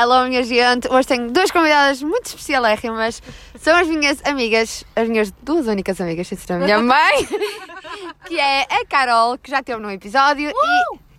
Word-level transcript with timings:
Hello, 0.00 0.28
minha 0.28 0.44
gente. 0.44 0.86
Hoje 0.88 1.08
tenho 1.08 1.28
duas 1.32 1.50
convidadas 1.50 2.00
muito 2.00 2.26
especialérrimas. 2.26 3.20
São 3.58 3.76
as 3.76 3.88
minhas 3.88 4.24
amigas, 4.24 4.84
as 4.94 5.08
minhas 5.08 5.32
duas 5.42 5.66
únicas 5.66 6.00
amigas, 6.00 6.28
sem 6.28 6.38
ser 6.38 6.52
a 6.52 6.58
minha 6.60 6.78
mãe, 6.78 7.26
que 8.28 8.38
é 8.38 8.62
a 8.62 8.86
Carol, 8.86 9.36
que 9.36 9.50
já 9.50 9.60
teve 9.60 9.80
num 9.80 9.90
episódio, 9.90 10.52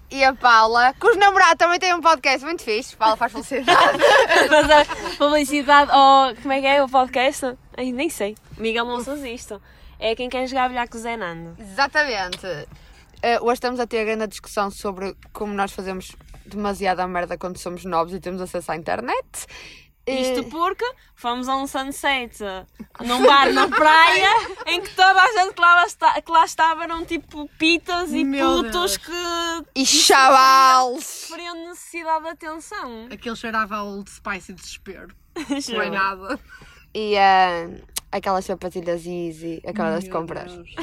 e, 0.09 0.15
e 0.15 0.23
a 0.23 0.33
Paula, 0.33 0.93
cujo 0.97 1.19
namorado 1.19 1.57
também 1.57 1.77
tem 1.77 1.93
um 1.93 1.99
podcast 1.99 2.45
muito 2.45 2.63
fixe. 2.63 2.95
Paula 2.95 3.17
faz 3.17 3.33
felicidade. 3.33 3.99
Fazer 4.47 5.17
publicidade 5.17 5.91
ou 5.91 6.33
como 6.41 6.53
é 6.53 6.61
que 6.61 6.67
é 6.67 6.81
o 6.81 6.87
podcast? 6.87 7.57
Ai, 7.75 7.91
nem 7.91 8.09
sei. 8.09 8.37
Miguel 8.57 8.85
não 8.85 9.03
faz 9.03 9.21
isto. 9.25 9.61
É 9.99 10.15
quem 10.15 10.29
quer 10.29 10.47
jogar 10.47 10.69
bilhar 10.69 10.87
com 10.87 10.97
o 10.97 11.01
Zé 11.01 11.17
Nando. 11.17 11.53
Exatamente. 11.59 12.47
Uh, 12.47 13.43
hoje 13.43 13.55
estamos 13.55 13.77
a 13.81 13.85
ter 13.85 13.99
a 13.99 14.05
grande 14.05 14.27
discussão 14.27 14.71
sobre 14.71 15.17
como 15.33 15.53
nós 15.53 15.73
fazemos 15.73 16.15
demasiada 16.49 17.07
merda 17.07 17.37
quando 17.37 17.57
somos 17.57 17.85
novos 17.85 18.13
e 18.13 18.19
temos 18.19 18.41
acesso 18.41 18.71
à 18.71 18.75
internet. 18.75 19.45
Isto 20.07 20.45
porque 20.45 20.83
fomos 21.13 21.47
a 21.47 21.55
um 21.55 21.67
sunset 21.67 22.35
num 23.05 23.21
bar 23.27 23.53
na 23.53 23.67
praia 23.69 24.27
em 24.65 24.81
que 24.81 24.89
toda 24.95 25.21
a 25.21 25.31
gente 25.33 25.53
que 25.53 25.61
lá, 25.61 25.83
esta- 25.83 26.19
que 26.21 26.31
lá 26.31 26.45
estava 26.45 26.83
eram 26.85 27.05
tipo 27.05 27.47
pitas 27.59 28.11
e 28.11 28.23
Meu 28.23 28.63
putos 28.63 28.71
Deus. 28.71 28.97
que 28.97 29.11
E 29.75 29.85
chavales! 29.85 31.27
teriam 31.29 31.67
necessidade 31.67 32.23
de 32.23 32.29
atenção. 32.29 33.07
Aquele 33.11 33.35
cheirava 33.35 33.75
a 33.75 33.83
Old 33.83 34.09
Spice 34.09 34.51
e 34.51 34.55
desespero. 34.55 35.13
Não 35.69 35.81
é 35.81 35.89
nada. 35.91 36.39
E 36.91 37.13
uh, 37.15 37.83
aquelas 38.11 38.45
sapatilhas 38.45 39.05
easy, 39.05 39.61
aquelas 39.63 40.05
de. 40.05 40.53
Deus. 40.55 40.75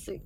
Sim. 0.00 0.22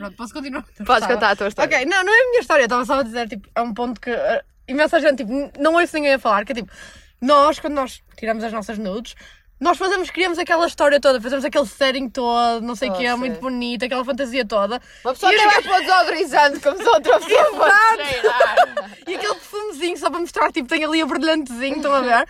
Pronto, 0.00 0.16
posso 0.16 0.32
continuar? 0.32 0.64
Podes 0.86 1.06
contar 1.06 1.30
a 1.30 1.36
tua 1.36 1.48
história. 1.48 1.76
Ok, 1.76 1.84
não, 1.84 2.02
não 2.02 2.12
é 2.12 2.22
a 2.22 2.30
minha 2.30 2.40
história, 2.40 2.62
estava 2.62 2.84
só 2.86 3.00
a 3.00 3.02
dizer, 3.02 3.28
tipo, 3.28 3.46
é 3.54 3.60
um 3.60 3.74
ponto 3.74 4.00
que 4.00 4.10
uh, 4.10 4.42
imensa 4.66 4.98
gente, 4.98 5.18
tipo, 5.18 5.52
não 5.60 5.74
ouço 5.74 5.94
ninguém 5.94 6.14
a 6.14 6.18
falar, 6.18 6.46
que 6.46 6.52
é 6.52 6.54
tipo, 6.54 6.72
nós, 7.20 7.60
quando 7.60 7.74
nós 7.74 8.02
tiramos 8.16 8.42
as 8.42 8.50
nossas 8.50 8.78
nudes, 8.78 9.14
nós 9.60 9.76
fazemos, 9.76 10.10
criamos 10.10 10.38
aquela 10.38 10.66
história 10.66 10.98
toda, 10.98 11.20
fazemos 11.20 11.44
aquele 11.44 11.66
setting 11.66 12.08
todo, 12.08 12.62
não 12.62 12.74
sei 12.74 12.88
o 12.88 12.92
Oh, 12.92 12.96
que, 12.96 13.06
é 13.06 13.14
muito 13.14 13.40
bonito, 13.40 13.84
aquela 13.84 14.04
fantasia 14.04 14.44
toda. 14.44 14.80
Uma 15.04 15.12
pessoa 15.12 15.32
E 15.32 15.36
os 15.36 15.44
mais 15.44 15.66
para 15.66 15.76
o 15.76 15.80
desodorizante, 15.80 16.60
como 16.60 16.76
se 16.78 16.88
outra 16.88 17.20
pessoa 17.20 17.44
fosse. 17.44 19.06
E 19.06 19.14
aquele 19.14 19.34
perfumezinho 19.34 19.96
só 19.98 20.10
para 20.10 20.20
mostrar, 20.20 20.50
tipo, 20.52 20.68
tem 20.68 20.82
ali 20.84 21.02
o 21.02 21.06
brilhantezinho, 21.06 21.76
estão 21.76 21.94
a 21.94 22.00
ver? 22.00 22.26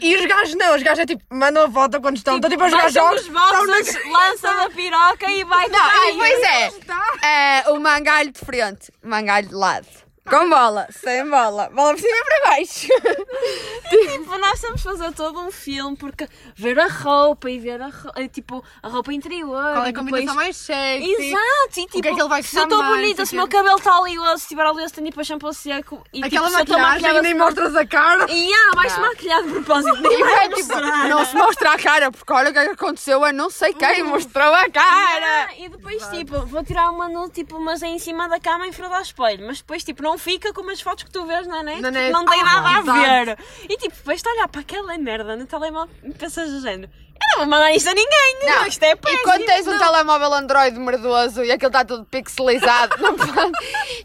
E 0.00 0.16
os 0.16 0.26
gajos 0.26 0.54
não, 0.56 0.74
os 0.76 0.82
gajos 0.82 0.98
é 1.00 1.06
tipo, 1.06 1.22
mandam 1.30 1.64
a 1.64 1.70
foto 1.70 2.00
quando 2.00 2.16
estão, 2.16 2.36
estão 2.36 2.50
tipo 2.50 2.62
a 2.62 2.68
jogar 2.68 2.90
jogos. 2.90 3.22
os 3.22 3.28
boxers, 3.28 3.98
lança 4.10 4.54
da 4.54 4.70
piroca 4.70 5.30
e 5.30 5.44
vai 5.44 5.68
Não, 5.68 6.10
e 6.10 6.16
pois 6.18 6.42
é. 6.42 7.64
É, 7.64 7.70
o 7.70 7.80
mangalho 7.80 8.30
de 8.32 8.40
frente, 8.40 8.92
mangalho 9.02 9.48
de 9.48 9.54
lado. 9.54 9.86
Com 10.28 10.48
bola, 10.48 10.88
sem 10.90 11.28
bola. 11.28 11.68
Bola 11.68 11.92
por 11.92 12.00
cima 12.00 12.16
e 12.16 12.24
para 12.24 12.50
baixo. 12.50 12.88
Tipo, 13.84 14.38
nós 14.38 14.58
temos 14.60 14.80
de 14.80 14.88
fazer 14.88 15.12
todo 15.12 15.38
um 15.38 15.50
filme 15.50 15.96
porque 15.96 16.26
ver 16.56 16.78
a 16.80 16.88
roupa 16.88 17.50
e 17.50 17.58
ver 17.58 17.80
a 17.82 17.88
roupa, 17.88 18.28
tipo, 18.28 18.64
a 18.82 18.88
roupa 18.88 19.12
interior. 19.12 19.50
Qual 19.50 19.84
é 19.84 19.90
a 19.90 19.92
combinação 19.92 20.26
depois... 20.26 20.34
mais 20.34 20.56
sexy? 20.56 21.12
Exato, 21.12 21.40
e 21.68 21.86
tipo, 21.86 22.02
que 22.02 22.08
é 22.08 22.14
que 22.14 22.20
ele 22.20 22.28
vai 22.28 22.42
se 22.42 22.56
eu 22.56 22.62
estou 22.64 22.82
bonita, 22.82 23.16
sei 23.16 23.26
se 23.26 23.34
o 23.34 23.36
meu 23.36 23.48
cabelo 23.48 23.76
está 23.76 24.00
oleoso, 24.00 24.38
se 24.38 24.48
tiver 24.48 24.66
oleoso, 24.66 24.94
tenho 24.94 25.12
para 25.12 25.22
shampoo 25.22 25.52
seco 25.52 26.02
e 26.12 26.24
Aquela 26.24 26.46
tipo, 26.48 26.58
eu 26.58 26.62
estou 26.62 26.78
maquilhagem 26.78 27.02
maquilhada, 27.02 27.22
nem 27.22 27.34
não- 27.34 27.44
mostras 27.46 27.76
a 27.76 27.86
cara. 27.86 28.26
E 28.30 28.52
ah, 28.52 28.70
vais 28.74 28.98
maquilhado 28.98 29.46
de 29.46 29.52
propósito, 29.52 29.96
nem 30.00 30.12
E 30.12 30.24
vai 30.24 30.48
tipo, 30.48 30.74
não 31.08 31.24
se 31.26 31.36
mostra 31.36 31.72
a 31.72 31.78
cara, 31.78 32.10
porque 32.10 32.32
olha 32.32 32.50
o 32.50 32.52
que 32.52 32.58
é 32.58 32.64
que 32.64 32.70
aconteceu 32.70 33.22
a 33.22 33.32
não 33.32 33.50
sei 33.50 33.74
quem 33.74 34.02
mostrou 34.02 34.52
a 34.54 34.68
cara. 34.70 35.48
Ah, 35.48 35.54
e 35.58 35.68
depois, 35.68 36.02
tipo, 36.08 36.40
vou 36.46 36.64
tirar 36.64 36.90
uma 36.90 37.08
no, 37.08 37.28
tipo, 37.28 37.60
mas 37.60 37.82
é 37.82 37.88
em 37.88 37.98
cima 37.98 38.28
da 38.28 38.40
cama 38.40 38.66
em 38.66 38.72
frente 38.72 38.92
ao 38.92 39.02
espelho. 39.02 39.46
Mas 39.46 39.58
depois, 39.58 39.84
tipo, 39.84 40.02
não 40.02 40.13
fica 40.18 40.52
como 40.52 40.70
as 40.70 40.80
fotos 40.80 41.04
que 41.04 41.10
tu 41.10 41.24
vês 41.26 41.46
na 41.46 41.62
net. 41.62 41.80
Na 41.80 41.90
net. 41.90 42.12
Não 42.12 42.24
tem 42.24 42.40
Ah, 42.40 42.44
nada 42.44 42.68
a 42.68 42.80
exato. 42.80 43.00
ver. 43.00 43.38
E 43.68 43.76
tipo, 43.76 43.94
de 44.22 44.28
olhar 44.30 44.48
para 44.48 44.60
aquela 44.60 44.96
merda 44.98 45.36
no 45.36 45.46
telemóvel 45.46 45.94
e 46.02 46.12
pensas 46.12 46.50
do 46.50 46.60
género. 46.60 46.90
Eu 47.24 47.38
não 47.38 47.38
vou 47.38 47.46
mandar 47.46 47.72
isto 47.74 47.88
a 47.88 47.94
ninguém. 47.94 48.36
Não, 48.44 48.66
isto 48.66 48.82
é 48.82 48.90
E 48.92 48.96
péssimo. 48.96 49.22
quando 49.22 49.44
tens 49.46 49.66
um 49.66 49.78
telemóvel 49.78 50.34
Android 50.34 50.78
merdoso 50.78 51.42
e 51.44 51.50
aquilo 51.50 51.68
está 51.68 51.84
tudo 51.84 52.04
pixelizado, 52.04 52.96
não 53.02 53.16
pode. 53.16 53.52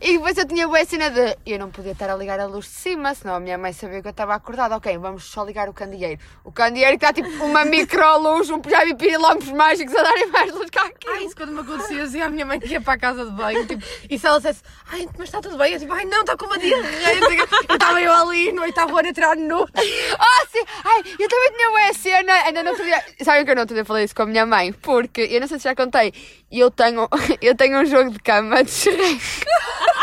E 0.01 0.13
depois 0.13 0.37
eu 0.37 0.47
tinha 0.47 0.67
boa 0.67 0.83
cena 0.85 1.09
de 1.11 1.37
eu 1.45 1.59
não 1.59 1.69
podia 1.69 1.91
estar 1.91 2.09
a 2.09 2.15
ligar 2.15 2.39
a 2.39 2.45
luz 2.45 2.65
de 2.65 2.71
cima, 2.71 3.13
senão 3.13 3.35
a 3.35 3.39
minha 3.39 3.57
mãe 3.57 3.73
sabia 3.73 4.01
que 4.01 4.07
eu 4.07 4.11
estava 4.11 4.33
acordada. 4.35 4.75
Ok, 4.77 4.97
vamos 4.97 5.25
só 5.25 5.43
ligar 5.43 5.67
o 5.69 5.73
candeeiro. 5.73 6.19
O 6.43 6.51
candeeiro 6.51 6.97
que 6.97 7.05
está 7.05 7.13
tipo 7.13 7.43
uma 7.43 7.65
microluz, 7.65 8.49
um 8.49 8.61
já 8.67 8.83
vi 8.85 8.95
pirilómetros 8.95 9.51
mágicos 9.51 9.95
a 9.95 10.01
darem 10.03 10.27
mais 10.27 10.53
luz 10.53 10.69
que 10.69 10.79
Ah, 10.79 10.85
aquilo. 10.85 11.15
isso 11.25 11.35
quando 11.35 11.51
me 11.51 11.59
acontecia, 11.61 11.97
eu 11.97 12.05
dizia 12.05 12.25
à 12.25 12.29
minha 12.29 12.45
mãe 12.45 12.59
que 12.59 12.67
ia 12.69 12.81
para 12.81 12.93
a 12.93 12.99
casa 12.99 13.25
de 13.25 13.31
banho, 13.31 13.65
tipo, 13.67 13.83
e 14.09 14.17
se 14.17 14.25
ela 14.25 14.37
dissesse, 14.37 14.61
ai, 14.91 15.07
mas 15.17 15.27
está 15.27 15.41
tudo 15.41 15.57
bem, 15.57 15.73
eu 15.73 15.79
tipo, 15.79 15.93
ai 15.93 16.05
não, 16.05 16.21
está 16.21 16.35
com 16.37 16.45
uma 16.45 16.57
diarreia, 16.57 17.19
não 17.19 17.31
eu 17.31 17.75
estava 17.75 18.01
eu 18.01 18.13
ali 18.13 18.51
no 18.53 18.61
oitavo 18.61 18.97
ano 18.97 19.09
a 19.09 19.13
tirar 19.13 19.35
nu. 19.35 19.61
Oh, 19.61 20.47
sim! 20.51 20.63
Ai, 20.85 21.03
eu 21.19 21.27
também 21.29 21.51
tinha 21.51 21.69
boa 21.69 21.93
cena. 21.93 22.33
Ainda 22.45 22.63
não 22.63 22.75
podia. 22.75 23.03
Sabem 23.21 23.45
que 23.45 23.51
eu 23.51 23.55
não 23.55 23.65
podia 23.65 23.85
falar 23.85 24.03
isso 24.03 24.15
com 24.15 24.23
a 24.23 24.25
minha 24.25 24.45
mãe? 24.45 24.71
Porque 24.71 25.21
eu 25.21 25.39
não 25.39 25.47
sei 25.47 25.59
se 25.59 25.65
já 25.65 25.75
contei. 25.75 26.13
Eu 26.51 26.71
tenho, 26.71 27.07
eu 27.41 27.55
tenho 27.55 27.79
um 27.79 27.85
jogo 27.85 28.11
de 28.11 28.19
cama 28.19 28.63
de 28.63 28.71
Shrek. 28.71 29.19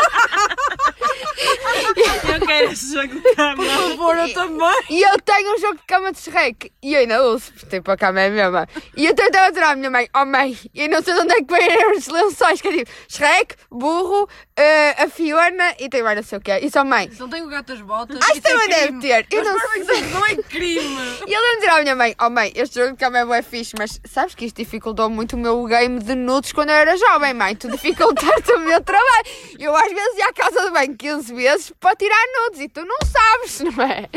Eu 1.37 2.45
quero 2.45 2.71
esse 2.71 2.93
jogo 2.93 3.21
de 3.21 3.35
cama. 3.35 3.55
Por 3.55 3.65
favor, 3.65 4.17
eu 4.17 4.33
também. 4.33 4.83
E 4.89 5.01
eu 5.01 5.19
tenho 5.21 5.55
um 5.55 5.59
jogo 5.59 5.75
de 5.75 5.83
cama 5.83 6.11
de 6.11 6.19
Shrek. 6.19 6.71
E 6.81 6.93
eu 6.93 6.99
ainda 7.01 7.23
uso, 7.23 7.51
porque 7.53 7.77
tipo, 7.77 7.91
a 7.91 7.97
cama 7.97 8.21
é 8.21 8.29
mesma. 8.29 8.67
E 8.95 9.05
eu 9.05 9.13
tentei 9.13 9.39
aturar 9.39 9.71
a 9.71 9.75
minha 9.75 9.89
mãe. 9.91 10.09
Oh 10.15 10.25
mãe, 10.25 10.57
eu 10.73 10.89
não 10.89 11.01
sei 11.01 11.13
de 11.13 11.19
onde 11.21 11.33
é 11.33 11.43
que 11.43 11.53
vêm 11.53 11.91
os 11.97 12.07
lençóis. 12.07 12.61
Que 12.61 12.67
é 12.67 12.71
tipo, 12.77 12.91
Shrek, 13.07 13.55
burro, 13.69 14.27
eh, 14.55 15.03
a 15.03 15.07
Fiona 15.09 15.75
e 15.79 15.89
tem 15.89 16.01
mais 16.01 16.15
não 16.15 16.23
sei 16.23 16.37
o 16.37 16.41
quê. 16.41 16.59
E 16.61 16.71
só 16.71 16.83
mãe. 16.83 17.11
Se 17.11 17.19
não 17.19 17.29
tenho 17.29 17.45
o 17.45 17.49
gato 17.49 17.67
das 17.67 17.81
botas. 17.81 18.17
Isso 18.17 18.37
é 18.37 18.41
também 18.41 18.69
deve 18.69 18.99
ter. 18.99 19.27
Eu 19.31 19.43
não 19.43 19.59
sei. 19.85 20.01
Não 20.01 20.25
é 20.25 20.35
crime. 20.35 20.97
E 21.27 21.33
eu 21.33 21.41
lembro 21.41 21.55
de 21.55 21.59
dizer 21.59 21.69
à 21.69 21.81
minha 21.81 21.95
mãe, 21.95 22.15
oh 22.19 22.29
mãe, 22.29 22.51
este 22.55 22.79
jogo 22.79 22.91
de 22.93 22.97
cama 22.97 23.19
é 23.19 23.25
bué 23.25 23.41
fixe, 23.41 23.75
mas 23.77 23.99
sabes 24.05 24.33
que 24.33 24.45
isto 24.45 24.57
dificultou 24.57 25.09
muito 25.09 25.35
o 25.35 25.39
meu 25.39 25.63
game 25.65 25.99
de 25.99 26.15
nudes 26.15 26.51
quando 26.51 26.69
eu 26.69 26.75
era 26.75 26.97
jovem, 26.97 27.33
mãe. 27.33 27.55
Tu 27.55 27.69
dificultaste 27.69 28.51
o 28.53 28.59
meu 28.59 28.81
trabalho. 28.81 29.25
Eu 29.59 29.75
às 29.75 29.91
vezes 29.91 30.17
ia 30.17 30.25
à 30.27 30.33
casa 30.33 30.61
de 30.65 30.71
banho 30.71 30.95
15 30.95 31.26
vezes 31.29 31.71
para 31.79 31.95
tirar 31.95 32.25
nudes 32.39 32.61
e 32.61 32.69
tu 32.69 32.85
não 32.85 32.97
sabes, 33.05 33.59
não 33.75 33.83
é? 33.83 34.07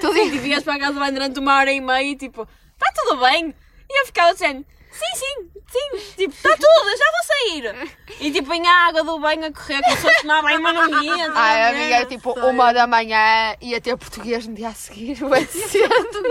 Tu 0.00 0.14
dizes, 0.14 0.40
vias 0.42 0.62
para 0.62 0.74
a 0.74 0.78
casa 0.78 1.10
durante 1.10 1.38
uma 1.38 1.56
hora 1.56 1.72
e 1.72 1.80
meia 1.80 2.10
e 2.10 2.16
tipo, 2.16 2.48
está 2.72 2.92
tudo 2.94 3.20
bem? 3.20 3.54
E 3.88 4.00
eu 4.00 4.06
ficava 4.06 4.32
dizendo, 4.32 4.64
sim, 4.90 5.16
sim, 5.16 5.50
sim, 5.68 6.14
tipo, 6.16 6.34
está 6.34 6.50
tudo, 6.50 6.88
eu 6.90 6.98
já 6.98 7.04
vou 7.10 7.24
sair. 7.24 7.98
E 8.20 8.30
tipo, 8.30 8.52
a 8.52 8.88
água 8.88 9.04
do 9.04 9.18
banho 9.18 9.46
a 9.46 9.52
correr, 9.52 9.82
se 9.84 9.96
fosse 9.96 10.22
tomar 10.22 10.42
banho, 10.42 10.62
mas 10.62 10.74
não 10.74 11.02
ia. 11.02 11.30
a 11.30 11.32
Ai, 11.34 11.70
amiga, 11.70 11.96
era 11.96 12.06
tipo 12.06 12.32
uma 12.32 12.72
da 12.72 12.86
manhã, 12.86 13.56
ia 13.60 13.80
ter 13.80 13.96
português 13.96 14.46
no 14.46 14.54
dia 14.54 14.68
a 14.68 14.74
seguir, 14.74 15.16
cedo. 15.48 16.22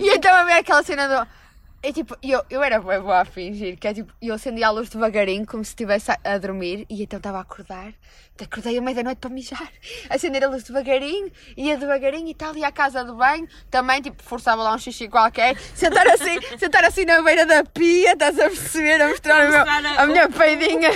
E 0.00 0.10
então 0.10 0.34
a 0.34 0.44
ver 0.44 0.52
aquela 0.52 0.82
cena 0.82 1.08
do. 1.08 1.28
É 1.84 1.92
tipo, 1.92 2.16
eu, 2.22 2.40
eu 2.48 2.62
era 2.62 2.78
bem 2.78 3.00
boa 3.00 3.22
a 3.22 3.24
fingir, 3.24 3.76
que 3.76 3.88
é 3.88 3.94
tipo, 3.94 4.12
eu 4.22 4.34
acendia 4.34 4.68
a 4.68 4.70
luz 4.70 4.88
devagarinho, 4.88 5.44
como 5.44 5.64
se 5.64 5.70
estivesse 5.70 6.12
a, 6.12 6.18
a 6.22 6.38
dormir, 6.38 6.86
e 6.88 7.02
então 7.02 7.16
estava 7.16 7.38
a 7.38 7.40
acordar. 7.40 7.92
Acordei 8.42 8.76
à 8.78 8.80
meia 8.80 8.96
da 8.96 9.02
noite 9.04 9.18
para 9.18 9.30
mijar. 9.30 9.68
Acender 10.10 10.42
a 10.44 10.48
luz 10.48 10.62
devagarinho, 10.64 11.30
ia 11.56 11.76
devagarinho 11.76 12.28
e 12.28 12.34
tal, 12.34 12.56
ia 12.56 12.66
à 12.68 12.72
casa 12.72 13.04
do 13.04 13.14
banho, 13.14 13.48
também 13.70 14.02
tipo, 14.02 14.22
forçava 14.22 14.62
lá 14.62 14.74
um 14.74 14.78
xixi 14.78 15.08
qualquer, 15.08 15.56
sentar 15.74 16.06
assim, 16.08 16.38
sentar 16.58 16.84
assim 16.84 17.04
na 17.04 17.22
beira 17.22 17.46
da 17.46 17.62
pia, 17.64 18.12
estás 18.12 18.38
a 18.38 18.44
perceber, 18.48 19.00
a 19.00 19.08
mostrar, 19.08 19.48
meu- 19.48 19.58
mostrar 19.58 19.86
a- 19.86 20.02
a 20.02 20.06
minha 20.06 20.28
peidinha. 20.28 20.90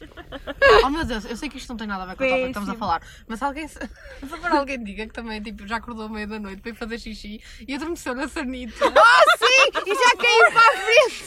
Oh 0.84 0.90
meu 0.90 1.04
Deus, 1.04 1.24
eu 1.24 1.36
sei 1.36 1.48
que 1.48 1.58
isto 1.58 1.68
não 1.68 1.76
tem 1.76 1.86
nada 1.86 2.02
a 2.04 2.06
ver 2.06 2.16
com 2.16 2.24
o 2.24 2.26
tópico 2.28 2.42
que 2.44 2.48
estamos 2.50 2.68
a 2.68 2.74
falar, 2.74 3.02
mas 3.26 3.42
alguém, 3.42 3.66
se 3.68 3.78
for 4.26 4.52
alguém 4.52 4.82
diga 4.82 5.06
que 5.06 5.12
também 5.12 5.42
tipo, 5.42 5.66
já 5.66 5.76
acordou 5.76 6.06
à 6.06 6.08
meia 6.08 6.26
da 6.26 6.38
noite 6.38 6.60
para 6.60 6.70
ir 6.70 6.74
fazer 6.74 6.98
xixi 6.98 7.40
e 7.66 7.74
adormeceu 7.74 8.14
na 8.14 8.28
sanita. 8.28 8.84
Oh 8.96 9.44
sim! 9.46 9.70
E 9.86 9.94
já 9.94 10.16
caiu 10.16 10.52
para 10.52 10.68
a 10.68 10.76
frente! 10.82 11.24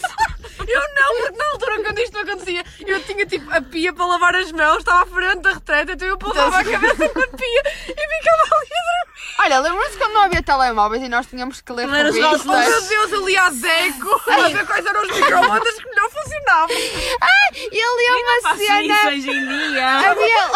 Eu 0.68 0.82
não, 0.94 1.22
porque 1.22 1.38
na 1.38 1.46
altura 1.52 1.84
quando 1.84 2.00
isto 2.00 2.18
acontecia, 2.18 2.64
eu 2.86 3.04
tinha 3.04 3.26
tipo 3.26 3.52
a 3.52 3.62
pia 3.62 3.94
para 3.94 4.06
lavar 4.06 4.36
as 4.36 4.52
mãos, 4.52 4.80
estava 4.80 5.04
à 5.04 5.06
frente 5.06 5.42
da 5.42 5.54
retreta, 5.54 5.94
então 5.94 6.08
eu 6.08 6.18
pousava 6.18 6.58
a 6.60 6.64
cabeça 6.64 7.04
na 7.04 7.28
pia 7.28 7.64
e 7.88 8.08
ficava 8.18 8.44
ali 8.44 8.70
a 8.72 8.84
dormir. 8.84 9.10
Olha, 9.40 9.60
lembram-se 9.60 9.98
quando 9.98 10.14
não 10.14 10.22
havia 10.22 10.44
telemóveis 10.44 11.02
e 11.02 11.10
nós 11.10 11.26
tínhamos 11.26 11.62
que 11.62 11.72
ler 11.72 11.88
revistas? 11.88 12.42
Oh 12.46 12.58
meu 12.58 12.82
Deus, 12.82 13.14
ali 13.14 13.38
a 13.38 13.50
Zeco, 13.52 14.22
a 14.30 14.48
ver 14.50 14.66
quais 14.66 14.86
eram 14.86 15.02
os 15.02 15.16
microondas 15.16 15.76
que 15.76 15.90
não 15.96 16.10
funcionavam. 16.10 16.76
Ai, 17.22 17.70
e 17.72 17.82
ali 17.82 18.06
é 18.06 18.14
uma 18.16 18.56
Cena... 18.66 19.08
hoje 19.08 19.30
em 19.32 19.48
dia. 19.48 19.88
Havia... 20.12 20.50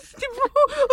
Disse 0.00 0.14
tipo 0.16 0.42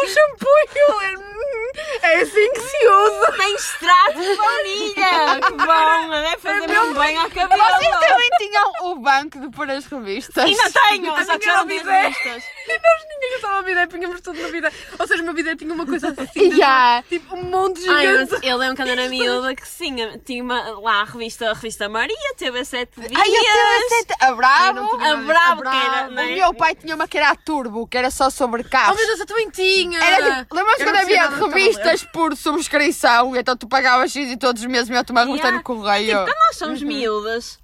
o 0.02 0.08
shampoo, 0.08 0.60
eu 0.76 1.02
era, 1.02 1.20
"Hum, 1.20 1.72
é 2.02 2.16
assim 2.22 2.52
que 2.54 2.60
se 2.62 2.88
usa. 2.88 3.31
Tem 3.38 3.56
extrato 3.56 4.20
de 4.20 4.36
baunilha. 4.36 5.42
Que 5.46 5.52
bom, 5.54 6.10
deve 6.10 6.38
fazer 6.38 6.68
mesmo 6.68 6.94
bem 6.96 7.18
à 7.18 7.30
cabelo. 7.30 7.62
Vocês 7.64 8.00
também 8.00 8.29
tinham 8.40 8.72
o 8.84 8.96
banco 8.96 9.40
de 9.40 9.50
pôr 9.50 9.70
as 9.70 9.86
revistas? 9.86 10.44
Ainda 10.44 10.64
tenho, 10.72 11.14
A 11.14 11.26
só 11.26 11.38
que 11.38 11.46
já 11.46 11.58
não 11.58 11.68
revistas. 11.68 12.44
E 12.70 12.72
nós 12.72 13.04
ninguém 13.10 13.38
usava 13.40 13.58
a 13.58 13.62
vida, 13.64 13.88
punhamos 13.88 14.22
tudo 14.22 14.40
na 14.40 14.48
vida. 14.50 14.72
Ou 15.00 15.08
seja, 15.08 15.24
uma 15.24 15.34
vida 15.34 15.56
tinha 15.56 15.74
uma 15.74 15.86
coisa 15.88 16.14
assim, 16.16 16.52
Já. 16.58 17.04
tipo 17.10 17.36
um 17.36 17.44
monte 17.44 17.82
Ai, 17.90 18.06
gigante. 18.06 18.34
eu, 18.34 18.52
eu 18.52 18.58
lembro 18.58 18.76
quando 18.76 18.90
era 18.90 19.10
miúda 19.10 19.56
que 19.56 19.68
sim, 19.68 19.96
tinha 20.24 20.44
uma, 20.44 20.80
lá 20.80 21.02
a 21.02 21.04
revista, 21.04 21.50
a 21.50 21.54
revista 21.54 21.90
Maria, 21.90 22.36
teve 22.38 22.64
sete 22.64 23.00
dias. 23.02 23.12
Ai, 23.16 23.28
eu 23.28 23.42
tinha 23.42 23.90
sete... 23.90 24.14
A 24.22 24.32
Bravo... 24.34 24.80
A 25.04 25.16
Bravo, 25.16 25.62
que 25.64 25.68
era, 25.68 25.90
Bravo. 25.90 26.12
não 26.12 26.24
O 26.24 26.26
meu 26.36 26.54
pai 26.54 26.76
tinha 26.76 26.96
uma 26.96 27.08
que 27.08 27.18
era 27.18 27.32
a 27.32 27.36
Turbo, 27.36 27.88
que 27.88 27.98
era 27.98 28.12
só 28.12 28.30
sobre 28.30 28.62
Oh 28.62 28.70
carros. 28.70 28.98
meu 28.98 29.08
Deus, 29.08 29.20
eu 29.20 29.26
também 29.26 29.50
tinha! 29.50 30.00
Era 30.04 30.42
tipo, 30.42 30.56
lembram-se 30.56 30.82
Eu 30.84 30.88
quando 30.88 30.98
havia 30.98 31.30
revistas 31.30 32.04
por 32.04 32.36
subscrição, 32.38 33.36
então 33.36 33.58
tu 33.58 33.68
pagavas 33.68 34.12
X 34.12 34.30
e 34.32 34.38
todos 34.38 34.62
os 34.62 34.68
meses 34.68 34.88
me 34.90 34.96
uma 35.10 35.22
revista 35.24 35.48
Yeah. 35.48 35.58
no 35.58 35.64
correio. 35.64 36.08
Tipo, 36.10 36.26
quando 36.26 36.46
nós 36.48 36.56
somos 36.58 36.82
miúdas, 36.84 37.60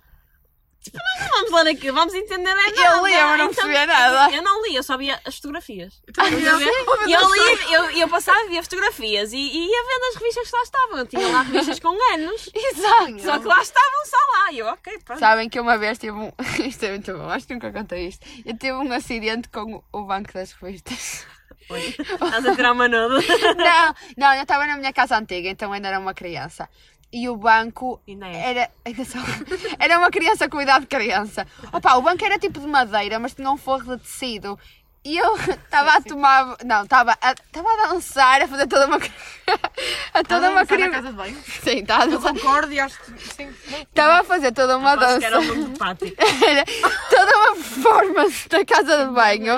tipo, 0.86 0.98
nós 0.98 1.20
não 1.30 1.38
vamos 1.38 1.52
lá 1.52 1.64
naquilo, 1.64 1.96
vamos 1.96 2.14
entender 2.14 2.50
é 2.50 2.56
nada. 2.56 2.98
Eu 2.98 3.06
lia, 3.06 3.26
mas 3.26 3.40
não 3.40 3.48
percebia 3.48 3.86
nada. 3.86 4.36
Eu 4.36 4.42
não 4.42 4.64
li, 4.64 4.76
eu 4.76 4.84
só 4.84 4.98
via 4.98 5.20
as 5.26 5.36
fotografias. 5.36 6.02
Também 6.14 6.38
Estás 6.40 6.56
a 6.56 6.58
ver? 6.58 6.66
não. 6.66 7.08
E 7.08 7.14
eu, 7.14 7.34
li, 7.34 7.74
eu, 7.74 7.90
eu 8.02 8.08
passava 8.08 8.40
e 8.46 8.50
via 8.50 8.64
fotografias 8.64 9.34
e, 9.34 9.38
e 9.38 9.68
ia 9.68 9.84
vendo 9.84 10.04
as 10.10 10.16
revistas 10.16 10.50
que 10.50 10.56
lá 10.56 10.64
estavam. 10.64 10.98
Eu 11.00 11.08
tinha 11.08 11.28
lá 11.28 11.42
revistas 11.42 11.80
com 11.80 12.14
anos, 12.14 12.50
Exato. 12.56 13.20
só 13.20 13.40
que 13.40 13.46
lá 13.48 13.62
estavam 13.62 14.06
só 14.06 14.18
lá. 14.18 14.52
E 14.52 14.60
eu, 14.60 14.68
ok, 14.68 15.00
pronto. 15.04 15.20
Sabem 15.20 15.50
que 15.50 15.60
eu 15.60 15.64
uma 15.64 15.78
vez 15.78 15.98
tive 15.98 16.18
um. 16.18 16.32
Isto 16.66 16.86
é 16.86 16.90
muito 16.90 17.14
bom, 17.14 17.30
acho 17.30 17.48
que 17.48 17.54
nunca 17.54 17.72
contei 17.72 18.08
isto. 18.08 18.26
Eu 18.46 18.58
tive 18.58 18.74
um 18.74 18.92
acidente 18.94 19.50
com 19.50 19.84
o 19.92 20.04
banco 20.04 20.32
das 20.34 20.52
revistas. 20.54 21.26
Estás 21.70 22.46
a 22.46 22.56
tirar 22.56 22.74
uma 22.74 22.88
nuda. 22.88 23.20
Não, 23.56 23.96
não, 24.18 24.34
eu 24.36 24.44
estava 24.44 24.68
na 24.68 24.78
minha 24.78 24.94
casa 24.94 25.18
antiga, 25.18 25.50
então 25.50 25.74
ainda 25.74 25.88
era 25.88 26.00
uma 26.00 26.14
criança. 26.14 26.70
E 27.18 27.30
o 27.30 27.38
banco 27.38 28.02
é. 28.06 28.50
era, 28.52 28.70
era 29.80 30.00
uma 30.00 30.12
criança 30.12 30.50
com 30.50 30.62
idade 30.62 30.82
de 30.82 30.88
criança. 30.88 31.48
Opa, 31.72 31.96
o 31.96 32.02
banco 32.02 32.26
era 32.26 32.38
tipo 32.38 32.60
de 32.60 32.68
madeira, 32.68 33.18
mas 33.20 33.34
tinha 33.34 33.50
um 33.50 33.56
forro 33.56 33.96
de 33.96 34.04
tecido. 34.04 34.60
E 35.02 35.18
eu 35.18 35.34
estava 35.64 35.94
a 35.94 36.02
tomar. 36.02 36.58
Não, 36.66 36.84
estava 36.84 37.18
a, 37.22 37.32
estava 37.32 37.70
a 37.72 37.88
dançar, 37.88 38.42
a 38.42 38.48
fazer 38.50 38.68
toda 38.68 38.88
uma. 38.88 38.98
a 40.14 40.24
toda 40.26 40.50
uma 40.50 40.60
na 40.60 40.66
criança. 40.66 40.92
casa 40.92 41.08
de 41.08 41.14
banho. 41.14 41.38
Sim, 41.64 41.78
estava 41.78 42.04
a 42.04 42.06
Eu 42.08 42.12
dançar. 42.12 42.34
concordo 42.34 42.74
e 42.74 42.80
acho 42.82 43.00
que. 43.00 43.44
Estava 43.82 44.20
a 44.20 44.24
fazer 44.26 44.52
toda 44.52 44.78
uma 44.78 44.92
Acho 44.96 45.20
que 45.20 45.26
era 45.26 45.40
dança. 45.40 45.54
um 45.54 45.74
pátio. 45.74 46.16
Era 46.46 46.66
toda 47.10 47.38
uma 47.38 47.56
performance 47.56 48.50
da 48.50 48.66
casa 48.66 49.06
de 49.06 49.12
banho. 49.14 49.58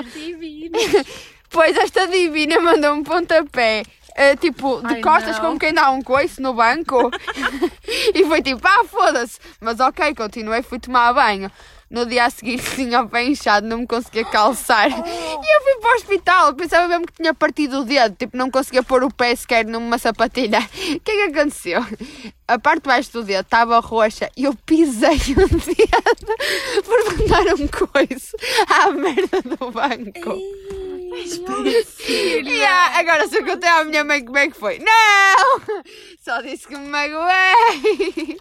Pois 1.50 1.76
esta 1.76 2.06
divina 2.06 2.60
mandou 2.60 2.94
um 2.94 3.02
pontapé. 3.02 3.82
Eh, 4.18 4.34
tipo, 4.34 4.80
de 4.82 4.94
Ai, 4.94 5.00
costas, 5.00 5.36
não. 5.36 5.44
como 5.44 5.58
quem 5.60 5.72
dá 5.72 5.90
um 5.92 6.02
coice 6.02 6.42
no 6.42 6.52
banco. 6.52 7.08
e 8.12 8.24
foi 8.24 8.42
tipo, 8.42 8.60
ah, 8.66 8.84
foda-se. 8.84 9.38
Mas 9.60 9.78
ok, 9.78 10.12
continuei, 10.16 10.60
fui 10.60 10.80
tomar 10.80 11.12
banho. 11.14 11.50
No 11.90 12.04
dia 12.04 12.26
a 12.26 12.30
seguir 12.30 12.60
tinha 12.76 13.00
o 13.00 13.08
pé 13.08 13.24
inchado, 13.24 13.66
não 13.66 13.78
me 13.78 13.86
conseguia 13.86 14.24
calçar. 14.24 14.90
E 14.90 14.94
eu 14.94 15.62
fui 15.62 15.80
para 15.80 15.90
o 15.90 15.96
hospital, 15.96 16.54
pensava 16.54 16.88
mesmo 16.88 17.06
que 17.06 17.14
tinha 17.14 17.32
partido 17.32 17.80
o 17.80 17.84
dedo, 17.84 18.14
tipo, 18.14 18.36
não 18.36 18.50
conseguia 18.50 18.82
pôr 18.82 19.02
o 19.04 19.12
pé 19.12 19.34
sequer 19.34 19.64
numa 19.64 19.98
sapatilha. 19.98 20.58
O 20.98 21.00
que 21.00 21.10
é 21.10 21.28
que 21.28 21.38
aconteceu? 21.38 21.84
A 22.46 22.58
parte 22.58 22.82
de 22.82 22.88
baixo 22.88 23.12
do 23.12 23.22
dedo 23.22 23.44
estava 23.44 23.78
roxa 23.78 24.30
e 24.36 24.44
eu 24.44 24.54
pisei 24.54 25.16
o 25.16 25.48
dedo 25.48 26.82
por 26.84 27.18
mandar 27.18 27.54
um 27.54 27.68
coice 27.68 28.36
à 28.68 28.90
merda 28.90 29.42
do 29.42 29.70
banco. 29.70 30.38
E 32.08 32.64
ah, 32.64 32.98
agora 32.98 33.28
se 33.28 33.38
eu 33.38 33.44
contei 33.44 33.68
à 33.68 33.84
minha 33.84 34.04
mãe 34.04 34.24
como 34.24 34.38
é 34.38 34.48
que 34.48 34.56
foi. 34.56 34.78
Não! 34.78 35.60
Só 36.20 36.40
disse 36.42 36.66
que 36.66 36.76
me 36.76 36.88
magoei. 36.88 38.38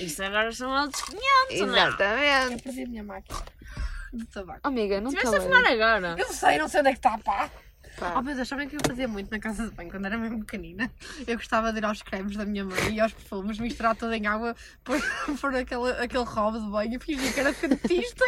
Isso 0.00 0.22
agora 0.22 0.52
são 0.52 0.70
outros 0.70 1.02
500, 1.02 1.20
não 1.66 1.76
é? 1.76 1.88
Exatamente. 1.88 2.62
Perdi 2.62 2.82
a 2.82 2.86
minha 2.86 3.04
máquina 3.04 3.38
de 4.12 4.24
tabaco. 4.26 4.60
Amiga, 4.62 5.00
não 5.00 5.10
Estiveste 5.10 5.36
a 5.36 5.40
fumar 5.40 5.64
agora. 5.66 6.14
Eu 6.18 6.26
sei, 6.32 6.58
não 6.58 6.68
sei 6.68 6.80
onde 6.80 6.88
é 6.88 6.92
que 6.92 6.98
está, 6.98 7.18
pá. 7.18 7.50
Pá. 7.98 8.14
Oh, 8.16 8.22
meu 8.22 8.34
Deus, 8.34 8.46
sabem 8.48 8.68
que 8.68 8.76
eu 8.76 8.80
fazia 8.86 9.08
muito 9.08 9.30
na 9.30 9.38
casa 9.38 9.64
de 9.68 9.70
banho 9.74 9.90
quando 9.90 10.06
era 10.06 10.16
mesmo 10.16 10.38
pequenina? 10.44 10.90
Eu 11.26 11.36
gostava 11.36 11.72
de 11.72 11.78
ir 11.78 11.84
aos 11.84 12.00
cremes 12.02 12.36
da 12.36 12.44
minha 12.44 12.64
mãe 12.64 12.94
e 12.94 13.00
aos 13.00 13.12
perfumes, 13.12 13.58
misturar 13.58 13.96
tudo 13.96 14.12
em 14.12 14.26
água, 14.26 14.54
pôr, 14.84 15.00
pôr 15.40 15.54
aquele, 15.56 15.90
aquele 15.98 16.24
robo 16.24 16.60
de 16.60 16.66
banho 16.70 16.94
e 16.94 16.98
fingir 16.98 17.32
que 17.34 17.40
era 17.40 17.52
dentista. 17.52 18.24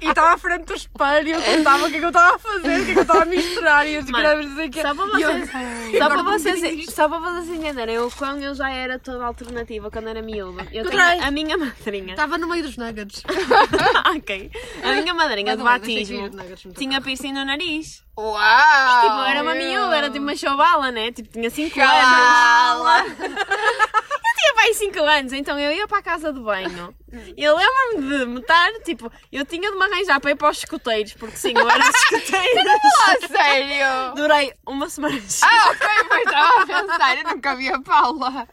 e 0.00 0.06
estava 0.08 0.34
à 0.34 0.38
frente 0.38 0.66
do 0.66 0.74
espelho 0.74 1.28
e 1.28 1.32
eu 1.32 1.42
contava 1.42 1.86
o 1.86 1.90
que 1.90 1.96
é 1.96 1.98
que 1.98 2.04
eu 2.04 2.08
estava 2.08 2.36
a 2.36 2.38
fazer, 2.38 2.80
o 2.80 2.84
que 2.84 2.90
é 2.90 2.92
que 2.94 2.98
eu 2.98 3.02
estava 3.02 3.22
a 3.22 3.26
misturar 3.26 3.88
e 3.88 3.98
os 3.98 4.10
cremes 4.10 4.46
dizer 4.48 4.68
que 4.70 4.82
Só 4.82 4.94
para 4.94 5.04
eu- 5.04 5.10
vocês, 5.10 5.50
e 5.92 5.98
só 5.98 6.08
para 6.08 6.22
vocês, 6.22 6.86
só 6.94 7.08
para 7.08 7.18
vocês 7.18 7.48
entenderem, 7.58 7.98
o 7.98 8.10
quão 8.10 8.38
eu 8.38 8.54
já 8.54 8.70
era 8.70 8.98
toda 8.98 9.24
alternativa 9.24 9.90
quando 9.90 10.08
era 10.08 10.22
miúda. 10.22 10.66
Eu 10.72 10.88
tenho 10.88 11.24
a 11.24 11.30
minha 11.30 11.56
madrinha. 11.58 12.10
Estava 12.12 12.38
no 12.38 12.48
meio 12.48 12.62
dos 12.62 12.76
nuggets. 12.76 13.22
ok. 14.16 14.50
A 14.84 14.92
minha 15.00 15.14
madrinha 15.14 15.56
de 15.56 15.62
Mas, 15.62 15.82
deixa 15.82 16.14
batismo 16.14 16.72
tinha 16.74 17.00
piercing 17.00 17.32
no 17.32 17.44
nariz. 17.44 18.04
Uau! 18.16 18.99
Tipo, 19.00 19.20
era 19.26 19.42
uma 19.42 19.54
miúda, 19.54 19.96
era 19.96 20.10
tipo 20.10 20.22
uma 20.22 20.36
chovala, 20.36 20.90
né? 20.90 21.12
Tipo, 21.12 21.28
tinha 21.30 21.50
5 21.50 21.74
Cala! 21.74 23.00
anos. 23.00 23.12
Eu 24.30 24.36
tinha 24.42 24.54
pai 24.54 24.74
5 24.74 24.98
anos, 25.00 25.32
então 25.34 25.58
eu 25.58 25.70
ia 25.70 25.86
para 25.86 25.98
a 25.98 26.02
casa 26.02 26.32
de 26.32 26.40
banho. 26.40 26.94
E 27.36 27.44
eu 27.44 27.54
lembro-me 27.56 28.18
de 28.18 28.26
metar, 28.26 28.72
tipo, 28.84 29.12
eu 29.30 29.44
tinha 29.44 29.70
de 29.70 29.76
me 29.76 29.84
arranjar 29.84 30.18
para 30.18 30.30
ir 30.30 30.36
para 30.36 30.50
os 30.50 30.58
escoteiros, 30.58 31.12
porque 31.12 31.36
sim, 31.36 31.52
eu 31.54 31.68
era 31.68 31.82
de 31.82 31.90
escoteiros. 31.90 32.64
Ah, 33.02 33.16
sério? 33.28 34.14
Durei 34.14 34.54
uma 34.66 34.88
semana. 34.88 35.20
Ah, 35.42 35.70
ok, 35.70 35.88
mas 36.08 36.22
estava 36.22 36.62
a 36.62 36.66
pensar, 36.66 37.18
eu 37.18 37.24
nunca 37.24 37.54
vi 37.54 37.68
a 37.68 37.80
Paula. 37.80 38.48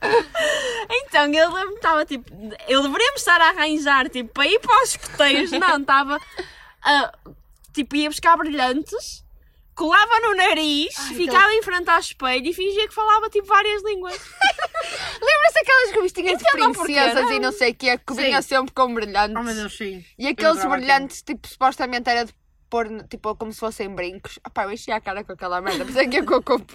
Então, 0.90 1.32
eu 1.32 1.54
lembro-me, 1.54 1.76
estava 1.76 2.06
tipo, 2.06 2.30
eu 2.68 2.82
deveria 2.82 3.12
me 3.12 3.18
estar 3.18 3.40
a 3.40 3.50
arranjar, 3.50 4.10
tipo, 4.10 4.34
para 4.34 4.46
ir 4.46 4.60
para 4.60 4.84
os 4.84 4.90
escoteiros. 4.90 5.52
Não, 5.52 5.78
estava, 5.78 6.20
a 6.84 7.12
tipo, 7.74 7.96
ia 7.96 8.10
buscar 8.10 8.36
brilhantes, 8.36 9.24
colava 9.78 10.20
no 10.22 10.36
nariz, 10.36 10.94
ficava 11.16 11.54
em 11.54 11.62
frente 11.62 11.88
ao 11.88 12.00
espelho 12.00 12.48
e 12.48 12.54
fingia 12.54 12.88
que 12.88 12.94
falava, 12.94 13.30
tipo, 13.30 13.48
várias 13.48 13.84
línguas. 13.84 14.14
Lembra-se 15.22 15.60
aquelas 15.60 15.92
revistinhas 15.92 16.38
de 16.40 16.44
Entendam 16.44 16.74
porquê, 16.74 16.94
princesas 16.94 17.22
não? 17.22 17.34
e 17.34 17.40
não 17.40 17.52
sei 17.52 17.72
o 17.72 17.76
que, 17.76 17.98
que 18.00 18.14
Sim. 18.16 18.22
vinha 18.22 18.42
sempre 18.42 18.74
com 18.74 18.92
brilhantes? 18.92 19.38
Oh 19.40 19.44
meu 19.44 19.54
Deus, 19.54 19.78
sim. 19.78 20.04
E 20.18 20.28
aqueles 20.28 20.66
brilhantes, 20.66 21.22
tipo, 21.22 21.48
supostamente 21.48 22.10
era 22.10 22.26
de 22.26 22.34
pôr, 22.70 22.88
tipo, 23.10 23.36
como 23.36 23.52
se 23.52 23.60
fossem 23.60 23.90
brincos. 23.90 24.40
Ah 24.44 24.50
pá, 24.50 24.64
eu 24.64 24.72
enchi 24.72 24.92
a 24.92 25.00
cara 25.00 25.24
com 25.24 25.34
aquela 25.34 25.62
merda. 25.62 25.86
Pensei 25.86 26.08
que 26.08 26.18
eu 26.18 26.24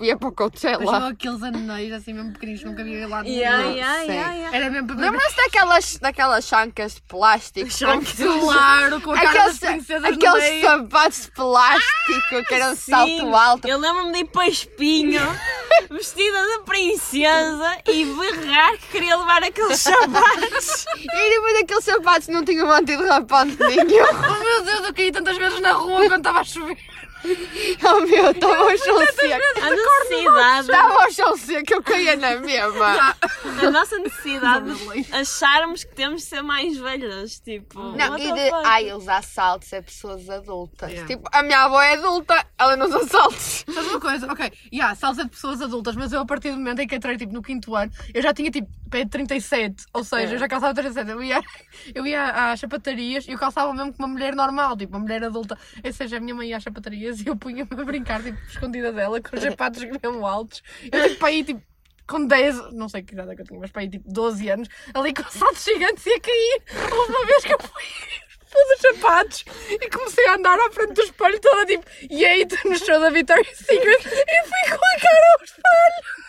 ia 0.00 0.16
para 0.16 0.28
o 0.28 0.32
Mas 0.32 0.36
Coachella. 0.36 1.08
aqueles 1.08 1.42
anéis 1.42 1.92
assim 1.92 2.12
mesmo 2.14 2.32
pequeninos, 2.32 2.64
nunca 2.64 2.82
vi 2.84 3.04
lá 3.06 3.22
nenhum. 3.22 3.36
Yeah, 3.36 3.62
Não 3.62 3.70
yeah, 3.74 4.02
yeah, 4.02 4.32
yeah. 4.34 4.56
Era 4.56 4.70
mesmo 4.70 4.86
para 4.88 4.96
ver. 4.96 5.02
Lembra-se 5.02 5.36
daquelas, 5.36 5.98
daquelas 5.98 6.44
chancas 6.46 6.94
de 6.94 7.02
plástico? 7.02 7.70
Chancas. 7.70 8.14
Claro, 8.14 9.00
com 9.00 9.12
a 9.12 9.16
cara 9.16 9.28
Aqueles, 9.30 9.58
das 9.58 9.70
princesas 9.70 10.04
aqueles 10.04 10.60
sapatos 10.62 11.20
de 11.22 11.30
plástico 11.32 12.44
que 12.48 12.54
eram 12.54 12.76
salto 12.76 13.08
Sim, 13.10 13.34
alto. 13.34 13.68
Eu 13.68 13.78
lembro-me 13.78 14.12
de 14.12 14.18
ir 14.20 14.24
para 14.26 14.48
espinho, 14.48 15.20
vestida 15.90 16.46
de 16.46 16.64
princesa 16.64 17.78
e 17.88 18.04
berrar 18.04 18.72
que 18.78 18.86
queria 18.88 19.16
levar 19.16 19.42
aqueles 19.42 19.80
sapatos. 19.80 20.86
E 20.96 21.30
depois 21.34 21.62
aqueles 21.62 21.84
sapatos 21.84 22.28
não 22.28 22.44
tinham 22.44 22.66
mantido 22.66 23.04
rapante 23.06 23.56
nenhum. 23.58 24.02
Oh 24.32 24.44
meu 24.44 24.62
Deus, 24.64 24.86
eu 24.86 24.94
caí 24.94 25.12
tantas 25.12 25.36
vezes 25.36 25.60
na 25.60 25.72
rua 25.72 25.81
quando 25.86 26.16
estava 26.16 26.40
a 26.40 26.44
chover. 26.44 26.78
Oh 27.24 28.00
meu, 28.00 28.30
estava 28.32 28.56
ao 28.56 28.76
chão 28.76 28.98
seco. 29.06 29.44
A 29.62 29.70
necessidade, 29.70 30.60
Estava 30.60 31.04
ao 31.04 31.10
chão 31.12 31.36
seco, 31.36 31.74
eu 31.74 31.82
caía 31.82 32.16
na 32.16 32.36
mesma. 32.36 33.14
a 33.62 33.70
nossa 33.70 33.96
necessidade 33.98 34.74
de 34.74 35.14
acharmos 35.14 35.84
que 35.84 35.94
temos 35.94 36.22
de 36.22 36.28
ser 36.28 36.42
mais 36.42 36.76
velhas, 36.76 37.38
tipo. 37.38 37.80
Não, 37.80 38.18
e 38.18 38.32
de, 38.32 38.50
ai, 38.64 38.92
usar 38.92 39.22
saltos 39.22 39.72
é 39.72 39.80
pessoas 39.80 40.28
adultas. 40.28 40.90
Yeah. 40.90 41.06
Tipo, 41.06 41.28
a 41.32 41.42
minha 41.42 41.60
avó 41.64 41.80
é 41.80 41.94
adulta, 41.94 42.44
ela 42.58 42.76
não 42.76 42.86
usa 42.86 43.06
saltos. 43.06 43.64
Sabes 43.72 43.90
uma 43.90 44.00
coisa? 44.00 44.32
Ok, 44.32 44.52
yeah, 44.72 44.94
salsa 44.96 45.24
de 45.24 45.30
pessoas 45.30 45.62
adultas, 45.62 45.94
mas 45.94 46.12
eu 46.12 46.20
a 46.20 46.26
partir 46.26 46.50
do 46.50 46.56
momento 46.56 46.80
em 46.80 46.86
que 46.86 46.96
entrei 46.96 47.16
tipo, 47.16 47.32
no 47.32 47.42
quinto 47.42 47.74
ano, 47.74 47.92
eu 48.12 48.20
já 48.22 48.34
tinha 48.34 48.50
tipo 48.50 48.68
pé 48.92 49.04
de 49.04 49.10
37, 49.10 49.86
ou 49.94 50.04
seja, 50.04 50.32
É. 50.32 50.34
eu 50.34 50.38
já 50.38 50.46
calçava 50.46 50.74
37. 50.74 51.10
Eu 51.10 51.22
ia, 51.22 51.40
eu 51.94 52.06
ia 52.06 52.52
às 52.52 52.60
sapatarias 52.60 53.26
e 53.26 53.32
eu 53.32 53.38
calçava 53.38 53.72
mesmo 53.72 53.92
como 53.92 54.06
uma 54.06 54.12
mulher 54.14 54.34
normal, 54.36 54.76
tipo 54.76 54.92
uma 54.92 55.00
mulher 55.00 55.24
adulta. 55.24 55.58
Ou 55.84 55.92
seja, 55.92 56.18
a 56.18 56.20
minha 56.20 56.34
mãe 56.34 56.48
ia 56.50 56.58
às 56.58 56.62
sapatarias 56.62 57.20
e 57.20 57.26
eu 57.26 57.34
punha-me 57.36 57.68
a 57.80 57.84
brincar, 57.84 58.22
tipo, 58.22 58.38
escondida 58.46 58.92
dela, 58.92 59.20
com 59.20 59.34
os 59.34 59.42
sapatos 59.42 59.82
mesmo 60.02 60.26
altos. 60.26 60.62
Eu 60.92 61.02
tipo, 61.08 61.16
para 61.18 61.28
aí, 61.28 61.42
tipo, 61.42 61.62
com 62.06 62.26
10, 62.26 62.72
não 62.74 62.88
sei 62.88 63.02
que 63.02 63.14
idade 63.14 63.30
é 63.32 63.34
que 63.34 63.42
eu 63.42 63.46
tinha, 63.46 63.58
mas 63.60 63.70
para 63.70 63.82
aí, 63.82 63.88
tipo, 63.88 64.04
12 64.12 64.48
anos, 64.50 64.68
ali 64.92 65.14
com 65.14 65.22
saltos 65.30 65.64
gigantes 65.64 66.04
e 66.04 66.10
a 66.12 66.20
cair. 66.20 66.62
Houve 66.92 67.12
uma 67.12 67.26
vez 67.26 67.44
que 67.44 67.54
eu 67.54 67.58
fui. 67.58 67.82
Pus 68.52 68.60
os 68.74 68.80
sapatos 68.82 69.44
e 69.70 69.88
comecei 69.88 70.26
a 70.26 70.34
andar 70.34 70.58
à 70.58 70.70
frente 70.70 70.92
do 70.92 71.00
espelho 71.00 71.40
toda 71.40 71.64
tipo 71.64 71.86
Yeet 72.12 72.54
no 72.68 72.76
show 72.76 73.00
da 73.00 73.08
Victoria's 73.08 73.56
Secret 73.56 73.98
e 74.04 74.42
fui 74.42 74.76
com 74.76 74.84
a 74.84 75.00
cara 75.00 75.36
ao 75.38 75.42
espelho. 75.44 76.21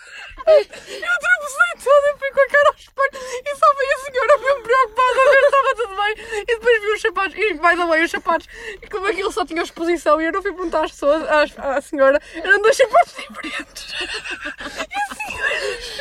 Eu 0.46 0.66
tropecei 0.66 1.84
toda 1.84 2.08
e 2.08 2.18
fui 2.20 2.32
com 2.32 2.42
a 2.42 2.48
cara 2.48 2.68
ao 2.70 2.76
espelho 2.76 3.10
e 3.46 3.56
só 3.56 3.74
vi 3.74 3.86
a 3.94 3.98
senhora 4.06 4.38
mesmo 4.38 4.64
preocupada 4.64 5.22
a 5.22 5.32
ver 5.32 5.40
se 5.40 5.46
estava 5.46 5.76
tudo 5.76 5.96
bem 5.96 6.14
e 6.42 6.46
depois 6.46 6.82
vi 6.82 6.88
os 6.88 7.02
sapatos 7.02 7.38
e 7.38 7.54
vai 7.56 7.76
da 7.76 7.86
os 7.86 8.12
sapatos 8.12 8.48
e 8.82 8.88
como 8.90 9.08
aquilo 9.08 9.32
só 9.32 9.46
tinha 9.46 9.62
exposição 9.64 10.22
e 10.22 10.26
eu 10.26 10.32
não 10.32 10.42
fui 10.42 10.52
perguntar 10.52 10.84
às 10.86 10.92
pessoas, 10.92 11.24
às- 11.30 11.58
à, 11.60 11.82
senhora, 11.82 12.22
eram 12.36 12.62
dois 12.62 12.76
sapatos 12.78 13.14
diferentes. 13.16 13.94
E 13.94 14.04
a 14.04 15.16
senhora... 15.16 15.54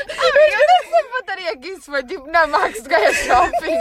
Amiga, 0.09 0.57
eu 0.57 0.67
não 0.69 0.91
sei 0.91 1.05
pataria 1.11 1.57
que 1.59 1.69
isso 1.69 1.85
foi 1.91 2.03
tipo 2.05 2.27
na 2.27 2.47
Max 2.47 2.81
Gaia 2.83 3.13
Shopping. 3.13 3.79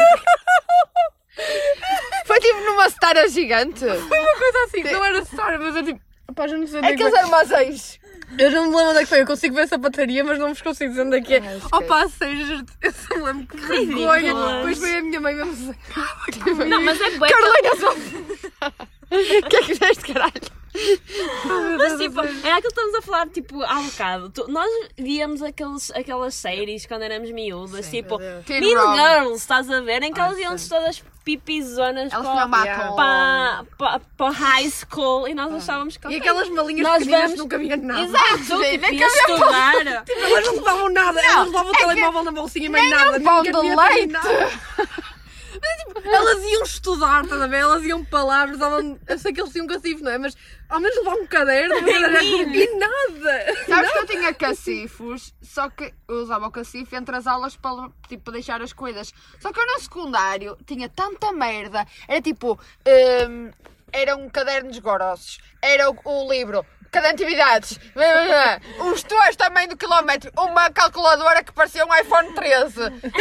Foi 2.25 2.39
tipo 2.39 2.59
numa 2.61 2.87
stara 2.89 3.27
gigante. 3.27 3.79
Foi 3.79 4.19
uma 4.19 4.35
coisa 4.37 4.63
assim, 4.65 4.83
não 4.83 5.05
era 5.05 5.19
história, 5.19 5.57
mas 5.57 5.75
eu 5.75 5.83
tipo... 5.85 6.01
Pá, 6.33 6.47
já 6.47 6.57
não 6.57 6.67
sei 6.67 6.79
onde 6.79 6.87
é 6.87 6.95
que 6.95 7.03
Aqueles 7.03 7.11
foi. 7.11 7.19
armazéns. 7.19 7.99
Eu 8.37 8.49
não 8.51 8.61
me 8.69 8.75
lembro 8.77 8.89
onde 8.91 8.99
é 8.99 9.01
que 9.01 9.07
foi, 9.07 9.21
eu 9.21 9.25
consigo 9.27 9.55
ver 9.55 9.63
essa 9.63 9.77
pataria, 9.77 10.23
mas 10.23 10.39
não 10.39 10.47
vos 10.49 10.61
consigo 10.61 10.89
dizer 10.91 11.01
onde 11.05 11.17
é 11.17 11.21
que 11.21 11.33
é. 11.35 11.37
Ah, 11.39 11.59
Oh 11.73 11.75
ok. 11.77 11.87
pá, 11.87 12.07
sério, 12.07 12.65
eu 12.81 12.91
só 12.93 13.15
me 13.17 13.23
lembro 13.23 13.47
que 13.47 13.57
vergonha. 13.57 14.15
Ridículas. 14.15 14.55
Depois 14.55 14.77
foi 14.79 14.97
a 14.97 15.01
minha 15.01 15.19
mãe 15.21 15.35
mesmo. 15.35 15.75
Não, 16.67 16.81
mas 16.81 17.01
é 17.01 17.09
bué. 17.17 17.29
Carolina, 17.29 17.75
só. 17.79 17.91
O 17.91 19.11
que 19.49 19.55
é 19.57 19.59
que 19.59 19.63
fizeste, 19.65 20.13
caralho? 20.13 20.31
Mas 21.77 21.99
tipo, 21.99 22.21
é 22.21 22.51
aquilo 22.53 22.61
que 22.61 22.67
estamos 22.69 22.95
a 22.95 23.01
falar, 23.01 23.27
tipo, 23.27 23.61
há 23.63 23.75
bocado. 23.81 24.29
Tu- 24.29 24.47
nós 24.49 24.69
víamos 24.97 25.41
aqueles, 25.43 25.91
aquelas 25.91 26.33
séries 26.33 26.85
quando 26.85 27.01
éramos 27.01 27.29
miúdas, 27.31 27.89
tipo. 27.89 28.17
Teen 28.45 28.61
Mean 28.61 28.79
Rom. 28.79 28.95
Girls, 28.95 29.35
estás 29.41 29.69
a 29.69 29.81
ver? 29.81 30.01
Em 30.03 30.13
que 30.13 30.21
Ah, 30.21 30.27
elas 30.27 30.39
iam 30.39 30.57
sim. 30.57 30.69
todas 30.69 31.03
pipizonas 31.23 32.11
Elas 32.11 32.25
para, 32.25 32.47
para, 32.95 33.65
para, 33.77 34.01
para 34.17 34.29
high 34.31 34.69
school 34.69 35.27
e 35.27 35.33
nós 35.33 35.53
achávamos 35.53 35.97
que. 35.97 36.07
E 36.07 36.15
aquelas 36.15 36.49
malinhas 36.49 36.81
Nós 36.87 36.97
pequeninas 36.99 37.21
vamos- 37.23 37.37
nunca 37.39 37.57
vinham 37.57 37.77
nada. 37.77 38.01
Exato, 38.01 38.37
tipo, 38.39 38.57
nem 38.57 38.95
ia 38.95 39.07
estudar. 39.07 39.75
Elas 39.85 40.45
não 40.45 40.55
levavam 40.55 40.89
nada, 40.91 41.21
elas 41.21 41.47
levavam 41.47 41.71
o 41.71 41.75
telemóvel 41.77 42.23
na 42.23 42.31
bolsinha 42.31 42.65
e 42.65 42.69
mais 42.69 42.89
nada. 42.89 43.17
um 43.17 43.23
pão 43.23 43.43
de 43.43 43.51
leite. 43.51 44.15
Tipo, 45.61 46.01
elas 46.07 46.43
iam 46.43 46.63
estudar, 46.63 47.23
estás 47.23 47.41
a 47.41 47.47
ver? 47.47 47.57
Elas 47.57 47.83
iam 47.83 48.03
palavras, 48.05 48.57
davam... 48.57 48.99
eu 49.07 49.19
sei 49.19 49.33
que 49.33 49.41
eles 49.41 49.51
tinham 49.51 49.67
cacifo, 49.67 50.03
não 50.03 50.11
é? 50.11 50.17
Mas 50.17 50.35
ao 50.69 50.79
menos 50.79 50.97
levavam 50.97 51.23
um 51.23 51.27
caderno, 51.27 51.75
uma 51.75 51.87
caderno 51.87 52.55
e 52.55 52.75
nada. 52.77 53.65
Sabes 53.67 53.91
que 53.91 53.97
eu 53.97 54.05
tinha 54.07 54.33
cacifos, 54.33 55.33
só 55.41 55.69
que 55.69 55.93
eu 56.07 56.15
usava 56.15 56.47
o 56.47 56.51
cacifo 56.51 56.95
entre 56.95 57.15
as 57.15 57.27
aulas 57.27 57.55
para, 57.55 57.89
tipo, 58.07 58.23
para 58.23 58.33
deixar 58.33 58.61
as 58.61 58.73
coisas. 58.73 59.13
Só 59.39 59.51
que 59.51 59.59
eu 59.59 59.65
no 59.65 59.79
secundário 59.79 60.57
tinha 60.65 60.89
tanta 60.89 61.31
merda. 61.31 61.85
Era 62.07 62.21
tipo, 62.21 62.59
hum, 62.87 63.51
eram 63.91 64.29
cadernos 64.29 64.79
grossos, 64.79 65.39
era 65.61 65.89
o, 65.89 65.97
o 66.03 66.31
livro, 66.31 66.65
de 66.99 67.07
atividades, 67.07 67.79
os 68.91 69.03
tojos 69.03 69.35
também 69.35 69.67
do 69.67 69.77
quilómetro, 69.77 70.31
uma 70.37 70.69
calculadora 70.69 71.43
que 71.43 71.53
parecia 71.53 71.85
um 71.85 71.95
iPhone 71.95 72.33
13. 72.33 72.73
Tipo, 72.73 73.11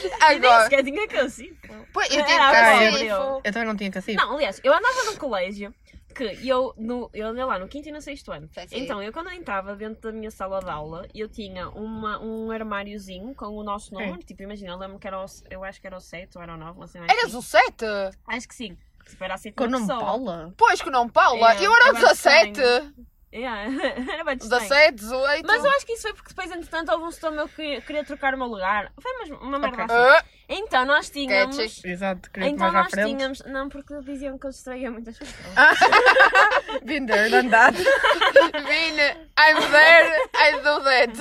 Nem 0.28 0.36
agora, 0.36 0.64
sequer 0.64 0.82
tinha 0.82 1.06
cacifo. 1.06 1.86
pois, 1.92 2.10
eu 2.10 2.24
tinha 2.24 2.38
cacifo. 2.38 3.40
Eu 3.44 3.52
também 3.52 3.68
não 3.68 3.76
tinha 3.76 3.90
cacifo. 3.90 4.20
Não, 4.20 4.34
aliás, 4.34 4.60
eu 4.64 4.72
andava 4.72 5.04
num 5.04 5.16
colégio 5.16 5.72
que 6.14 6.48
eu, 6.48 6.74
no, 6.76 7.08
eu 7.14 7.28
andei 7.28 7.44
lá 7.44 7.58
no 7.58 7.68
quinto 7.68 7.88
e 7.88 7.92
no 7.92 8.00
sexto 8.00 8.32
ano. 8.32 8.48
Sim, 8.52 8.66
sim. 8.66 8.80
Então, 8.80 9.02
eu 9.02 9.12
quando 9.12 9.30
entrava 9.30 9.74
dentro 9.76 10.02
da 10.02 10.12
minha 10.12 10.30
sala 10.30 10.60
de 10.60 10.68
aula, 10.68 11.06
eu 11.14 11.28
tinha 11.28 11.68
uma, 11.70 12.20
um 12.20 12.50
armáriozinho 12.50 13.34
com 13.34 13.46
o 13.46 13.62
nosso 13.62 13.94
número. 13.94 14.18
Tipo, 14.18 14.42
imagina, 14.42 14.72
eu 14.72 14.78
lembro 14.78 14.98
que 14.98 15.06
era 15.06 15.22
o, 15.22 15.26
eu 15.48 15.62
acho 15.64 15.80
que 15.80 15.86
era 15.86 15.96
o 15.96 16.00
7 16.00 16.36
ou 16.36 16.42
era 16.42 16.54
o 16.54 16.56
9, 16.56 16.80
não 16.80 16.86
sei 16.86 17.00
mais. 17.00 17.12
Eras 17.12 17.34
o 17.34 17.40
7? 17.42 17.84
Acho 18.26 18.48
que 18.48 18.54
sim. 18.54 18.76
Tipo, 19.10 19.24
era 19.24 19.34
assim 19.34 19.52
Com 19.52 19.64
o 19.64 19.68
nome 19.68 19.86
pessoa. 19.86 20.04
Paula? 20.04 20.54
Pois 20.56 20.80
que 20.82 20.90
não, 20.90 21.08
Paula. 21.08 21.54
É, 21.54 21.66
eu 21.66 21.74
era 21.74 21.84
o 21.84 21.88
eu 21.88 21.92
acho 21.92 22.00
17. 22.06 22.48
estranho. 22.48 22.94
Yeah. 23.32 23.62
era 24.12 24.24
bem 24.24 24.36
estranho. 24.36 24.62
17, 24.62 24.94
18. 24.96 25.46
Mas 25.46 25.64
eu 25.64 25.70
acho 25.70 25.86
que 25.86 25.92
isso 25.92 26.02
foi 26.02 26.14
porque 26.14 26.30
depois, 26.30 26.50
entretanto, 26.50 26.90
houve 26.90 27.04
um 27.04 27.10
setor 27.10 27.30
meu 27.30 27.48
que 27.48 27.80
queria 27.82 28.04
trocar 28.04 28.34
o 28.34 28.38
meu 28.38 28.46
lugar. 28.48 28.92
Foi 29.00 29.12
uma, 29.12 29.38
uma 29.40 29.58
merda 29.58 29.84
Ok. 29.84 29.94
assim. 29.94 30.16
Ah, 30.18 30.24
Então, 30.52 30.84
nós 30.84 31.08
tínhamos... 31.08 31.84
Exato, 31.84 32.28
queria 32.30 32.48
Então 32.48 32.66
mais 32.72 32.74
à 32.74 32.82
nós 32.82 32.90
frente. 32.90 33.16
tínhamos... 33.16 33.42
Não, 33.46 33.68
porque 33.68 33.94
diziam 34.02 34.36
que 34.36 34.46
eu 34.46 34.50
distraía 34.50 34.90
muitas 34.90 35.16
pessoas. 35.16 35.54
Been 36.82 37.06
there, 37.06 37.30
done 37.30 37.50
that. 37.50 37.76
Vin, 37.78 38.96
I'm 39.38 39.70
there, 39.70 40.12
I 40.34 40.52
do 40.60 40.80
that. 40.82 41.12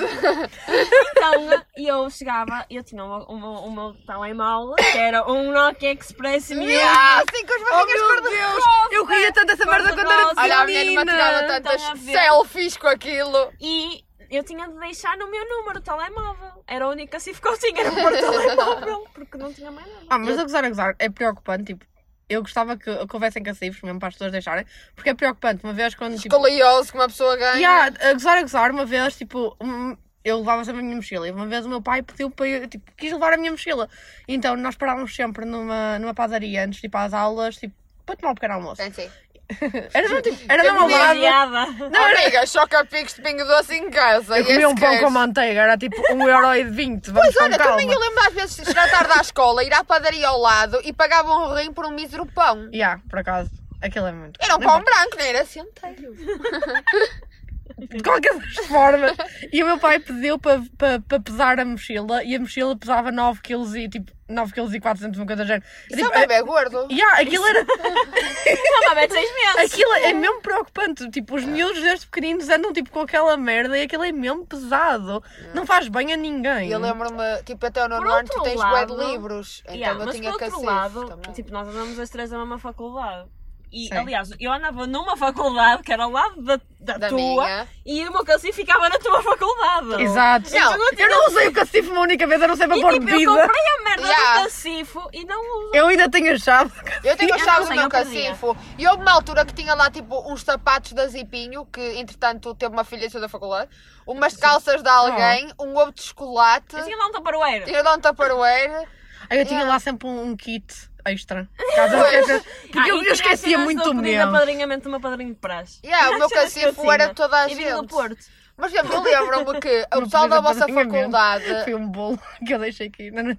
Então, 1.11 1.63
eu 1.77 2.09
chegava, 2.09 2.65
eu 2.69 2.83
tinha 2.83 3.03
uma, 3.03 3.23
uma, 3.27 3.59
o 3.61 3.71
meu 3.71 3.93
telemóvel, 4.05 4.75
que 4.75 4.97
era 4.97 5.29
um 5.29 5.51
Nokia 5.51 5.93
Express 5.93 6.49
Mini. 6.49 6.71
Yeah, 6.73 7.17
assim 7.23 7.45
com 7.45 7.53
as 7.53 7.61
Oh 7.61 7.65
barrigas 7.65 7.93
meu 8.01 8.07
cor-de-rosa. 8.07 8.53
Deus! 8.53 8.63
Eu 8.91 9.07
queria 9.07 9.31
tanto 9.31 9.51
essa 9.53 9.65
merda 9.65 9.93
quando 9.93 10.11
era. 10.11 10.33
Olha, 10.37 10.59
a 10.59 10.65
minha 10.65 10.83
irmã 10.83 11.05
tirava 11.05 11.43
tantas 11.47 11.73
Estão 11.75 11.91
a 11.91 11.95
ver? 11.95 12.11
selfies 12.11 12.77
com 12.77 12.87
aquilo. 12.87 13.51
E 13.61 14.03
eu 14.29 14.43
tinha 14.43 14.67
de 14.67 14.79
deixar 14.79 15.17
no 15.17 15.29
meu 15.29 15.47
número 15.47 15.79
de 15.79 15.85
telemóvel. 15.85 16.63
Era 16.67 16.85
a 16.85 16.89
única 16.89 17.19
cifra 17.19 17.41
que 17.41 17.47
eu 17.47 17.59
tinha, 17.59 17.81
era 17.81 17.91
o 17.91 17.95
meu 17.95 18.11
telemóvel, 18.19 19.07
porque 19.13 19.37
não 19.37 19.53
tinha 19.53 19.71
mais 19.71 19.87
nada. 19.87 20.05
Ah, 20.09 20.19
mas 20.19 20.37
a 20.37 20.43
gozar, 20.43 20.63
a 20.63 20.69
gozar, 20.69 20.95
é 20.99 21.09
preocupante, 21.09 21.65
tipo, 21.65 21.85
eu 22.29 22.41
gostava 22.41 22.77
que, 22.77 22.89
houvessem 23.11 23.41
cacifos 23.41 23.81
mesmo 23.81 23.99
para 23.99 24.09
as 24.09 24.13
pessoas 24.13 24.31
deixarem, 24.31 24.65
porque 24.95 25.09
é 25.09 25.13
preocupante, 25.15 25.63
uma 25.63 25.73
vez 25.73 25.95
quando, 25.95 26.17
tipo, 26.19 26.35
Escolioso 26.35 26.91
que 26.91 26.97
uma 26.97 27.07
pessoa 27.07 27.35
ganha. 27.35 27.55
yeah, 27.55 28.09
a 28.09 28.13
gozar, 28.13 28.37
a 28.37 28.41
gozar, 28.41 28.71
uma 28.71 28.85
vez, 28.85 29.17
tipo, 29.17 29.57
um, 29.59 29.97
eu 30.23 30.37
levava 30.37 30.63
sempre 30.63 30.81
a 30.81 30.83
minha 30.83 30.95
mochila, 30.95 31.27
e 31.27 31.31
uma 31.31 31.47
vez 31.47 31.65
o 31.65 31.69
meu 31.69 31.81
pai 31.81 32.03
pediu 32.03 32.29
para 32.29 32.47
eu, 32.47 32.67
tipo, 32.67 32.91
quis 32.95 33.11
levar 33.11 33.33
a 33.33 33.37
minha 33.37 33.51
mochila, 33.51 33.89
então 34.27 34.55
nós 34.55 34.75
parávamos 34.75 35.15
sempre 35.15 35.43
numa, 35.43 35.97
numa 35.97 36.13
padaria 36.13 36.65
antes 36.65 36.79
de 36.79 36.85
ir 36.85 36.89
para 36.89 37.05
as 37.05 37.13
aulas, 37.13 37.57
tipo, 37.57 37.73
para 38.05 38.15
tomar 38.15 38.31
um 38.31 38.35
pequeno 38.35 38.53
almoço. 38.55 38.81
Sim, 38.81 38.91
sim. 38.91 39.09
Era 39.93 40.07
mesmo, 40.07 40.21
tipo, 40.21 40.37
era 40.47 40.61
mesmo 40.63 40.79
ao 40.79 40.87
lado, 40.89 41.13
Demasiada. 41.19 41.89
Não, 41.89 42.05
amiga, 42.05 42.45
choca-picos 42.45 43.15
de 43.15 43.21
pingo 43.23 43.43
doce 43.45 43.73
em 43.75 43.89
casa. 43.89 44.37
eu 44.37 44.45
comia 44.45 44.69
um 44.69 44.75
pão 44.75 44.89
queijo. 44.89 45.03
com 45.05 45.09
manteiga, 45.09 45.61
era 45.61 45.75
tipo 45.77 45.95
1,20€, 46.13 47.11
vamos 47.11 47.33
Pois 47.33 47.35
olha, 47.41 47.57
calma. 47.57 47.71
também 47.73 47.91
eu 47.91 47.99
lembro 47.99 48.19
às 48.27 48.33
vezes 48.33 48.55
de 48.57 48.65
chegar 48.65 48.89
tarde 48.91 49.11
à 49.17 49.21
escola, 49.21 49.63
ir 49.63 49.73
à 49.73 49.83
padaria 49.83 50.27
ao 50.27 50.39
lado 50.39 50.79
e 50.83 50.93
pagava 50.93 51.33
um 51.33 51.53
rim 51.55 51.73
por 51.73 51.85
um 51.85 51.89
mísero 51.91 52.25
pão. 52.27 52.69
Yeah, 52.71 53.01
por 53.09 53.19
acaso, 53.19 53.49
aquilo 53.81 54.05
é 54.05 54.11
muito 54.11 54.39
Era 54.39 54.55
um 54.55 54.59
pão 54.59 54.83
branco, 54.83 55.17
não 55.17 55.25
era 55.25 55.43
centeio. 55.45 56.15
de 57.87 58.03
qualquer 58.03 58.33
das 58.37 58.65
formas. 58.67 59.15
E 59.51 59.63
o 59.63 59.65
meu 59.65 59.77
pai 59.77 59.99
pediu 59.99 60.37
para 60.37 60.61
pa, 60.77 61.01
pa 61.07 61.19
pesar 61.19 61.59
a 61.59 61.65
mochila 61.65 62.23
e 62.23 62.35
a 62.35 62.39
mochila 62.39 62.75
pesava 62.77 63.11
9 63.11 63.41
kg 63.41 63.75
e 63.77 63.89
tipo 63.89 64.11
9 64.27 64.53
kg 64.53 64.75
e 64.75 64.79
400, 64.79 65.19
uma 65.19 65.25
coisa 65.25 65.43
do 65.43 65.47
género. 65.47 65.65
Isso 65.89 65.99
é 65.99 66.03
um 66.03 66.05
tipo, 66.11 66.19
bebê 66.19 66.41
gordo. 66.43 66.87
yeah, 66.91 67.19
aquilo 67.19 67.45
era. 67.47 67.63
Não, 67.63 68.83
mas 68.85 68.95
mete 68.95 69.11
seis 69.13 69.29
meses. 69.33 69.73
Aquilo 69.73 69.93
é 69.93 70.13
mesmo 70.13 70.41
preocupante. 70.41 71.09
Tipo, 71.09 71.35
os 71.35 71.43
miúdos 71.45 71.81
desde 71.81 72.05
pequeninos 72.05 72.47
andam 72.49 72.71
tipo 72.71 72.91
com 72.91 72.99
aquela 73.01 73.35
merda 73.37 73.77
e 73.77 73.83
aquilo 73.83 74.03
é 74.03 74.11
mesmo 74.11 74.45
pesado. 74.45 75.23
Não 75.53 75.65
faz 75.65 75.87
bem 75.87 76.13
a 76.13 76.17
ninguém. 76.17 76.69
E 76.69 76.71
eu 76.71 76.79
lembro-me, 76.79 77.41
tipo, 77.43 77.65
até 77.65 77.83
o 77.83 77.89
nono 77.89 78.07
ano 78.09 78.27
tu 78.31 78.41
tens 78.43 78.55
bué 78.55 78.85
de 78.85 78.91
lado- 78.93 79.11
livros. 79.11 79.61
Então 79.63 79.75
Yeah, 79.75 79.99
eu 79.99 80.05
mas 80.05 80.15
tinha 80.15 80.31
por 80.31 80.33
outro 80.43 80.49
cacifo 80.51 80.65
lado, 80.65 81.05
também. 81.07 81.31
tipo, 81.33 81.51
nós 81.51 81.67
andamos 81.67 81.99
as 81.99 82.09
três 82.09 82.29
na 82.29 82.37
mesma 82.39 82.59
faculdade. 82.59 83.27
E, 83.71 83.87
Sim. 83.87 83.93
aliás, 83.97 84.31
eu 84.39 84.51
andava 84.51 84.87
numa 84.87 85.15
faculdade 85.15 85.83
que 85.83 85.93
era 85.93 86.03
ao 86.05 86.09
lado 86.09 86.41
da, 86.41 86.59
da, 86.79 86.97
Da 86.97 87.09
tua 87.09 87.17
minha. 87.19 87.67
e 87.85 88.07
o 88.07 88.11
meu 88.11 88.25
cacifo 88.25 88.53
ficava 88.55 88.89
na 88.89 88.97
tua 88.97 89.21
faculdade. 89.21 90.01
Exato. 90.01 90.49
Não, 90.49 90.73
eu 90.97 91.09
não 91.09 91.27
usei 91.27 91.47
o 91.49 91.53
cacifo 91.53 91.91
uma 91.91 92.01
única 92.01 92.25
vez, 92.25 92.41
eu 92.41 92.47
não 92.47 92.55
sei 92.55 92.65
para 92.67 92.77
E 92.77 92.81
pôr 92.81 92.93
tipo, 92.93 93.05
eu 93.07 93.11
bebida. 93.11 93.31
comprei 93.31 93.61
a 93.61 93.83
merda 93.83 94.07
Yeah. 94.07 94.39
do 94.39 94.43
cacifo 94.45 95.09
e 95.13 95.23
não 95.23 95.59
uso. 95.65 95.71
Eu 95.75 95.87
ainda 95.87 96.09
tenho 96.09 96.33
a 96.33 96.37
chave. 96.39 96.71
Eu 97.03 97.15
tenho 97.15 97.33
as 97.35 97.39
Eu 97.41 97.45
chaves 97.45 97.69
não 97.69 97.75
do 97.75 97.75
meu 97.75 97.83
eu 97.83 97.89
cacifo. 97.89 98.57
E 98.77 98.87
houve 98.87 99.01
uma 99.03 99.11
altura 99.11 99.45
que 99.45 99.53
tinha 99.53 99.75
lá 99.75 99.91
tipo 99.91 100.31
uns 100.31 100.41
sapatos 100.41 100.93
da 100.93 101.05
Zipinho, 101.07 101.63
que 101.67 101.81
entretanto 101.99 102.55
teve 102.55 102.73
uma 102.73 102.83
filha 102.83 103.07
da 103.07 103.29
faculdade, 103.29 103.69
umas 104.07 104.35
calças 104.35 104.81
de 104.81 104.89
alguém, 104.89 105.51
um 105.59 105.75
ovo 105.77 105.91
de 105.91 106.01
chocolate, 106.01 106.75
Eu 106.75 106.83
tinha 106.85 106.97
lá 106.97 107.05
um 107.07 107.11
taparoeiro. 107.11 107.65
tinha 107.65 107.83
de 107.83 107.89
um 107.89 107.99
tupperware. 107.99 108.87
Aí 109.29 109.37
eu 109.37 109.45
tinha 109.45 109.59
Yeah. 109.59 109.73
lá 109.73 109.79
sempre 109.79 110.07
um, 110.07 110.23
um 110.31 110.35
kit 110.35 110.88
extra. 111.05 111.47
Caso 111.75 111.95
eu 111.95 112.41
Porque 112.61 112.79
Ah, 112.79 112.87
eu, 112.87 113.01
e 113.03 113.07
eu 113.07 113.13
esquecia 113.13 113.57
muito 113.57 113.83
do 113.83 113.93
meu. 113.93 114.27
apadrinhamento 114.27 114.83
do 114.83 114.89
meu 114.89 114.99
padrinho 114.99 115.33
de 115.33 115.39
praxe. 115.39 115.79
Yeah, 115.83 116.09
o 116.09 116.13
meu 116.19 116.23
eu 116.23 116.29
cacifo 116.29 116.91
era 116.91 117.13
toda 117.13 117.37
a 117.43 117.49
E 117.49 117.55
vinha 117.55 117.73
do 117.75 117.81
gente. 117.81 117.89
Porto. 117.89 118.17
Mas 118.57 118.73
eu 118.73 118.83
lembro-me 118.83 119.61
que 119.61 119.85
o 119.93 119.95
Não 119.95 120.03
pessoal 120.03 120.27
da 120.27 120.41
vossa 120.41 120.67
faculdade. 120.67 121.63
Foi 121.63 121.73
um 121.75 121.87
bolo 121.87 122.19
que 122.45 122.53
eu 122.53 122.59
deixei 122.59 122.87
aqui. 122.87 123.09
Não, 123.09 123.23
não, 123.23 123.37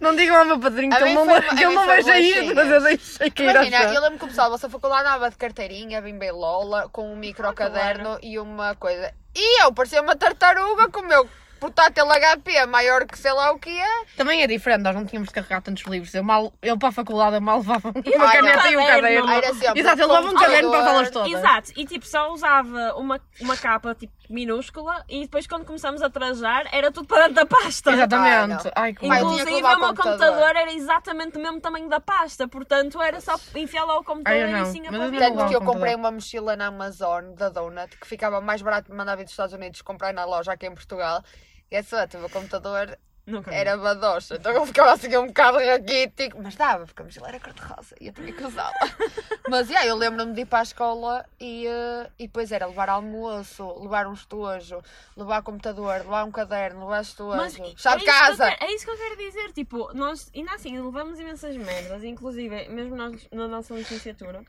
não 0.00 0.16
digam 0.16 0.36
ao 0.36 0.44
meu 0.44 0.58
padrinho 0.58 0.90
que 0.96 1.00
ele 1.02 1.14
não, 1.14 1.26
que 1.26 1.32
ele 1.62 1.74
não 1.74 1.94
isso, 1.94 2.02
bolachinhas. 2.02 2.54
mas 2.54 2.70
eu 2.70 2.82
deixei 2.82 3.30
cair 3.30 3.50
Imagina, 3.50 3.94
eu 3.94 4.00
lembro 4.02 4.18
que 4.18 4.24
o 4.24 4.28
pessoal 4.28 4.46
da 4.48 4.56
vossa 4.56 4.68
faculdade 4.68 5.02
andava 5.02 5.30
de 5.30 5.36
carteirinha, 5.36 6.02
bem 6.02 6.18
bem 6.18 6.32
Lola, 6.32 6.88
com 6.90 7.12
um 7.12 7.16
micro 7.16 7.52
caderno 7.54 8.18
e 8.20 8.36
uma 8.38 8.74
coisa. 8.74 9.14
E 9.32 9.62
eu 9.62 9.72
parecia 9.72 10.02
uma 10.02 10.16
tartaruga 10.16 10.88
com 10.88 11.02
o 11.02 11.06
meu 11.06 11.28
portátil 11.60 12.06
HP 12.06 12.66
maior 12.66 13.06
que 13.06 13.18
sei 13.18 13.32
lá 13.32 13.52
o 13.52 13.58
que 13.58 13.70
é. 13.70 14.04
Também 14.16 14.42
é 14.42 14.46
diferente, 14.46 14.82
nós 14.82 14.94
não 14.94 15.04
tínhamos 15.04 15.28
de 15.28 15.34
carregar 15.34 15.60
tantos 15.62 15.84
livros. 15.84 16.14
Eu, 16.14 16.24
mal, 16.24 16.52
eu 16.62 16.78
para 16.78 16.88
a 16.88 16.92
faculdade 16.92 17.36
eu 17.36 17.40
mal 17.40 17.58
levava 17.58 17.88
uma 17.90 18.32
caneta 18.32 18.70
e 18.70 18.76
um 18.76 18.86
caderno. 18.86 19.26
caderno. 19.26 19.30
Era 19.30 19.54
sempre 19.54 19.80
Exato, 19.80 20.00
eu 20.00 20.08
levava 20.08 20.28
um 20.28 20.34
caderno 20.34 20.70
para 20.70 20.80
as 20.80 20.86
aulas 20.86 21.10
todas. 21.10 21.32
Exato, 21.32 21.72
e 21.76 21.84
tipo, 21.86 22.06
só 22.06 22.32
usava 22.32 22.94
uma, 22.96 23.20
uma 23.40 23.56
capa 23.56 23.94
tipo 23.94 24.12
minúscula 24.28 25.04
e 25.08 25.22
depois 25.22 25.46
quando 25.46 25.64
começamos 25.64 26.00
a 26.02 26.08
trajar 26.08 26.66
era 26.72 26.90
tudo 26.90 27.06
para 27.06 27.28
dentro 27.28 27.34
da 27.34 27.46
pasta. 27.46 27.90
Exatamente. 27.92 28.68
Ah, 28.68 28.82
Ai, 28.82 28.90
Inclusive 28.90 29.50
o 29.50 29.60
meu 29.60 29.78
computador. 29.78 29.94
computador 29.96 30.56
era 30.56 30.72
exatamente 30.72 31.32
do 31.32 31.40
mesmo 31.40 31.60
tamanho 31.60 31.88
da 31.88 32.00
pasta, 32.00 32.46
portanto 32.48 33.00
era 33.02 33.20
só 33.20 33.34
enfiar 33.56 33.84
lá 33.84 33.98
o 33.98 34.04
computador 34.04 34.40
eu 34.40 34.50
não, 34.50 34.62
e 34.62 34.66
sim 34.66 34.86
a. 34.86 34.90
Tanto 34.90 35.10
que 35.10 35.16
eu 35.16 35.30
computador. 35.34 35.62
comprei 35.64 35.94
uma 35.94 36.10
mochila 36.10 36.56
na 36.56 36.66
Amazon 36.66 37.34
da 37.34 37.48
Donut 37.48 37.96
que 37.98 38.06
ficava 38.06 38.40
mais 38.40 38.62
barato 38.62 38.90
de 38.90 38.96
mandar 38.96 39.16
vir 39.16 39.24
dos 39.24 39.32
Estados 39.32 39.52
Unidos 39.54 39.82
comprar 39.82 40.14
na 40.14 40.24
loja 40.24 40.52
aqui 40.52 40.66
em 40.66 40.74
Portugal. 40.74 41.22
E 41.70 41.76
é 41.76 41.82
só, 41.82 42.04
o 42.04 42.18
meu 42.18 42.28
computador 42.30 42.98
Nunca 43.26 43.54
era 43.54 43.76
badocha, 43.76 44.34
então 44.34 44.50
eu 44.50 44.66
ficava 44.66 44.92
assim 44.92 45.14
um 45.16 45.28
bocado 45.28 45.58
raquítico, 45.58 46.42
mas 46.42 46.56
dava, 46.56 46.84
porque 46.84 47.00
a 47.00 47.04
mochila 47.04 47.28
era 47.28 47.38
cor-de-rosa 47.38 47.94
e 48.00 48.08
eu 48.08 48.12
tinha 48.12 48.32
que 48.32 48.42
usá-la. 48.42 48.72
mas 49.48 49.68
yeah, 49.68 49.86
eu 49.86 49.94
lembro-me 49.94 50.32
de 50.32 50.40
ir 50.40 50.46
para 50.46 50.60
a 50.60 50.62
escola 50.64 51.24
e, 51.38 51.64
eh, 51.64 52.10
e 52.18 52.26
depois 52.26 52.50
era 52.50 52.66
levar 52.66 52.88
almoço, 52.88 53.78
levar 53.82 54.08
um 54.08 54.14
estojo, 54.14 54.82
levar 55.16 55.42
computador, 55.42 55.98
levar 55.98 56.24
um 56.24 56.32
caderno, 56.32 56.80
levar 56.80 57.02
estojo, 57.02 57.36
Mas 57.36 57.54
é 57.54 57.58
de 57.58 57.68
isso 57.68 57.76
que 57.76 57.88
eu 57.88 58.00
casa. 58.04 58.50
quero- 58.50 58.64
é 58.64 58.74
isso 58.74 58.84
que 58.84 58.90
eu 58.90 58.96
quero 58.96 59.16
dizer, 59.16 59.52
tipo, 59.52 59.92
nós 59.94 60.28
ainda 60.34 60.52
assim 60.54 60.80
levamos 60.80 61.20
imensas 61.20 61.56
merdas, 61.56 62.02
inclusive, 62.02 62.68
mesmo 62.68 62.96
nós 62.96 63.28
na 63.30 63.46
nossa 63.46 63.74
licenciatura, 63.74 64.42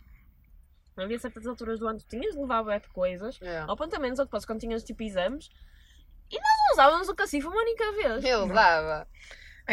havia 0.98 1.20
certas 1.20 1.46
alturas 1.46 1.78
do 1.80 1.88
ano 1.88 2.00
que 2.00 2.08
tinhas 2.08 2.34
de 2.34 2.40
levar 2.42 2.64
de 2.80 2.88
coisas, 2.90 3.38
Yeah. 3.40 3.72
apontamentos 3.72 4.18
ou 4.18 4.26
depois 4.26 4.44
quando 4.44 4.60
tinhas 4.62 4.84
tipo 4.84 5.04
exames, 5.04 5.50
e 6.32 6.36
nós 6.36 6.58
não 6.58 6.74
usávamos 6.74 7.10
o 7.10 7.16
cacifo 7.16 7.50
uma 7.50 7.62
única 7.62 7.92
vez. 7.94 8.24
Eu 8.24 8.46
usava. 8.46 9.08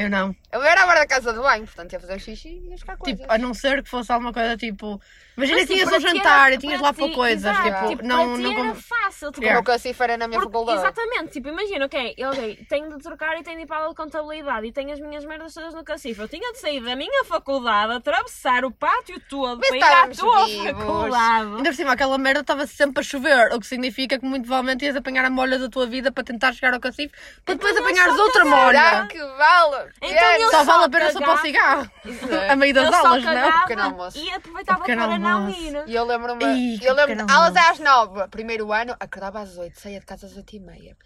Eu 0.00 0.09
não. 0.09 0.35
Eu 0.52 0.62
era 0.62 0.83
agora 0.83 1.00
da 1.00 1.07
casa 1.07 1.33
do 1.33 1.43
banho, 1.43 1.64
portanto 1.64 1.93
ia 1.93 2.00
fazer 2.00 2.14
um 2.14 2.19
xixi 2.19 2.49
e 2.49 2.64
ia 2.67 2.71
buscar 2.71 2.97
coisas. 2.97 3.21
Tipo, 3.21 3.33
a 3.33 3.37
não 3.37 3.52
ser 3.52 3.83
que 3.83 3.90
fosse 3.90 4.11
alguma 4.12 4.33
coisa 4.33 4.57
tipo. 4.57 5.00
Imagina 5.37 5.59
Mas, 5.59 5.69
que 5.69 5.75
tipo, 5.75 5.88
tinhas 5.88 5.88
um 5.88 5.90
para 5.90 6.14
jantar 6.19 6.52
e 6.52 6.59
tinhas 6.59 6.81
para 6.81 6.87
lá 6.88 6.93
para 6.93 7.14
coisas. 7.14 7.57
Tipo, 7.57 7.69
para 7.99 8.02
não. 8.09 8.37
ti 8.37 8.43
não 8.43 8.52
era 8.52 8.62
com- 8.71 8.75
fácil. 8.75 9.31
Tipo, 9.33 9.47
Como 9.47 9.59
o 9.61 9.62
cacifo 9.64 10.02
era 10.02 10.17
na 10.17 10.26
minha 10.26 10.40
Porque- 10.40 10.52
faculdade. 10.52 10.78
exatamente, 10.81 11.33
tipo, 11.33 11.49
imagina, 11.49 11.87
ok, 11.87 12.14
ok, 12.28 12.67
tenho 12.69 12.88
de 12.97 13.02
trocar 13.02 13.38
e 13.38 13.43
tenho 13.45 13.57
de 13.57 13.62
ir 13.62 13.67
para 13.67 13.76
a 13.76 13.78
aula 13.81 13.90
de 13.90 13.97
contabilidade 13.97 14.67
e 14.67 14.73
tenho 14.73 14.93
as 14.93 14.99
minhas 15.00 15.25
merdas 15.25 15.55
todas 15.55 15.75
no 15.75 15.85
cacifo. 15.85 16.23
Eu 16.23 16.28
tinha 16.28 16.52
de 16.52 16.59
sair 16.59 16.81
da 16.81 16.97
minha 16.97 17.25
faculdade, 17.25 17.93
atravessar 17.93 18.64
o 18.64 18.71
pátio 18.73 19.21
todo 19.28 19.59
Mas 19.61 19.69
para 19.69 19.76
ir 19.78 19.83
à 19.83 20.09
tua 20.09 20.47
vivos. 20.47 20.67
faculdade. 20.73 21.47
Ainda 21.57 21.71
por 21.71 21.75
cima, 21.76 21.93
aquela 21.93 22.19
merda 22.19 22.40
estava 22.40 22.67
sempre 22.67 23.00
a 23.00 23.02
chover, 23.05 23.52
o 23.52 23.61
que 23.61 23.67
significa 23.67 24.19
que 24.19 24.25
muito 24.25 24.45
provavelmente 24.47 24.85
ias 24.85 24.97
apanhar 24.97 25.25
a 25.25 25.31
molha 25.31 25.59
da 25.59 25.69
tua 25.69 25.87
vida 25.87 26.11
para 26.11 26.25
tentar 26.25 26.52
chegar 26.52 26.75
ao 26.75 26.81
cacifo, 26.81 27.14
para 27.45 27.55
depois 27.55 27.73
Então, 27.76 27.85
apanhares 27.87 28.19
outra 28.19 28.45
molha. 28.45 29.07
que 29.09 29.19
vale? 29.19 29.88
Então 30.02 30.33
eu 30.37 30.50
Só 30.50 30.64
vale 30.64 30.85
a 30.85 30.88
pena 30.88 31.11
só 31.12 31.18
para 31.21 31.35
o 31.35 31.38
cigarro. 31.38 31.90
É. 32.30 32.50
A 32.50 32.57
meio 32.57 32.75
das 32.75 32.87
eu 32.88 32.95
aulas, 32.95 33.25
não? 33.25 33.33
cagava 33.35 33.61
Pequeno 33.62 33.83
almoço. 33.83 34.18
e 34.18 34.30
aproveitava 34.33 34.85
para 34.85 35.18
não 35.18 35.49
ir. 35.50 35.83
E 35.87 35.95
eu 35.95 36.04
lembro-me, 36.04 36.78
eu 36.85 36.95
lembro 36.95 37.21
aulas 37.33 37.57
almoço. 37.57 37.71
às 37.73 37.78
nove, 37.80 38.28
primeiro 38.28 38.73
ano, 38.73 38.95
acordava 38.99 39.40
às 39.40 39.57
oito, 39.57 39.80
saía 39.80 40.00
de 40.00 40.07
casa 40.07 40.26
às 40.26 40.37
oito 40.37 40.54
e 40.57 40.61
meia. 40.61 40.97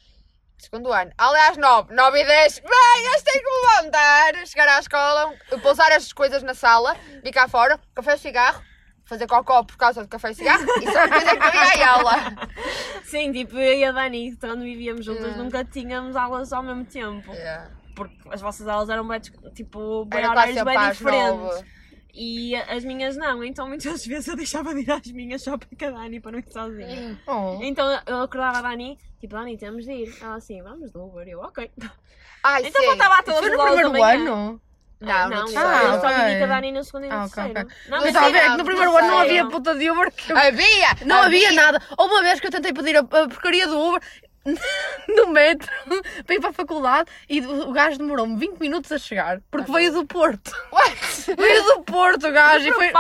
Segundo 0.59 0.93
ano, 0.93 1.11
aula 1.19 1.49
às 1.49 1.57
nove, 1.57 1.93
nove 1.93 2.21
e 2.23 2.25
dez, 2.25 2.61
bem, 2.61 3.05
eu 3.07 3.23
tenho 3.25 3.45
que 3.45 3.51
me 3.51 3.77
levantar, 3.77 4.47
chegar 4.47 4.69
à 4.69 4.79
escola, 4.79 5.35
pousar 5.61 5.91
as 5.91 6.13
coisas 6.13 6.41
na 6.45 6.55
sala, 6.55 6.95
vir 7.25 7.33
cá 7.33 7.49
fora, 7.49 7.81
café 7.93 8.15
e 8.15 8.19
cigarro, 8.19 8.63
fazer 9.05 9.27
cocó 9.27 9.65
por 9.65 9.77
causa 9.77 10.03
do 10.03 10.09
café 10.09 10.31
e 10.31 10.35
cigarro, 10.37 10.63
e 10.81 10.85
só 10.93 11.03
depois 11.03 11.27
é 11.27 11.37
que 11.37 11.45
eu 11.57 11.81
ia 11.81 11.87
à 11.89 11.91
aula. 11.95 12.15
Sim, 13.03 13.33
tipo, 13.33 13.59
eu 13.59 13.77
e 13.77 13.85
a 13.85 13.91
Dani, 13.91 14.37
quando 14.37 14.63
vivíamos 14.63 15.05
juntas, 15.05 15.35
É. 15.35 15.37
nunca 15.37 15.65
tínhamos 15.65 16.15
aulas 16.15 16.53
ao 16.53 16.63
mesmo 16.63 16.85
tempo. 16.85 17.33
Porque 17.95 18.17
as 18.31 18.41
vossas 18.41 18.67
aulas 18.69 18.89
eram 18.89 19.07
bem, 19.07 19.21
tipo, 19.55 20.05
bem 20.07 20.21
Era 20.21 20.31
horários 20.31 20.63
bem 20.63 20.91
diferentes. 20.91 21.65
E 22.15 22.55
as 22.55 22.85
minhas 22.85 23.17
não, 23.17 23.43
então 23.43 23.67
muitas 23.67 24.05
vezes 24.07 24.29
eu 24.29 24.37
deixava 24.37 24.75
de 24.75 24.81
ir 24.83 24.91
às 24.91 25.07
minhas 25.13 25.43
só 25.43 25.57
para 25.57 25.89
a 25.89 25.91
Dani 25.91 26.21
para 26.21 26.33
não 26.33 26.39
ir 26.39 26.45
sozinha. 26.53 27.19
Oh. 27.27 27.59
Então 27.63 27.87
eu 28.07 28.21
acordava 28.23 28.59
a 28.59 28.63
Dani, 28.63 28.99
tipo, 29.21 29.35
Dani, 29.35 29.57
temos 29.57 29.85
de 29.87 29.93
ir. 29.93 30.15
Ela 30.21 30.37
assim, 30.37 30.63
vamos 30.63 30.91
do 30.93 31.03
Uber. 31.05 31.27
Eu, 31.27 31.41
ok. 31.41 31.71
Ai, 32.45 32.67
Então 32.67 32.81
sim. 32.83 32.89
voltava 32.89 33.15
a 33.19 33.23
todas 33.23 33.41
Foi 33.41 33.51
no 33.51 33.63
primeiro 33.63 34.03
ano? 34.03 34.61
Não, 35.01 35.29
não, 35.31 35.45
terceiro. 35.47 35.69
eu 35.69 36.01
só 36.01 36.09
vivi 36.09 36.39
com 36.39 36.45
a 36.45 36.47
Dani 36.47 36.73
no 36.73 36.85
segundo 36.85 37.05
e 37.07 37.09
no 37.09 37.15
Ah, 37.15 37.29
terceiro. 37.29 37.61
ok. 37.61 37.77
Não, 37.89 37.99
Eu 37.99 38.05
mas 38.05 38.17
a 38.17 38.29
ver 38.29 38.33
não, 38.45 38.51
que 38.53 38.59
no 38.59 38.65
primeiro 38.65 38.97
ano 38.97 39.07
não 39.09 39.19
havia 39.19 39.49
puta 39.49 39.75
de 39.75 39.91
Uber. 39.91 40.13
que 40.13 40.33
eu- 40.33 40.37
Havia! 40.39 40.89
Não 41.07 41.23
havia 41.23 41.53
nada. 41.53 41.83
Houve 41.99 42.15
uma 42.15 42.23
vez 42.23 42.39
que 42.41 42.47
eu 42.47 42.51
tentei 42.53 42.73
pedir 42.73 42.97
a, 42.97 43.01
a 43.01 43.05
porcaria 43.05 43.67
do 43.67 43.81
Uber 43.81 44.01
no 45.09 45.29
metro 45.29 45.71
para 46.27 46.35
ir 46.35 46.41
para 46.41 46.51
a 46.51 46.53
faculdade 46.53 47.11
e 47.29 47.41
o 47.41 47.73
gajo 47.73 47.99
demorou-me 47.99 48.37
20 48.37 48.59
minutos 48.59 48.91
a 48.93 48.99
chegar 48.99 49.41
porque 49.51 49.71
veio 49.71 49.93
do 49.93 50.05
Porto. 50.07 50.51
What? 50.73 51.35
Veio 51.37 51.63
do 51.65 51.83
Porto, 51.83 52.27
o 52.29 52.33
gajo. 52.33 52.69
e 52.69 52.73
foi, 52.73 52.87
de 52.89 52.93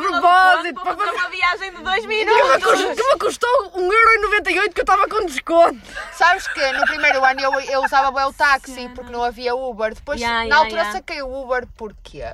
propósito. 0.00 0.80
Para 0.82 0.96
fazer 0.96 1.10
uma 1.12 1.28
viagem 1.28 1.70
de 1.72 1.82
dois 1.82 2.00
Que 2.00 2.06
me, 2.06 2.24
minutos. 2.24 2.62
custou, 2.62 2.94
que 2.94 3.02
me 3.12 3.18
custou 3.18 3.72
1,98€ 3.72 4.72
que 4.72 4.80
eu 4.80 4.82
estava 4.82 5.08
com 5.08 5.26
desconto. 5.26 5.80
Sabes 6.12 6.46
que 6.48 6.72
no 6.72 6.84
primeiro 6.86 7.24
ano 7.24 7.40
eu, 7.40 7.60
eu 7.60 7.84
usava 7.84 8.10
bem 8.10 8.24
o 8.24 8.32
táxi 8.32 8.88
porque 8.94 9.12
não 9.12 9.22
havia 9.22 9.54
Uber. 9.54 9.94
Depois, 9.94 10.20
Ya, 10.20 10.30
na 10.38 10.44
ya, 10.44 10.56
altura, 10.56 10.82
ya. 10.82 10.92
saquei 10.92 11.22
o 11.22 11.42
Uber 11.42 11.66
porque 11.76 12.24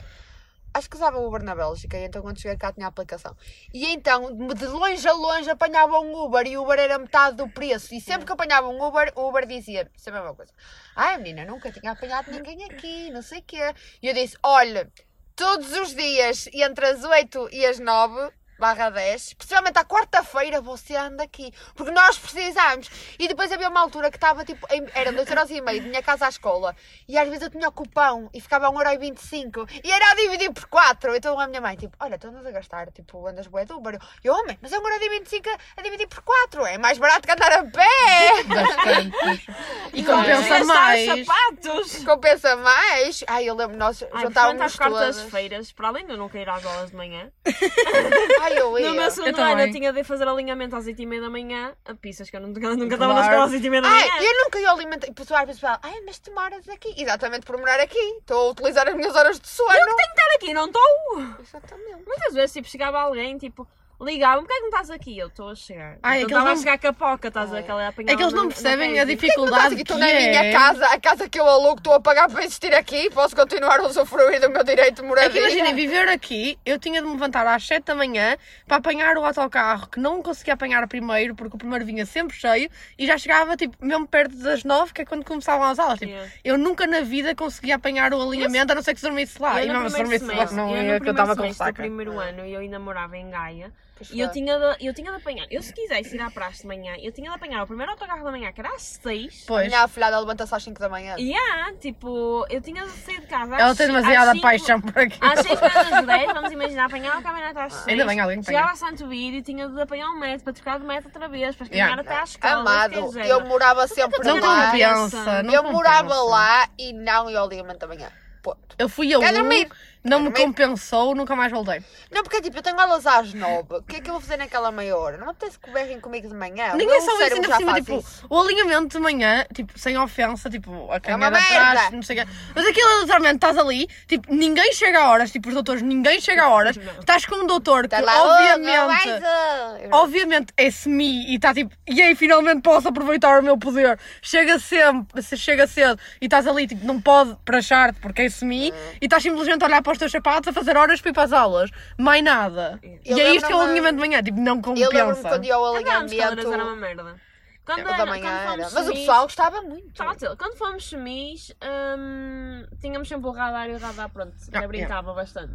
acho 0.75 0.89
que 0.89 0.97
usava 0.97 1.19
Uber 1.19 1.43
na 1.43 1.55
Bélgica 1.55 1.97
e 1.97 2.05
então 2.05 2.23
quando 2.23 2.41
cheguei 2.41 2.57
cá 2.57 2.73
tinha 2.73 2.87
a 2.87 2.89
aplicação. 2.89 3.37
E 3.73 3.87
então, 3.87 4.37
de 4.55 4.67
longe 4.67 5.07
a 5.07 5.13
longe, 5.13 5.51
apanhava 5.51 5.99
um 5.99 6.15
Uber 6.25 6.47
e 6.47 6.57
o 6.57 6.63
Uber 6.63 6.79
era 6.79 6.99
metade 6.99 7.37
do 7.37 7.49
preço. 7.49 7.95
E 7.95 8.01
sempre 8.01 8.27
que 8.27 8.33
apanhava 8.33 8.69
um 8.69 8.83
Uber, 8.83 9.13
o 9.17 9.29
Uber 9.29 9.47
dizia 9.47 9.91
sempre 9.97 10.21
a 10.21 10.23
mesma 10.23 10.37
coisa. 10.37 10.53
Ai 10.97 11.19
menina, 11.19 11.45
nunca 11.45 11.71
tinha 11.71 11.93
apanhado 11.93 12.31
ninguém 12.31 12.65
aqui, 12.65 13.11
não 13.11 13.23
sei 13.23 13.41
o 13.41 13.43
quê. 13.43 13.75
E 14.03 14.09
eu 14.09 14.15
disse, 14.15 14.37
olha, 14.43 14.91
todos 15.37 15.73
os 15.73 15.95
dias, 15.95 16.49
entre 16.53 16.87
as 16.87 17.05
8 17.05 17.49
e 17.53 17.67
as 17.67 17.79
9 17.79 18.33
barra 18.63 18.91
10, 18.91 19.35
principalmente 19.35 19.77
à 19.77 19.85
quarta-feira 19.85 20.61
você 20.61 20.95
anda 20.95 21.25
aqui, 21.25 21.53
porque 21.75 21.91
nós 21.91 22.17
precisamos. 22.17 22.89
E 23.19 23.27
depois 23.27 23.51
havia 23.51 23.69
uma 23.69 23.81
altura 23.81 24.09
que 24.09 24.17
estava 24.17 24.45
tipo, 24.45 24.65
em, 24.73 24.87
eram 24.95 25.13
2 25.15 25.29
euros 25.29 25.51
e 25.51 25.61
meio 25.61 25.81
de 25.81 25.89
minha 25.89 26.01
casa 26.01 26.27
à 26.27 26.29
escola, 26.29 26.77
e 27.09 27.19
às 27.19 27.27
vezes 27.27 27.43
eu 27.43 27.51
tinha 27.51 27.69
o 27.69 27.73
cupão 27.73 28.31
e 28.33 28.41
ficava 28.41 28.71
1,25€ 28.71 29.69
e 29.83 29.91
era 29.91 30.13
a 30.13 30.15
dividir 30.15 30.53
por 30.53 30.67
4. 30.67 31.17
Então 31.17 31.41
a 31.41 31.49
minha 31.49 31.61
mãe, 31.61 31.75
tipo, 31.77 31.97
olha, 31.99 32.15
estamos 32.15 32.47
a 32.47 32.53
gastar, 32.53 32.93
tipo, 32.93 33.27
andas 33.27 33.49
bué 33.49 33.65
de 33.65 33.73
Uber. 33.73 33.99
Eu, 34.23 34.33
homem, 34.33 34.57
mas 34.63 34.73
é 34.73 34.79
1,25€ 34.79 35.59
a 35.77 35.83
dividir 35.83 36.07
por 36.07 36.23
4, 36.23 36.65
é 36.67 36.79
mais 36.79 36.99
barato 36.99 37.27
que 37.27 37.33
andar 37.33 37.53
a 37.53 37.65
pé. 37.65 38.45
Bastante. 38.47 39.47
E 39.93 40.05
compensa 40.05 40.59
gastar 40.61 40.65
mais. 40.65 41.27
sapatos. 41.27 42.05
Compensa 42.05 42.57
mais. 42.57 43.25
Ai, 43.27 43.45
eu 43.45 43.57
lembro, 43.57 43.77
nós 43.77 44.05
Ai, 44.13 44.23
juntávamos 44.23 44.63
às 44.63 44.77
todas. 44.77 44.93
quartas-feiras, 44.93 45.73
para 45.73 45.89
além 45.89 46.07
de 46.07 46.13
eu 46.13 46.17
nunca 46.17 46.39
ir 46.39 46.49
às 46.49 46.65
aulas 46.65 46.91
de 46.91 46.97
manhã, 46.97 47.29
Ai, 48.41 48.52
eu 48.59 48.71
no 48.71 48.95
meu 48.95 49.11
segundo 49.11 49.39
Eu 49.39 49.45
ano 49.45 49.61
eu 49.61 49.73
tinha 49.73 49.93
de 49.93 50.05
fazer 50.05 50.27
alinhamento 50.29 50.77
às 50.77 50.87
8h30 50.87 51.21
da 51.21 51.31
manhã, 51.31 51.75
a 51.85 51.95
pisas 51.95 52.31
que 52.31 52.37
eu 52.37 52.41
nunca, 52.41 52.61
nunca 52.77 52.95
estava 52.95 53.15
na 53.15 53.21
escola 53.23 53.45
às 53.45 53.53
8h30 53.53 53.81
da 53.81 53.89
manhã. 53.89 54.09
Ai, 54.13 54.27
eu 54.27 54.45
nunca 54.45 54.61
ia 54.61 54.71
alimentar. 54.71 55.07
E 55.07 55.13
pessoal, 55.13 55.47
fala, 55.55 55.81
ai, 55.83 56.01
mas 56.05 56.19
tu 56.19 56.33
moras 56.33 56.69
aqui. 56.69 56.95
Exatamente 56.97 57.47
por 57.47 57.59
morar 57.59 57.81
aqui. 57.81 57.99
Estou 58.19 58.49
a 58.49 58.51
utilizar 58.51 58.89
as 58.89 58.95
minhas 58.95 59.15
horas 59.15 59.39
de 59.41 59.49
sono. 59.49 59.73
Eu 59.73 59.87
que 59.87 59.97
tenho 59.97 59.97
que 59.97 60.21
estar 60.21 60.35
aqui, 60.37 60.55
não 60.55 60.67
estou? 60.67 61.37
Exatamente. 61.41 62.05
Muitas 62.07 62.35
vezes, 62.35 62.53
tipo, 62.53 62.69
chegava 62.69 63.01
alguém, 63.01 63.39
tipo, 63.39 63.67
ligava-me, 64.03 64.47
porquê 64.47 64.53
é 64.55 64.57
que 64.57 64.63
não 64.63 64.69
estás 64.69 64.91
aqui? 64.91 65.19
Eu 65.19 65.29
estou 65.29 65.51
a 65.51 65.55
chegar. 65.55 65.99
Ai, 66.03 66.23
aqueles 66.23 66.37
estava 66.37 66.53
a 66.53 66.57
chegar 66.57 66.79
com 66.79 66.87
a 66.89 66.93
poca, 66.93 67.29
estás 67.29 67.53
É. 67.53 67.59
aquela 67.59 67.89
apanhar 67.89 68.13
É 68.13 68.17
que 68.17 68.23
eles 68.23 68.33
não 68.35 68.49
percebem 68.49 68.99
a 68.99 69.05
pé. 69.07 69.07
Não 69.07 69.13
estás 69.13 69.21
dificuldade 69.21 69.67
aqui, 69.67 69.77
que 69.77 69.83
estou 69.83 69.99
na 69.99 70.07
minha 70.07 70.45
é. 70.45 70.53
casa, 70.53 70.87
a 70.87 71.01
casa 71.01 71.29
que 71.29 71.39
eu 71.39 71.47
alugo, 71.49 71.79
estou 71.79 71.95
a 71.95 72.01
pagar 72.01 72.29
para 72.29 72.45
existir 72.45 72.75
aqui. 72.75 73.11
Posso 73.11 73.35
continuar 73.37 73.79
a 73.81 73.85
usufruir 73.87 74.41
do 74.41 74.51
meu 74.51 74.65
direito 74.65 74.97
de 74.97 75.03
É 75.03 75.05
moradia. 75.09 75.31
que 75.33 75.39
imaginem, 75.39 75.75
viver 75.75 76.09
aqui, 76.09 76.59
eu 76.67 76.79
tinha 76.79 77.01
de 77.01 77.07
me 77.07 77.13
levantar 77.15 77.47
às 77.47 77.65
7 77.67 77.85
da 77.85 77.95
manhã 77.95 78.37
para 78.67 78.79
apanhar 78.79 79.17
o 79.17 79.25
autocarro, 79.25 79.89
que 79.89 80.01
não 80.01 80.23
conseguia 80.23 80.55
apanhar 80.55 80.87
primeiro, 80.89 81.35
porque 81.35 81.55
o 81.57 81.59
primeiro 81.59 81.85
vinha 81.85 82.05
sempre 82.07 82.37
cheio, 82.37 82.69
e 82.99 83.07
já 83.07 83.17
chegava, 83.17 83.57
tipo, 83.57 83.77
mesmo 83.85 84.07
perto 84.07 84.35
das 84.37 84.65
9, 84.65 84.93
que 84.93 85.03
é 85.03 85.05
quando 85.05 85.25
começavam 85.25 85.67
as 85.67 85.79
aulas. 85.79 85.99
Tipo, 85.99 86.13
Yeah. 86.13 86.33
eu 86.45 86.59
nunca 86.59 86.87
na 86.87 87.01
vida 87.01 87.35
conseguia 87.35 87.77
apanhar 87.77 88.13
o 88.13 88.21
alinhamento, 88.21 88.73
a 88.73 88.75
não 88.75 88.83
ser 88.83 88.95
que 88.95 89.01
se 89.01 89.07
dormisse 89.07 89.41
lá. 89.41 89.63
Eu 89.63 89.67
e 89.67 89.73
mesmo 89.73 89.89
se 89.91 89.97
primeiro 89.97 90.27
dormisse 90.27 90.55
lá, 90.55 90.57
não 90.63 90.77
eu 90.77 90.83
ia, 90.83 91.01
que 91.01 91.09
eu 91.09 91.11
estava 91.13 91.35
com 91.37 91.43
semestre 91.43 91.65
do 91.65 91.67
saca. 91.69 91.83
primeiro 91.83 92.19
ano 92.19 92.41
eu 92.45 92.61
ainda 92.61 92.79
morava 92.79 93.17
em 93.17 93.31
Gaia 93.31 93.73
e 94.11 94.21
eu 94.21 94.31
tinha, 94.31 94.59
de, 94.59 94.87
eu 94.87 94.95
tinha 94.95 95.11
de 95.11 95.17
apanhar, 95.17 95.47
eu 95.51 95.63
se 95.63 95.73
quisesse 95.73 96.17
ir 96.17 96.21
à 96.21 96.31
praxe 96.31 96.63
de 96.63 96.67
manhã, 96.69 96.95
eu 97.01 97.13
tinha 97.13 97.29
de 97.31 97.37
apanhar 97.37 97.63
o 97.63 97.67
primeiro 97.67 97.93
autocarro 97.93 98.25
da 98.25 98.31
manhã, 98.31 98.51
que 98.53 98.61
era 98.61 98.71
às 98.75 98.83
6. 99.03 99.43
A 99.45 99.47
Pois. 99.47 99.67
minha 99.69 99.83
afilhada 99.83 100.19
levanta-se 100.19 100.55
às 100.55 100.63
5 100.63 100.81
da 100.81 100.89
manhã. 100.89 101.15
E 101.19 101.35
há, 101.35 101.73
tipo, 101.81 102.47
eu 102.51 102.61
tinha 102.61 102.83
de 102.85 102.91
sair 102.91 103.21
de 103.21 103.27
casa 103.27 103.55
às 103.55 103.61
Ela 103.61 103.75
tem 103.75 103.87
demasiada 103.87 104.27
às 104.31 104.37
cinco- 104.37 104.43
paixão 104.43 104.81
por 104.81 104.99
aqui. 104.99 105.19
Às 105.21 105.41
6 105.41 105.61
menos 105.61 106.07
10, 106.07 106.33
vamos 106.33 106.53
imaginar, 106.53 106.85
apanhava 106.87 107.19
a 107.19 107.23
caminhonete 107.23 107.59
às 107.59 107.73
6. 107.75 107.89
Ainda 107.89 108.07
bem 108.07 108.21
alguém 108.21 108.41
que 108.41 108.47
Chegava 108.47 108.71
apanha. 108.71 108.87
a 108.87 108.91
Santo 108.91 109.09
Vídeo 109.09 109.39
e 109.39 109.43
tinha 109.43 109.69
de 109.69 109.81
apanhar 109.81 110.09
um 110.11 110.19
metro 110.19 110.45
para 110.45 110.53
trocar 110.53 110.79
de 110.81 110.87
metro 110.87 111.09
outra 111.09 111.29
vez, 111.29 111.55
para 111.55 111.67
Yeah. 111.67 111.97
caminhar 111.97 112.13
até 112.13 112.21
à 112.21 112.25
escola. 112.25 112.53
Amado, 112.55 112.95
eu 113.25 113.45
morava 113.47 113.87
sempre 113.87 114.19
Não 114.25 114.39
lá. 114.41 114.67
compensa. 114.73 115.43
não 115.43 115.53
Eu 115.55 115.63
morava 115.73 116.15
lá 116.23 116.69
e 116.79 116.93
não 116.93 117.31
ia 117.31 117.39
ao 117.39 117.49
ligamento 117.49 117.79
da 117.79 117.87
manhã. 117.87 118.09
Ponto. 118.43 118.75
Eu 118.77 118.89
fui 118.89 119.15
a 119.15 119.21
Quer 119.21 119.31
um, 119.31 119.35
dormir? 119.35 119.69
Não 120.05 120.21
me 120.21 120.31
compensou, 120.33 121.15
nunca 121.15 121.35
mais 121.37 121.51
voltei. 121.53 121.83
Não, 122.11 122.23
porque 122.23 122.41
tipo, 122.41 122.59
eu 122.59 122.63
tenho 122.63 122.79
aulas 122.79 123.07
às 123.07 123.33
9. 123.33 123.77
O 123.77 123.83
que 123.83 123.97
é 123.97 124.01
que 124.01 124.09
eu 124.11 124.15
vou 124.15 124.21
fazer 124.21 124.37
naquela 124.37 124.71
meia 124.73 124.97
hora? 124.97 125.17
Não 125.17 125.31
apetece 125.31 125.59
que 125.59 125.71
berrem 125.71 126.01
comigo 126.01 126.29
de 126.29 126.35
manhã. 126.35 126.75
Ninguém 126.75 127.01
só 127.01 127.13
isso 127.21 127.35
ainda 127.35 127.49
por 127.49 127.57
cima, 127.57 127.75
tipo, 127.75 127.99
isso. 127.99 128.27
o 128.29 128.41
alinhamento 128.41 128.89
de 128.97 128.99
manhã, 128.99 129.45
tipo, 129.55 129.79
sem 129.79 129.97
ofensa, 129.99 130.51
tipo, 130.51 130.71
a 130.73 130.75
uma 130.85 131.01
caminhada 131.01 131.39
atrás, 131.39 131.91
não 131.93 132.03
sei 132.03 132.21
o 132.21 132.25
quê. 132.27 132.33
Mas 132.55 132.67
aquilo 132.67 132.89
é 132.89 133.01
literalmente, 133.01 133.35
estás 133.37 133.57
ali, 133.59 133.89
tipo, 134.07 134.35
ninguém 134.35 134.73
chega 134.73 135.01
a 135.01 135.09
horas, 135.11 135.31
tipo, 135.31 135.49
os 135.49 135.55
doutores, 135.55 135.83
ninguém 135.83 136.21
chega 136.21 136.43
a 136.45 136.49
horas, 136.51 136.77
Não. 136.77 137.01
estás 137.01 137.25
com 137.27 137.37
um 137.37 137.47
doutor 137.47 137.83
que, 137.85 137.89
Tá 137.89 138.01
lá, 138.01 138.23
oh, 138.23 138.29
obviamente, 138.29 139.25
a- 139.25 139.97
obviamente 139.99 140.53
é 140.57 140.71
semi 140.71 141.31
e 141.31 141.37
está 141.37 141.55
tipo, 141.55 141.75
e 141.87 142.01
aí 142.03 142.15
finalmente 142.15 142.63
posso 142.63 142.89
aproveitar 142.89 143.41
o 143.41 143.43
meu 143.43 143.57
poder. 143.59 143.99
Chega 144.21 144.59
sempre, 144.59 145.23
se 145.23 145.37
chega 145.37 145.67
cedo 145.67 145.99
e 146.21 146.25
estás 146.27 146.47
ali, 146.47 146.67
tipo, 146.67 146.85
não 146.87 147.01
pode 147.01 147.37
prachar-te 147.45 148.01
porque 148.01 148.23
é 148.23 148.29
semi 148.29 148.73
e 149.01 149.05
estás 149.05 149.23
simplesmente 149.23 149.63
a 149.63 149.67
olhar 149.67 149.83
para 149.83 149.92
os 149.93 149.99
teus 149.99 150.13
sapatos 150.13 150.49
a 150.49 150.53
fazer 150.53 150.77
horas 150.77 151.01
para 151.01 151.11
ir 151.11 151.15
para 151.15 151.23
as 151.25 151.33
aulas. 151.33 151.71
Mais 151.99 152.23
nada. 152.25 152.79
Eu 153.05 153.17
e 153.17 153.21
é 153.21 153.35
isto 153.35 153.47
que 153.47 153.53
é 153.53 153.57
o 153.57 153.59
lembro-me- 153.59 153.79
alinhamento 153.79 153.95
de 153.95 154.09
manhã, 154.09 154.23
tipo, 154.23 154.39
não 154.41 154.53
Eu 154.57 154.91
lembro-me 154.91 155.15
compensa. 155.15 155.29
quando 155.29 155.45
ia 155.45 155.55
ao 155.55 155.75
alinhamento. 155.77 156.53
era 156.53 156.65
uma 156.65 156.77
merda. 156.77 157.17
Quando, 157.65 157.85
da 157.85 157.95
era- 157.95 158.07
manhã 158.07 158.23
quando 158.23 158.35
era. 158.35 158.51
fomos 158.51 158.73
Mas 158.73 158.83
o 158.83 158.87
semis- 158.87 158.99
pessoal 159.01 159.23
gostava 159.23 159.63
muito. 159.63 160.05
Dizer, 160.15 160.37
quando 160.37 160.57
fomos 160.57 160.89
semis, 160.91 161.55
hum, 161.63 162.65
tínhamos 162.81 163.09
sempre 163.09 163.29
o 163.29 163.31
radar 163.33 163.71
e 163.71 163.75
o 163.75 163.79
radar 163.79 164.09
pronto, 164.11 164.33
Ah, 164.53 164.67
brincava 164.67 165.15
bastante. 165.15 165.55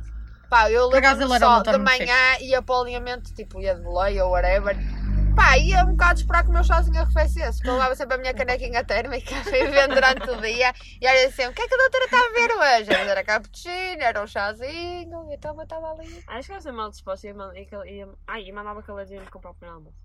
Pá, 0.50 0.71
eu 0.71 0.89
Por 0.89 0.97
acaso 1.00 1.19
lembro 1.19 1.36
ele 1.36 1.43
era 1.43 1.52
um 1.52 1.56
só 1.65 1.71
de 1.73 1.78
manhã 1.80 2.38
ia 2.39 2.62
para 2.62 2.76
o 2.76 2.82
alinhamento, 2.82 3.34
tipo, 3.34 3.60
ia 3.60 3.76
de 3.76 3.82
boleia 3.82 4.23
ou 4.23 4.32
whatever. 4.32 4.78
Pá, 5.38 5.56
ia 5.58 5.84
um 5.84 5.91
bocado 5.91 6.19
esperar 6.19 6.43
que 6.43 6.50
o 6.50 6.54
meu 6.54 6.63
chazinho 6.63 7.00
arrefecesse, 7.00 7.60
porque 7.60 7.69
eu 7.69 7.73
levava 7.73 7.95
sempre 7.95 8.15
a 8.15 8.17
minha 8.17 8.34
canequinha 8.34 8.84
térmica 8.84 9.36
vivendo 9.45 9.93
durante 9.93 10.28
o 10.32 10.41
dia. 10.41 10.73
E 11.00 11.06
era 11.06 11.28
assim, 11.30 11.45
o 11.45 11.54
que 11.54 11.62
é 11.62 11.67
que 11.67 11.76
a 11.76 11.78
doutora 11.78 12.06
está 12.06 12.17
a 12.17 12.30
beber 12.30 12.52
hoje? 12.58 12.91
Era 13.10 13.23
cappuccino, 13.23 14.02
era 14.02 14.23
um 14.23 14.28
chazinho, 14.28 15.28
então 15.32 15.56
eu 15.56 15.62
estava 15.63 15.91
ali. 15.91 16.23
Acho 16.28 16.47
que 16.50 16.54
eu 16.56 16.62
ser 16.62 16.71
mal 16.71 16.89
disposta 16.89 17.28
e, 17.28 17.30
e, 17.62 17.65
que- 17.65 17.76
e, 17.76 18.08
ai, 18.28 18.43
e 18.45 18.52
mandava 18.52 18.82
que 18.82 18.89
ela 18.89 19.04
dizia-me 19.04 19.28
comprar 19.28 19.52
o 19.52 19.54
pequeno 19.54 19.73
almoço. 19.73 19.95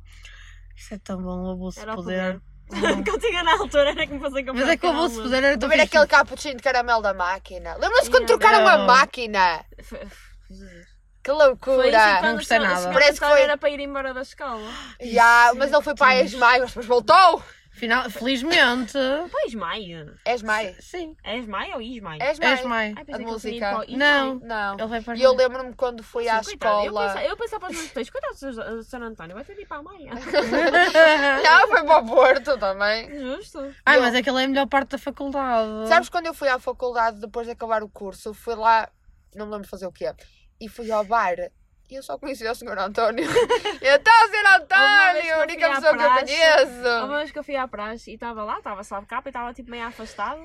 Isso 0.77 0.95
é 0.95 0.99
tão 0.99 1.23
bom, 1.23 1.47
o 1.47 1.51
abuso 1.53 1.77
de 1.77 1.83
Era 1.83 1.93
o 1.93 1.97
poder. 1.97 2.41
poder. 2.69 3.11
Contigo 3.11 3.43
na 3.43 3.53
altura 3.53 3.91
era 3.91 4.07
que 4.07 4.13
me 4.13 4.21
fazia 4.21 4.45
comprar 4.45 4.61
Mas 4.61 4.69
é 4.69 4.77
que 4.77 4.87
o 4.87 4.91
aquele 4.91 4.93
avô 4.93 5.09
se 5.09 5.15
almoço. 5.15 5.23
puser 5.23 5.45
era 5.45 5.69
ver 5.69 5.81
aquele 5.81 6.07
cappuccino 6.07 6.57
de 6.57 6.63
caramelo 6.63 7.01
da 7.03 7.15
máquina. 7.15 7.75
Lembra-se 7.77 8.11
quando 8.11 8.27
trocaram 8.27 8.69
a 8.69 8.79
máquina? 8.87 9.65
Que 11.23 11.31
Foi 11.31 11.41
assim 11.41 11.49
loucura! 11.51 12.17
quando 12.21 12.35
gostei 12.37 12.59
nada. 12.59 12.93
Parece 12.93 13.21
que 13.21 13.27
foi- 13.27 13.41
era 13.43 13.57
para 13.57 13.71
ir 13.71 13.81
embora 13.81 14.13
da 14.13 14.23
escola. 14.23 14.69
Ya, 15.01 15.53
mas 15.57 15.73
ele 15.73 15.83
foi 15.83 15.95
para 15.95 16.09
a 16.09 16.21
Esmai, 16.21 16.59
mas 16.61 16.69
depois 16.71 16.87
voltou! 16.87 17.43
Final, 17.75 18.11
felizmente. 18.11 18.99
Pois, 19.31 19.55
Maia. 19.55 20.13
Esmai. 20.27 20.77
Sim. 20.79 21.17
É 21.25 21.39
Esmaia 21.39 21.75
ou 21.75 21.81
Ismaia? 21.81 22.19
Esmai. 22.31 22.53
Esmai. 22.55 22.95
Ai, 22.99 23.03
A 23.03 23.17
que 23.17 23.25
música. 23.25 23.85
Não. 23.89 24.35
Não. 24.41 24.75
Ele 24.79 24.87
vai 24.87 25.01
para 25.01 25.17
E 25.17 25.23
eu 25.23 25.35
lembro-me 25.35 25.73
quando 25.75 26.03
fui 26.03 26.29
à 26.29 26.43
Sim, 26.43 26.51
coitado, 26.51 26.81
Eu 26.81 26.85
escola. 26.89 27.07
pensava, 27.09 27.25
eu 27.25 27.37
pensava 27.37 27.61
para 27.61 27.71
os 27.71 27.77
meus 27.79 27.91
textos, 27.91 28.11
coitado 28.21 28.77
do. 28.77 28.83
Sr. 28.85 29.03
António, 29.03 29.35
vai 29.35 29.43
ter 29.45 29.55
de 29.55 29.63
ir 29.63 29.67
para 29.67 29.79
a 29.79 29.83
Maia. 29.83 30.11
Não, 31.43 31.69
foi 31.69 31.83
para 31.85 31.99
o 31.99 32.07
Porto 32.07 32.59
também. 32.59 33.09
Justo. 33.19 33.75
Ai, 33.87 33.97
Eu- 33.99 34.03
mas 34.03 34.15
aquela 34.15 34.43
é 34.43 34.45
a 34.45 34.49
melhor 34.49 34.67
parte 34.67 34.91
da 34.91 34.99
faculdade. 34.99 35.89
Sabes 35.89 36.09
quando 36.11 36.27
eu 36.27 36.35
fui 36.35 36.49
à 36.49 36.59
faculdade 36.59 37.21
depois 37.21 37.47
de 37.47 37.53
acabar 37.53 37.83
o 37.83 37.89
curso? 37.89 38.35
Fui 38.35 38.55
lá, 38.55 38.89
não 39.35 39.47
me 39.47 39.53
lembro 39.53 39.65
de 39.65 39.71
fazer 39.71 39.87
o 39.87 39.93
quê. 39.93 40.13
E 40.63 40.69
fui 40.69 40.91
ao 40.93 41.05
bar. 41.05 41.35
E 41.91 41.95
eu 41.97 42.03
só 42.03 42.17
conhecia 42.17 42.51
o 42.51 42.55
Sr. 42.55 42.79
António. 42.79 43.27
Eu. 43.83 43.99
Uma 43.99 44.29
vez 44.29 44.43
que 44.43 44.63
António! 44.63 45.35
A 45.35 45.43
única 45.43 45.69
pessoa 45.69 45.91
que 45.91 46.03
eu 46.03 46.09
praxe, 46.09 46.25
conheço. 46.25 47.05
Uma 47.05 47.17
vez 47.19 47.31
que 47.33 47.39
eu 47.39 47.45
fui 47.45 47.57
à 47.57 47.69
praxe 47.69 48.11
e 48.11 48.15
estava 48.15 48.45
lá, 48.45 48.59
estava 48.59 48.85
só 48.85 49.01
de 49.01 49.07
capa 49.07 49.29
e 49.29 49.31
estava 49.31 49.53
tipo 49.53 49.71
meio 49.71 49.85
afastado. 49.87 50.43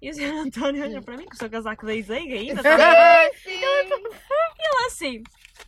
E 0.00 0.10
o 0.10 0.14
Sr. 0.14 0.30
António 0.46 0.82
olha 0.84 1.02
para 1.02 1.16
mim 1.16 1.24
com 1.24 1.34
o 1.34 1.36
seu 1.36 1.50
casaco 1.50 1.86
da 1.86 1.94
Izeiga 1.94 2.34
ainda. 2.34 2.62
tá 2.62 2.68
Ai, 2.76 3.30
sim. 3.42 3.50
ele 3.50 4.86
assim. 4.86 5.22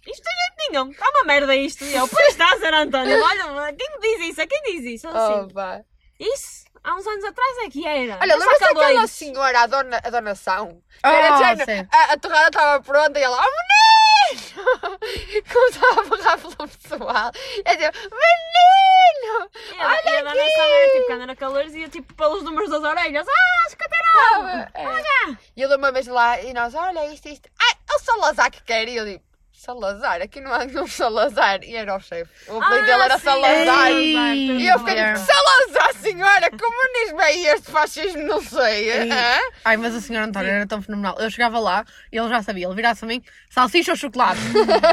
Isto 0.07 0.23
tem 0.23 0.35
jeito 0.35 0.71
nenhum, 0.71 0.91
está 0.91 1.09
uma 1.11 1.25
merda 1.25 1.57
isto. 1.57 1.83
E 1.85 1.95
eu, 1.95 2.07
pois 2.07 2.29
está, 2.29 2.47
Sr. 2.59 2.75
António, 2.75 3.21
olha, 3.23 3.73
quem 3.75 3.91
me 3.91 4.01
diz 4.01 4.29
isso? 4.31 4.41
É 4.43 4.47
quem 4.47 4.63
diz 4.65 4.85
isso? 4.85 5.09
Ele 5.09 5.19
assim, 5.19 5.47
Oh, 5.51 5.55
pá. 5.55 5.81
isso, 6.21 6.65
há 6.85 6.95
uns 6.95 7.07
anos 7.07 7.25
atrás 7.25 7.59
é 7.65 7.71
que 7.71 7.85
era. 7.87 8.19
Olha, 8.21 8.33
É 8.33 8.37
lembra-se 8.37 8.61
daquela 8.61 8.81
calores. 8.89 9.11
senhora, 9.11 9.61
a 9.63 9.67
dona, 9.67 10.01
a 10.05 10.11
dona 10.11 10.35
São? 10.35 10.81
Ah, 11.03 11.13
Era 11.13 11.65
sim. 11.65 11.89
a, 11.91 12.13
a 12.13 12.19
torrada 12.19 12.49
estava 12.49 12.83
pronta 12.85 13.19
e 13.19 13.23
ela, 13.23 13.37
oh 13.37 13.41
menino! 13.41 13.78
Começava 15.53 16.01
a 16.01 16.17
berrar 16.17 16.39
pelo 16.39 16.69
pessoal. 16.69 17.31
É 17.65 17.77
tipo, 17.77 17.99
menino! 18.11 19.51
E 19.75 19.81
a, 19.81 20.13
e 20.13 20.17
a 20.17 20.23
dona 20.23 20.51
São 20.51 20.65
era 20.65 20.93
tipo, 20.93 21.07
quando 21.07 21.23
era 21.23 21.37
calores, 21.37 21.75
ia 21.75 21.89
tipo 21.89 22.15
pelos 22.15 22.43
números 22.43 22.71
das 22.71 22.83
orelhas. 22.83 23.27
Ah, 23.29 23.67
escateirão! 23.69 24.49
É. 24.75 25.37
E 25.57 25.63
eu 25.63 25.69
dou 25.69 25.79
uma 25.79 25.93
vez 25.93 26.07
lá 26.07 26.41
e 26.41 26.53
nós, 26.53 26.75
olha 26.75 27.13
isto, 27.13 27.29
isto. 27.29 27.49
Ai, 27.61 27.73
é 27.91 27.95
o 27.95 27.99
Salazar 27.99 28.51
que 28.51 28.63
quer. 28.63 28.89
E 28.89 28.97
eu 28.97 29.05
digo, 29.05 29.23
Salazar? 29.59 30.23
Aqui 30.23 30.41
não 30.41 30.55
há 30.55 30.65
nenhum 30.65 30.87
Salazar. 30.87 31.65
E 31.65 31.75
era 31.75 31.97
o 31.97 32.01
chefe. 32.01 32.31
O 32.49 32.63
apelido 32.63 32.87
dele 32.87 33.03
era 33.03 33.15
Ah, 33.15 33.19
sim, 33.19 33.25
Salazar. 33.25 33.91
Ei, 33.91 34.51
E 34.61 34.69
eu 34.69 34.79
fiquei 34.79 34.95
tipo, 34.95 35.19
Salazar, 35.19 35.95
senhora, 36.01 36.49
comunismo 36.51 37.21
é 37.21 37.33
este? 37.55 37.71
Fascismo, 37.73 38.23
não 38.23 38.41
sei. 38.41 39.11
Hã? 39.11 39.41
Ai, 39.65 39.77
mas 39.77 39.97
o 39.97 40.01
senhor 40.01 40.23
António 40.23 40.49
era 40.49 40.67
tão 40.67 40.81
fenomenal. 40.81 41.17
Eu 41.19 41.29
chegava 41.29 41.59
lá 41.59 41.85
e 42.13 42.17
ele 42.17 42.29
já 42.29 42.41
sabia. 42.41 42.67
Ele 42.67 42.75
virasse 42.77 43.05
a 43.05 43.09
mim, 43.09 43.21
salsicha 43.51 43.91
ou 43.91 43.97
chocolate? 43.97 44.41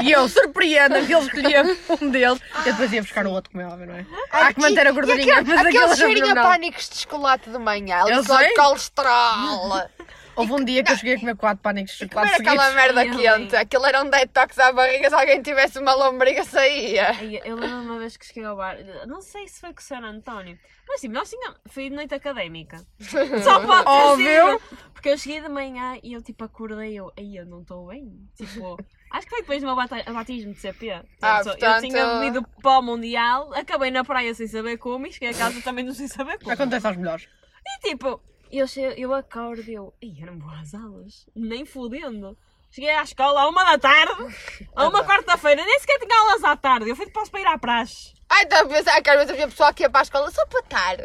e 0.02 0.10
eu, 0.10 0.28
surpreenda 0.28 1.00
que 1.04 1.14
ele 1.14 1.24
escolhia 1.24 1.62
um 2.02 2.10
deles. 2.10 2.40
E 2.62 2.64
depois 2.64 2.92
ia 2.92 3.02
buscar 3.02 3.24
o 3.24 3.30
outro, 3.30 3.52
como 3.52 3.62
é 3.62 3.66
óbvio, 3.68 3.86
não 3.86 3.94
é? 3.94 4.04
Há 4.32 4.52
que 4.52 4.60
manter 4.60 4.86
a 4.88 4.90
E 4.90 4.92
gordurinha, 4.92 5.34
aquele, 5.38 5.56
mas 5.56 5.66
aquele 5.66 5.96
cheirinho 5.96 6.32
a 6.40 6.42
pânicos 6.42 6.88
de 6.88 6.96
chocolate 6.98 7.48
de 7.50 7.58
manhã. 7.58 8.02
Eu 8.08 8.24
só 8.24 8.38
sei. 8.38 8.52
colesterol. 8.54 9.88
Houve 10.36 10.52
um 10.52 10.64
dia 10.64 10.84
que 10.84 10.92
eu 10.92 10.96
cheguei 10.96 11.14
a 11.14 11.18
comer 11.20 11.36
quatro 11.36 11.62
pânicos 11.62 11.94
de 11.96 12.08
Comer 12.08 12.28
chocolate 12.28 12.42
aquela 12.42 12.64
seguidos. 12.70 12.94
merda 12.94 13.00
Ai, 13.00 13.38
quente. 13.38 13.56
Aquilo 13.56 13.86
era 13.86 14.02
um 14.02 14.10
detox 14.10 14.58
à 14.58 14.70
barriga. 14.72 15.08
Se 15.08 15.14
alguém 15.14 15.42
tivesse 15.42 15.78
uma 15.78 15.94
lombriga, 15.94 16.44
saía. 16.44 17.08
Ai, 17.10 17.40
Eu 17.44 17.56
lembro 17.56 17.80
uma 17.82 17.98
vez 17.98 18.16
que 18.16 18.26
cheguei 18.26 18.44
ao 18.44 18.56
bar, 18.56 18.76
não 19.06 19.20
sei 19.22 19.48
se 19.48 19.60
foi 19.60 19.72
com 19.72 19.80
o 19.80 19.82
Sr. 19.82 20.04
António, 20.04 20.58
mas 20.88 21.00
tipo, 21.00 21.14
nós 21.14 21.28
tínhamos, 21.30 21.58
foi 21.68 21.88
de 21.88 21.96
noite 21.96 22.14
académica. 22.14 22.84
Só 23.42 23.60
pode 23.66 23.84
ter 23.84 23.90
Óbvio. 23.90 24.58
sido. 24.60 24.80
Porque 24.92 25.08
eu 25.08 25.18
cheguei 25.18 25.40
de 25.40 25.48
manhã 25.48 25.98
e 26.02 26.12
eu 26.12 26.22
tipo 26.22 26.44
acordei 26.44 26.94
eu, 26.94 27.10
aí 27.18 27.36
eu 27.36 27.46
não 27.46 27.62
estou 27.62 27.86
bem. 27.88 28.12
Tipo, 28.36 28.76
acho 29.12 29.24
que 29.26 29.30
foi 29.30 29.40
depois 29.40 29.60
do 29.62 29.66
meu 29.66 29.76
bata- 29.76 30.12
batismo 30.12 30.52
de 30.52 30.60
CP. 30.60 30.90
Ah, 30.90 31.02
Portanto, 31.42 31.44
portanto- 31.58 31.84
Eu 31.84 31.90
tinha 31.90 32.18
bebido 32.20 32.46
pó 32.62 32.82
mundial, 32.82 33.52
acabei 33.54 33.90
na 33.90 34.04
praia 34.04 34.34
sem 34.34 34.46
saber 34.46 34.76
como 34.78 35.06
e 35.06 35.12
cheguei 35.12 35.30
a 35.30 35.34
casa 35.34 35.60
também 35.62 35.84
não 35.84 35.94
sei 35.94 36.08
saber 36.08 36.38
como. 36.38 36.50
Acontece 36.52 36.86
aos 36.86 36.96
melhores. 36.96 37.28
E 37.66 37.88
tipo, 37.88 38.20
eu, 38.50 38.66
che- 38.66 38.94
eu 38.96 39.12
acordo 39.14 39.62
e 39.70 39.74
eu, 39.74 39.94
ai, 40.02 40.14
eu 40.20 40.26
não 40.26 40.38
vou 40.38 40.50
às 40.50 40.74
aulas, 40.74 41.26
nem 41.34 41.64
fudendo. 41.64 42.36
Cheguei 42.70 42.90
à 42.90 43.02
escola 43.02 43.42
à 43.42 43.48
uma 43.48 43.64
da 43.64 43.78
tarde, 43.78 44.12
a 44.74 44.88
uma 44.88 45.02
quarta-feira, 45.04 45.64
nem 45.64 45.78
sequer 45.80 45.98
tinha 45.98 46.20
aulas 46.20 46.44
à 46.44 46.56
tarde. 46.56 46.88
Eu 46.90 46.96
fui 46.96 47.06
depois 47.06 47.28
para 47.28 47.40
ir 47.40 47.46
à 47.46 47.56
praxe. 47.58 48.12
Ai, 48.28 48.42
estava 48.42 48.68
a 48.68 48.74
pensar 48.74 49.00
que 49.00 49.08
às 49.10 49.16
vezes 49.16 49.30
havia 49.32 49.48
pessoal 49.48 49.72
que 49.72 49.82
ia 49.82 49.88
para 49.90 50.00
a 50.00 50.02
escola 50.02 50.30
só 50.30 50.44
para 50.46 50.60
estar. 50.60 50.96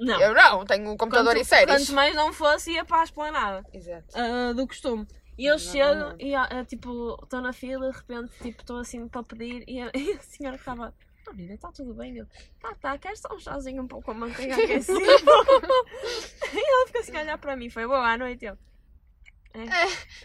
Não. 0.00 0.20
Eu 0.20 0.34
não, 0.34 0.64
tenho 0.66 0.90
um 0.90 0.96
computador 0.96 1.34
quanto, 1.34 1.42
e 1.42 1.44
séries. 1.44 1.74
quanto 1.86 1.92
mais 1.94 2.14
não 2.14 2.32
fosse, 2.32 2.72
ia 2.72 2.84
para 2.84 3.00
a 3.00 3.04
esplanada. 3.04 3.64
Exato. 3.72 4.06
ah, 4.14 4.52
do 4.52 4.66
costume. 4.66 5.06
E 5.38 5.46
eu 5.46 5.58
chego 5.58 6.14
e 6.18 6.34
ah, 6.34 6.48
ah, 6.50 6.64
tipo, 6.64 7.18
estou 7.22 7.40
na 7.40 7.52
fila 7.52 7.86
e 7.88 7.90
de 7.92 7.96
repente 7.96 8.32
tipo, 8.42 8.60
estou 8.60 8.78
assim 8.78 9.08
para 9.08 9.22
pedir 9.22 9.64
e 9.66 9.80
a, 9.80 9.90
e 9.96 10.12
a 10.12 10.20
senhora 10.20 10.56
que 10.56 10.62
estava. 10.62 10.92
Menina, 11.30 11.54
está 11.54 11.70
tudo 11.72 11.94
bem? 11.94 12.16
Eu, 12.16 12.26
tá, 12.60 12.74
tá, 12.80 12.98
quero 12.98 13.16
só 13.16 13.34
um 13.34 13.38
chazinho 13.38 13.82
um 13.82 13.88
pouco 13.88 14.06
com 14.06 14.10
a 14.10 14.14
manteiga 14.14 14.54
aquecida. 14.62 15.00
e 15.00 16.70
ela 16.70 16.86
fica 16.86 16.98
assim 17.00 17.16
a 17.16 17.20
olhar 17.20 17.38
para 17.38 17.56
mim, 17.56 17.70
foi 17.70 17.86
boa 17.86 18.06
à 18.06 18.18
noite. 18.18 18.44
Eu, 18.44 18.58
é, 19.54 19.64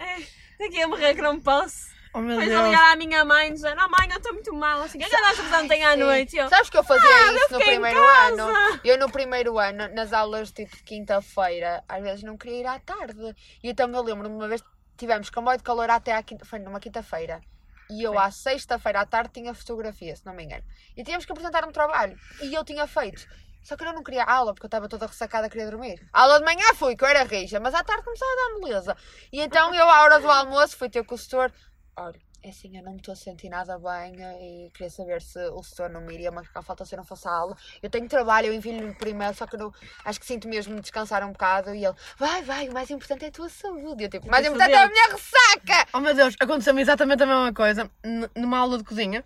é, 0.03 0.65
aqui 0.65 0.81
a 0.81 0.87
morrer 0.87 1.15
que 1.15 1.21
não 1.21 1.39
posso. 1.39 1.95
Oh 2.13 2.19
meu 2.19 2.37
Depois 2.37 2.51
a 2.51 2.61
Deus. 2.61 2.69
ligar 2.69 2.93
à 2.93 2.95
minha 2.95 3.25
mãe 3.25 3.53
dizendo, 3.53 3.81
oh 3.85 3.89
mãe, 3.89 4.09
eu 4.09 4.17
estou 4.17 4.33
muito 4.33 4.53
mal, 4.53 4.81
assim, 4.81 4.97
que 4.97 5.03
é 5.05 5.09
que 5.09 5.15
a 5.15 5.21
nossa 5.21 5.67
tem 5.67 5.83
à 5.85 5.95
noite? 5.95 6.37
Eu, 6.37 6.49
Sabes 6.49 6.69
que 6.69 6.77
eu 6.77 6.83
fazia 6.83 7.07
Ah, 7.07 7.21
eu 7.21 7.35
isso 7.35 7.53
no 7.53 7.59
fiquei 7.59 7.75
em 7.75 7.81
primeiro 7.81 8.07
ano? 8.07 8.79
Eu 8.83 8.97
no 8.97 9.11
primeiro 9.11 9.59
ano, 9.59 9.87
nas 9.93 10.13
aulas 10.13 10.51
tipo 10.51 10.75
de 10.75 10.83
quinta-feira, 10.83 11.83
às 11.87 12.01
vezes 12.01 12.23
não 12.23 12.37
queria 12.37 12.59
ir 12.61 12.65
à 12.65 12.79
tarde. 12.79 13.35
E 13.63 13.69
então 13.69 13.91
eu 13.93 14.01
lembro-me 14.01 14.35
uma 14.35 14.47
vez 14.47 14.63
tivemos 14.97 15.29
comboio 15.29 15.57
de 15.57 15.63
calor 15.63 15.89
até 15.89 16.13
à 16.13 16.23
quinta, 16.23 16.43
foi 16.45 16.59
numa 16.59 16.79
quinta-feira. 16.79 17.41
E 17.89 18.03
eu 18.03 18.19
à 18.19 18.29
sexta-feira 18.29 19.01
à 19.01 19.05
tarde 19.05 19.31
tinha 19.33 19.53
fotografia, 19.53 20.15
se 20.15 20.25
não 20.25 20.33
me 20.33 20.43
engano. 20.43 20.63
E 20.95 21.03
tínhamos 21.03 21.25
que 21.25 21.31
apresentar 21.31 21.65
um 21.65 21.71
trabalho. 21.71 22.17
E 22.41 22.53
eu 22.53 22.63
tinha 22.63 22.85
feito. 22.85 23.25
Só 23.63 23.75
que 23.75 23.83
eu 23.83 23.93
não 23.93 24.03
queria 24.03 24.23
aula, 24.23 24.53
porque 24.53 24.65
eu 24.65 24.69
estava 24.69 24.87
toda 24.87 25.07
ressacada, 25.07 25.49
queria 25.49 25.69
dormir. 25.69 25.99
A 26.13 26.21
aula 26.21 26.39
de 26.39 26.45
manhã 26.45 26.73
fui, 26.75 26.95
que 26.95 27.03
eu 27.03 27.07
era 27.07 27.23
rija, 27.23 27.59
mas 27.59 27.73
à 27.73 27.83
tarde 27.83 28.03
começava 28.03 28.31
a 28.31 28.35
dar 28.35 28.59
moleza. 28.59 28.97
E 29.31 29.41
então 29.41 29.75
eu, 29.75 29.89
à 29.89 30.03
hora 30.03 30.19
do 30.19 30.31
almoço, 30.31 30.77
fui 30.77 30.89
ter 30.89 31.03
com 31.03 31.15
o 31.15 31.17
setor. 31.17 31.51
Olha, 31.97 32.19
é 32.43 32.49
assim, 32.49 32.77
eu 32.77 32.83
não 32.83 32.93
me 32.93 32.97
estou 32.97 33.11
a 33.11 33.15
sentir 33.15 33.49
nada 33.49 33.77
bem 33.77 34.15
e 34.39 34.69
queria 34.71 34.89
saber 34.89 35.21
se 35.21 35.39
o 35.49 35.61
setor 35.63 35.89
não 35.89 36.01
me 36.01 36.13
iria 36.13 36.31
marcar 36.31 36.61
falta 36.61 36.85
se 36.85 36.93
eu 36.95 36.97
não 36.97 37.03
fosse 37.03 37.27
à 37.27 37.31
aula. 37.31 37.57
Eu 37.81 37.89
tenho 37.89 38.07
trabalho, 38.07 38.47
eu 38.47 38.53
envio-lhe 38.53 38.93
por 38.93 39.07
e-mail, 39.07 39.33
só 39.33 39.47
que 39.47 39.55
eu 39.55 39.59
não, 39.59 39.73
acho 40.05 40.19
que 40.19 40.25
sinto 40.25 40.47
mesmo 40.47 40.75
de 40.75 40.81
descansar 40.81 41.23
um 41.23 41.31
bocado. 41.31 41.73
E 41.73 41.83
ele, 41.83 41.95
vai, 42.17 42.41
vai, 42.43 42.69
o 42.69 42.73
mais 42.73 42.89
importante 42.89 43.25
é 43.25 43.27
a 43.29 43.31
tua 43.31 43.49
saúde. 43.49 44.03
Eu 44.03 44.09
tipo, 44.09 44.27
o 44.27 44.31
mais 44.31 44.45
importante 44.45 44.71
é 44.71 44.83
a 44.83 44.87
minha 44.87 45.07
ressaca! 45.07 45.89
Oh 45.93 45.99
meu 45.99 46.13
Deus, 46.13 46.35
aconteceu-me 46.39 46.81
exatamente 46.81 47.23
a 47.23 47.25
mesma 47.25 47.53
coisa 47.53 47.91
numa 48.35 48.59
aula 48.59 48.77
de 48.77 48.83
cozinha. 48.83 49.23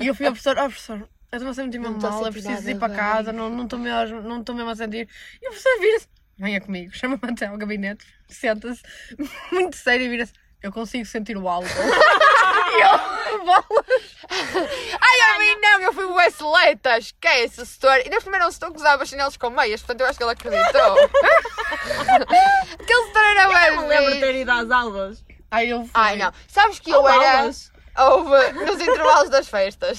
E 0.00 0.06
eu 0.06 0.14
fui 0.14 0.26
ao 0.26 0.32
professor, 0.32 0.56
oh 0.58 0.68
professor, 0.68 1.08
eu 1.30 1.36
estou 1.36 1.50
a 1.50 1.54
sentir 1.54 1.78
mesmo 1.78 2.00
mal, 2.00 2.24
eu 2.24 2.32
preciso 2.32 2.68
ir 2.68 2.78
para 2.78 2.94
casa, 2.94 3.32
bem." 3.32 3.40
não 3.40 3.50
não 3.50 3.64
estou 3.64 3.78
mesmo, 3.78 4.20
não 4.22 4.40
estou 4.40 4.54
mesmo 4.54 4.70
a 4.70 4.76
sentir. 4.76 5.08
E 5.40 5.46
o 5.46 5.50
professor 5.50 5.80
vira-se, 5.80 6.08
venha 6.36 6.60
comigo, 6.60 6.92
chama-me 6.92 7.20
até 7.22 7.46
ao 7.46 7.56
gabinete, 7.56 8.04
senta-se, 8.28 8.82
muito 9.52 9.76
sério 9.76 10.06
e 10.06 10.08
vira-se, 10.08 10.32
eu 10.62 10.72
consigo 10.72 11.04
sentir 11.06 11.36
o 11.36 11.48
álcool. 11.48 11.68
e 11.68 12.80
eu, 12.82 13.44
bolas. 13.44 14.16
Ai, 15.00 15.20
a 15.34 15.38
mim 15.38 15.60
não, 15.60 15.80
eu 15.80 15.92
fui 15.92 16.04
o 16.04 16.14
Wesleta, 16.14 16.98
esquece 16.98 17.64
setor. 17.64 17.98
E 18.04 18.08
neste 18.08 18.22
primeiro 18.22 18.46
um 18.46 18.50
setor 18.50 18.70
que 18.72 18.78
usava 18.78 19.04
chinelos 19.06 19.36
com 19.36 19.50
meias, 19.50 19.80
portanto 19.80 20.00
eu 20.00 20.06
acho 20.06 20.18
que 20.18 20.24
ele 20.24 20.32
acreditou. 20.32 20.98
Aquele 22.80 23.06
setor 23.06 23.22
era 23.24 23.68
eu 23.68 23.76
não 23.76 23.86
lembro 23.88 24.14
de 24.14 24.20
ter 24.20 24.34
ido 24.34 24.50
às 24.50 24.70
aulas. 24.70 25.24
Aí 25.50 25.70
eu 25.70 25.80
fui. 25.82 25.90
Ai 25.94 26.16
não, 26.16 26.32
sabes 26.46 26.78
que 26.78 26.90
eu 26.90 27.00
Ou 27.00 27.08
era. 27.08 27.38
aulas. 27.40 27.70
Houve 27.96 28.52
nos 28.52 28.80
intervalos 28.80 29.28
das 29.30 29.48
festas. 29.48 29.98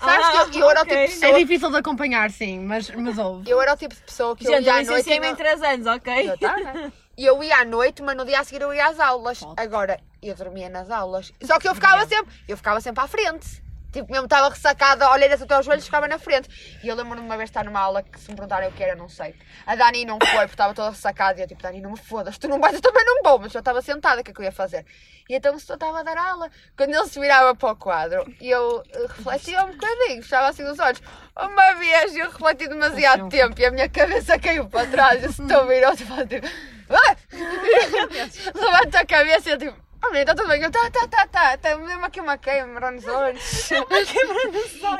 Sabes 0.00 0.26
Ah, 0.26 0.46
que 0.50 0.58
eu, 0.58 0.62
eu 0.62 0.70
era 0.70 0.80
ok. 0.82 0.96
o 0.96 1.00
tipo 1.00 1.12
de 1.12 1.16
É 1.16 1.20
pessoa. 1.26 1.38
difícil 1.40 1.70
de 1.70 1.76
acompanhar, 1.76 2.30
sim, 2.30 2.60
mas, 2.60 2.88
mas 2.90 3.18
houve. 3.18 3.50
Eu 3.50 3.60
era 3.60 3.74
o 3.74 3.76
tipo 3.76 3.94
de 3.94 4.00
pessoa 4.00 4.34
que 4.36 4.46
eu 4.46 4.52
Gente, 4.52 4.64
ia 4.64 4.72
eu 4.72 4.76
à 4.76 4.82
noite. 4.84 5.10
E, 5.10 5.18
não... 5.20 5.28
em 5.28 5.34
3 5.34 5.62
anos, 5.62 5.86
ok? 5.88 6.30
Eu 6.30 6.38
tava. 6.38 6.92
E 7.18 7.26
eu 7.26 7.42
ia 7.42 7.56
à 7.56 7.64
noite, 7.64 8.00
mas 8.00 8.16
no 8.16 8.24
dia 8.24 8.38
a 8.38 8.44
seguir 8.44 8.62
eu 8.62 8.72
ia 8.72 8.86
às 8.86 9.00
aulas. 9.00 9.40
Agora, 9.56 9.98
eu 10.22 10.36
dormia 10.36 10.68
nas 10.68 10.88
aulas. 10.88 11.32
Só 11.42 11.58
que 11.58 11.66
eu 11.66 11.74
ficava 11.74 12.06
sempre, 12.06 12.32
eu 12.46 12.56
ficava 12.56 12.80
sempre 12.80 13.02
à 13.02 13.08
frente. 13.08 13.60
Tipo, 13.92 14.12
mesmo 14.12 14.26
estava 14.26 14.48
ressacada, 14.50 15.10
olheiras 15.10 15.42
até 15.42 15.52
aos 15.54 15.66
joelhos, 15.66 15.84
ficava 15.84 16.06
na 16.06 16.16
frente. 16.16 16.48
E 16.80 16.86
eu 16.86 16.94
lembro-me 16.94 17.20
de 17.20 17.26
uma 17.26 17.36
vez 17.36 17.50
estar 17.50 17.64
numa 17.64 17.80
aula 17.80 18.04
que 18.04 18.20
se 18.20 18.30
me 18.30 18.36
perguntarem 18.36 18.68
o 18.68 18.72
que 18.72 18.84
era, 18.84 18.94
não 18.94 19.08
sei. 19.08 19.34
A 19.66 19.74
Dani 19.74 20.04
não 20.04 20.18
foi, 20.20 20.38
porque 20.42 20.52
estava 20.52 20.72
toda 20.72 20.90
ressacada. 20.90 21.40
E 21.40 21.42
eu 21.42 21.48
tipo, 21.48 21.60
Dani, 21.60 21.80
não 21.80 21.90
me 21.90 21.98
fodas, 21.98 22.38
tu 22.38 22.46
não 22.46 22.60
vais, 22.60 22.74
eu 22.74 22.80
também 22.80 23.04
não 23.04 23.20
vou. 23.24 23.40
Mas 23.40 23.52
eu 23.52 23.58
estava 23.58 23.82
sentada, 23.82 24.20
o 24.20 24.24
que 24.24 24.30
é 24.30 24.34
que 24.34 24.40
eu 24.40 24.44
ia 24.44 24.52
fazer? 24.52 24.86
E 25.28 25.34
então 25.34 25.56
o 25.56 25.58
senhor 25.58 25.74
estava 25.74 25.98
a 25.98 26.02
dar 26.04 26.18
aula. 26.18 26.48
Quando 26.76 26.94
ele 26.94 27.08
se 27.08 27.18
virava 27.18 27.52
para 27.56 27.72
o 27.72 27.76
quadro, 27.76 28.32
e 28.40 28.48
eu 28.48 28.80
eh, 28.92 29.06
refletia 29.08 29.64
um 29.64 29.72
bocadinho, 29.72 30.22
fechava 30.22 30.48
assim 30.50 30.62
os 30.62 30.78
olhos. 30.78 31.02
Uma 31.36 31.74
vez 31.74 32.14
eu 32.14 32.30
refleti 32.30 32.68
demasiado 32.68 33.28
tempo 33.28 33.60
e 33.60 33.64
a 33.66 33.72
minha 33.72 33.88
cabeça 33.88 34.38
caiu 34.38 34.68
para 34.68 34.86
trás. 34.88 35.24
E 35.24 35.26
o 35.26 35.32
senhor 35.32 35.66
virou-se 35.66 36.04
e 36.04 36.06
falou 36.06 36.26
tipo, 36.26 36.46
"Ah!" 36.90 37.16
levanta 38.54 39.00
a 39.00 39.06
cabeça 39.06 39.48
e 39.48 39.52
eu 39.52 39.58
tipo, 39.58 39.88
Oh, 40.00 40.10
menina, 40.10 40.30
está 40.30 40.34
tudo 40.36 40.48
bem. 40.48 40.62
Eu, 40.62 40.70
tá, 40.70 40.90
tá, 40.90 41.08
tá, 41.08 41.26
tá. 41.26 41.56
Tá 41.58 41.76
mesmo 41.76 42.04
aqui 42.04 42.20
uma 42.20 42.38
queima 42.38 42.90
nos 42.90 43.04
olhos. 43.06 43.42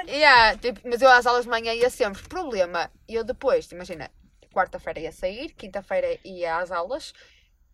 yeah, 0.08 0.58
tipo, 0.58 0.80
mas 0.84 1.00
eu 1.00 1.08
às 1.08 1.24
aulas 1.24 1.44
de 1.44 1.50
manhã 1.50 1.72
ia 1.72 1.88
sempre. 1.88 2.20
Problema, 2.24 2.90
eu 3.08 3.22
depois, 3.22 3.70
imagina, 3.70 4.10
quarta-feira 4.52 4.98
ia 4.98 5.12
sair, 5.12 5.52
quinta-feira 5.52 6.18
ia 6.24 6.58
às 6.58 6.72
aulas. 6.72 7.12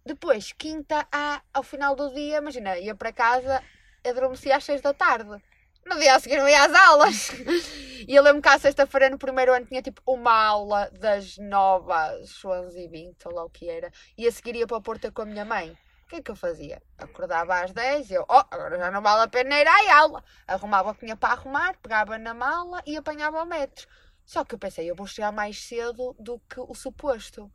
Depois, 0.04 0.52
quinta 0.52 1.06
à, 1.10 1.40
ao 1.52 1.62
final 1.62 1.96
do 1.96 2.12
dia, 2.12 2.36
imagina, 2.36 2.78
ia 2.78 2.94
para 2.94 3.10
casa, 3.10 3.62
adormecia 4.06 4.56
às 4.56 4.64
seis 4.64 4.82
da 4.82 4.92
tarde. 4.92 5.42
No 5.86 5.98
dia 5.98 6.14
a 6.14 6.20
seguir 6.20 6.38
não 6.38 6.48
ia 6.48 6.64
às 6.64 6.74
aulas. 6.74 7.30
E 8.06 8.14
eu 8.14 8.22
lembro 8.22 8.42
que 8.42 8.48
à 8.48 8.58
sexta-feira 8.58 9.08
no 9.08 9.16
primeiro 9.16 9.54
ano 9.54 9.64
tinha 9.64 9.80
tipo 9.80 10.02
uma 10.06 10.30
aula 10.30 10.90
das 10.92 11.38
às 11.38 12.44
onze 12.44 12.84
e 12.84 12.88
vinte, 12.88 13.26
ou 13.26 13.32
lá 13.32 13.44
o 13.44 13.48
que 13.48 13.66
era. 13.66 13.90
E 14.18 14.26
a 14.26 14.32
seguir 14.32 14.56
ia 14.56 14.66
para 14.66 14.76
o 14.76 14.82
Porto 14.82 15.10
com 15.10 15.22
a 15.22 15.24
minha 15.24 15.44
mãe. 15.44 15.70
O 16.04 16.08
que 16.08 16.16
é 16.16 16.22
que 16.22 16.30
eu 16.30 16.36
fazia? 16.36 16.82
Acordava 16.98 17.62
às 17.62 17.72
10 17.72 18.10
e 18.10 18.14
eu, 18.14 18.26
oh, 18.28 18.44
agora 18.50 18.76
já 18.76 18.90
não 18.90 19.00
vale 19.00 19.22
a 19.22 19.28
pena 19.28 19.58
ir 19.58 19.66
à 19.66 19.98
aula. 20.00 20.22
Arrumava 20.46 20.90
o 20.90 20.94
que 20.94 21.00
tinha 21.00 21.16
para 21.16 21.32
arrumar, 21.32 21.78
pegava 21.78 22.18
na 22.18 22.34
mala 22.34 22.82
e 22.84 22.94
apanhava 22.94 23.42
o 23.42 23.46
metro. 23.46 23.88
Só 24.22 24.44
que 24.44 24.54
eu 24.54 24.58
pensei, 24.58 24.90
eu 24.90 24.94
vou 24.94 25.06
chegar 25.06 25.32
mais 25.32 25.64
cedo 25.64 26.14
do 26.18 26.38
que 26.40 26.60
o 26.60 26.74
suposto. 26.74 27.50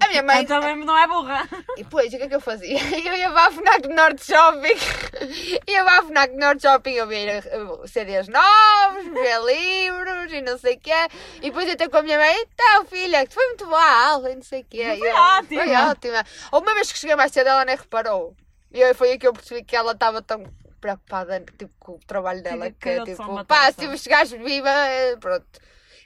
A 0.00 0.08
minha 0.08 0.22
mãe. 0.22 0.42
Então 0.42 0.60
mesmo 0.62 0.84
não 0.84 0.96
é 0.96 1.06
burra. 1.06 1.48
E 1.76 1.82
depois, 1.82 2.12
o 2.12 2.16
que 2.16 2.22
é 2.22 2.28
que 2.28 2.34
eu 2.34 2.40
fazia? 2.40 2.78
Eu 3.04 3.14
ia 3.16 3.30
para 3.30 3.46
a 3.46 3.50
FNAC 3.50 3.88
Norte 3.88 4.24
Shopping. 4.24 5.60
ia 5.68 5.84
para 5.84 5.98
a 5.98 6.02
FNAC 6.02 6.36
Norte 6.36 6.62
Shopping 6.62 6.98
a 6.98 7.04
ver 7.04 7.44
uh, 7.44 7.86
CDs 7.86 8.28
novos, 8.28 9.04
ver 9.12 9.40
livros 9.44 10.32
e 10.32 10.40
não 10.40 10.58
sei 10.58 10.74
o 10.76 10.80
quê. 10.80 11.08
E 11.36 11.42
depois 11.42 11.66
eu 11.66 11.74
estou 11.74 11.90
com 11.90 11.98
a 11.98 12.02
minha 12.02 12.18
mãe, 12.18 12.46
então 12.54 12.84
filha, 12.86 13.26
que 13.26 13.34
foi 13.34 13.46
muito 13.48 13.66
boa 13.66 13.80
a 13.80 14.08
aula 14.08 14.30
e 14.30 14.36
não 14.36 14.42
sei 14.42 14.62
o 14.62 14.64
quê. 14.64 14.96
Foi 14.98 15.10
Eu, 15.10 15.14
ótima. 15.14 15.64
Foi 15.64 15.74
ótima. 15.74 16.24
Uma 16.52 16.74
vez 16.74 16.92
que 16.92 16.98
cheguei 16.98 17.16
mais 17.16 17.32
cedo, 17.32 17.48
ela 17.48 17.64
nem 17.64 17.76
reparou. 17.76 18.34
E 18.72 18.82
aí 18.82 18.94
foi 18.94 19.10
aí 19.10 19.18
que 19.18 19.26
eu 19.26 19.32
percebi 19.32 19.62
que 19.64 19.76
ela 19.76 19.92
estava 19.92 20.22
tão 20.22 20.44
preocupada 20.80 21.44
tipo, 21.58 21.72
com 21.78 21.92
o 21.92 22.00
trabalho 22.06 22.42
dela 22.42 22.70
que 22.70 22.76
que, 22.78 22.88
eu 22.88 23.16
só 23.16 23.24
tipo, 23.24 23.44
pá, 23.44 23.70
se 23.70 23.98
chegares 23.98 24.30
viva, 24.30 24.70
eh, 24.70 25.16
pronto. 25.16 25.46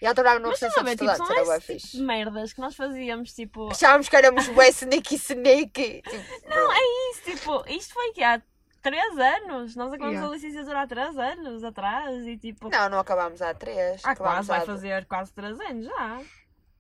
E 0.04 0.42
Mas 0.42 0.50
associação 0.52 0.82
também, 0.82 0.96
de 0.96 1.00
tipo, 1.00 1.10
estudantes, 1.12 1.36
era 1.38 1.50
bem 1.50 1.60
tipo 1.60 1.72
fixe. 1.80 1.96
de 1.96 2.02
merdas 2.02 2.52
que 2.52 2.60
nós 2.60 2.74
fazíamos, 2.76 3.32
tipo... 3.32 3.70
Achávamos 3.70 4.08
que 4.08 4.16
éramos 4.16 4.48
bué 4.48 4.68
sneaky 4.68 5.14
sneaky. 5.16 6.02
Tipo, 6.08 6.48
Não, 6.48 6.72
é 6.72 6.78
isso, 7.10 7.22
tipo, 7.24 7.64
isto 7.68 7.94
foi 7.94 8.12
que 8.12 8.22
há 8.22 8.40
3 8.82 9.18
anos. 9.18 9.74
Nós 9.76 9.92
acabamos 9.92 10.14
Yeah. 10.16 10.28
a 10.28 10.30
licenciatura 10.34 10.82
há 10.82 10.86
3 10.86 11.16
anos 11.16 11.64
atrás 11.64 12.26
e 12.26 12.36
tipo... 12.36 12.68
Não, 12.68 12.88
não 12.90 12.98
acabámos 12.98 13.40
há 13.40 13.54
três. 13.54 14.02
Ah, 14.04 14.10
acabámos 14.10 14.46
quase, 14.46 14.48
vai 14.48 14.58
há- 14.58 14.66
fazer 14.66 15.04
quase 15.06 15.32
3 15.32 15.58
anos 15.60 15.84
já. 15.86 16.20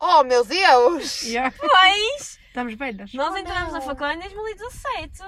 Oh, 0.00 0.22
meu 0.24 0.44
Deus! 0.44 1.22
Yeah. 1.22 1.54
Pois! 1.58 2.38
Estamos 2.48 2.74
velhas. 2.74 3.12
Nós 3.14 3.32
Oh, 3.32 3.36
entramos 3.38 3.72
na 3.72 3.78
não. 3.78 3.86
faculdade 3.86 4.16
em 4.18 4.20
2017. 4.20 5.22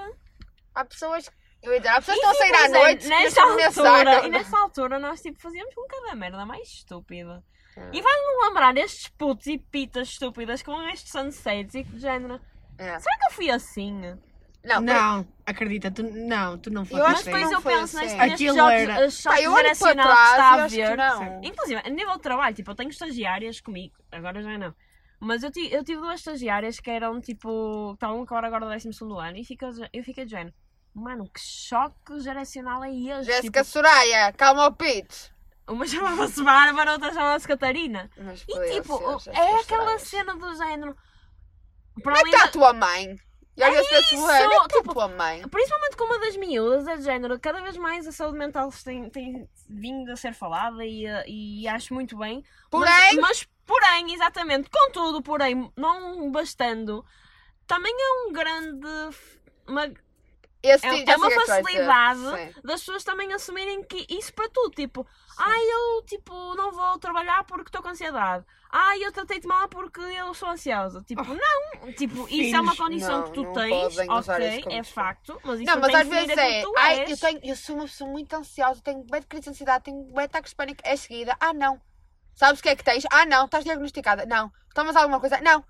Há 0.75 0.85
pessoas. 0.85 1.31
Eu 1.63 1.73
ia 1.73 1.79
dizer, 1.79 1.89
há 1.89 1.95
pessoas 1.99 2.17
E, 2.17 2.21
que 2.21 2.27
estão 2.27 2.31
a 2.31 2.35
sair 2.35 2.51
tipo, 2.51 2.57
à 2.63 2.67
Zé, 2.69 2.79
noite. 2.83 3.07
nessa 3.07 3.41
altura, 3.41 4.25
E 4.25 4.29
nessa 4.29 4.57
altura 4.59 4.99
nós 4.99 5.21
tipo, 5.21 5.41
fazíamos 5.41 5.73
com 5.73 5.87
cada 5.87 6.15
merda 6.15 6.45
mais 6.45 6.67
estúpida. 6.67 7.43
Hum. 7.77 7.89
E 7.93 8.01
vai-me 8.01 8.45
lembrar 8.47 8.75
estes 8.77 9.07
putos 9.09 9.45
e 9.47 9.57
pitas 9.57 10.09
estúpidas 10.09 10.63
com 10.63 10.81
estes 10.89 11.11
sunsets 11.11 11.75
e 11.75 11.83
que 11.83 11.99
género. 11.99 12.39
É. 12.77 12.99
Será 12.99 13.17
que 13.17 13.25
eu 13.27 13.31
fui 13.31 13.49
assim? 13.51 14.01
Não, 14.63 14.81
Não, 14.81 15.27
acredita, 15.45 15.89
tu 15.89 16.03
não, 16.03 16.57
tu 16.57 16.69
não 16.69 16.83
foste 16.83 16.99
Eu 16.99 17.05
acho 17.05 17.13
Mas 17.15 17.23
que 17.23 17.31
depois 17.31 17.51
eu 17.51 17.61
penso 17.61 17.97
assim. 17.97 18.05
neste, 18.05 18.17
nestes 18.17 18.33
Aquilo 18.33 18.57
jogos, 18.57 18.73
era- 18.73 19.09
choque 19.09 19.43
para 19.43 19.55
geracional 19.57 19.95
que 20.07 20.13
trás 20.13 20.31
está 20.33 20.57
e 20.77 20.81
a 20.83 20.89
que 20.89 20.89
ver. 20.89 20.97
não. 20.97 21.43
Inclusive, 21.43 21.81
a 21.85 21.89
nível 21.89 22.15
de 22.15 22.21
trabalho, 22.21 22.55
tipo, 22.55 22.71
eu 22.71 22.75
tenho 22.75 22.89
estagiárias 22.89 23.61
comigo, 23.61 23.95
agora 24.11 24.41
já 24.41 24.57
não. 24.57 24.75
Mas 25.19 25.41
eu, 25.43 25.51
eu 25.71 25.83
tive 25.85 26.01
duas 26.01 26.19
estagiárias 26.19 26.79
que 26.79 26.89
eram 26.89 27.21
tipo. 27.21 27.93
estavam 27.93 28.21
agora, 28.21 28.47
agora 28.47 28.65
no 28.65 28.71
12 28.73 28.89
ano 29.19 29.37
e 29.37 29.45
fica, 29.45 29.69
eu 29.93 30.03
fiquei 30.03 30.25
de 30.25 30.31
género. 30.31 30.53
Mano, 30.93 31.29
que 31.29 31.39
choque 31.39 32.19
geracional 32.19 32.83
é 32.83 32.89
este? 32.91 33.25
Jéssica 33.25 33.61
Tipo, 33.61 33.65
Soraya, 33.65 34.33
calma 34.33 34.65
o 34.67 34.73
pitch. 34.73 35.29
Uma 35.67 35.85
chamava-se 35.87 36.43
Bárbara, 36.43 36.93
outra 36.93 37.13
chamava-se 37.13 37.47
Catarina. 37.47 38.09
Mas 38.17 38.43
E 38.47 38.71
tipo, 38.71 39.19
ser, 39.19 39.31
é 39.31 39.59
aquela 39.59 39.97
cena 39.99 40.35
do 40.35 40.55
género. 40.55 40.95
Para 42.03 42.15
Como 42.15 42.17
é 42.17 42.23
que 42.23 42.29
está 42.35 42.43
a 42.45 42.51
tua 42.51 42.73
mãe? 42.73 43.17
E 43.55 43.63
olha 43.63 43.83
se 43.83 43.93
a 43.95 43.99
isso, 44.01 44.29
é 44.29 44.45
a 44.45 44.67
tipo, 44.67 44.93
tua 44.93 45.07
mãe. 45.07 45.41
Principalmente 45.47 45.97
com 45.97 46.03
uma 46.03 46.19
das 46.19 46.37
miúdas, 46.37 46.87
é 46.87 46.95
de 46.95 47.01
género, 47.03 47.39
cada 47.39 47.59
vez 47.59 47.75
mais 47.75 48.05
a 48.05 48.11
saúde 48.11 48.37
mental 48.37 48.71
tem, 48.83 49.09
tem 49.09 49.49
vindo 49.67 50.11
a 50.11 50.15
ser 50.15 50.33
falada 50.35 50.85
e, 50.85 51.07
eh, 51.07 51.23
e 51.27 51.67
acho 51.67 51.91
muito 51.95 52.15
bem. 52.15 52.43
Porém- 52.69 52.85
Mas, 52.85 53.15
mas, 53.15 53.47
porém, 53.65 54.13
exatamente, 54.13 54.69
contudo, 54.69 55.23
porém, 55.23 55.71
não 55.75 56.31
bastando, 56.31 57.03
também 57.65 57.91
é 57.99 58.27
um 58.27 58.31
grande. 58.31 58.87
Uma, 59.67 59.91
Esse 60.61 60.85
é, 60.85 61.11
é 61.11 61.15
uma 61.15 61.29
facilidade 61.29 62.19
Sim. 62.19 62.61
das 62.63 62.79
pessoas 62.81 63.03
também 63.03 63.31
assumirem 63.31 63.83
que 63.83 64.05
isso 64.09 64.33
para 64.33 64.49
tudo, 64.49 64.71
tipo, 64.71 65.07
ai 65.37 65.61
eu 65.61 66.03
tipo 66.03 66.33
não 66.55 66.71
vou 66.71 66.97
trabalhar 66.97 67.43
porque 67.43 67.69
estou 67.69 67.81
com 67.81 67.89
ansiedade. 67.89 68.43
Ai 68.69 69.03
eu 69.03 69.11
tratei-te 69.11 69.47
mal 69.47 69.67
porque 69.69 70.01
eu 70.01 70.33
sou 70.33 70.49
ansiosa. 70.49 71.01
Tipo, 71.03 71.23
não, 71.23 71.93
tipo, 71.93 72.27
isso 72.27 72.55
é 72.55 72.59
uma 72.59 72.73
filhos, 72.73 72.77
condição 72.77 73.19
não, 73.19 73.31
que 73.31 73.33
tu 73.33 73.53
tens, 73.53 73.97
ok, 73.97 74.63
é 74.69 74.83
facto, 74.83 75.39
mas 75.43 75.59
isso 75.59 75.71
Não, 75.71 75.79
mas 75.79 75.95
às 75.95 76.07
vezes 76.07 76.37
é. 76.37 76.61
tu 76.61 76.73
Ai, 76.77 76.99
és. 77.01 77.09
eu, 77.11 77.17
tenho, 77.17 77.39
eu 77.43 77.55
sou 77.55 77.75
uma 77.75 77.85
pessoa 77.85 78.09
muito 78.09 78.33
ansiosa, 78.33 78.81
tenho 78.81 79.03
bem 79.03 79.21
de 79.21 79.27
crise 79.27 79.43
de 79.43 79.49
ansiedade, 79.51 79.83
tenho 79.85 80.03
bem 80.03 80.13
de 80.13 80.23
ataques 80.23 80.51
de 80.51 80.55
pânico. 80.55 80.81
É 80.83 80.95
seguida. 80.95 81.35
Ah, 81.39 81.53
não. 81.53 81.79
Sabes 82.33 82.59
o 82.59 82.63
que 82.63 82.69
é 82.69 82.75
que 82.75 82.83
tens? 82.83 83.03
Ah, 83.11 83.25
não. 83.25 83.45
Estás 83.45 83.63
diagnosticada? 83.63 84.25
Não. 84.25 84.51
Tomas 84.73 84.95
alguma 84.95 85.19
coisa? 85.19 85.39
Não. 85.41 85.63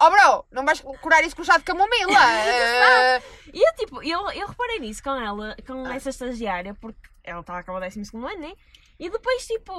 Oh, 0.00 0.10
bro, 0.10 0.44
não 0.52 0.64
vais 0.64 0.80
curar 1.00 1.24
isso 1.24 1.34
com 1.34 1.42
chá 1.44 1.56
de 1.58 1.64
camomila. 1.64 2.20
E 3.52 3.66
eu, 3.66 3.74
tipo, 3.74 4.02
eu, 4.02 4.30
eu 4.32 4.46
reparei 4.46 4.78
nisso 4.78 5.02
com 5.02 5.10
ela, 5.10 5.56
com 5.66 5.84
Ah. 5.86 5.94
essa 5.96 6.10
estagiária, 6.10 6.74
porque 6.74 7.00
ela 7.24 7.40
estava 7.40 7.58
a 7.58 7.62
acabar 7.62 7.78
o 7.78 7.90
12 7.90 8.00
ano, 8.14 8.38
né? 8.40 8.52
E 8.98 9.08
depois, 9.08 9.46
tipo, 9.46 9.72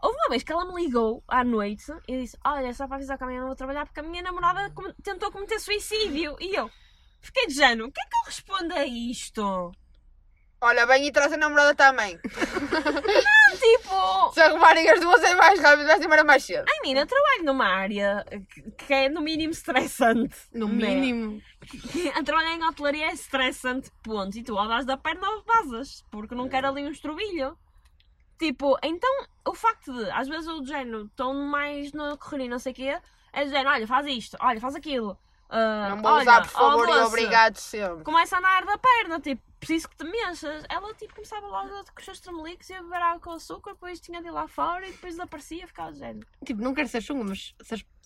houve 0.00 0.16
uma 0.16 0.30
vez 0.30 0.42
que 0.42 0.50
ela 0.50 0.64
me 0.64 0.82
ligou 0.82 1.22
à 1.28 1.44
noite 1.44 1.92
e 2.08 2.22
disse: 2.22 2.38
Olha, 2.44 2.72
só 2.72 2.86
para 2.86 2.96
avisar 2.96 3.18
que 3.18 3.24
amanhã 3.24 3.40
não 3.40 3.48
vou 3.48 3.56
trabalhar 3.56 3.84
porque 3.86 4.00
a 4.00 4.02
minha 4.02 4.22
namorada 4.22 4.72
tentou 5.02 5.30
cometer 5.30 5.60
suicídio. 5.60 6.36
E 6.40 6.54
eu 6.54 6.70
fiquei 7.20 7.46
de 7.46 7.54
género: 7.54 7.86
O 7.88 7.92
que 7.92 8.00
é 8.00 8.04
que 8.04 8.16
eu 8.16 8.24
respondo 8.24 8.74
a 8.74 8.86
isto? 8.86 9.72
Olha, 10.64 10.86
bem 10.86 11.06
e 11.08 11.12
traz 11.12 11.32
a 11.32 11.36
namorada 11.36 11.74
também. 11.74 12.16
Tipo, 13.58 14.32
Se 14.32 14.40
arrumarem 14.40 14.88
as 14.88 15.00
duas 15.00 15.20
é 15.22 15.34
mais 15.34 15.60
rápido, 15.60 15.86
vais 15.88 16.04
embora 16.04 16.22
mais 16.24 16.44
cedo. 16.44 16.64
ai, 16.68 16.80
menina, 16.82 17.00
eu 17.00 17.06
trabalho 17.06 17.44
numa 17.44 17.66
área 17.66 18.24
que- 18.78 18.92
é 18.94 19.08
no 19.08 19.20
mínimo 19.20 19.52
estressante. 19.52 20.36
No 20.52 20.68
né? 20.68 20.94
mínimo. 20.94 21.42
A 22.14 22.22
trabalhar 22.22 22.54
em 22.54 22.64
hotelaria 22.64 23.06
é 23.06 23.12
estressante, 23.12 23.90
ponto. 24.02 24.38
E 24.38 24.42
tu 24.44 24.56
ao 24.56 24.68
das 24.68 24.84
da 24.86 24.96
perna 24.96 25.26
vazas, 25.46 26.04
porque 26.10 26.34
não 26.34 26.48
quero 26.48 26.68
ali 26.68 26.82
um 26.82 26.90
estrobilho. 26.90 27.58
Tipo, 28.38 28.76
então, 28.82 29.10
o 29.48 29.54
facto 29.54 29.92
de, 29.92 30.10
às 30.10 30.28
vezes, 30.28 30.46
o 30.48 30.64
género, 30.64 31.06
estão 31.06 31.34
mais 31.34 31.92
no 31.92 32.16
correria 32.18 32.46
e 32.46 32.50
não 32.50 32.58
sei 32.58 32.72
o 32.72 32.74
quê, 32.74 32.98
é 33.32 33.44
de 33.44 33.50
género, 33.50 33.70
olha, 33.70 33.86
faz 33.86 34.06
isto, 34.06 34.36
olha, 34.40 34.60
faz 34.60 34.74
aquilo. 34.74 35.16
ah, 35.48 35.88
Não 35.90 36.02
vou 36.02 36.12
olha, 36.12 36.22
usar, 36.22 36.40
por 36.42 36.50
favor, 36.50 36.88
e 36.88 36.92
obrigado 37.02 37.56
sempre. 37.56 38.02
Começa 38.04 38.36
a 38.36 38.38
andar 38.38 38.64
da 38.64 38.78
perna, 38.78 39.20
tipo, 39.20 39.42
preciso 39.62 39.88
que 39.88 39.96
te 39.96 40.04
mexas. 40.04 40.64
Ela, 40.68 40.92
tipo, 40.94 41.14
começava 41.14 41.46
logo 41.46 41.68
com 41.68 42.00
os 42.00 42.04
seus 42.04 42.20
tremelicos, 42.20 42.68
ia 42.68 42.82
beber 42.82 43.00
água 43.00 43.20
com 43.20 43.30
açúcar, 43.30 43.72
depois 43.72 44.00
tinha 44.00 44.20
de 44.20 44.26
ir 44.26 44.32
lá 44.32 44.48
fora 44.48 44.86
e 44.88 44.90
depois 44.90 45.14
desaparecia, 45.14 45.68
ficava 45.68 45.92
de 45.92 46.00
género. 46.00 46.26
Tipo, 46.44 46.60
não 46.60 46.74
quero 46.74 46.88
ser 46.88 47.00
chunga, 47.00 47.24
mas 47.24 47.54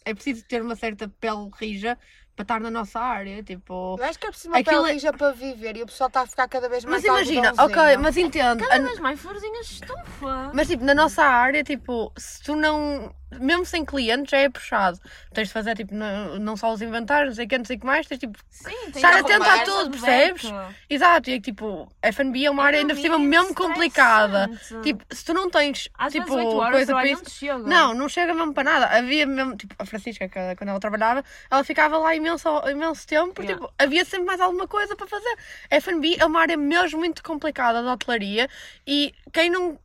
é 0.04 0.14
preciso 0.14 0.44
ter 0.44 0.60
uma 0.60 0.76
certa 0.76 1.08
pele 1.08 1.50
rija 1.58 1.98
para 2.36 2.42
estar 2.42 2.60
na 2.60 2.70
nossa 2.70 3.00
área. 3.00 3.42
Tipo. 3.42 3.96
Eu 3.98 4.04
acho 4.04 4.18
que 4.18 4.26
é 4.26 4.30
preciso 4.30 4.50
uma 4.50 4.58
Aquilo 4.58 4.82
pele 4.82 4.90
é- 4.90 4.92
rija 4.94 5.12
para 5.12 5.32
viver 5.32 5.76
e 5.78 5.82
o 5.82 5.86
pessoal 5.86 6.08
está 6.08 6.20
a 6.20 6.26
ficar 6.26 6.46
cada 6.46 6.68
vez 6.68 6.84
mais 6.84 7.02
Mas 7.02 7.04
imagina, 7.04 7.52
ok, 7.58 7.96
mas 7.96 8.16
entendo. 8.16 8.62
Cada 8.64 8.82
vez 8.84 8.98
mais 9.00 9.18
florzinhas 9.18 9.70
estufa. 9.70 10.50
Mas 10.52 10.68
tipo, 10.68 10.84
na 10.84 10.94
nossa 10.94 11.24
área, 11.24 11.64
tipo, 11.64 12.12
se 12.16 12.42
tu 12.42 12.54
não. 12.54 13.12
Mesmo 13.40 13.66
sem 13.66 13.84
clientes 13.84 14.30
já 14.30 14.38
é 14.38 14.48
puxado. 14.48 15.00
Tens 15.34 15.48
de 15.48 15.52
fazer 15.52 15.74
tipo, 15.74 15.92
não, 15.92 16.38
não 16.38 16.56
só 16.56 16.72
os 16.72 16.80
inventários, 16.80 17.30
não 17.30 17.34
sei 17.34 17.44
o 17.44 17.48
que, 17.48 17.58
não 17.58 17.64
sei 17.64 17.76
o 17.76 17.80
que 17.80 17.84
mais, 17.86 18.06
tens 18.06 18.18
tipo. 18.20 18.38
Sim, 18.48 18.70
Estar 18.94 19.16
atento 19.16 19.42
a 19.42 19.58
tudo, 19.64 19.90
percebes? 19.90 20.44
Exato, 20.88 21.28
e 21.30 21.34
é 21.34 21.36
que 21.36 21.42
tipo, 21.50 21.88
F&B 22.00 22.44
é 22.44 22.50
uma 22.50 22.62
área 22.62 22.76
É 22.76 22.80
ainda 22.80 22.94
no 22.94 23.00
por 23.00 23.02
cima 23.02 23.18
mesmo 23.18 23.52
complicada. 23.52 24.48
Tipo, 24.82 25.04
se 25.12 25.24
tu 25.24 25.34
não 25.34 25.50
tens 25.50 25.88
Às 25.98 26.12
tipo, 26.12 26.26
vezes 26.26 26.44
8 26.46 26.56
horas 26.56 26.72
coisa 26.76 26.92
para 26.92 27.06
isso. 27.08 27.46
não. 27.64 27.94
Não, 27.94 28.08
chega 28.08 28.32
mesmo 28.32 28.54
para 28.54 28.64
nada. 28.64 28.86
Havia 28.96 29.26
mesmo, 29.26 29.56
tipo, 29.56 29.74
a 29.76 29.84
Francisca, 29.84 30.28
que, 30.28 30.54
quando 30.56 30.70
ela 30.70 30.80
trabalhava, 30.80 31.24
ela 31.50 31.64
ficava 31.64 31.98
lá 31.98 32.14
imenso, 32.26 32.48
imenso 32.70 33.06
tempo, 33.06 33.32
porque 33.34 33.52
Yeah. 33.52 33.66
tipo, 33.66 33.74
havia 33.78 34.04
sempre 34.04 34.26
mais 34.26 34.40
alguma 34.40 34.66
coisa 34.68 34.94
para 34.96 35.06
fazer. 35.06 35.36
F&B 35.70 36.16
é 36.18 36.24
uma 36.26 36.40
área 36.40 36.56
mesmo 36.56 36.98
muito 36.98 37.22
complicada 37.22 37.82
da 37.82 37.92
hotelaria 37.92 38.48
e 38.86 39.14
quem 39.32 39.48
não, 39.50 39.78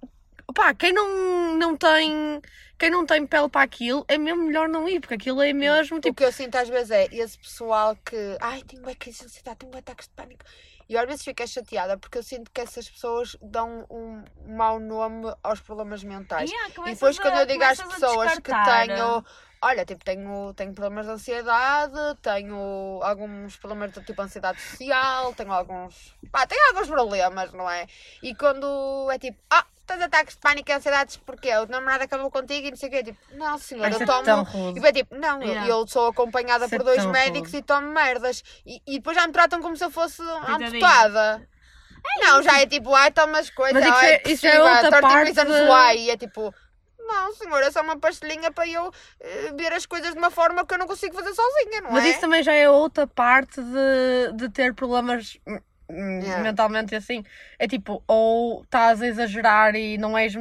pá, 0.53 0.73
quem 0.73 0.91
não, 0.93 1.55
não 1.57 1.77
tem, 1.77 2.41
quem 2.77 2.89
não 2.89 3.05
tem 3.05 3.25
pele 3.25 3.49
para 3.49 3.61
aquilo, 3.61 4.03
é 4.07 4.17
mesmo 4.17 4.43
melhor 4.43 4.67
não 4.67 4.87
ir, 4.89 4.99
porque 4.99 5.13
aquilo 5.15 5.41
é 5.41 5.53
mesmo, 5.53 5.97
O 5.97 6.01
tipo, 6.01 6.15
que 6.15 6.23
eu 6.25 6.31
sinto 6.31 6.55
às 6.55 6.67
vezes 6.67 6.91
é 6.91 7.07
esse 7.11 7.37
pessoal 7.37 7.95
que. 8.05 8.37
Ai, 8.41 8.61
tenho 8.63 8.81
bem 8.83 8.95
crise 8.95 9.19
de 9.19 9.25
ansiedade, 9.25 9.57
tenho 9.59 9.71
bem 9.71 9.79
ataques 9.79 10.07
de 10.07 10.13
pânico. 10.13 10.43
E 10.89 10.97
às 10.97 11.05
vezes 11.07 11.23
fico 11.23 11.47
chateada 11.47 11.97
porque 11.97 12.17
eu 12.17 12.23
sinto 12.23 12.51
que 12.51 12.59
essas 12.59 12.89
pessoas 12.89 13.37
dão 13.41 13.85
um 13.89 14.23
mau 14.57 14.77
nome 14.77 15.33
aos 15.41 15.61
problemas 15.61 16.03
mentais. 16.03 16.51
Yeah, 16.51 16.67
E 16.85 16.93
depois, 16.93 17.17
a- 17.17 17.21
quando 17.21 17.39
eu 17.39 17.45
digo 17.45 17.63
às 17.63 17.81
pessoas 17.81 18.33
que 18.39 18.51
tenho 18.51 19.23
olha, 19.61 19.85
tipo, 19.85 20.03
tenho, 20.03 20.53
tenho 20.55 20.73
problemas 20.73 21.05
de 21.05 21.11
ansiedade, 21.13 21.93
tenho 22.21 22.99
alguns 23.03 23.55
problemas 23.57 23.91
de 23.93 24.01
tipo 24.03 24.21
ansiedade 24.21 24.59
social, 24.61 25.33
tenho 25.33 25.51
alguns. 25.51 26.15
Pá, 26.31 26.45
tenho 26.47 26.67
alguns 26.69 26.87
problemas, 26.87 27.51
não 27.53 27.69
é? 27.69 27.85
E 28.23 28.33
quando 28.35 29.09
é 29.11 29.19
tipo, 29.19 29.37
ah, 29.49 29.65
tens 29.85 30.01
ataques 30.01 30.35
de 30.35 30.41
pânico 30.41 30.69
e 30.71 30.73
ansiedades 30.73 31.17
porque 31.17 31.53
o 31.57 31.65
namorado 31.67 32.03
acabou 32.03 32.31
contigo 32.31 32.67
e 32.67 32.71
não 32.71 32.77
sei 32.77 32.89
o 32.89 32.91
quê, 32.91 33.03
tipo, 33.03 33.19
não 33.35 33.57
senhor, 33.57 33.91
eu 33.91 34.01
é 34.01 34.05
tomo. 34.05 34.47
E 34.75 34.87
é 34.87 34.91
tipo, 34.93 35.15
não, 35.15 35.41
eu- 35.41 35.47
Yeah. 35.49 35.67
eu 35.69 35.87
sou 35.87 36.07
acompanhada 36.07 36.65
é 36.65 36.67
por 36.69 36.83
dois 36.83 37.05
médicos 37.05 37.49
rude. 37.51 37.57
e 37.57 37.61
tomo 37.63 37.87
merdas. 37.87 38.43
E, 38.65 38.81
e 38.87 38.93
depois 38.99 39.15
já 39.17 39.27
me 39.27 39.33
tratam 39.33 39.61
como 39.61 39.75
se 39.75 39.83
eu 39.83 39.91
fosse 39.91 40.21
amputada. 40.47 41.47
não, 42.23 42.41
já 42.41 42.59
é 42.61 42.65
tipo, 42.65 42.93
ai, 42.95 43.11
tomas 43.11 43.49
coisa, 43.51 43.73
Mas 43.79 43.83
isso 43.85 43.95
ai, 43.95 44.11
é- 44.13 44.21
isso 44.25 44.47
é 44.47 44.59
outra 44.59 44.89
30 44.89 45.01
parte 45.01 45.33
de-. 45.95 46.01
E 46.03 46.09
é 46.09 46.17
tipo, 46.17 46.53
não, 47.11 47.33
senhor, 47.35 47.61
é 47.61 47.71
só 47.71 47.81
uma 47.81 47.97
pastilhinha 47.99 48.51
para 48.51 48.67
eu 48.67 48.91
eh, 49.19 49.53
ver 49.57 49.73
as 49.73 49.85
coisas 49.85 50.11
de 50.13 50.17
uma 50.17 50.31
forma 50.31 50.65
que 50.65 50.73
eu 50.73 50.77
não 50.77 50.87
consigo 50.87 51.15
fazer 51.15 51.33
sozinha, 51.33 51.81
não 51.81 51.91
Mas 51.91 52.05
é? 52.05 52.09
isso 52.09 52.21
também 52.21 52.43
já 52.43 52.53
é 52.53 52.69
outra 52.69 53.05
parte 53.07 53.61
de, 53.61 54.33
de 54.35 54.49
ter 54.49 54.73
problemas 54.73 55.37
hum, 55.47 55.59
hum, 55.89 56.19
Yeah. 56.21 56.43
mentalmente 56.43 56.95
assim. 56.95 57.23
É 57.59 57.67
tipo, 57.67 58.03
ou 58.07 58.61
estás 58.63 59.01
a 59.01 59.07
exagerar 59.07 59.75
e 59.75 59.97
não 59.97 60.17
és, 60.17 60.33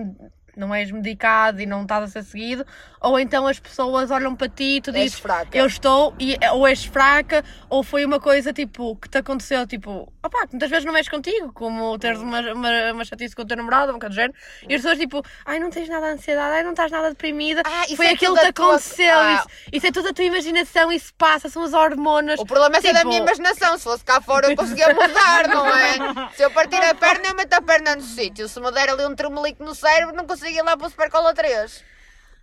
não 0.57 0.75
és 0.75 0.91
medicado 0.91 1.61
e 1.61 1.67
não 1.67 1.83
estás 1.83 2.05
a 2.05 2.07
ser 2.09 2.23
seguido, 2.25 2.67
ou 3.01 3.19
então 3.19 3.47
as 3.47 3.59
pessoas 3.59 4.11
olham 4.11 4.35
para 4.37 4.49
ti 4.49 4.77
e 4.77 4.81
tu 4.81 4.91
És 4.91 4.97
dizes 5.05 5.19
fraca. 5.19 5.57
eu 5.57 5.67
estou, 5.67 6.15
e, 6.19 6.37
ou 6.53 6.67
és 6.67 6.85
fraca, 6.85 7.45
ou 7.69 7.83
foi 7.83 8.05
uma 8.05 8.21
coisa 8.21 8.53
tipo 8.53 8.97
que 8.97 9.09
te 9.09 9.19
aconteceu, 9.19 9.67
tipo, 9.67 10.13
opá, 10.23 10.43
que 10.47 10.53
muitas 10.53 10.69
vezes 10.71 10.85
não 10.85 10.93
mexe 10.93 11.11
contigo, 11.11 11.53
como 11.53 11.99
teres 11.99 12.19
uma, 12.21 12.41
uma, 12.53 12.93
uma 12.93 13.05
chatice 13.05 13.35
com 13.35 13.43
o 13.43 13.47
teu 13.47 13.57
namorado, 13.57 13.91
um 13.91 13.95
bocado 13.95 14.11
de 14.15 14.21
género, 14.21 14.35
e 14.69 14.75
as 14.75 14.83
pessoas 14.83 14.99
tipo, 14.99 15.23
ai 15.47 15.59
não 15.59 15.71
tens 15.71 15.89
nada 15.89 16.09
de 16.09 16.13
ansiedade, 16.15 16.55
ai 16.57 16.63
não 16.63 16.71
estás 16.73 16.91
nada 16.91 17.09
deprimida, 17.11 17.63
Ah, 17.65 17.85
foi 17.97 18.07
é 18.07 18.11
aquilo 18.11 18.35
que 18.37 18.53
tua- 18.53 18.67
aconteceu, 18.71 19.15
Ah. 19.19 19.35
isso, 19.37 19.47
isso 19.73 19.87
é 19.87 19.93
tudo 19.93 20.09
a 20.09 20.13
tua 20.13 20.25
imaginação, 20.25 20.93
isso 20.93 21.13
passa, 21.17 21.49
são 21.49 21.63
as 21.63 21.73
hormonas. 21.73 22.39
O 22.41 22.45
problema 22.47 22.77
é 22.77 22.81
ser 22.81 22.93
da 22.93 22.99
Tipo- 23.01 23.09
minha 23.09 23.21
imaginação. 23.23 23.77
Se 23.79 23.85
fosse 23.85 24.05
cá 24.05 24.21
fora 24.21 24.51
eu 24.51 24.57
conseguia 24.57 24.93
mudar, 24.95 25.49
não 25.49 25.67
é? 25.67 26.31
Se 26.35 26.43
eu 26.43 26.51
partir 26.51 26.77
a 26.77 26.95
perna, 26.95 27.29
eu 27.29 27.35
meto 27.37 27.53
a 27.55 27.63
perna 27.63 27.95
no 27.97 28.03
sítio. 28.03 28.49
Se 28.49 28.61
me 28.61 28.71
der 28.73 28.89
ali 28.91 29.05
um 29.07 29.15
tremelico 29.15 29.63
no 29.65 29.75
cérebro, 29.75 30.15
não 30.15 30.27
consigo 30.27 30.40
ir 30.49 30.63
lá 30.63 30.77
para 30.77 30.87
o 30.87 30.91
Supercola 30.91 31.35
3. 31.35 31.85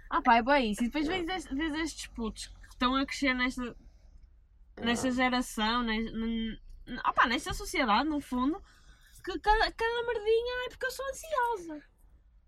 Ah 0.09 0.21
pá, 0.21 0.37
é 0.37 0.41
bem 0.43 0.71
isso. 0.71 0.83
E 0.83 0.85
depois 0.87 1.07
vês, 1.07 1.45
vês 1.45 1.75
estes 1.75 2.07
putos 2.07 2.47
que 2.47 2.69
estão 2.69 2.95
a 2.95 3.05
crescer 3.05 3.33
nesta, 3.33 3.75
nesta 4.81 5.11
geração, 5.11 5.83
nes- 5.83 6.11
n- 6.13 6.59
n- 6.87 7.01
ah 7.03 7.27
nesta 7.27 7.53
sociedade, 7.53 8.07
no 8.07 8.21
fundo, 8.21 8.61
que 9.23 9.37
cada, 9.39 9.71
cada 9.71 10.03
merdinha 10.07 10.65
é 10.65 10.69
porque 10.69 10.85
eu 10.85 10.91
sou 10.91 11.05
ansiosa. 11.09 11.83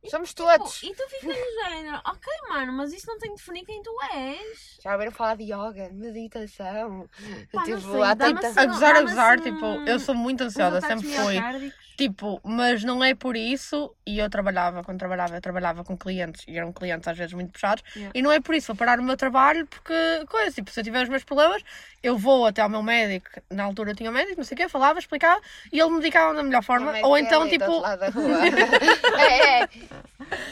Somos 0.08 0.34
Pô, 0.34 0.44
todos. 0.46 0.82
e 0.82 0.94
tu 0.96 1.04
ficas 1.10 1.36
no 1.36 1.70
género, 1.70 2.02
ok 2.06 2.34
mano, 2.50 2.72
mas 2.74 2.94
isso 2.94 3.06
não 3.08 3.20
tem 3.20 3.32
de 3.32 3.36
definir 3.36 3.66
quem 3.66 3.82
tu 3.82 3.92
és. 4.16 4.78
Já 4.82 4.94
ouviram 4.94 5.12
falar 5.12 5.36
de 5.36 5.44
yoga, 5.44 5.90
meditação. 5.92 7.10
Pá, 7.52 7.64
tipo, 7.64 7.82
sei, 7.82 8.02
há 8.04 8.16
tanta. 8.16 8.48
assim- 8.48 8.60
A 8.62 8.66
gozar, 8.66 8.90
a 8.92 8.94
dá-me 8.94 9.10
gozar, 9.10 9.34
assim 9.40 9.52
tipo, 9.54 9.66
um- 9.66 9.86
eu 9.86 10.00
sou 10.00 10.16
muito 10.16 10.42
ansiosa, 10.44 10.80
sempre 10.82 11.08
fui. 11.08 11.74
Tipo, 11.98 12.40
mas 12.46 12.82
não 12.82 13.04
é 13.04 13.14
por 13.14 13.36
isso, 13.36 13.94
e 14.08 14.20
eu 14.20 14.30
trabalhava, 14.30 14.82
quando 14.86 14.98
trabalhava, 14.98 15.36
eu 15.36 15.42
trabalhava 15.42 15.84
com 15.84 15.98
clientes, 15.98 16.46
e 16.48 16.58
eram 16.58 16.72
clientes 16.72 17.06
às 17.06 17.18
vezes 17.18 17.34
muito 17.34 17.52
puxados, 17.52 17.84
Yeah. 17.94 18.18
e 18.18 18.22
não 18.22 18.32
é 18.32 18.40
por 18.40 18.56
isso, 18.56 18.68
vou 18.68 18.76
parar 18.78 19.02
o 19.02 19.04
meu 19.04 19.18
trabalho, 19.18 19.68
porque, 19.68 19.94
coisa, 20.30 20.50
tipo, 20.56 20.72
se 20.72 20.80
eu 20.80 20.84
tiver 20.86 21.04
os 21.04 21.10
meus 21.10 21.26
problemas, 21.26 21.62
eu 22.02 22.18
vou 22.18 22.46
até 22.46 22.62
ao 22.62 22.70
meu 22.70 22.82
médico, 22.82 23.30
na 23.52 23.66
altura 23.66 23.92
eu 23.92 23.96
tinha 23.98 24.10
um 24.10 24.14
médico, 24.14 24.38
não 24.38 24.46
sei 24.46 24.56
o 24.56 24.58
quê, 24.58 24.70
falava, 24.70 24.98
explicava, 24.98 25.42
e 25.74 25.78
ele 25.78 25.90
me 25.90 25.98
medicava 25.98 26.34
da 26.34 26.42
melhor 26.42 26.64
forma, 26.64 26.98
é 26.98 27.06
ou 27.06 27.18
é 27.18 27.20
então, 27.20 27.50
tipo, 27.50 27.66
é, 29.20 29.64
é. 29.64 29.70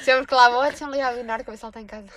Sempre 0.03 0.27
que 0.27 0.35
lá 0.35 0.49
vou, 0.49 0.61
deixa-me 0.63 0.91
ligar 0.91 1.07
a 1.11 1.15
Leonardo, 1.15 1.43
que 1.43 1.49
ele 1.49 1.55
está 1.55 1.81
em 1.81 1.85
casa. 1.87 2.07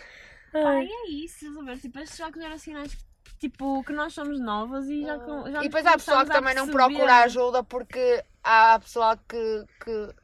E 0.52 0.58
é 0.58 1.10
isso, 1.24 1.46
estás 1.46 1.56
a 1.56 1.62
ver? 1.62 1.78
Tipo, 1.78 1.98
estes 2.00 2.18
jogos 2.18 2.42
geracionais, 2.42 2.96
tipo, 3.38 3.84
que 3.84 3.92
nós 3.92 4.12
somos 4.12 4.40
novas 4.40 4.88
e 4.88 5.02
já, 5.02 5.18
com- 5.18 5.50
já 5.50 5.60
E 5.60 5.62
depois 5.68 5.86
há 5.86 5.92
pessoal 5.92 6.24
que 6.24 6.30
também 6.32 6.54
não 6.54 6.68
procura 6.68 7.16
ajuda 7.18 7.62
porque 7.62 8.24
há 8.42 8.78
pessoal 8.80 9.16
que, 9.28 9.64
que, 9.84 10.14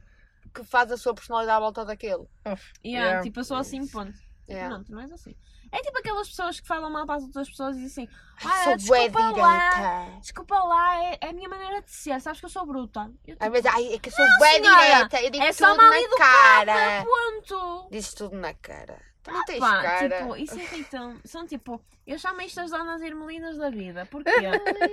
que 0.55 0.65
faz 0.65 0.91
a 0.91 0.97
sua 0.97 1.15
personalidade 1.15 1.57
à 1.57 1.61
volta 1.61 1.85
daquele. 1.85 2.23
uf, 2.47 2.73
Yeah, 2.85 3.07
yeah. 3.07 3.23
Tipo, 3.23 3.41
eu 3.41 3.45
sou 3.45 3.57
assim, 3.57 3.87
ponto. 3.87 4.13
Yeah. 4.49 4.77
Não, 4.77 4.85
tu 4.85 4.93
não 4.93 5.01
és 5.01 5.13
assim. 5.13 5.35
É 5.73 5.83
tipo 5.83 5.99
aquelas 5.99 6.29
pessoas 6.29 6.61
que 6.61 6.67
falam 6.67 6.91
mal 6.91 7.07
para 7.07 7.17
as 7.17 7.23
outras 7.25 7.49
pessoas 7.49 7.77
e 7.77 7.81
dizem 7.81 8.05
assim: 8.05 8.49
Ah, 8.49 8.65
Sou 8.65 8.77
bué 8.89 9.09
desculpa 9.09 9.41
lá, 9.41 9.71
direita. 9.71 10.21
desculpa 10.21 10.59
lá, 10.65 11.05
é, 11.05 11.19
é 11.21 11.29
a 11.29 11.33
minha 11.33 11.49
maneira 11.49 11.83
de 11.83 11.91
ser, 11.91 12.21
sabes 12.21 12.41
que 12.41 12.47
eu 12.47 12.51
sou 12.51 12.65
bruta. 12.67 13.11
Eu, 13.27 13.35
Às 13.35 13.39
tipo, 13.39 13.51
vezes, 13.53 13.67
ai, 13.75 13.95
é 13.95 13.99
que 13.99 14.09
eu 14.09 14.13
sou 14.13 14.27
bué 14.39 14.53
senhora, 14.53 14.81
direita. 14.87 15.21
Eu 15.23 15.31
digo 15.31 15.45
é 15.45 15.53
só 15.53 15.71
tudo 15.71 15.83
mal 15.83 15.91
na 15.91 16.01
educada, 16.01 16.73
cara. 16.73 17.05
ponto. 17.05 17.89
Dizes 17.91 18.15
tudo 18.15 18.37
na 18.37 18.55
cara. 18.55 19.01
Tu 19.23 19.33
não 19.33 19.45
tens 19.45 19.59
Pá, 19.59 19.83
cara. 19.83 20.19
tipo, 20.21 20.37
isso 20.37 20.55
irrita 20.61 21.17
São 21.25 21.45
tipo, 21.47 21.85
eu 22.07 22.17
chamo 22.17 22.41
isto 22.43 22.61
as 22.61 22.71
donas 22.71 23.03
Irmelinas 23.03 23.59
da 23.59 23.71
vida. 23.71 24.07
Porquê? 24.07 24.31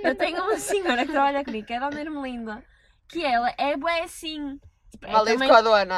eu 0.02 0.14
tenho 0.16 0.42
uma 0.42 0.58
senhora 0.58 1.06
que 1.06 1.12
trabalha 1.12 1.44
comigo, 1.44 1.66
que 1.66 1.72
é 1.72 1.76
a 1.76 1.88
dona 1.88 2.00
Irmelinda, 2.00 2.64
que 3.08 3.24
ela 3.24 3.54
é 3.56 3.76
bué 3.76 4.02
assim. 4.02 4.58
Tipo, 4.94 5.06
é 5.06 5.12
também-. 5.34 5.48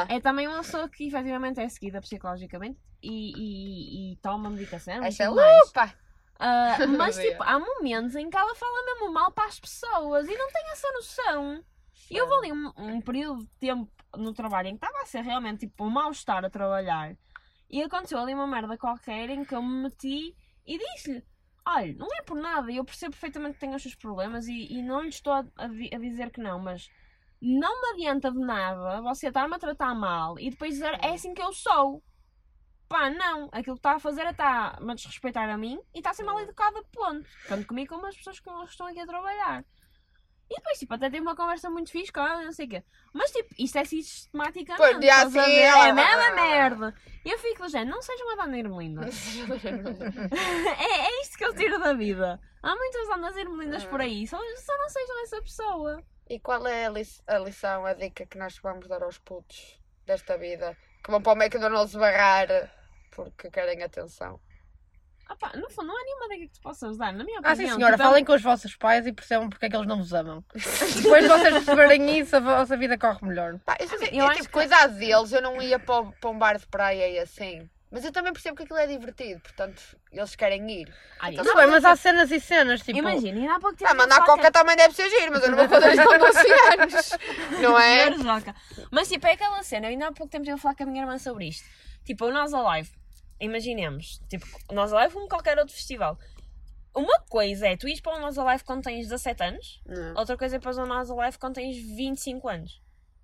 É 0.09 0.19
também 0.19 0.47
uma 0.47 0.57
pessoa 0.57 0.89
que 0.89 1.07
efetivamente 1.07 1.59
é 1.59 1.69
seguida 1.69 2.01
psicologicamente 2.01 2.79
e, 3.01 3.31
e, 3.35 4.13
e 4.13 4.15
toma 4.17 4.49
medicação. 4.49 5.03
Essa 5.03 5.23
é 5.23 5.29
mais. 5.29 5.67
lupa. 5.67 5.93
Ah, 6.39 6.77
mas 6.97 7.17
tipo, 7.17 7.43
há 7.43 7.59
momentos 7.59 8.15
em 8.15 8.29
que 8.29 8.37
ela 8.37 8.55
fala 8.55 8.85
mesmo 8.85 9.11
mal 9.11 9.31
para 9.31 9.45
as 9.45 9.59
pessoas 9.59 10.27
e 10.27 10.35
não 10.35 10.47
tem 10.51 10.63
essa 10.71 10.91
noção. 10.91 11.63
E 12.09 12.17
eu 12.17 12.27
vou 12.27 12.37
ali 12.37 12.51
um, 12.51 12.71
um 12.77 13.01
período 13.01 13.41
de 13.41 13.49
tempo 13.59 13.91
no 14.15 14.33
trabalho 14.33 14.69
em 14.69 14.77
que 14.77 14.83
estava 14.83 15.03
a 15.03 15.05
ser 15.05 15.21
realmente 15.21 15.67
tipo 15.67 15.85
um 15.85 15.89
mal-estar 15.89 16.43
a 16.43 16.49
trabalhar. 16.49 17.15
E 17.69 17.83
aconteceu 17.83 18.17
ali 18.19 18.33
uma 18.33 18.47
merda 18.47 18.77
qualquer 18.77 19.29
em 19.29 19.43
que 19.43 19.53
eu 19.53 19.61
me 19.61 19.83
meti 19.83 20.35
e 20.65 20.77
disse-lhe: 20.77 21.23
Olha, 21.67 21.93
não 21.93 22.07
é 22.17 22.21
por 22.21 22.37
nada, 22.37 22.71
eu 22.71 22.85
percebo 22.85 23.11
perfeitamente 23.11 23.55
que 23.55 23.59
tem 23.59 23.75
os 23.75 23.81
seus 23.81 23.95
problemas 23.95 24.47
e, 24.47 24.73
e 24.73 24.81
não 24.81 25.01
lhe 25.01 25.09
estou 25.09 25.33
a, 25.33 25.45
a 25.57 25.65
a 25.65 25.99
dizer 25.99 26.31
que 26.31 26.39
não, 26.39 26.59
mas 26.59 26.89
não 27.41 27.81
me 27.81 27.89
adianta 27.93 28.31
de 28.31 28.39
nada 28.39 29.01
você 29.01 29.27
estar-me 29.27 29.55
a 29.55 29.59
tratar 29.59 29.93
mal 29.95 30.39
e 30.39 30.49
depois 30.49 30.73
dizer 30.73 30.97
é 31.03 31.13
assim 31.13 31.33
que 31.33 31.41
eu 31.41 31.53
sou. 31.53 32.03
Pá, 32.89 33.09
não. 33.09 33.49
Aquilo 33.51 33.75
que 33.75 33.79
está 33.79 33.95
a 33.95 33.99
fazer 33.99 34.25
é 34.25 34.31
estar-me 34.31 34.91
a 34.91 34.95
desrespeitar 34.95 35.49
a 35.49 35.57
mim 35.57 35.77
e 35.93 35.97
está 35.99 36.11
a 36.11 36.13
ser 36.13 36.23
mal 36.23 36.39
educada, 36.39 36.81
ponto. 36.93 37.27
Tanto 37.47 37.67
comigo 37.67 37.93
como 37.93 38.07
as 38.07 38.15
pessoas 38.15 38.39
que 38.39 38.49
estão 38.49 38.87
aqui 38.87 38.99
a 39.01 39.05
trabalhar. 39.05 39.65
E 40.49 40.55
depois, 40.55 40.79
tipo, 40.79 40.93
até 40.93 41.09
tive 41.09 41.19
uma 41.19 41.35
conversa 41.35 41.69
muito 41.69 41.91
fixe 41.91 42.09
com 42.09 42.21
ela, 42.21 42.41
não 42.41 42.53
sei 42.53 42.67
o 42.67 42.69
quê. 42.69 42.83
Mas, 43.13 43.29
tipo, 43.31 43.53
isto 43.59 43.77
é 43.77 43.83
sistematicamente. 43.83 44.77
Pois, 44.77 44.97
dia 45.01 45.13
a 45.15 45.21
assim, 45.23 45.31
ver? 45.33 45.59
ela- 45.59 45.87
É 45.89 45.91
mesmo 45.91 46.35
merda. 46.35 46.95
E 47.25 47.29
eu 47.29 47.37
fico 47.37 47.63
do 47.63 47.67
género, 47.69 47.91
não 47.91 48.01
seja 48.01 48.23
uma 48.23 48.37
dona 48.37 48.57
Irmelinda. 48.57 49.01
é, 50.79 51.07
é 51.07 51.21
isto 51.21 51.37
que 51.37 51.43
eu 51.45 51.53
tiro 51.53 51.77
da 51.79 51.93
vida. 51.93 52.39
Há 52.63 52.75
muitas 52.75 53.07
donas 53.09 53.35
Irmelindas 53.35 53.83
por 53.85 53.99
aí, 53.99 54.25
só, 54.25 54.37
só 54.37 54.77
não 54.77 54.89
sejam 54.89 55.23
essa 55.23 55.41
pessoa. 55.41 56.03
E 56.29 56.39
qual 56.39 56.65
é 56.67 56.85
a, 56.85 56.89
li- 56.89 57.07
a 57.27 57.37
lição, 57.39 57.85
a 57.85 57.93
dica 57.93 58.25
que 58.25 58.37
nós 58.37 58.57
vamos 58.61 58.87
dar 58.87 59.01
aos 59.03 59.17
putos 59.17 59.79
desta 60.05 60.37
vida? 60.37 60.75
Que 61.03 61.11
vão 61.11 61.21
para 61.21 61.33
o 61.33 61.41
McDonald's 61.41 61.95
barrar 61.95 62.47
porque 63.11 63.49
querem 63.49 63.81
atenção. 63.81 64.39
Ah 65.29 65.35
pá, 65.35 65.51
no 65.57 65.69
fundo, 65.69 65.87
não 65.87 65.97
há 65.99 66.03
nenhuma 66.03 66.29
dica 66.29 66.41
que 66.47 66.53
te 66.53 66.61
possas 66.61 66.97
dar, 66.97 67.11
na 67.13 67.23
minha 67.23 67.39
Ah, 67.43 67.51
opinião. 67.51 67.69
sim, 67.71 67.75
senhora, 67.75 67.95
é 67.95 67.95
um- 67.95 67.99
falem 67.99 68.23
com 68.25 68.33
os 68.33 68.41
vossos 68.41 68.75
pais 68.75 69.05
e 69.05 69.11
percebam 69.11 69.49
porque 69.49 69.65
é 69.65 69.69
que 69.69 69.75
eles 69.75 69.87
não 69.87 69.97
vos 69.97 70.13
amam. 70.13 70.43
Depois 71.03 71.23
de 71.23 71.27
vocês 71.29 71.53
perceberem 71.53 72.19
isso, 72.19 72.35
a 72.35 72.39
vossa 72.39 72.77
vida 72.77 72.97
corre 72.97 73.19
melhor. 73.27 73.59
Pá, 73.65 73.75
eu, 73.79 73.87
eu 73.87 74.07
eu, 74.13 74.25
acho 74.25 74.33
tipo, 74.41 74.45
que- 74.47 74.53
cuidado 74.53 74.95
deles, 74.97 75.31
eu 75.33 75.41
não 75.41 75.61
ia 75.61 75.79
para, 75.79 76.01
o- 76.01 76.11
para 76.13 76.29
um 76.29 76.37
bar 76.37 76.57
de 76.57 76.65
praia 76.67 77.09
e 77.09 77.19
assim. 77.19 77.69
Mas 77.89 78.03
eu 78.03 78.11
também 78.11 78.33
percebo 78.33 78.57
que 78.57 78.63
aquilo 78.63 78.79
é 78.79 78.85
divertido, 78.85 79.39
portanto, 79.39 79.81
eles 80.11 80.35
querem 80.35 80.69
ir. 80.69 80.93
Olha, 81.23 81.37
Tudo 81.37 81.55
bem, 81.55 81.67
mas 81.67 81.85
há 81.85 81.95
cenas 81.95 82.29
e 82.31 82.39
cenas, 82.39 82.81
tipo... 82.81 82.97
Imagina, 82.99 83.39
ainda 83.39 83.55
há 83.55 83.59
pouco 83.61 83.77
tempo. 83.77 83.89
Ah, 83.89 83.93
mandar 83.93 84.25
coca 84.25 84.51
também 84.51 84.75
deve 84.75 84.93
ser 84.93 85.09
giro, 85.09 85.31
mas 85.31 85.43
eu 85.43 85.51
não 85.51 85.57
vou 85.57 85.69
fazer 85.69 85.93
isto 85.93 86.03
com 86.03 86.17
12 86.17 86.37
anos. 86.81 87.61
Não 87.61 87.79
é? 87.79 88.11
Joca. 88.11 88.53
Mas 88.91 89.07
tipo, 89.07 89.25
é 89.25 89.31
aquela 89.31 89.63
cena, 89.63 89.85
eu 89.87 89.91
ainda 89.91 90.07
há 90.07 90.11
pouco 90.11 90.29
tempo 90.29 90.43
estive 90.43 90.55
a 90.55 90.61
falar 90.61 90.75
com 90.75 90.83
a 90.83 90.85
minha 90.85 91.03
irmã 91.03 91.17
sobre 91.17 91.47
isto. 91.47 91.65
Tipo, 92.03 92.25
o 92.25 92.31
Nós 92.31 92.53
Alive, 92.53 92.89
imaginemos, 93.39 94.19
tipo, 94.29 94.45
o 94.69 94.73
Nós 94.73 94.91
Alive 94.91 95.13
como 95.13 95.29
qualquer 95.29 95.57
outro 95.57 95.73
festival. 95.73 96.19
Uma 96.93 97.19
coisa 97.29 97.67
é 97.67 97.77
tu 97.77 97.87
ires 97.87 98.01
para 98.01 98.17
o 98.17 98.19
Nós 98.19 98.37
Alive 98.37 98.63
quando 98.65 98.83
tens 98.83 99.05
17 99.07 99.43
anos, 99.43 99.81
Não. 99.85 100.15
outra 100.17 100.35
coisa 100.35 100.57
é 100.57 100.59
para 100.59 100.71
o 100.75 100.85
Nós 100.85 101.09
Alive 101.09 101.37
quando 101.37 101.55
tens 101.55 101.77
25 101.77 102.49
anos. 102.49 102.81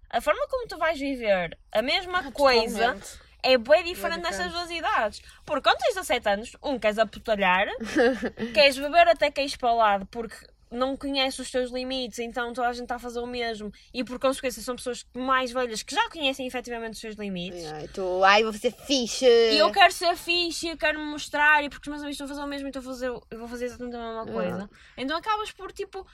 A 0.09 0.21
forma 0.21 0.47
como 0.47 0.67
tu 0.67 0.77
vais 0.77 0.97
viver 0.99 1.57
a 1.71 1.81
mesma 1.81 2.31
coisa 2.31 2.77
Totalmente. 2.93 3.19
É 3.43 3.57
bem 3.57 3.83
diferente 3.83 4.21
nestas 4.21 4.51
duas 4.51 4.71
idades. 4.71 5.21
Porque 5.45 5.69
quando 5.69 5.77
tens 5.79 5.95
17 5.95 6.29
anos, 6.29 6.55
um, 6.63 6.79
queres 6.79 6.97
aputalhar, 6.97 7.67
queres 8.53 8.77
beber 8.77 9.07
até 9.07 9.29
caís 9.29 9.55
para 9.55 9.71
o 9.71 9.77
lado 9.77 10.05
porque 10.07 10.35
não 10.73 10.97
conheces 10.97 11.39
os 11.39 11.51
teus 11.51 11.71
limites, 11.71 12.19
então 12.19 12.51
toda 12.51 12.67
a 12.67 12.73
gente 12.73 12.83
está 12.83 12.95
a 12.95 12.99
fazer 12.99 13.19
o 13.19 13.27
mesmo 13.27 13.71
e 13.93 14.03
por 14.03 14.19
consequência 14.19 14.61
são 14.61 14.75
pessoas 14.75 15.05
mais 15.13 15.51
velhas 15.51 15.83
que 15.83 15.93
já 15.93 16.09
conhecem 16.09 16.47
efetivamente 16.47 16.93
os 16.93 16.99
seus 16.99 17.15
limites. 17.15 17.63
Ai, 17.71 17.87
tu, 17.93 18.23
ai, 18.23 18.43
vou 18.43 18.51
fazer 18.51 18.71
fixe. 18.71 19.25
E 19.25 19.57
eu 19.57 19.71
quero 19.71 19.93
ser 19.93 20.15
fixe, 20.17 20.67
eu 20.69 20.77
quero 20.77 20.99
me 20.99 21.05
mostrar, 21.05 21.63
e 21.63 21.69
porque 21.69 21.87
os 21.87 21.91
meus 21.91 22.01
amigos 22.01 22.15
estão 22.15 22.25
a 22.25 22.29
fazer 22.29 22.41
o 22.41 22.47
mesmo, 22.47 22.67
então 22.67 22.81
eu 22.81 22.83
vou 22.83 22.93
fazer, 22.93 23.07
eu 23.07 23.39
vou 23.39 23.47
fazer 23.47 23.65
exatamente 23.65 23.95
a 23.95 23.99
mesma 23.99 24.25
coisa. 24.25 24.69
Então 24.97 25.15
acabas 25.15 25.51
por, 25.51 25.71
tipo, 25.71 26.05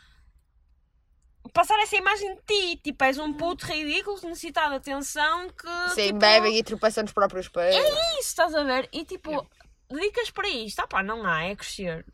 passar 1.49 1.79
essa 1.79 1.95
imagem 1.95 2.35
de 2.35 2.41
ti. 2.41 2.81
Tipo, 2.83 3.03
és 3.03 3.17
um 3.17 3.33
puto 3.33 3.65
ridículo, 3.65 4.19
necessitado 4.23 4.71
de 4.71 4.75
atenção, 4.77 5.49
que. 5.49 5.89
Sim, 5.93 6.07
tipo, 6.07 6.19
bebem 6.19 6.57
e 6.57 6.63
tropeçam 6.63 7.03
nos 7.03 7.13
próprios 7.13 7.47
pés. 7.47 7.75
É 7.75 8.19
isso, 8.19 8.29
estás 8.29 8.53
a 8.55 8.63
ver? 8.63 8.89
E 8.91 9.03
tipo, 9.05 9.45
dedicas 9.89 10.29
para 10.29 10.47
isto. 10.47 10.79
Ah 10.79 10.87
pá, 10.87 11.03
não 11.03 11.25
há, 11.25 11.43
é 11.43 11.55
crescer. 11.55 12.05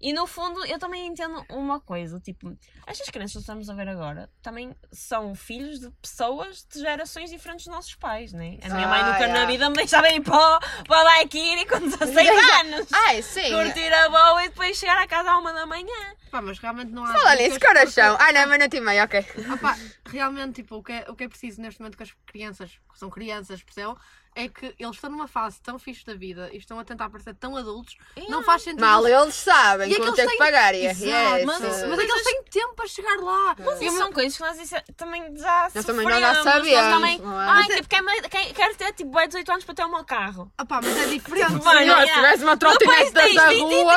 E 0.00 0.14
no 0.14 0.26
fundo, 0.26 0.64
eu 0.64 0.78
também 0.78 1.06
entendo 1.06 1.44
uma 1.50 1.78
coisa, 1.78 2.18
tipo, 2.18 2.56
estas 2.86 3.10
crianças 3.10 3.34
que 3.34 3.38
estamos 3.40 3.68
a 3.68 3.74
ver 3.74 3.86
agora 3.86 4.30
também 4.42 4.74
são 4.90 5.34
filhos 5.34 5.78
de 5.78 5.90
pessoas 6.00 6.66
de 6.72 6.80
gerações 6.80 7.28
diferentes 7.30 7.66
dos 7.66 7.74
nossos 7.74 7.94
pais, 7.96 8.32
né? 8.32 8.58
A 8.62 8.68
minha 8.70 8.88
mãe 8.88 9.02
Ah, 9.02 9.04
nunca 9.04 9.18
na 9.20 9.26
yeah. 9.26 9.46
vida 9.46 9.68
me 9.68 9.76
deixava 9.76 10.08
ir 10.08 10.22
para, 10.22 10.36
o- 10.56 10.60
para 10.84 11.00
o 11.00 11.04
Daiquiri 11.04 11.66
com 11.66 11.80
16 11.80 12.28
anos. 12.60 12.86
Ai, 12.92 13.20
sim. 13.22 13.50
Curtir 13.52 13.92
a 13.92 14.08
boa 14.08 14.44
e 14.44 14.48
depois 14.48 14.78
chegar 14.78 14.96
a 15.02 15.06
casa 15.06 15.32
à 15.32 15.38
uma 15.38 15.52
da 15.52 15.66
manhã. 15.66 16.14
Pá, 16.30 16.40
mas 16.40 16.58
realmente 16.58 16.92
não 16.92 17.04
há. 17.04 17.12
Fala 17.12 17.34
nisso, 17.36 17.60
coração. 17.60 18.16
Ai, 18.20 18.32
não, 18.32 18.46
meia-noite 18.46 18.76
e 18.76 18.80
meia, 18.80 19.04
ok. 19.04 19.26
Ah, 19.50 19.56
pá, 19.58 19.76
realmente, 20.06 20.62
tipo, 20.62 20.76
o 20.76 20.82
que, 20.82 20.92
é, 20.92 21.04
o 21.10 21.14
que 21.14 21.24
é 21.24 21.28
preciso 21.28 21.60
neste 21.60 21.78
momento 21.80 21.96
com 21.98 22.04
as 22.04 22.12
crianças, 22.24 22.70
que 22.90 22.98
são 22.98 23.10
crianças, 23.10 23.62
percebem? 23.62 23.94
É 24.32 24.48
que 24.48 24.72
eles 24.78 24.94
estão 24.94 25.10
numa 25.10 25.26
fase 25.26 25.60
tão 25.60 25.76
fixe 25.76 26.06
da 26.06 26.14
vida 26.14 26.48
e 26.52 26.58
estão 26.58 26.78
a 26.78 26.84
tentar 26.84 27.10
parecer 27.10 27.34
tão 27.34 27.56
adultos, 27.56 27.96
não 28.28 28.44
faz 28.44 28.62
sentido. 28.62 28.80
Mal 28.80 29.04
eles- 29.06 29.20
eles 29.22 29.34
sabem 29.34 29.90
E 29.90 29.94
que 29.94 30.00
vão 30.00 30.10
aqueles 30.12 30.16
ter 30.24 30.30
que 30.30 30.38
têm- 30.38 30.52
pagar. 30.52 30.74
e- 30.74 30.86
Exato, 30.86 31.04
yes. 31.04 31.44
mas, 31.46 31.60
mas 31.60 31.82
Mas 31.88 31.98
é 31.98 32.04
que 32.06 32.12
eles 32.12 32.22
têm 32.24 32.42
tempo 32.44 32.74
para 32.76 32.86
chegar 32.86 33.16
lá. 33.20 33.56
Mas 33.58 33.80
E 33.80 33.86
isso 33.86 33.98
são 33.98 34.12
coisas 34.12 34.36
que 34.36 34.42
nós 34.44 34.56
disse- 34.56 34.80
também 34.96 35.36
já 35.36 35.68
Nós 35.74 35.84
também 35.84 36.04
não 36.06 36.20
já 36.20 36.32
nós 36.34 36.44
sabíamos, 36.44 36.94
também, 36.94 37.18
não 37.18 37.40
é? 37.42 37.46
Ai, 37.48 37.64
tipo, 37.66 37.88
quer, 37.88 38.02
quer, 38.28 38.52
quer 38.54 38.74
ter 38.76 38.92
tipo 38.92 39.10
bué 39.10 39.26
18 39.26 39.50
anos 39.50 39.64
para 39.64 39.74
ter 39.74 39.84
o 39.84 39.90
meu 39.90 40.04
carro. 40.04 40.50
Ah, 40.56 40.64
pá, 40.64 40.80
mas 40.82 40.96
é 40.96 41.06
diferente. 41.06 41.64
Mano, 41.64 41.80
yeah. 41.80 42.06
se 42.06 42.14
tivesse 42.14 42.44
uma 42.44 42.56
Depois 42.56 42.78
trotinete 42.78 43.12
tens 43.12 43.34
dessa 43.34 43.48
23 43.48 43.82
rua. 43.82 43.94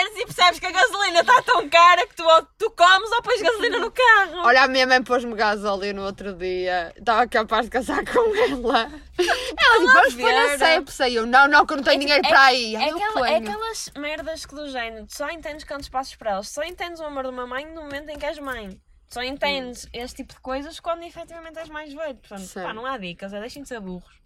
anos 0.00 0.16
e 0.18 0.24
percebes 0.26 0.58
que 0.60 0.66
a 0.66 0.70
gasolina 0.72 1.20
está 1.20 1.42
tão 1.42 1.68
cara 1.68 2.06
que 2.08 2.14
tu, 2.16 2.24
ou 2.24 2.42
tu 2.58 2.70
comes 2.72 3.10
ou 3.12 3.22
pões 3.22 3.40
gasolina 3.40 3.78
no 3.78 3.90
carro. 3.92 4.40
Olha, 4.44 4.64
a 4.64 4.68
minha 4.68 4.86
mãe 4.86 5.00
pôs-me 5.02 5.34
gasóleo 5.34 5.94
no 5.94 6.04
outro 6.04 6.32
dia. 6.34 6.92
Estava 6.98 7.26
capaz 7.28 7.66
de 7.66 7.70
casar 7.70 8.04
com 8.04 8.34
ela. 8.34 8.90
Ela 9.58 9.75
disse, 9.80 9.92
vamos 9.94 10.14
pôr 10.14 10.32
na 10.32 10.58
sepsa. 10.58 11.08
E 11.08 11.14
eu, 11.14 11.26
não, 11.26 11.48
não, 11.48 11.66
que 11.66 11.72
eu 11.72 11.76
não 11.78 11.84
tenho 11.84 12.00
dinheiro 12.00 12.22
para 12.28 12.44
aí. 12.44 12.76
É, 12.76 12.90
eu 12.90 12.96
aquela- 12.96 13.30
é 13.30 13.36
aquelas 13.36 13.90
merdas 13.96 14.46
que 14.46 14.54
do 14.54 14.68
género, 14.70 15.06
tu 15.06 15.16
só 15.16 15.28
entendes 15.30 15.64
quando 15.64 15.84
tu 15.84 15.90
passas 15.90 16.14
para 16.14 16.30
elas, 16.32 16.48
só 16.48 16.62
entendes 16.62 17.00
o 17.00 17.04
amor 17.04 17.24
de 17.24 17.30
uma 17.30 17.46
mãe 17.46 17.66
no 17.66 17.82
momento 17.82 18.08
em 18.10 18.18
que 18.18 18.26
és 18.26 18.38
mãe. 18.38 18.80
Só 19.08 19.22
entendes 19.22 19.86
este 19.92 20.16
tipo 20.16 20.34
de 20.34 20.40
coisas 20.40 20.80
quando 20.80 21.04
efetivamente 21.04 21.58
és 21.58 21.68
mais 21.68 21.92
velho. 21.94 22.16
Portanto, 22.16 22.48
pá, 22.64 22.72
não 22.74 22.84
há 22.84 22.98
dicas, 22.98 23.32
é 23.32 23.40
deixem 23.40 23.62
de 23.62 23.68
ser 23.68 23.80
burros. 23.80 24.16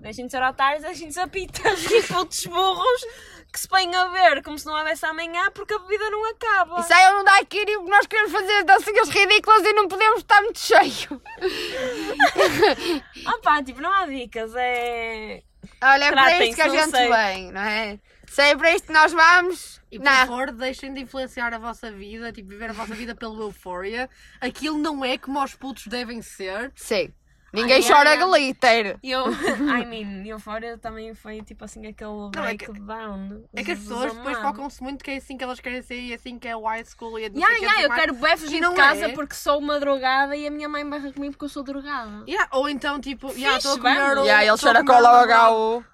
Deixem 0.00 0.24
de 0.26 0.32
ser 0.32 0.42
otários, 0.42 0.82
deixem 0.82 1.08
de 1.08 1.14
ser 1.14 1.28
pitas 1.28 1.84
e 1.90 2.02
putos 2.04 2.46
burros 2.46 3.06
que 3.52 3.60
se 3.60 3.68
põem 3.68 3.94
a 3.94 4.08
ver 4.08 4.42
como 4.42 4.58
se 4.58 4.66
não 4.66 4.76
houvesse 4.78 5.04
amanhã 5.06 5.50
porque 5.52 5.74
a 5.74 5.78
vida 5.78 6.10
não 6.10 6.30
acaba. 6.30 6.80
Isso 6.80 6.92
aí 6.92 7.04
eu 7.04 7.12
não 7.14 7.24
dá 7.24 7.38
aqui 7.38 7.58
e 7.66 7.76
nós 7.88 8.06
queremos 8.06 8.32
fazer 8.32 8.64
dancinhas 8.64 9.08
ridículas 9.08 9.64
e 9.64 9.72
não 9.72 9.88
podemos 9.88 10.20
estar 10.20 10.40
muito 10.42 10.58
cheio. 10.58 11.20
Pá, 13.42 13.62
tipo, 13.62 13.80
não 13.80 13.92
há 13.92 14.06
dicas, 14.06 14.52
é. 14.56 15.42
Olha, 15.82 16.04
é 16.04 16.10
para 16.12 16.44
isto 16.44 16.54
que 16.56 16.62
a 16.62 16.68
gente 16.68 16.90
sei. 16.90 17.08
vem, 17.08 17.52
não 17.52 17.60
é? 17.60 17.98
Se 18.26 18.42
é 18.42 18.56
para 18.56 18.72
isto 18.74 18.86
que 18.86 18.92
nós 18.92 19.12
vamos, 19.12 19.80
E 19.90 19.98
por 19.98 20.04
não. 20.04 20.12
favor, 20.12 20.52
deixem 20.52 20.94
de 20.94 21.00
influenciar 21.00 21.52
a 21.52 21.58
vossa 21.58 21.90
vida, 21.90 22.32
tipo, 22.32 22.48
viver 22.48 22.70
a 22.70 22.72
vossa 22.72 22.94
vida 22.94 23.14
pelo 23.14 23.40
euphoria. 23.42 24.08
Aquilo 24.40 24.78
não 24.78 25.04
é 25.04 25.18
como 25.18 25.42
os 25.42 25.54
putos 25.54 25.86
devem 25.88 26.22
ser. 26.22 26.72
Sim. 26.76 27.12
Ninguém 27.52 27.76
Ai, 27.76 27.82
chora 27.82 28.10
ai, 28.10 28.18
ai. 28.18 28.28
glitter. 28.28 28.98
E 29.02 29.10
eu, 29.10 29.24
I 29.32 29.84
mean, 29.86 30.24
Euphoria 30.26 30.78
também 30.78 31.14
foi 31.14 31.42
tipo 31.42 31.64
assim 31.64 31.86
aquele 31.86 32.10
é 32.36 32.56
que- 32.56 32.66
breakdown. 32.66 33.42
É 33.54 33.64
que 33.64 33.72
as 33.72 33.78
pessoas 33.80 34.14
depois 34.14 34.38
focam-se 34.38 34.82
muito 34.82 35.02
que 35.04 35.10
é 35.10 35.16
assim 35.16 35.36
que 35.36 35.44
elas 35.44 35.58
querem 35.60 35.82
ser 35.82 35.98
e 36.00 36.12
é 36.12 36.14
assim 36.14 36.38
que 36.38 36.46
é 36.48 36.56
o 36.56 36.62
high 36.64 36.84
school 36.84 37.18
e 37.18 37.24
é 37.24 37.30
quê, 37.30 37.38
ya, 37.38 37.48
não 37.48 37.56
eu 37.56 37.70
sei 37.70 37.88
quero 37.90 38.14
bué 38.14 38.36
fugir 38.36 38.60
de 38.60 38.74
casa 38.74 39.06
é. 39.06 39.08
porque 39.12 39.34
sou 39.34 39.58
uma 39.58 39.80
drogada 39.80 40.36
e 40.36 40.46
a 40.46 40.50
minha 40.50 40.68
mãe 40.68 40.88
berra 40.88 41.12
comigo 41.12 41.32
porque 41.32 41.44
eu 41.44 41.48
sou 41.48 41.62
drogada. 41.62 42.24
Yeah, 42.28 42.48
ou 42.52 42.68
então, 42.68 43.00
tipo, 43.00 43.28
yeah, 43.32 43.56
estou 43.56 43.72
a 43.72 43.74
Fixe, 43.74 43.88
comer 43.88 44.18
o- 44.18 44.24
E 44.24 44.30
aí 44.30 44.44
ele 44.46 44.50
a 44.50 44.56
cheira 44.56 44.84
comer 44.84 44.92
cola 45.02 45.36
ao 45.36 45.56
o- 45.58 45.78
HU. 45.78 45.84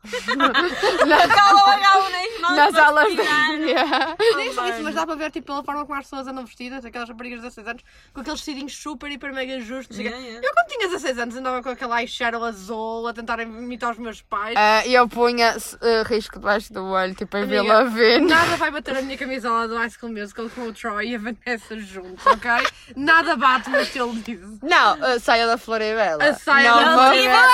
Cala 1.35 1.65
o 1.65 1.71
H 1.71 2.09
nem 2.11 2.41
nós 2.41 2.57
Nas 2.57 2.75
aulas 2.75 3.05
de... 3.11 3.15
respirar. 3.17 3.47
Yeah. 3.67 4.17
Nem 4.37 4.53
só 4.53 4.67
isso, 4.69 4.83
mas 4.83 4.95
dá 4.95 5.07
para 5.07 5.15
ver 5.17 5.31
tipo, 5.31 5.47
pela 5.47 5.63
forma 5.65 5.85
como 5.87 5.99
as 5.99 6.05
pessoas 6.05 6.27
andam 6.27 6.45
vestidas, 6.45 6.85
aquelas 6.85 7.09
raparigas 7.09 7.39
de 7.41 7.47
16 7.47 7.67
anos, 7.69 7.83
com 8.13 8.21
aqueles 8.21 8.39
vestidinhos 8.41 8.77
super, 8.77 9.11
hiper, 9.11 9.33
mega 9.33 9.61
justos. 9.61 9.99
Yeah, 9.99 10.17
yeah. 10.19 10.47
Eu 10.47 10.53
quando 10.53 10.67
tinha 10.69 10.89
16 10.89 11.19
anos 11.19 11.37
andava 11.47 11.63
com 11.63 11.69
aquele 11.71 11.93
eyeshadow 11.93 12.45
azul 12.45 13.07
a 13.07 13.13
tentar 13.13 13.41
imitar 13.41 13.93
os 13.93 13.99
meus 13.99 14.21
pais. 14.21 14.57
E 14.85 14.93
eu 14.93 15.09
punha 15.09 15.57
uh, 15.57 16.03
risco 16.07 16.39
debaixo 16.39 16.73
do 16.73 16.85
olho, 16.85 17.15
tipo 17.15 17.37
em 17.37 17.47
Vila 17.47 17.85
Vina. 17.85 18.35
Nada 18.35 18.57
vai 18.57 18.71
bater 18.71 18.97
a 18.97 19.03
minha 19.03 19.17
camisola 19.17 19.69
do 19.69 19.77
High 19.77 19.91
School 19.91 20.13
Musical 20.13 20.51
com 20.51 20.63
o 20.63 20.73
Troy 20.73 21.11
e 21.11 21.15
a 21.15 21.19
Vanessa 21.19 21.79
juntos, 21.79 22.27
ok? 22.27 22.51
Nada 22.97 23.37
bate 23.37 23.71
no 23.71 23.81
estilo 23.81 24.15
disso. 24.17 24.59
Não, 24.63 25.05
a 25.05 25.21
saia 25.21 25.47
da 25.47 25.57
Floribela. 25.57 26.25
A 26.25 26.35
saia 26.35 26.71
não 26.71 26.85
da 26.85 26.93
Floribela. 26.95 27.47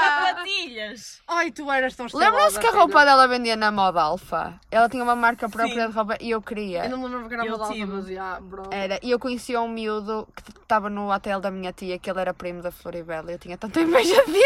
sapatilhas. 0.00 1.22
Ai, 1.26 1.50
tu 1.50 1.70
eras 1.70 1.94
tão 1.94 2.06
estilosa. 2.06 2.30
Lembram-se 2.30 2.60
que 2.60 2.66
a 2.66 2.70
roupa 2.70 3.04
dela 3.04 3.26
vendia 3.26 3.56
na 3.56 3.72
moda 3.72 4.00
alfa? 4.00 4.54
Ela 4.70 4.88
tinha 4.88 5.02
uma 5.02 5.16
marca 5.16 5.48
própria 5.48 5.84
Sim. 5.84 5.90
de 5.90 5.96
roupa 5.96 6.16
e 6.20 6.30
eu 6.30 6.40
queria. 6.40 6.84
Eu 6.84 6.90
não 6.90 6.98
me 6.98 7.08
lembro 7.08 7.28
que 7.28 7.34
era 7.34 7.46
Eu 7.46 7.56
uma 7.56 7.72
tive. 7.72 7.92
mas 7.92 8.06
já, 8.06 8.40
bro. 8.40 8.62
Era, 8.70 9.00
e 9.02 9.10
eu 9.10 9.18
conhecia 9.18 9.60
um 9.60 9.68
miúdo 9.68 10.28
que 10.34 10.50
estava 10.50 10.88
no 10.88 11.12
hotel 11.12 11.40
da 11.40 11.50
minha 11.50 11.72
tia, 11.72 11.98
que 11.98 12.08
ele 12.08 12.20
era 12.20 12.32
primo 12.32 12.62
da 12.62 12.70
Floribela. 12.76 13.30
Eu 13.32 13.38
tinha 13.38 13.56
tanta 13.58 13.80
inveja 13.80 14.22
dele. 14.26 14.44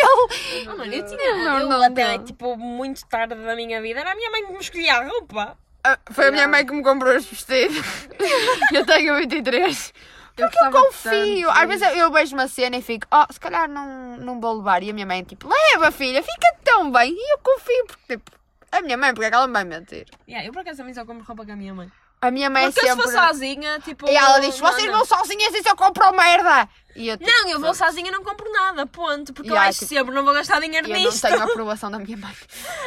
Ah, 0.68 0.76
mano, 0.76 0.92
eu 0.92 1.04
tinha. 1.06 1.34
Não, 1.44 1.58
eu 1.60 1.68
não 1.68 1.82
até, 1.82 2.16
deu. 2.16 2.24
tipo, 2.24 2.56
muito 2.56 3.04
tarde 3.06 3.34
da 3.34 3.54
minha 3.56 3.80
vida, 3.82 4.00
era 4.00 4.12
a 4.12 4.14
minha 4.14 4.30
mãe 4.30 4.46
que 4.46 4.52
me 4.52 4.58
escolhia 4.60 4.94
a 4.94 5.04
roupa. 5.04 5.58
Ah, 5.82 5.98
Foi 6.10 6.28
a 6.28 6.30
minha 6.30 6.44
Não. 6.44 6.50
mãe 6.50 6.66
que 6.66 6.72
me 6.72 6.82
comprou 6.82 7.16
os 7.16 7.24
vestidos. 7.24 7.76
eu 8.72 8.84
tenho 8.86 9.16
23. 9.16 9.94
Porque 10.36 10.64
eu 10.64 10.70
confio. 10.70 11.46
tanto. 11.48 11.58
Às 11.58 11.68
vezes 11.68 11.88
eu, 11.88 11.94
eu 11.96 12.12
vejo 12.12 12.34
uma 12.36 12.48
cena 12.48 12.76
e 12.76 12.82
fico, 12.82 13.06
oh, 13.10 13.32
se 13.32 13.38
calhar 13.40 13.68
não, 13.68 14.16
não 14.18 14.40
vou 14.40 14.58
levar. 14.58 14.82
E 14.82 14.90
a 14.90 14.92
minha 14.92 15.06
mãe, 15.06 15.22
tipo, 15.22 15.48
leva 15.48 15.90
filha, 15.90 16.22
fica 16.22 16.54
tão 16.64 16.90
bem. 16.90 17.12
E 17.14 17.32
eu 17.34 17.38
confio, 17.38 17.86
porque, 17.86 18.16
tipo, 18.16 18.30
a 18.72 18.80
minha 18.82 18.96
mãe, 18.96 19.12
porque 19.12 19.26
é 19.26 19.30
que 19.30 19.34
ela 19.36 19.46
me 19.46 19.52
vai 19.52 19.64
mentir? 19.64 20.06
Yeah, 20.28 20.46
eu 20.46 20.52
por 20.52 20.60
acaso 20.60 20.78
também 20.78 20.94
só 20.94 21.04
compro 21.04 21.24
roupa 21.24 21.44
com 21.44 21.52
a 21.52 21.56
minha 21.56 21.74
mãe. 21.74 21.90
A 22.22 22.30
minha 22.30 22.50
mãe 22.50 22.70
Porque 22.70 22.86
sempre. 22.86 23.02
se 23.06 23.12
for 23.12 23.26
sozinha, 23.26 23.80
tipo. 23.80 24.06
E 24.08 24.14
ela 24.14 24.38
diz: 24.40 24.60
não, 24.60 24.70
vocês 24.70 24.86
não. 24.86 24.98
vão 24.98 25.04
sozinhas 25.06 25.54
e 25.54 25.62
se 25.62 25.68
eu 25.70 25.74
compro 25.76 26.12
merda. 26.12 26.68
E 26.94 27.08
eu, 27.08 27.16
tipo, 27.16 27.30
Não, 27.30 27.48
eu 27.48 27.60
vou 27.60 27.72
sozinha 27.72 28.08
e 28.08 28.10
não 28.10 28.22
compro 28.22 28.50
nada, 28.52 28.84
ponto. 28.84 29.32
Porque 29.32 29.48
Yeah, 29.48 29.66
eu 29.66 29.70
acho 29.70 29.78
tipo, 29.78 29.88
sempre, 29.94 30.12
não 30.14 30.24
vou 30.24 30.34
gastar 30.34 30.60
dinheiro 30.60 30.86
eu 30.88 30.92
não 30.92 31.00
nisto. 31.04 31.22
tenho 31.26 31.40
a 31.40 31.44
aprovação 31.44 31.90
da 31.90 31.98
minha 31.98 32.16
mãe. 32.16 32.34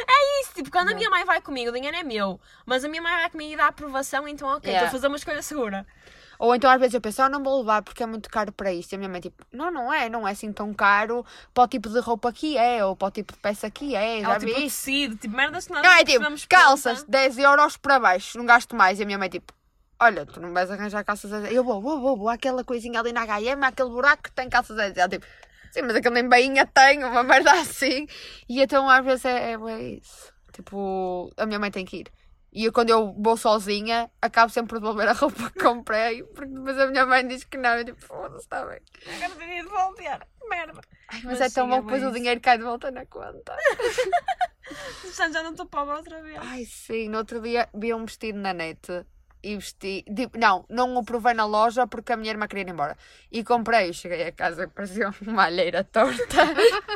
É 0.07 0.41
isso, 0.41 0.51
tipo, 0.53 0.69
quando 0.69 0.91
a 0.91 0.93
minha 0.93 1.09
mãe 1.09 1.23
vai 1.25 1.41
comigo, 1.41 1.69
o 1.71 1.73
dinheiro 1.73 1.95
é 1.97 2.03
meu. 2.03 2.39
Mas 2.65 2.84
a 2.84 2.89
minha 2.89 3.01
mãe 3.01 3.13
vai 3.13 3.29
comigo 3.29 3.53
e 3.53 3.55
dá 3.55 3.67
aprovação, 3.67 4.27
então 4.27 4.47
ok, 4.49 4.69
Yeah. 4.69 4.86
estou 4.86 4.88
a 4.88 4.91
fazer 4.91 5.07
uma 5.07 5.17
escolha 5.17 5.41
segura. 5.41 5.88
Ou 6.43 6.53
então 6.53 6.69
às 6.69 6.77
vezes 6.77 6.93
eu 6.93 6.99
penso, 6.99 7.23
oh, 7.23 7.29
não 7.29 7.41
vou 7.41 7.59
levar 7.59 7.81
porque 7.81 8.03
é 8.03 8.05
muito 8.05 8.29
caro 8.29 8.51
para 8.51 8.73
isto. 8.73 8.91
E 8.91 8.95
a 8.95 8.97
minha 8.97 9.09
mãe 9.09 9.21
tipo, 9.21 9.45
não, 9.49 9.71
não 9.71 9.93
é, 9.93 10.09
não 10.09 10.27
é 10.27 10.31
assim 10.31 10.51
tão 10.51 10.73
caro 10.73 11.25
para 11.53 11.63
o 11.63 11.67
tipo 11.69 11.87
de 11.87 12.01
roupa 12.01 12.33
que 12.33 12.57
é, 12.57 12.83
ou 12.83 12.97
para 12.97 13.07
o 13.07 13.11
tipo 13.11 13.31
de 13.31 13.39
peça 13.39 13.71
que 13.71 13.95
é, 13.95 14.19
já 14.19 14.27
Ela 14.27 14.39
tipo 14.39 14.53
decide, 14.53 15.15
tipo, 15.15 15.33
merdas 15.37 15.67
que 15.67 15.71
nós 15.71 15.81
Não, 15.81 15.91
é 15.91 16.03
tipo, 16.03 16.25
calças, 16.49 16.97
pronta. 16.97 17.11
10 17.11 17.37
euros 17.37 17.77
para 17.77 17.97
baixo, 17.97 18.37
não 18.37 18.45
gasto 18.45 18.75
mais. 18.75 18.99
E 18.99 19.03
a 19.03 19.05
minha 19.05 19.17
mãe 19.17 19.29
tipo, 19.29 19.53
olha, 19.97 20.25
tu 20.25 20.41
não 20.41 20.51
vais 20.51 20.69
arranjar 20.69 21.05
calças 21.05 21.31
a 21.31 21.39
10. 21.39 21.55
Eu 21.55 21.63
vou, 21.63 21.81
vou, 21.81 22.01
vou, 22.01 22.17
vou, 22.17 22.27
aquela 22.27 22.61
coisinha 22.61 22.99
ali 22.99 23.13
na 23.13 23.21
H&M, 23.21 23.63
aquele 23.63 23.89
buraco 23.89 24.23
que 24.23 24.31
tem 24.33 24.49
calças 24.49 24.77
a 24.77 24.89
10. 24.89 24.97
Ela 24.97 25.07
tipo, 25.07 25.25
sim, 25.71 25.81
mas 25.83 25.95
aquele 25.95 26.15
nem 26.15 26.27
bainha 26.27 26.65
tem, 26.65 27.05
uma 27.05 27.23
merda 27.23 27.53
assim. 27.53 28.05
E 28.49 28.61
então 28.61 28.89
às 28.89 29.05
vezes 29.05 29.23
é, 29.23 29.53
é, 29.53 29.53
é 29.53 29.81
isso. 29.93 30.33
Tipo, 30.51 31.31
a 31.37 31.45
minha 31.45 31.57
mãe 31.57 31.71
tem 31.71 31.85
que 31.85 32.01
ir. 32.01 32.11
E 32.53 32.65
eu, 32.65 32.71
quando 32.71 32.91
eu 32.91 33.15
vou 33.17 33.35
sozinha, 33.35 34.11
acabo 34.21 34.51
sempre 34.51 34.69
por 34.69 34.79
devolver 34.79 35.07
a 35.07 35.13
roupa 35.13 35.49
que 35.49 35.59
comprei, 35.59 36.23
porque 36.23 36.53
depois 36.53 36.77
a 36.77 36.87
minha 36.87 37.05
mãe 37.05 37.27
diz 37.27 37.43
que 37.43 37.57
não. 37.57 37.75
Eu 37.75 37.85
tipo, 37.85 38.05
foda-se, 38.05 38.43
está 38.43 38.63
bem. 38.65 38.79
Agora 39.15 39.35
teria 39.39 39.63
de 39.63 39.69
voltar. 39.69 40.27
Merda. 40.47 40.81
Ai, 41.07 41.21
mas, 41.23 41.39
Mas 41.39 41.41
é 41.41 41.49
tão 41.49 41.67
bom 41.67 41.75
é 41.75 41.79
que 41.79 41.85
depois 41.85 42.03
o 42.03 42.11
dinheiro 42.11 42.39
cai 42.41 42.57
de 42.57 42.63
volta 42.63 42.91
na 42.91 43.05
conta. 43.05 43.55
Já 45.15 45.29
já 45.29 45.43
não 45.43 45.51
estou 45.51 45.65
pobre 45.65 45.95
outra 45.95 46.21
vez. 46.21 46.37
Ai, 46.39 46.63
sim, 46.65 47.09
no 47.09 47.17
outro 47.17 47.41
dia 47.41 47.67
vi 47.73 47.93
um 47.93 48.05
vestido 48.05 48.39
na 48.39 48.53
net 48.53 49.05
e 49.43 49.55
vesti. 49.55 50.05
tipo, 50.15 50.37
não, 50.37 50.65
não 50.69 50.95
o 50.95 51.03
provei 51.03 51.33
na 51.33 51.45
loja 51.45 51.85
porque 51.85 52.13
a 52.13 52.17
minha 52.17 52.31
irmã 52.31 52.47
queria 52.47 52.63
ir 52.63 52.69
embora. 52.69 52.97
E 53.29 53.43
comprei, 53.43 53.91
cheguei 53.91 54.25
a 54.25 54.31
casa 54.31 54.67
parecia 54.69 55.13
uma 55.21 55.43
alheira 55.45 55.83
torta. 55.83 56.43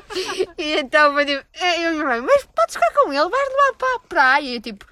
e 0.57 0.79
então 0.79 1.13
tipo, 1.25 1.45
eu 1.53 1.91
e 1.91 1.91
minha 1.91 2.05
mãe, 2.05 2.21
mas 2.21 2.45
podes 2.45 2.75
ficar 2.75 2.93
com 2.93 3.11
ele, 3.11 3.29
vais 3.29 3.49
levar 3.49 3.73
para 3.77 3.95
a 3.95 3.99
praia. 3.99 4.43
E 4.45 4.55
eu 4.55 4.61
tipo, 4.61 4.85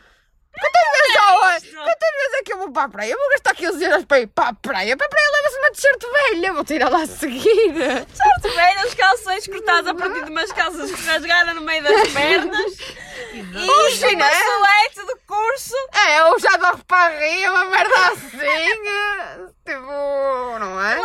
quantas 0.60 1.62
vezes, 1.62 1.74
quantas 1.74 2.12
vezes 2.12 2.34
é 2.40 2.44
que 2.44 2.54
eu 2.54 2.58
vou 2.58 2.72
para 2.72 2.84
a 2.84 2.90
praia? 2.90 3.12
Eu 3.12 3.18
vou 3.18 3.30
gastar 3.32 3.56
15 3.56 3.84
euros 3.84 4.06
para 4.06 4.20
ir 4.20 4.28
para 4.28 4.50
a 4.50 4.54
praia. 4.54 4.98
Para 4.98 5.06
a 5.08 5.10
praia 5.10 5.30
leva-se 5.32 5.58
uma 5.58 5.72
t-shirt 5.72 6.04
velha, 6.32 6.54
vou 6.54 6.64
tirar 6.66 6.90
lá 6.90 7.02
a 7.04 7.08
seguir. 7.08 7.74
Certo, 7.74 8.56
velho, 8.56 8.88
os 8.88 8.94
calções 8.94 9.48
cortados 9.48 9.90
a 9.90 9.96
partir 9.96 10.24
de 10.26 10.32
umas 10.32 10.52
calças 10.52 10.92
que 10.92 11.02
rasgaram 11.06 11.54
no 11.56 11.62
meio 11.62 11.84
das 11.84 12.08
pernas. 12.10 12.78
e 13.34 13.42
Um 13.42 13.90
chinelo. 13.92 15.06
do 15.08 15.18
curso. 15.28 15.76
É, 16.08 16.20
eu 16.22 16.40
já 16.40 16.58
dou 16.58 16.78
para 16.88 17.10
rir, 17.20 17.50
uma 17.50 17.66
merda 17.66 17.96
assim. 18.12 19.56
Tipo, 19.66 20.60
não 20.60 20.80
é? 20.84 20.96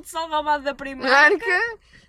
De 0.00 0.08
sol 0.08 0.28
roubado 0.28 0.64
da 0.64 0.74
primeira. 0.74 1.12
Marca. 1.14 1.60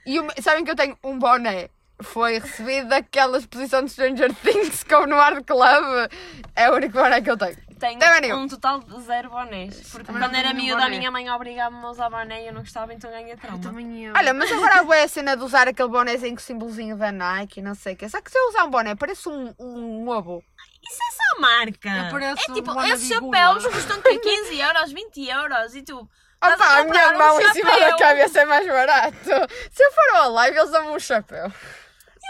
E 0.05 0.19
uma- 0.19 0.33
sabem 0.41 0.63
que 0.63 0.71
eu 0.71 0.75
tenho 0.75 0.97
um 1.03 1.19
boné. 1.19 1.69
Foi 2.01 2.39
recebido 2.39 2.89
daquela 2.89 3.37
exposição 3.37 3.83
de 3.83 3.91
Stranger 3.91 4.33
Things 4.35 4.83
houve 4.93 5.07
no 5.09 5.19
Art 5.19 5.43
Club. 5.45 6.11
É 6.55 6.69
o 6.69 6.75
único 6.75 6.93
boné 6.93 7.21
que 7.21 7.29
eu 7.29 7.37
tenho. 7.37 7.57
tenho 7.79 7.99
Também 7.99 8.29
eu. 8.29 8.37
um 8.37 8.47
total 8.47 8.79
de 8.79 9.01
zero 9.01 9.29
bonés. 9.29 9.89
Porque 9.91 10.05
Também 10.05 10.21
quando 10.21 10.35
era 10.35 10.53
miúda, 10.53 10.85
a 10.85 10.89
minha 10.89 11.11
mãe 11.11 11.29
obrigava-me 11.29 11.83
a 11.83 11.89
usar 11.89 12.09
boné 12.09 12.43
e 12.43 12.47
eu 12.47 12.53
não 12.53 12.61
gostava, 12.61 12.93
então 12.93 13.09
ganhei 13.09 13.35
trauma. 13.35 13.61
Também 13.61 14.05
eu. 14.05 14.13
Olha, 14.15 14.33
mas 14.33 14.51
agora 14.51 14.79
há 14.79 14.83
boa 14.83 15.07
cena 15.07 15.35
de 15.35 15.43
usar 15.43 15.67
aquele 15.67 15.89
bonézinho 15.89 16.35
com 16.35 16.41
o 16.41 16.43
símbolozinho 16.43 16.97
da 16.97 17.11
Nike 17.11 17.59
e 17.59 17.63
não 17.63 17.75
sei 17.75 17.93
o 17.93 17.97
quê. 17.97 18.07
Só 18.09 18.21
que 18.21 18.31
se 18.31 18.37
eu 18.37 18.49
usar 18.49 18.65
um 18.65 18.69
boné, 18.69 18.95
parece 18.95 19.27
um, 19.29 19.53
um 19.59 20.07
ovo. 20.09 20.43
Isso 20.83 20.99
é 21.01 21.35
só 21.35 21.41
marca. 21.41 21.89
Eu 22.11 22.27
É 22.27 22.35
tipo, 22.53 22.73
boné 22.73 22.89
esses 22.89 23.07
chapéus 23.07 23.65
custam 23.67 24.01
que 24.01 24.19
15 24.19 24.59
euros, 24.59 24.91
20 24.91 25.27
euros 25.29 25.75
e 25.75 25.81
tu. 25.81 26.09
Opa, 26.43 26.53
a 26.53 26.83
comprar 26.83 26.85
minha 26.85 27.09
um 27.13 27.17
mão 27.19 27.39
em 27.39 27.53
cima 27.53 27.79
da 27.79 27.95
cabeça 27.97 28.41
é 28.41 28.45
mais 28.45 28.67
barato. 28.67 29.15
Se 29.71 29.83
eu 29.83 29.91
for 29.91 30.15
ao 30.15 30.31
live, 30.31 30.57
eles 30.57 30.71
dão-me 30.71 30.89
um 30.89 30.99
chapéu. 30.99 31.51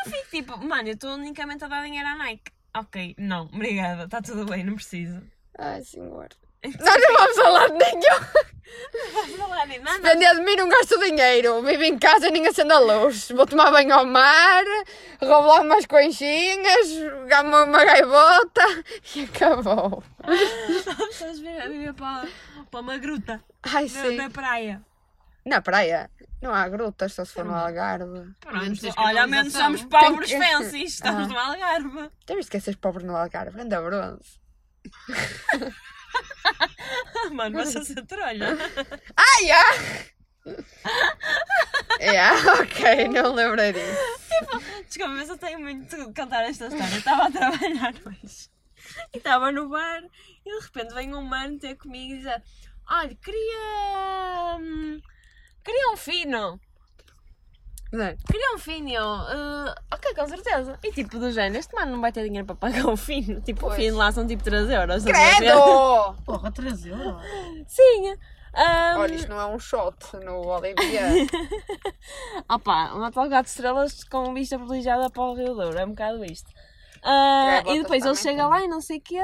Eu 0.03 0.11
fico 0.11 0.29
tipo, 0.31 0.57
mano, 0.57 0.89
eu 0.89 0.93
estou 0.93 1.13
unicamente 1.13 1.63
a 1.63 1.67
dar 1.67 1.83
dinheiro 1.83 2.07
à 2.07 2.15
Nike. 2.15 2.51
Ok, 2.75 3.15
não, 3.17 3.43
obrigada, 3.45 4.05
está 4.05 4.21
tudo 4.21 4.45
bem, 4.45 4.63
não 4.63 4.75
preciso. 4.75 5.21
Ai, 5.57 5.83
senhor. 5.83 6.29
Nós 6.63 7.01
não 7.01 7.17
vamos 7.17 7.35
falar 7.35 7.67
de 7.67 7.77
nenhum. 7.77 8.51
Vamos 9.13 9.35
falar 9.35 9.65
de 9.65 9.79
nada. 9.79 9.99
Depender 9.99 10.35
de 10.35 10.41
mim, 10.41 10.55
não 10.55 10.69
gasto 10.69 10.99
dinheiro. 10.99 11.61
Vivo 11.63 11.83
em 11.83 11.99
casa 11.99 12.27
e 12.27 12.31
nem 12.31 12.47
acendo 12.47 12.73
a 12.73 12.79
luz. 12.79 13.29
Vou 13.31 13.45
tomar 13.45 13.71
banho 13.71 13.93
ao 13.93 14.05
mar, 14.05 14.63
roubo 15.21 15.47
lá 15.47 15.61
umas 15.61 15.85
conchinhas, 15.85 16.87
gamo 17.27 17.63
uma 17.63 17.83
gaivota 17.83 18.63
e 19.15 19.23
acabou. 19.23 20.03
A 20.23 21.63
a 21.63 21.67
viver 21.67 21.93
para, 21.93 22.27
para 22.69 22.79
uma 22.79 22.97
gruta 22.97 23.43
Ai, 23.63 23.83
na, 23.83 23.89
sim. 23.89 24.15
na 24.15 24.29
praia. 24.29 24.81
Na 25.45 25.61
praia 25.61 26.09
não 26.41 26.53
há 26.53 26.67
grutas, 26.67 27.13
só 27.13 27.23
se 27.25 27.33
for 27.33 27.45
no 27.45 27.53
Algarve. 27.55 28.33
Pronto, 28.39 28.81
olha, 28.97 29.21
ao 29.23 29.27
menos 29.27 29.53
somos 29.53 29.83
pobres 29.83 30.29
Tem 30.29 30.39
que- 30.39 30.45
fancies, 30.47 30.93
estamos 30.93 31.25
Ah. 31.25 31.27
no 31.27 31.37
Algarve. 31.39 32.11
Viste 32.35 32.51
que 32.51 32.57
essas 32.57 32.75
pobres 32.75 33.05
no 33.05 33.15
Algarve? 33.15 33.61
Anda 33.61 33.81
bronze. 33.81 34.39
Mano, 37.31 37.57
mas 37.57 37.75
essa 37.75 38.05
trolha. 38.05 38.57
Ah, 39.15 39.45
já! 39.45 39.63
yeah, 42.01 42.35
ok, 42.61 43.07
não 43.09 43.33
lembrei 43.33 43.73
disso. 43.73 44.21
Desculpa, 44.87 45.13
mas 45.13 45.29
eu 45.29 45.37
tenho 45.37 45.59
muito 45.59 45.95
de 45.95 46.13
contar 46.13 46.43
esta 46.43 46.65
história. 46.65 46.91
Eu 46.93 46.97
Estava 46.97 47.27
a 47.27 47.31
trabalhar 47.31 47.93
hoje 48.05 48.49
e 49.13 49.17
estava 49.17 49.51
no 49.51 49.69
bar 49.69 50.01
e 50.45 50.51
de 50.59 50.65
repente 50.65 50.93
vem 50.95 51.13
um 51.13 51.21
mano 51.21 51.59
ter 51.59 51.75
comigo 51.75 52.15
e 52.15 52.17
dizer: 52.17 52.41
Olha, 52.89 53.15
queria. 53.15 54.57
Queria 55.63 55.91
um 55.93 55.97
fino. 55.97 56.59
Não 57.91 58.05
é? 58.05 58.15
Queria 58.25 58.55
um 58.55 58.57
fino. 58.57 58.87
e 58.87 58.93
eu, 58.93 59.03
"Ah, 59.05 59.75
ok, 59.93 60.15
com 60.15 60.27
certeza. 60.27 60.79
E 60.83 60.91
tipo, 60.93 61.19
do 61.19 61.31
género, 61.31 61.57
este 61.59 61.75
mano 61.75 61.91
não 61.93 62.01
vai 62.01 62.11
ter 62.11 62.23
dinheiro 62.23 62.45
para 62.47 62.55
pagar 62.55 62.85
um 62.87 62.95
fino. 62.95 63.41
Tipo, 63.43 63.67
o 63.67 63.71
fino 63.71 63.97
lá 63.97 64.11
são 64.11 64.25
tipo 64.25 64.43
3 64.43 64.69
euros. 64.69 65.03
Credo! 65.03 66.15
Porra, 66.25 66.51
13 66.51 66.89
euros. 66.89 67.21
Sim. 67.67 68.13
Um, 68.53 68.99
Olha, 68.99 69.15
isto 69.15 69.29
não 69.29 69.39
é 69.39 69.45
um 69.45 69.57
shot 69.59 69.95
no 70.25 70.45
Olivia. 70.47 71.01
Opa, 72.49 72.93
um 72.95 73.03
hotel 73.03 73.29
gato 73.29 73.45
de 73.45 73.51
estrelas 73.51 74.03
com 74.03 74.33
vista 74.33 74.57
privilegiada 74.57 75.09
para 75.09 75.23
o 75.23 75.33
Rio 75.33 75.53
Douro, 75.53 75.77
é 75.77 75.85
um 75.85 75.89
bocado 75.91 76.23
isto. 76.25 76.49
Ah, 77.03 77.61
É, 77.65 77.73
e 77.73 77.81
depois 77.81 78.03
ele 78.05 78.15
chega 78.15 78.47
lá 78.47 78.61
e 78.61 78.67
não 78.67 78.81
sei 78.81 78.97
o 78.97 79.01
quê, 79.01 79.23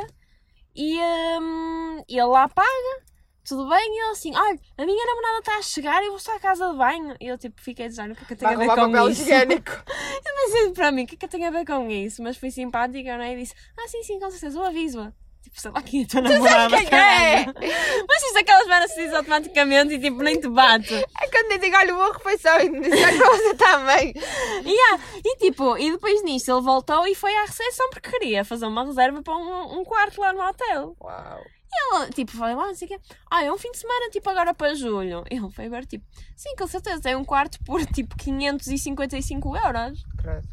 e 0.75 0.97
hum, 1.41 2.03
ele 2.07 2.23
lá 2.23 2.47
paga, 2.47 3.03
tudo 3.47 3.69
bem, 3.69 3.79
e 3.79 4.01
ele 4.01 4.11
assim, 4.11 4.35
olha, 4.35 4.59
a 4.77 4.85
minha 4.85 5.05
namorada 5.05 5.39
está 5.39 5.57
a 5.57 5.61
chegar 5.61 6.01
e 6.03 6.07
eu 6.07 6.11
vou 6.11 6.17
estar 6.17 6.35
à 6.35 6.39
casa 6.39 6.69
de 6.69 6.77
banho. 6.77 7.15
E 7.19 7.27
eu 7.27 7.37
tipo, 7.37 7.61
fiquei 7.61 7.87
dizendo, 7.87 8.11
o 8.11 8.15
que 8.15 8.23
é 8.23 8.25
que 8.27 8.33
eu 8.33 8.37
tenho 8.37 8.57
Vai 8.57 8.67
a 8.67 8.75
ver 8.75 8.81
com 8.81 8.91
papel 8.91 9.09
isso? 9.09 9.21
higiênico. 9.21 9.71
Eu 10.27 10.51
pensei 10.51 10.71
para 10.71 10.91
mim, 10.91 11.03
o 11.03 11.07
que 11.07 11.15
é 11.15 11.17
que 11.17 11.25
eu 11.25 11.29
tenho 11.29 11.47
a 11.47 11.51
ver 11.51 11.65
com 11.65 11.89
isso? 11.89 12.21
Mas 12.21 12.37
fui 12.37 12.51
simpática, 12.51 13.17
não 13.17 13.23
é? 13.23 13.33
E 13.33 13.37
disse, 13.37 13.53
ah 13.77 13.87
sim, 13.87 14.03
sim, 14.03 14.19
com 14.19 14.29
certeza, 14.29 14.57
eu 14.57 14.65
aviso-a. 14.65 15.11
Tipo, 15.41 15.61
sei 15.61 15.71
lá 15.71 15.81
quem 15.81 16.01
é 16.01 16.03
a 16.03 16.07
tua 16.07 16.21
namorada, 16.21 16.77
quem 16.77 16.99
é? 16.99 17.45
Mas 18.07 18.23
isto 18.23 18.37
aquelas 18.37 18.67
merdas 18.67 18.91
se 18.91 19.03
diz 19.03 19.13
automaticamente 19.13 19.93
e 19.93 19.99
tipo, 19.99 20.21
nem 20.21 20.39
te 20.39 20.49
bate. 20.49 20.93
É 20.93 21.27
quando 21.29 21.53
dizem, 21.53 21.75
olha, 21.75 21.93
boa 21.93 22.13
refeição 22.13 22.59
e 22.59 22.81
dizem 22.81 23.17
para 23.17 23.27
você 23.29 23.53
também. 23.55 24.13
Yeah. 24.67 25.03
E 25.23 25.35
tipo, 25.37 25.77
e 25.77 25.91
depois 25.91 26.23
nisso 26.23 26.51
ele 26.51 26.61
voltou 26.61 27.07
e 27.07 27.15
foi 27.15 27.33
à 27.35 27.45
recepção 27.45 27.89
porque 27.89 28.09
queria 28.09 28.43
fazer 28.43 28.65
uma 28.65 28.83
reserva 28.85 29.21
para 29.21 29.35
um, 29.35 29.79
um 29.79 29.85
quarto 29.85 30.19
lá 30.19 30.33
no 30.33 30.41
hotel. 30.41 30.95
Uau. 31.01 31.41
E 31.77 31.95
ela, 31.95 32.09
tipo, 32.09 32.31
foi 32.31 32.55
lá, 32.55 32.67
não 32.67 32.75
sei 32.75 32.87
o 32.87 32.89
quê. 32.89 32.99
Ah, 33.29 33.43
é 33.43 33.51
um 33.51 33.57
fim 33.57 33.71
de 33.71 33.77
semana, 33.77 34.09
tipo, 34.09 34.27
agora 34.29 34.53
para 34.53 34.73
julho. 34.73 35.23
E 35.29 35.35
ele 35.35 35.49
foi 35.51 35.69
ver, 35.69 35.85
tipo, 35.85 36.05
sim, 36.35 36.55
com 36.55 36.65
certeza, 36.65 37.01
tem 37.01 37.15
um 37.15 37.23
quarto 37.23 37.59
por, 37.63 37.85
tipo, 37.85 38.17
555 38.17 39.55
euros. 39.55 40.03
Credo. 40.17 40.47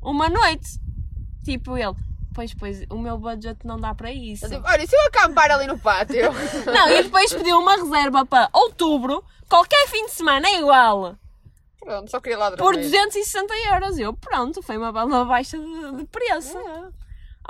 Uma 0.00 0.28
noite. 0.28 0.80
Tipo, 1.44 1.76
ele, 1.76 1.94
pois, 2.34 2.54
pois, 2.54 2.84
o 2.90 2.98
meu 2.98 3.18
budget 3.18 3.58
não 3.66 3.78
dá 3.78 3.94
para 3.94 4.12
isso. 4.12 4.44
Eu 4.46 4.50
digo, 4.50 4.64
olha, 4.66 4.82
e 4.82 4.86
se 4.86 4.94
eu 4.94 5.06
acampar 5.06 5.50
ali 5.50 5.66
no 5.66 5.78
pátio? 5.78 6.30
Não, 6.66 6.90
e 6.90 7.02
depois 7.02 7.32
pediu 7.32 7.58
uma 7.58 7.76
reserva 7.76 8.24
para 8.26 8.50
outubro, 8.52 9.24
qualquer 9.48 9.88
fim 9.88 10.06
de 10.06 10.12
semana 10.12 10.46
é 10.46 10.58
igual. 10.58 11.16
Pronto, 11.80 12.10
só 12.10 12.20
queria 12.20 12.38
lá 12.38 12.50
dormir. 12.50 12.62
Por 12.62 12.76
260 12.76 13.54
euros. 13.72 13.98
Eu, 13.98 14.12
pronto, 14.12 14.62
foi 14.62 14.76
uma 14.76 14.92
bela 14.92 15.24
baixa 15.24 15.58
de, 15.58 15.96
de 15.96 16.04
preço. 16.04 16.58
Ah 16.58 16.90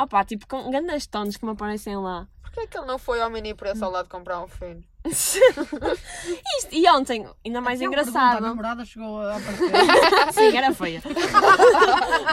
pá, 0.07 0.25
tipo, 0.25 0.47
com 0.47 0.71
grandes 0.71 1.07
tons 1.07 1.37
que 1.37 1.45
me 1.45 1.53
aparecem 1.53 1.97
lá. 1.97 2.27
Porquê 2.43 2.61
é 2.61 2.67
que 2.67 2.79
ele 2.79 2.87
não 2.87 2.99
foi 2.99 3.21
ao 3.21 3.29
mini 3.31 3.55
preço 3.55 3.85
ao 3.85 3.91
lado 3.91 4.09
comprar 4.09 4.41
um 4.43 4.49
fino? 4.49 4.83
Isto, 5.05 6.73
e 6.73 6.89
ontem, 6.91 7.27
ainda 7.45 7.61
mais 7.61 7.81
Eu 7.81 7.91
pergunto, 7.91 8.17
A 8.17 8.21
engraçado. 8.21 8.43
namorada 8.43 8.85
chegou 8.85 9.21
a 9.21 9.37
aparecer. 9.37 10.33
Sim, 10.33 10.57
era 10.57 10.75
feia. 10.75 11.01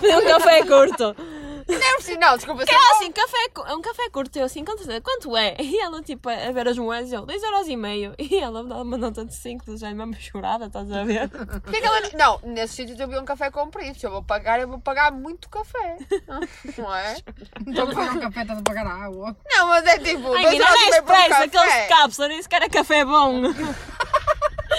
Pediu 0.01 0.19
um 0.19 0.25
café 0.27 0.65
curto. 0.65 1.15
Não 1.67 1.75
é 1.75 1.93
preciso, 1.95 2.19
não, 2.19 2.35
desculpa. 2.35 2.63
Que 2.65 2.73
é 2.75 2.91
assim, 2.91 3.11
café, 3.11 3.49
cu- 3.53 3.73
um 3.75 3.81
café 3.81 4.09
curto. 4.11 4.37
Eu 4.37 4.45
assim, 4.45 4.63
quanto, 4.63 4.83
quanto 5.01 5.35
é? 5.35 5.55
E 5.61 5.79
ela, 5.79 6.01
tipo, 6.03 6.29
a 6.29 6.51
ver 6.51 6.67
as 6.67 6.77
moedas, 6.77 7.11
eu, 7.11 7.25
2 7.25 7.41
euros 7.41 7.67
e 7.67 7.75
meio. 7.75 8.13
E 8.19 8.37
ela 8.37 8.61
nota 8.63 9.25
de 9.25 9.33
5, 9.33 9.65
do 9.65 9.77
género, 9.77 9.97
mesmo 10.07 10.21
chorada, 10.21 10.65
estás 10.67 10.91
a 10.91 11.03
ver? 11.03 11.27
Porquê 11.29 11.81
que 11.81 11.87
ela... 11.87 11.99
Não, 12.13 12.39
nesse 12.43 12.75
sítio 12.75 12.95
eu 13.01 13.07
vi 13.07 13.17
um 13.17 13.25
café 13.25 13.49
com 13.49 13.69
preço. 13.69 13.99
Se 13.99 14.05
eu 14.05 14.11
vou 14.11 14.21
pagar, 14.23 14.59
eu 14.59 14.67
vou 14.67 14.79
pagar 14.79 15.11
muito 15.11 15.49
café. 15.49 15.97
Não 16.77 16.95
é? 16.95 17.15
Então 17.65 17.87
para 17.89 18.03
um 18.13 18.19
café 18.19 18.41
estás 18.41 18.59
a 18.59 18.61
pagar 18.61 18.85
a 18.87 18.93
água. 19.05 19.35
Não, 19.49 19.67
mas 19.67 19.85
é 19.85 19.97
tipo... 19.97 20.33
Ai, 20.33 20.43
dois 20.43 20.53
mira, 20.53 20.65
euros 20.65 20.69
não 20.69 20.77
e 20.77 20.87
é 20.87 20.91
meio 20.91 21.03
por 21.03 21.11
um 21.11 21.15
expresso, 21.15 21.33
aqueles 21.43 21.49
de 21.49 21.67
café. 21.69 21.87
cápsula, 21.87 22.27
nem 22.27 22.41
sequer 22.43 22.61
é 22.61 22.69
café 22.69 23.05
bom. 23.05 23.41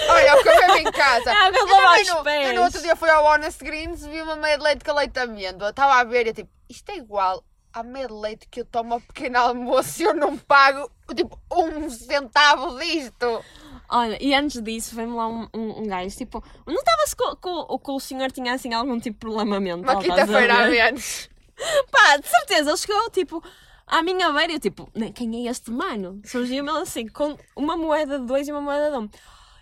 Olha, 0.09 0.35
o 0.39 0.43
café 0.43 0.67
vem 0.73 0.87
em 0.87 0.91
casa. 0.91 1.31
É 1.31 1.51
de 1.51 1.57
Eu 1.57 1.65
os 1.65 2.07
no, 2.09 2.23
pés. 2.23 2.47
eu 2.49 2.55
no 2.55 2.63
outro 2.63 2.81
dia 2.81 2.95
fui 2.95 3.09
ao 3.09 3.25
Honest 3.25 3.63
Greens 3.63 4.05
e 4.05 4.09
vi 4.09 4.21
uma 4.21 4.35
meia 4.35 4.57
de 4.57 4.63
leite 4.63 4.83
com 4.85 4.93
leite 4.93 5.11
de 5.13 5.19
amêndoa. 5.19 5.69
Estava 5.69 5.95
a 5.95 6.03
ver 6.03 6.25
e 6.27 6.29
eu 6.29 6.33
tipo, 6.33 6.49
isto 6.69 6.89
é 6.91 6.97
igual 6.97 7.43
à 7.73 7.83
meia 7.83 8.07
de 8.07 8.13
leite 8.13 8.47
que 8.49 8.61
eu 8.61 8.65
tomo 8.65 8.95
ao 8.95 9.01
pequeno 9.01 9.37
almoço 9.37 10.01
e 10.01 10.05
eu 10.05 10.13
não 10.15 10.37
pago, 10.37 10.89
tipo, 11.15 11.39
um 11.51 11.89
centavo 11.89 12.77
disto. 12.79 13.43
Olha, 13.89 14.17
e 14.21 14.33
antes 14.33 14.61
disso 14.61 14.95
veio-me 14.95 15.15
lá 15.15 15.27
um, 15.27 15.47
um, 15.53 15.79
um 15.81 15.83
gajo, 15.87 16.15
tipo, 16.17 16.43
notava-se 16.65 17.15
que, 17.15 17.23
o- 17.23 17.35
que, 17.35 17.47
o- 17.49 17.79
que 17.79 17.91
o 17.91 17.99
senhor 17.99 18.31
tinha 18.31 18.53
assim 18.53 18.73
algum 18.73 18.99
tipo 18.99 19.13
de 19.15 19.19
problema 19.19 19.59
mental. 19.59 19.95
Uma 19.95 20.01
quinta-feira 20.03 20.53
a 20.55 20.63
ver? 20.67 20.71
menos. 20.71 21.29
Pá, 21.91 22.17
de 22.17 22.27
certeza, 22.27 22.69
ele 22.71 22.77
chegou 22.77 23.09
tipo 23.11 23.43
à 23.87 24.01
minha 24.03 24.31
beira 24.33 24.51
e 24.51 24.55
eu 24.55 24.59
tipo, 24.59 24.89
"Nem, 24.93 25.11
quem 25.11 25.47
é 25.47 25.49
este 25.49 25.71
mano? 25.71 26.21
Surgiu-me 26.25 26.69
assim, 26.71 27.07
com 27.07 27.37
uma 27.55 27.77
moeda 27.77 28.19
de 28.19 28.25
dois 28.25 28.47
e 28.47 28.51
uma 28.51 28.61
moeda 28.61 28.91
de 28.91 28.97
um. 28.97 29.09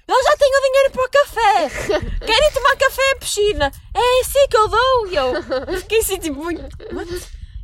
Eu 0.08 0.24
já 0.24 0.38
tenho 0.38 0.62
dinheiro 0.62 0.92
para 0.92 1.06
o 1.06 1.10
café! 1.10 1.70
Quero 2.26 2.46
ir 2.46 2.54
tomar 2.54 2.76
café 2.76 3.12
à 3.12 3.16
piscina! 3.16 3.72
É 3.94 4.22
assim 4.22 4.48
que 4.48 4.58
eu 4.58 4.68
dou! 4.68 5.08
E 5.08 5.16
eu 5.16 5.80
fiquei 5.80 6.00
assim 6.00 6.20
tipo 6.20 6.44
muito. 6.44 6.62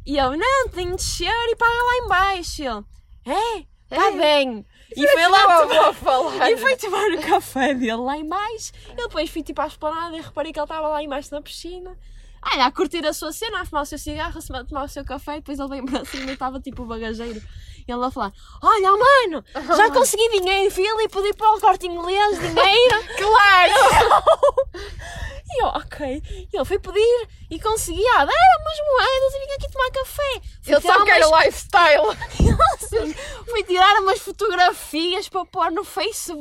E 0.06 0.18
eu, 0.18 0.36
não, 0.36 0.70
tenho 0.70 0.92
de 0.92 0.98
descer 0.98 1.50
e 1.50 1.56
paga 1.56 1.74
lá 1.74 1.98
em 1.98 2.08
baixo. 2.08 2.62
E 2.64 2.66
ele, 2.66 2.86
é, 3.26 3.66
está 3.92 4.12
bem. 4.12 4.66
E 4.96 5.08
foi 5.08 5.28
lá 5.28 5.62
tomar. 5.62 5.94
falar. 5.94 6.52
E 6.52 6.58
foi 6.58 6.76
tomar 6.76 7.12
o 7.12 7.22
café 7.22 7.74
dele 7.74 7.96
lá 7.96 8.18
em 8.18 8.28
baixo. 8.28 8.72
E 8.90 8.96
depois 8.96 9.30
fui 9.30 9.44
tipo 9.44 9.62
à 9.62 9.68
esplanada 9.68 10.18
e 10.18 10.22
reparei 10.22 10.52
que 10.52 10.60
ele 10.60 10.66
estava 10.66 10.88
lá 10.88 11.04
em 11.04 11.08
baixo 11.08 11.32
na 11.32 11.42
piscina. 11.42 11.96
Olha, 12.44 12.66
a 12.66 12.72
curtir 12.72 13.06
a 13.06 13.14
sua 13.14 13.32
cena, 13.32 13.62
a 13.62 13.66
fumar 13.66 13.84
o 13.84 13.86
seu 13.86 14.00
cigarro, 14.00 14.40
a 14.40 14.64
tomar 14.66 14.84
o 14.84 14.88
seu 14.88 15.06
café, 15.06 15.34
e 15.34 15.36
depois 15.42 15.60
ele 15.60 15.70
veio 15.70 15.86
para 15.86 16.04
cima 16.06 16.32
e 16.32 16.34
estava 16.34 16.60
tipo 16.60 16.82
o 16.82 16.86
bagageiro. 16.88 17.40
E 17.88 17.92
ele 17.92 18.06
a 18.06 18.12
falar: 18.12 18.32
Olha, 18.62 18.92
mano, 18.92 19.44
já 19.78 19.90
consegui 19.94 20.30
dinheiro, 20.30 20.72
fui 20.74 20.88
ali 20.88 21.08
pedir 21.10 21.36
para 21.36 21.52
o 21.52 21.60
corte 21.60 21.88
inglês 21.88 22.40
dinheiro. 22.40 23.02
Claro! 23.18 24.56
E 25.54 25.64
eu, 25.64 25.68
ok. 25.68 26.24
E 26.26 26.50
ele 26.56 26.66
foi 26.66 26.80
pedir 26.80 27.28
e 27.50 27.60
consegui, 27.60 28.02
ah, 28.16 28.24
deram 28.26 28.62
umas 28.62 28.78
moedas 28.90 29.34
e 29.34 29.40
vim 29.40 29.54
aqui 29.54 29.72
tomar 29.72 29.92
café. 29.92 30.42
Fui 30.64 30.74
Ele 30.74 30.82
só 30.82 31.04
quer 31.06 31.26
umas- 31.26 31.44
lifestyle. 31.46 32.18
Assim, 32.74 33.14
fui 33.50 33.64
tirar 33.64 34.00
umas 34.00 34.20
fotografias 34.20 35.28
para 35.28 35.44
pôr 35.46 35.70
no 35.72 35.84
Facebook 35.84 36.40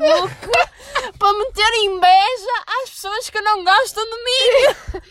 para 1.19 1.39
meter 1.39 1.75
inveja 1.83 2.65
às 2.85 2.91
pessoas 2.91 3.29
que 3.31 3.41
não 3.41 3.65
gostam 3.65 4.05
de 4.05 4.25
mim. 4.25 5.03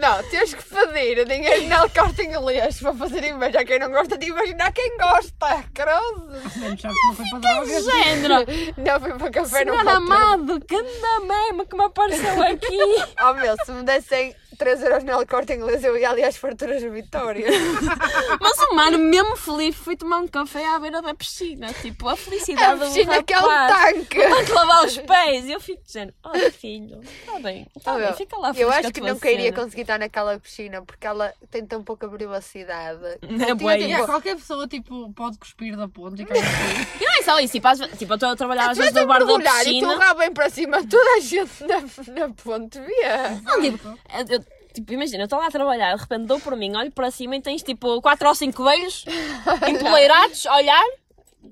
Não, 0.00 0.22
tens 0.30 0.54
que 0.54 0.62
pedir 0.62 1.24
dinheiro 1.26 1.68
no 1.68 1.90
corte 1.90 2.22
inglês 2.22 2.80
para 2.80 2.94
fazer 2.94 3.24
inveja 3.24 3.60
a 3.60 3.64
quem 3.64 3.78
não 3.80 3.90
gosta 3.90 4.16
de 4.16 4.26
imaginar 4.26 4.72
quem 4.72 4.96
gosta. 4.96 5.64
Cruzes. 5.74 6.56
Menos 6.56 6.80
que 6.80 6.86
não 6.86 7.14
foi 7.16 7.24
para 7.30 7.38
drogas. 7.40 7.84
Género, 7.84 8.34
Não 8.76 9.00
foi 9.00 9.14
para 9.18 9.30
café, 9.30 9.64
não 9.64 9.74
senhor 9.74 9.84
para 9.84 10.00
tudo. 10.00 10.12
amado, 10.12 10.60
que 10.60 10.74
anda 10.76 11.20
meme 11.26 11.66
que 11.66 11.76
me 11.76 11.84
apareceu 11.84 12.42
aqui. 12.42 12.78
Oh 13.20 13.34
meu, 13.34 13.56
se 13.64 13.72
me 13.72 13.82
dessem 13.82 14.34
3 14.58 14.82
euros 14.82 15.04
no 15.04 15.26
corte 15.26 15.52
inglês, 15.54 15.82
eu 15.84 15.96
ia 15.96 16.10
ali 16.10 16.24
às 16.24 16.36
farturas 16.36 16.80
de 16.82 16.88
Vitória. 16.88 17.46
Mas 18.40 18.58
o 18.58 18.74
mano, 18.74 18.98
mesmo 18.98 19.36
feliz, 19.36 19.76
foi 19.76 19.96
tomar 19.96 20.18
um 20.18 20.28
café 20.28 20.66
à 20.68 20.78
beira 20.78 21.00
da 21.00 21.14
piscina. 21.14 21.72
Tipo, 21.72 22.08
a 22.08 22.12
A 22.12 22.16
felicidade 22.16 22.80
piscina 22.80 23.16
do 23.18 23.24
que 23.24 23.32
é 23.32 23.38
um 23.38 23.46
rapaz. 23.48 23.94
tanque. 23.94 24.26
Vai-te 24.28 24.52
lavar 24.52 24.84
os 24.84 24.98
pés. 24.98 25.44
E 25.46 25.52
eu 25.52 25.60
fico 25.60 25.82
dizendo, 25.84 26.12
olha 26.24 26.50
filho, 26.52 27.00
está 27.02 27.38
bem, 27.40 27.66
está 27.76 27.92
Ah, 27.92 27.98
bem, 27.98 28.12
fica 28.14 28.36
lá 28.38 28.52
Eu 28.56 28.70
acho 28.70 28.88
a 28.88 28.92
que 28.92 29.00
iria 29.00 29.14
cena. 29.16 29.52
conseguir 29.62 29.82
estar 29.82 29.98
naquela 29.98 30.38
piscina 30.38 30.82
porque 30.82 31.06
ela 31.06 31.32
tem 31.50 31.64
tão 31.64 31.82
pouca 31.84 32.08
privacidade. 32.08 33.04
É 33.06 33.18
Tinha, 33.26 33.54
bué 33.54 33.78
tipo, 33.78 34.06
qualquer 34.06 34.36
pessoa 34.36 34.66
tipo, 34.66 35.12
pode 35.12 35.38
cuspir 35.38 35.76
da 35.76 35.88
ponte 35.88 36.22
e 36.22 36.26
não 37.04 37.12
é 37.18 37.22
só 37.22 37.38
isso, 37.40 37.52
tipo, 37.52 37.68
tipo 37.96 38.12
eu 38.12 38.16
estou 38.16 38.28
a 38.30 38.36
trabalhar 38.36 38.70
às 38.70 38.76
vezes 38.78 38.92
no 38.92 39.00
a 39.02 39.06
bar 39.06 39.18
da 39.20 39.26
mergulhar 39.26 39.60
e 39.62 39.64
tu 39.80 39.86
piscina. 39.86 39.96
rabo 39.98 40.20
bem 40.20 40.32
para 40.32 40.50
cima, 40.50 40.84
toda 40.86 41.10
a 41.16 41.20
gente 41.20 41.64
na, 41.64 41.80
na 42.26 42.34
ponte 42.34 42.80
via. 42.80 43.40
Não, 43.44 43.60
tipo, 43.60 43.88
eu- 43.88 44.36
eu- 44.36 44.44
tipo, 44.80 44.92
imagina, 44.92 45.22
eu 45.22 45.24
estou 45.24 45.38
lá 45.38 45.46
a 45.46 45.50
trabalhar, 45.50 45.94
de 45.94 46.00
repente 46.02 46.26
dou 46.26 46.40
por 46.40 46.56
mim, 46.56 46.74
olho 46.76 46.90
para 46.92 47.10
cima 47.10 47.36
e 47.36 47.40
tens 47.42 47.62
tipo 47.62 48.00
4 48.02 48.28
ou 48.28 48.34
5 48.34 48.64
velhos 48.64 49.04
empoleirados 49.68 50.46
a 50.46 50.56
olhar, 50.56 50.84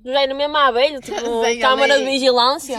já 0.04 0.26
no 0.26 0.34
mesmo 0.34 0.56
à 0.56 0.66
abelha, 0.66 1.00
tipo, 1.00 1.20
câmara 1.60 1.94
ali. 1.94 2.04
de 2.04 2.10
vigilância. 2.10 2.78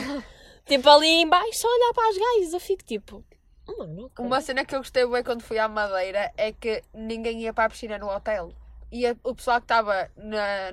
Tipo, 0.66 0.90
ali 0.90 1.08
em 1.08 1.28
baixo, 1.28 1.60
só 1.60 1.68
olhar 1.68 1.94
para 1.94 2.10
as 2.10 2.18
gajas, 2.18 2.54
eu 2.54 2.60
fico 2.60 2.84
tipo, 2.84 3.24
"Oh, 3.68 3.78
mano, 3.78 4.06
ok." 4.08 4.26
Uma 4.26 4.42
cena 4.42 4.66
que 4.66 4.76
eu 4.76 4.80
gostei 4.80 5.06
bem 5.06 5.24
quando 5.24 5.42
fui 5.42 5.58
à 5.58 5.68
Madeira 5.68 6.32
é 6.38 6.52
que 6.52 6.82
ninguém 6.94 7.42
ia 7.42 7.54
para 7.54 7.66
a 7.66 7.70
piscina 7.70 7.98
no 7.98 8.10
hotel. 8.10 8.52
E 8.92 9.06
a- 9.08 9.16
o 9.24 9.34
pessoal 9.36 9.60
que 9.60 9.66
estava 9.66 10.10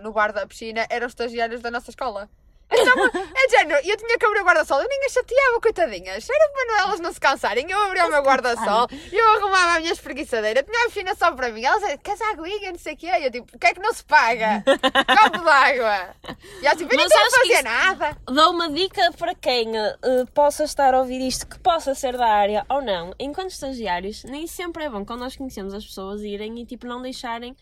no 0.03 0.13
bar 0.13 0.33
da 0.33 0.47
piscina 0.47 0.87
eram 0.91 1.07
os 1.07 1.13
estagiários 1.13 1.61
da 1.61 1.71
nossa 1.71 1.91
escola. 1.91 2.29
Então, 2.77 3.23
é 3.35 3.47
de 3.47 3.57
género, 3.57 3.81
eu 3.87 3.97
tinha 3.97 4.19
que 4.19 4.27
abrir 4.27 4.41
o 4.41 4.45
guarda-sol, 4.45 4.81
eu 4.81 4.89
ninguém 4.89 5.09
chateava, 5.09 5.61
coitadinhas. 5.61 6.29
Era 6.29 6.49
para 6.53 6.83
elas 6.83 7.01
não 7.01 7.13
se 7.13 7.21
cansarem. 7.21 7.71
Eu 7.71 7.83
abria 7.83 8.07
o 8.07 8.11
meu 8.11 8.23
guarda-sol, 8.23 8.89
eu 9.13 9.27
arrumava 9.35 9.77
a 9.77 9.81
minha 9.81 9.93
espreguiçadeira, 9.93 10.63
tinha 10.63 10.85
a 10.85 10.87
piscina 10.87 11.15
só 11.15 11.33
para 11.33 11.51
mim. 11.51 11.65
Elas 11.65 11.81
diziam, 11.81 11.99
queres 11.99 12.21
aguinha, 12.21 12.73
não 12.73 12.79
sei 12.79 12.95
o 12.95 12.97
quê. 12.97 13.11
Eu 13.21 13.31
tipo, 13.31 13.57
o 13.57 13.59
que 13.59 13.67
é 13.67 13.75
que 13.75 13.81
não 13.81 13.93
se 13.93 14.05
paga? 14.05 14.63
Copo 14.65 15.45
d'água. 15.45 16.15
E 16.63 16.67
eu 16.67 16.77
tipo, 16.77 16.93
eu 16.93 16.99
não 16.99 17.05
Mas 17.05 17.13
estou 17.13 17.21
a 17.21 17.27
acho 17.27 17.41
que 17.41 17.49
fazer 17.49 17.63
nada. 17.63 18.17
Dou 18.27 18.51
uma 18.51 18.71
dica 18.71 19.13
para 19.13 19.35
quem 19.35 19.77
eh, 19.77 19.97
possa 20.33 20.65
estar 20.65 20.95
a 20.95 20.99
ouvir 20.99 21.21
isto, 21.27 21.47
que 21.47 21.59
possa 21.59 21.95
ser 21.95 22.17
da 22.17 22.27
área 22.27 22.65
ou 22.69 22.83
não. 22.83 23.15
Enquanto 23.19 23.51
estagiários, 23.51 24.25
nem 24.25 24.47
sempre 24.47 24.85
é 24.85 24.91
bom 24.91 25.05
quando 25.05 25.21
nós 25.21 25.37
conhecemos 25.37 25.75
as 25.75 25.85
pessoas 25.85 26.23
irem 26.23 26.61
e 26.61 26.67
tipo 26.67 26.87
não 26.87 27.01
deixarem, 27.01 27.57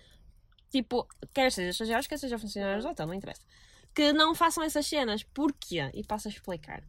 tipo, 0.71 1.07
quer 1.33 1.51
seja 1.53 1.71
estagiários, 1.71 2.07
quer 2.07 2.19
seja 2.19 2.39
funcionários 2.39 2.85
do 2.85 2.91
hotel, 2.91 3.07
não 3.07 3.15
interessa, 3.15 3.43
que 3.95 4.13
não 4.13 4.35
façam 4.35 4.63
essas 4.63 4.87
cenas. 4.87 5.23
Porquê? 5.23 5.91
E 5.95 6.05
passo 6.05 6.29
a 6.29 6.31
explicar. 6.31 6.83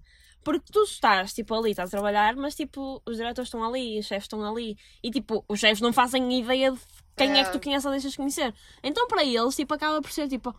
Porque 0.43 0.71
tu 0.71 0.83
estás, 0.83 1.33
tipo, 1.33 1.53
ali, 1.55 1.71
estás 1.71 1.87
a 1.89 1.91
trabalhar, 1.91 2.35
mas, 2.35 2.53
tipo, 2.53 3.01
os 3.05 3.15
diretores 3.15 3.47
estão 3.47 3.63
ali, 3.63 3.97
os 3.99 4.05
chefes 4.05 4.25
estão 4.25 4.43
ali, 4.43 4.77
e, 5.01 5.09
tipo, 5.09 5.43
os 5.47 5.59
chefes 5.59 5.79
não 5.79 5.93
fazem 5.93 6.37
ideia 6.39 6.71
de 6.71 6.79
quem 7.15 7.39
é, 7.39 7.45
que 7.45 7.51
tu 7.51 7.59
É. 7.59 7.61
conheces 7.61 7.85
ou 7.85 7.91
deixas 7.91 8.15
conhecer. 8.15 8.53
Então, 8.83 9.07
para 9.07 9.23
eles, 9.23 9.55
tipo, 9.55 9.73
acaba 9.73 10.01
por 10.01 10.11
ser, 10.11 10.27
tipo, 10.27 10.53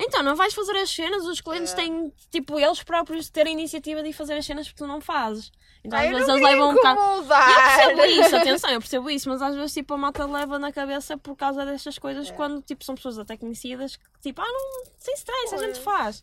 então, 0.00 0.22
não 0.22 0.34
vais 0.36 0.52
fazer 0.54 0.76
as 0.76 0.90
cenas, 0.90 1.24
os 1.26 1.40
clientes 1.40 1.72
É. 1.72 1.76
têm, 1.76 2.12
tipo, 2.30 2.58
eles 2.58 2.82
próprios 2.82 3.28
terem 3.30 3.54
a 3.56 3.58
iniciativa 3.58 4.02
de 4.02 4.08
ir 4.08 4.12
fazer 4.12 4.34
as 4.34 4.46
cenas 4.46 4.68
que 4.68 4.74
tu 4.74 4.86
não 4.86 5.00
fazes. 5.00 5.50
Então, 5.84 5.98
Ai, 5.98 6.08
às 6.08 6.12
vezes 6.14 6.28
eles 6.28 6.42
levam 6.42 6.70
um 6.70 6.74
bocado. 6.74 7.00
Eu 7.00 7.24
percebo 7.26 8.04
isso, 8.26 8.36
atenção, 8.36 8.70
eu 8.70 8.80
percebo 8.80 9.10
isso, 9.10 9.28
mas 9.28 9.40
às 9.42 9.54
vezes 9.54 9.72
tipo, 9.74 9.94
a 9.94 9.96
malta 9.98 10.26
leva 10.26 10.58
na 10.58 10.70
cabeça 10.72 11.16
por 11.16 11.34
causa 11.36 11.64
destas 11.64 11.98
coisas 11.98 12.28
É. 12.30 12.32
quando 12.32 12.60
tipo, 12.62 12.84
são 12.84 12.94
pessoas 12.94 13.18
até 13.18 13.36
conhecidas 13.36 13.96
que 13.96 14.20
tipo, 14.22 14.40
ah 14.42 14.46
não, 14.46 14.84
sem 14.98 15.14
stress, 15.14 15.54
a 15.54 15.58
gente 15.58 15.80
faz. 15.80 16.22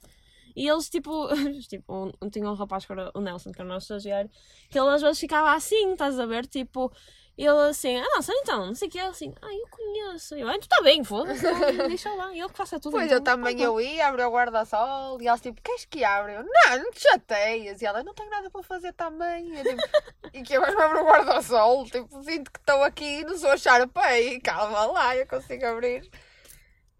E 0.55 0.67
eles 0.67 0.89
tipo, 0.89 1.28
tipo 1.69 2.11
um, 2.21 2.30
tinha 2.30 2.49
um 2.49 2.53
rapaz 2.55 2.86
que 2.86 2.91
era 2.91 3.11
o 3.13 3.21
Nelson, 3.21 3.51
que 3.51 3.61
era 3.61 3.69
o 3.69 3.73
nosso 3.73 3.86
estagiário, 3.86 4.30
que 4.69 4.80
ele 4.80 4.89
às 4.89 5.01
vezes 5.01 5.19
ficava 5.19 5.51
assim, 5.53 5.91
estás 5.93 6.19
a 6.19 6.25
ver? 6.25 6.45
Tipo, 6.47 6.91
ele 7.38 7.70
assim, 7.70 7.98
ah 7.98 8.02
não, 8.04 8.20
então, 8.42 8.66
não 8.68 8.74
sei 8.76 8.88
o 8.88 8.92
que, 8.92 8.98
ele 8.98 9.08
assim, 9.10 9.34
ah 9.42 9.54
eu 9.54 9.68
conheço. 9.70 10.36
Eu, 10.36 10.48
ah, 10.50 10.54
tu 10.54 10.64
está 10.64 10.82
bem, 10.82 11.04
foda-se, 11.04 11.42
deixa 11.88 12.12
lá, 12.16 12.32
ele 12.36 12.50
que 12.50 12.58
faça 12.58 12.80
tudo. 12.80 12.94
Pois 12.94 13.06
então, 13.06 13.18
eu 13.18 13.24
também 13.24 13.56
tá 13.58 13.64
bom." 13.64 13.80
eu 13.80 13.82
ia, 13.82 14.08
abri 14.08 14.24
o 14.24 14.32
guarda-sol 14.32 15.22
e 15.22 15.28
elas 15.28 15.40
tipo, 15.42 15.62
queres 15.62 15.86
que 15.86 16.04
abra? 16.04 16.34
Eu, 16.34 16.44
não, 16.44 16.84
não 16.84 16.92
te 16.92 17.02
chateias. 17.02 17.82
E 17.82 17.86
ela, 17.86 18.04
não 18.04 18.14
tenho 18.14 18.30
nada 18.30 18.50
para 18.50 18.64
fazer 18.64 18.92
também. 18.94 19.50
E, 19.54 19.60
eu, 19.60 19.64
tipo, 19.64 19.82
e 20.34 20.42
que 20.44 20.54
eu 20.54 20.62
vais-me 20.62 20.82
abrir 20.82 21.00
o 21.00 21.06
guarda-sol? 21.06 21.86
Tipo, 21.86 22.24
sinto 22.24 22.52
que 22.52 22.60
estou 22.60 22.84
aqui 22.84 23.20
e 23.20 23.24
não 23.24 23.38
sou 23.38 23.52
a 23.52 23.58
Sharpay. 23.58 24.40
Calma 24.42 24.86
lá, 24.86 25.16
eu 25.16 25.28
consigo 25.28 25.66
abrir. 25.66 26.10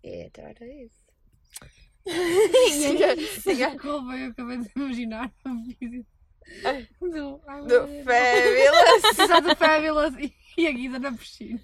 E 0.04 0.26
então 0.26 0.46
era 0.46 0.66
isso. 0.66 1.08
Tinha- 2.06 3.16
tinha- 3.44 3.80
Como 3.80 4.14
eu 4.14 4.30
acabei 4.32 4.58
de 4.60 4.72
imaginar 4.76 5.32
o 5.46 5.56
vídeo 5.80 6.06
do, 7.02 7.42
Do. 7.68 7.88
Fabulous. 8.04 9.20
Exato, 9.20 9.48
do 9.50 9.56
Fabulous 9.56 10.14
e- 10.58 10.68
a 10.68 10.72
Guida 10.72 11.00
na 11.00 11.12
piscina. 11.12 11.60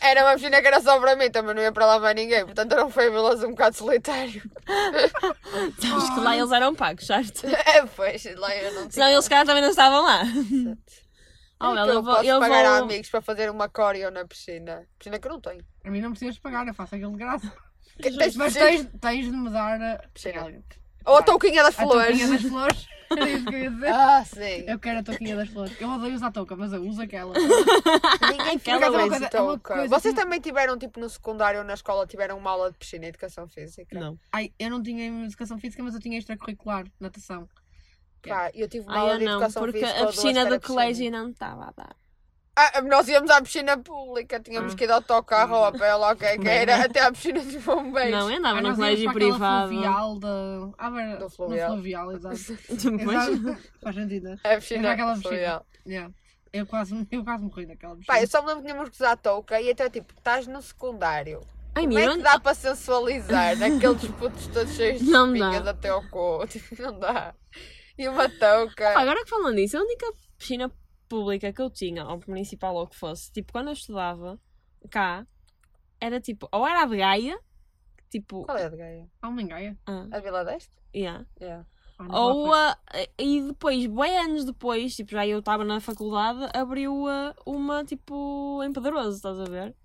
Era 0.00 0.24
uma 0.24 0.34
piscina 0.34 0.60
que 0.60 0.66
era 0.66 0.80
só 0.80 0.98
para 1.00 1.14
mim, 1.16 1.30
também 1.30 1.54
não 1.54 1.62
ia 1.62 1.70
para 1.72 1.86
lá 1.86 1.98
mais 2.00 2.14
ninguém. 2.16 2.44
Portanto 2.44 2.72
era 2.72 2.84
um 2.84 2.90
Fabulous 2.90 3.42
um 3.44 3.50
bocado 3.50 3.76
solitário. 3.76 4.42
Sabes 5.80 6.10
que 6.10 6.20
lá 6.20 6.36
eles 6.36 6.50
eram 6.52 6.74
pagos, 6.74 7.06
certo? 7.06 7.46
É, 7.46 7.86
pois, 7.86 8.24
lá 8.36 8.54
eu 8.56 8.72
não 8.74 8.80
tinha. 8.82 8.90
Senão 8.92 9.08
eles, 9.08 9.28
calhar, 9.28 9.46
também 9.46 9.62
não 9.62 9.70
estavam 9.70 10.02
lá. 10.02 10.22
Oh, 11.60 11.66
É 11.66 11.68
well, 11.74 11.84
que 11.84 11.90
eu, 11.90 11.94
eu 11.94 12.02
posso 12.02 12.24
eu 12.24 12.40
pagar 12.40 12.64
a 12.66 12.74
vou... 12.78 12.84
amigos 12.84 13.08
para 13.08 13.22
fazer 13.22 13.48
uma 13.48 13.68
coreo 13.68 14.10
na 14.10 14.26
piscina. 14.26 14.84
Piscina 14.98 15.18
que 15.20 15.28
eu 15.28 15.32
não 15.32 15.40
tenho. 15.40 15.64
A 15.84 15.90
mim 15.90 16.00
não 16.00 16.10
precisas 16.10 16.36
pagar, 16.38 16.66
eu 16.66 16.74
faço 16.74 16.96
aquilo 16.96 17.12
de 17.12 17.18
graça. 17.18 17.52
Que- 18.02 18.10
Tens 18.16 18.34
Mas 18.36 18.54
tens, 18.54 18.88
tens 19.00 19.24
de 19.26 19.30
me 19.30 19.50
dar 19.50 19.80
a, 19.80 19.98
Piscina. 20.12 20.42
Ou 21.04 21.16
a 21.16 21.22
touquinha 21.22 21.62
das 21.62 21.78
a 21.78 21.82
flores. 21.82 22.18
touquinha 22.18 22.28
das 22.28 22.42
flores. 22.50 22.86
Era 23.10 23.28
isso 23.30 23.44
que 23.44 23.54
eu 23.54 23.58
ia 23.64 23.70
dizer. 23.70 23.88
Ah, 23.88 24.24
sim. 24.24 24.64
Eu 24.66 24.78
quero 24.78 24.98
a 25.00 25.02
touquinha 25.02 25.36
das 25.36 25.48
flores. 25.50 25.78
Eu 25.78 25.90
odeio 25.90 26.14
usar 26.14 26.30
touca, 26.32 26.56
mas 26.56 26.72
eu 26.72 26.82
uso 26.82 27.02
aquela. 27.02 27.34
Ninguém 27.36 28.56
Aquela 28.56 28.58
fica 28.58 28.90
coisa- 28.90 29.18
bem 29.18 29.26
é 29.26 29.28
touca. 29.28 29.74
coisa 29.74 29.88
Vocês 29.88 30.14
que- 30.14 30.20
também 30.20 30.40
tiveram, 30.40 30.78
tipo, 30.78 30.98
no 30.98 31.10
secundário 31.10 31.60
ou 31.60 31.66
na 31.66 31.74
escola, 31.74 32.06
tiveram 32.06 32.38
uma 32.38 32.50
aula 32.50 32.72
de 32.72 32.78
piscina 32.78 33.04
e 33.04 33.08
educação 33.08 33.46
física? 33.48 33.98
Não. 34.00 34.18
Ai, 34.32 34.50
eu 34.58 34.70
não 34.70 34.82
tinha 34.82 35.24
educação 35.26 35.58
física, 35.58 35.82
mas 35.82 35.94
eu 35.94 36.00
tinha 36.00 36.18
extracurricular, 36.18 36.86
natação. 36.98 37.46
Pá, 38.26 38.50
eu 38.54 38.68
tive 38.68 38.86
uma 38.86 38.94
Ah, 38.94 38.98
aula 39.00 39.12
eu 39.14 39.18
de 39.18 39.24
não, 39.24 39.32
educação 39.32 39.62
porque 39.62 39.80
física. 39.80 40.02
a 40.02 40.06
piscina 40.06 40.46
do 40.46 40.60
colégio 40.60 41.10
não 41.10 41.28
estava 41.30 41.64
a 41.64 41.72
dar. 41.76 41.96
Ah, 42.54 42.82
nós 42.82 43.08
íamos 43.08 43.30
à 43.30 43.40
piscina 43.40 43.78
pública, 43.78 44.38
tínhamos 44.38 44.74
Ah. 44.74 44.76
que 44.76 44.84
ir 44.84 44.86
de 44.86 44.92
autocarro 44.92 45.56
ou 45.56 45.64
a 45.64 45.72
pé, 45.72 45.94
lá 45.94 46.12
o 46.12 46.16
que 46.16 46.24
é 46.26 46.36
que 46.36 46.46
era, 46.48 46.84
até 46.84 47.00
à 47.00 47.10
piscina 47.10 47.40
dos 47.40 47.56
bombeiros. 47.64 48.10
Não, 48.12 48.30
eu 48.30 48.36
andava 48.38 48.56
Ai, 48.56 48.62
no 48.62 48.68
nós 48.68 48.78
íamos 48.78 48.78
colégio 48.78 49.04
para 49.04 49.12
aquela 49.16 49.30
privado. 49.32 49.68
fluvial 49.68 50.18
da... 50.18 50.70
Ah, 50.76 50.90
mas... 50.90 51.18
Do 51.18 51.30
fluvial. 51.30 51.68
No 51.70 51.74
fluvial, 51.76 52.12
exato. 52.16 52.36
Depois, 52.96 53.28
Exato. 53.28 53.58
Faz 53.82 53.96
sentido. 53.96 54.28
A 54.44 54.48
Era 54.48 54.60
piscina 54.60 54.92
aquela 54.92 55.12
piscina. 55.14 55.30
fluvial. 55.30 55.66
Yeah. 55.86 56.14
Eu, 56.52 56.66
quase, 56.66 57.08
eu 57.10 57.24
quase 57.24 57.42
morri 57.42 57.64
naquela 57.66 57.96
piscina. 57.96 58.14
Pá, 58.14 58.22
eu 58.22 58.26
só 58.28 58.42
me 58.42 58.48
lembro 58.48 58.62
que 58.62 58.68
tínhamos 58.68 58.88
que 58.90 58.96
usar 58.96 59.16
touca 59.16 59.58
e 59.60 59.70
então, 59.70 59.88
tipo, 59.88 60.12
estás 60.12 60.46
no 60.46 60.60
secundário. 60.60 61.40
Ai, 61.74 61.84
Como 61.86 61.98
é 61.98 62.06
que 62.16 62.18
dá 62.22 62.38
para 62.38 62.52
sensualizar 62.54 63.52
aqueles 63.62 64.04
putos 64.18 64.46
todos 64.48 64.74
cheios 64.74 65.00
de 65.00 65.10
Não 65.10 65.34
espinhas 65.34 65.66
até 65.66 65.88
ao 65.88 66.02
cu? 66.10 66.46
Tipo, 66.46 66.76
não 66.82 66.98
dá. 66.98 67.34
E 67.96 68.06
uma 68.06 68.28
touca. 68.28 68.90
Agora 68.98 69.24
que 69.24 69.30
falando 69.30 69.54
nisso, 69.54 69.78
a 69.78 69.80
única 69.80 70.06
piscina 70.36 70.70
pública 71.12 71.52
que 71.52 71.60
eu 71.60 71.68
tinha, 71.70 72.06
ou 72.06 72.20
municipal 72.26 72.74
ou 72.74 72.84
o 72.84 72.86
que 72.86 72.96
fosse, 72.96 73.30
tipo, 73.30 73.52
quando 73.52 73.66
eu 73.68 73.74
estudava 73.74 74.40
cá, 74.90 75.26
era 76.00 76.18
tipo, 76.20 76.48
ou 76.50 76.66
era 76.66 76.82
a 76.82 76.86
de 76.86 76.96
Gaia, 76.96 77.38
tipo, 78.10 78.44
Qual 78.44 78.56
é 78.56 78.64
a 78.64 78.68
de 78.70 78.76
Gaia? 78.76 79.10
Uma 79.22 79.42
engaia. 79.42 79.78
ah, 79.86 80.06
A 80.10 80.20
Vila 80.20 80.42
Deste? 80.44 80.74
yeah. 80.94 81.26
Yeah. 81.40 81.66
Ah, 81.98 82.18
ou 82.18 82.52
a, 82.52 82.78
e 83.18 83.42
depois, 83.42 83.86
bem 83.86 84.18
anos 84.18 84.44
depois, 84.44 84.96
tipo, 84.96 85.10
já 85.12 85.26
eu 85.26 85.40
estava 85.40 85.64
na 85.64 85.80
faculdade, 85.80 86.48
abriu 86.54 87.06
a, 87.06 87.34
uma, 87.46 87.84
tipo, 87.84 88.62
em 88.64 88.72
Pedroso, 88.72 89.16
estás 89.16 89.38
a 89.38 89.44
ver? 89.44 89.76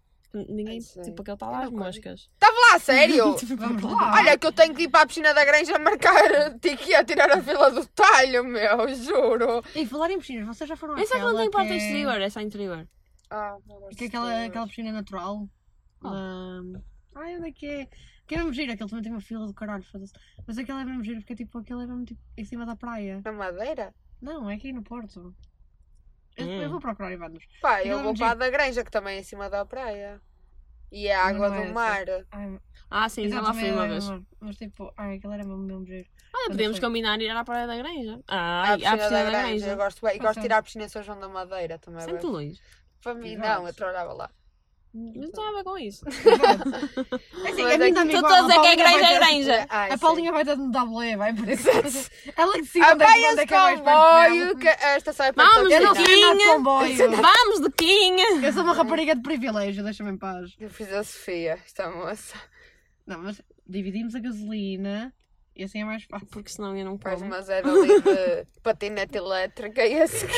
Ninguém, 0.49 0.75
Ai, 0.75 0.81
sei. 0.81 1.03
tipo, 1.03 1.21
aquele 1.21 1.35
está 1.35 1.45
Eu 1.47 1.51
lá 1.51 1.59
as 1.63 1.69
conheço. 1.69 1.85
moscas. 1.85 2.29
Estava 2.33 2.55
lá, 2.57 2.75
a 2.75 2.79
sério? 2.79 3.25
lá. 3.83 4.13
Olha 4.15 4.37
que 4.37 4.47
eu 4.47 4.51
tenho 4.51 4.73
que 4.75 4.83
ir 4.83 4.89
para 4.89 5.01
a 5.01 5.07
piscina 5.07 5.33
da 5.33 5.43
Granja 5.45 5.77
marcar 5.79 6.57
tiki 6.59 6.93
a 6.95 7.03
tirar 7.03 7.31
a 7.31 7.41
fila 7.41 7.71
do 7.71 7.85
talho, 7.87 8.43
meu, 8.43 8.93
juro. 8.95 9.63
E 9.75 9.85
falar 9.85 10.11
em 10.11 10.19
piscinas, 10.19 10.45
vocês 10.47 10.67
já 10.67 10.75
foram 10.75 10.97
Essa 10.97 11.15
é 11.15 11.19
que 11.19 11.25
não 11.25 11.35
tem 11.37 11.49
parte 11.51 11.67
que 11.69 11.73
é- 11.73 11.77
exterior, 11.77 12.21
essa 12.21 12.39
é 12.39 12.43
interior. 12.43 12.87
Ah, 13.29 13.57
não 13.67 13.79
gosto 13.79 13.97
Que 13.97 14.03
é 14.05 14.07
aquela, 14.07 14.45
aquela 14.45 14.67
piscina 14.67 14.91
natural. 14.91 15.47
Qual? 15.99 16.13
Da- 16.13 16.79
Ai, 17.15 17.35
onde 17.37 17.49
é 17.49 17.51
que 17.51 17.65
é? 17.65 17.87
Que 18.27 18.35
é 18.35 18.37
mesmo 18.39 18.53
giro, 18.53 18.71
aquele 18.71 18.89
também 18.89 19.03
tem 19.03 19.11
uma 19.11 19.21
fila 19.21 19.47
do 19.47 19.53
caralho, 19.53 19.83
foda-se. 19.83 20.13
Mas 20.45 20.57
aquele 20.57 20.79
é 20.79 20.85
mesmo 20.85 21.03
giro, 21.03 21.19
porque 21.21 21.33
tipo, 21.35 21.57
aquele 21.57 21.83
é 21.83 21.87
mesmo 21.87 22.05
tipo 22.05 22.21
em 22.37 22.43
cima 22.45 22.65
da 22.65 22.75
praia. 22.75 23.21
Na 23.23 23.31
Madeira? 23.31 23.93
Não, 24.21 24.49
é 24.49 24.55
aqui 24.55 24.71
no 24.73 24.83
Porto. 24.83 25.33
Eu, 26.35 26.45
Hum. 26.45 26.61
eu 26.61 26.69
vou 26.69 26.79
procurar 26.79 27.11
e 27.11 27.15
vamos. 27.17 27.43
Pá, 27.61 27.83
eu 27.83 27.97
é 27.99 28.03
vou 28.03 28.13
para 28.13 28.31
a 28.31 28.35
da 28.35 28.49
Granja, 28.49 28.83
que 28.83 28.91
também 28.91 29.15
é 29.17 29.19
em 29.21 29.23
cima 29.23 29.49
da 29.49 29.65
praia. 29.65 30.21
E 30.91 31.07
é 31.07 31.15
a 31.15 31.25
água 31.25 31.49
do 31.49 31.73
mar. 31.73 32.05
Ai, 32.31 32.59
Ah, 32.89 33.09
sim, 33.09 33.27
já 33.27 33.41
lá 33.41 33.53
fui 33.53 33.71
uma 33.71 33.87
vez. 33.87 34.07
Mas, 34.09 34.23
mas 34.39 34.55
tipo, 34.57 34.93
ai, 34.95 35.17
aquele 35.17 35.33
era 35.33 35.43
mesmo, 35.43 35.63
mesmo 35.63 35.85
giro. 35.85 36.07
Olha, 36.33 36.55
foi? 36.55 36.79
combinar 36.79 37.19
e 37.19 37.25
ir 37.25 37.29
à 37.29 37.43
praia 37.43 37.67
da 37.67 37.75
igreja. 37.75 38.19
Ah, 38.27 38.61
a 38.63 38.73
à 38.73 38.77
piscina, 38.77 39.09
da, 39.09 39.23
Granja. 39.23 39.67
Eu 39.67 39.77
gosto 39.77 40.05
bem. 40.05 40.15
E 40.15 40.19
gosto 40.19 40.35
de 40.35 40.41
tirar 40.41 40.57
a 40.57 40.63
piscina 40.63 40.87
São 40.87 41.03
João 41.03 41.19
da 41.19 41.27
Madeira 41.27 41.77
também. 41.77 42.05
Bem. 42.05 42.19
longe. 42.21 42.61
Para 43.01 43.13
mim, 43.15 43.35
não, 43.35 43.67
eu 43.67 43.73
trabalhava 43.73 44.13
lá. 44.13 44.31
Não 44.97 45.31
tem 45.31 45.47
a 45.47 45.51
ver 45.51 45.63
com 45.63 45.77
isso. 45.77 46.05
É 47.45 47.49
assim, 47.49 47.63
Mas 47.63 47.73
é 47.73 47.77
Tu 47.77 47.87
igual, 47.87 48.05
estás 48.07 48.33
a 48.33 48.41
dizer 48.41 48.59
que 48.59 48.67
é 48.67 48.75
Paulinha 48.75 48.83
vai 48.83 48.93
igreja 48.93 49.07
é 49.07 49.33
igreja. 49.35 49.67
Ai, 49.69 49.91
A. 49.91 49.97
Paulinha 49.97 50.31
vai 50.31 50.45
ter 50.45 50.57
de 50.57 50.71
dar 50.71 50.85
boleia, 50.85 51.17
vai 51.17 51.33
por 51.33 51.47
isso. 51.47 51.69
Ela 52.35 52.53
que 52.53 52.61
decide 52.61 52.85
onde 52.85 53.03
é 53.03 53.07
que, 53.07 53.25
é 53.25 53.45
que 53.45 53.53
é 53.53 53.77
perto 53.77 53.83
comboio 53.83 54.57
que 54.57 54.67
a 54.67 54.97
estação 54.97 55.25
é 55.27 55.31
perto 55.31 55.53
Vamos, 55.53 55.69
de 55.69 56.03
Quinha. 56.03 56.59
Vamos 57.21 57.61
de 57.61 57.71
Quinha! 57.71 58.45
Eu 58.45 58.53
sou 58.53 58.63
uma 58.63 58.73
rapariga 58.73 59.15
de 59.15 59.21
privilégio, 59.21 59.83
deixa-me 59.83 60.11
em 60.11 60.17
paz. 60.17 60.55
Eu 60.59 60.69
fiz 60.69 60.91
a 60.91 61.03
Sofia, 61.03 61.59
esta 61.65 61.89
moça. 61.89 62.35
Não, 63.05 63.19
mas 63.19 63.41
dividimos 63.65 64.15
a 64.15 64.19
gasolina 64.19 65.13
e 65.57 65.63
assim 65.63 65.81
é 65.81 65.85
mais 65.85 66.03
fácil. 66.03 66.27
Porque 66.27 66.49
senão 66.49 66.75
eu 66.77 66.85
não 66.85 66.97
como. 66.97 67.25
uma 67.25 67.41
zero 67.41 67.69
ali 67.69 68.01
de 68.01 68.47
patinete 68.61 69.17
elétrica 69.17 69.85
e 69.85 70.01
a 70.01 70.07
seguir. 70.07 70.33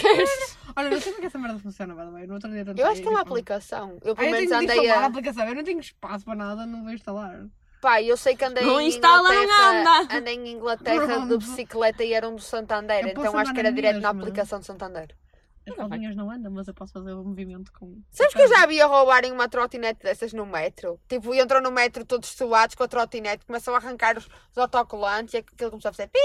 Olha, 0.76 0.90
não 0.90 1.02
sei 1.02 1.12
como 1.14 1.18
é 1.18 1.22
que 1.22 1.26
essa 1.28 1.38
merda 1.40 1.60
funciona, 1.60 1.94
by 1.94 2.02
the 2.02 2.12
way. 2.12 2.28
No 2.28 2.34
outro 2.36 2.50
dia. 2.50 2.64
Eu 2.78 2.88
acho 2.88 3.02
que 3.02 3.08
é 3.08 3.12
uma 3.12 3.20
tipo, 3.20 3.32
aplicação. 3.34 3.98
Eu 4.04 4.14
Ah, 4.14 4.16
pelo 4.16 4.28
eu 4.28 4.32
menos 4.32 4.38
tenho 4.38 4.48
de 4.50 4.54
andei 4.66 4.78
instalar 4.78 4.98
a 5.04 5.06
a. 5.06 5.10
aplicação. 5.10 5.48
Eu 5.48 5.56
não 5.56 5.64
tenho 5.64 5.80
espaço 5.80 6.26
para 6.26 6.36
nada, 6.36 6.66
não 6.66 6.84
vou 6.84 6.94
instalar. 6.94 7.46
Pá, 7.82 8.02
eu 8.02 8.18
sei 8.18 8.36
que 8.36 8.44
andei 8.44 8.64
Não 8.66 8.82
em 8.82 8.88
instala, 8.90 9.30
não 9.30 9.44
Inglaterra. 9.44 10.00
anda. 10.02 10.16
Andei 10.18 10.36
em 10.36 10.50
Inglaterra 10.50 11.00
de 11.08 11.14
Pronto. 11.14 11.38
bicicleta 11.38 12.04
e 12.04 12.14
era 12.14 12.28
um 12.28 12.36
do 12.36 12.42
Santander. 12.42 13.08
Então 13.08 13.38
acho 13.38 13.54
que 13.54 13.60
era 13.60 13.70
na 13.70 13.76
direto 13.76 14.02
na 14.02 14.12
mesma. 14.14 14.22
aplicação 14.24 14.60
de 14.60 14.66
Santander. 14.66 15.16
As 15.78 15.88
palinhas 15.90 16.16
não 16.16 16.30
andam, 16.32 16.52
mas 16.52 16.68
eu 16.68 16.74
posso 16.74 16.94
fazer 16.94 17.14
o 17.14 17.24
movimento 17.24 17.72
com. 17.74 18.02
Sabes 18.12 18.34
que 18.34 18.42
eu 18.42 18.48
já 18.48 18.66
vi 18.66 18.82
a 18.82 18.86
roubarem 18.86 19.32
uma 19.32 19.48
trotinete 19.50 20.04
dessas 20.04 20.34
no 20.34 20.46
metro? 20.46 21.00
Tipo, 21.08 21.34
entram 21.34 21.62
no 21.62 21.72
metro 21.72 22.04
todos 22.06 22.30
suados 22.30 22.76
com 22.76 22.84
a 22.84 22.88
trotinete, 22.88 23.46
começam 23.46 23.74
a 23.74 23.78
arrancar 23.78 24.18
os, 24.18 24.26
os 24.26 24.58
autocolantes 24.58 25.34
e 25.34 25.38
aquilo 25.38 25.72
começou 25.72 25.90
a 25.90 25.94
fazer 25.94 26.08
pi, 26.08 26.20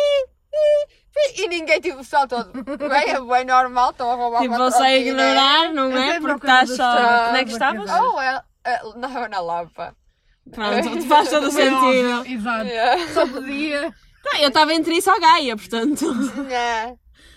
pi, 0.51 0.95
pi, 1.13 1.43
e 1.43 1.49
ninguém 1.49 1.81
tipo 1.81 1.99
o 2.01 2.05
sol 2.05 2.27
todo. 2.29 2.53
Bem, 2.77 3.11
é 3.11 3.21
bem 3.21 3.45
normal, 3.45 3.91
estão 3.91 4.11
a 4.11 4.15
roubar 4.15 4.43
Tipo, 4.43 4.55
uma 4.55 4.71
você 4.71 4.77
a 4.77 4.81
trotinete. 4.81 5.09
ignorar, 5.09 5.73
não 5.73 5.97
é? 5.99 6.21
Porque 6.21 6.47
estás 6.47 6.71
só. 6.77 7.29
Onde 7.31 7.39
é 7.39 7.45
que 7.45 7.51
estavas? 7.53 7.91
Oh, 7.91 8.21
é, 8.21 8.43
é, 8.65 8.81
na, 8.97 9.29
na 9.29 9.41
Lapa. 9.41 9.97
Pronto, 10.51 11.03
faz 11.09 11.31
todo 11.31 11.47
o 11.49 11.51
sentido. 11.51 12.27
Exato. 12.27 12.67
Yeah. 12.67 13.09
Só 13.15 13.27
podia. 13.27 13.95
Não, 14.25 14.41
eu 14.41 14.49
estava 14.49 14.73
entre 14.75 14.97
isso 14.97 15.11
ou 15.11 15.21
Gaia, 15.21 15.57
portanto. 15.57 16.05
Yeah. 16.49 16.95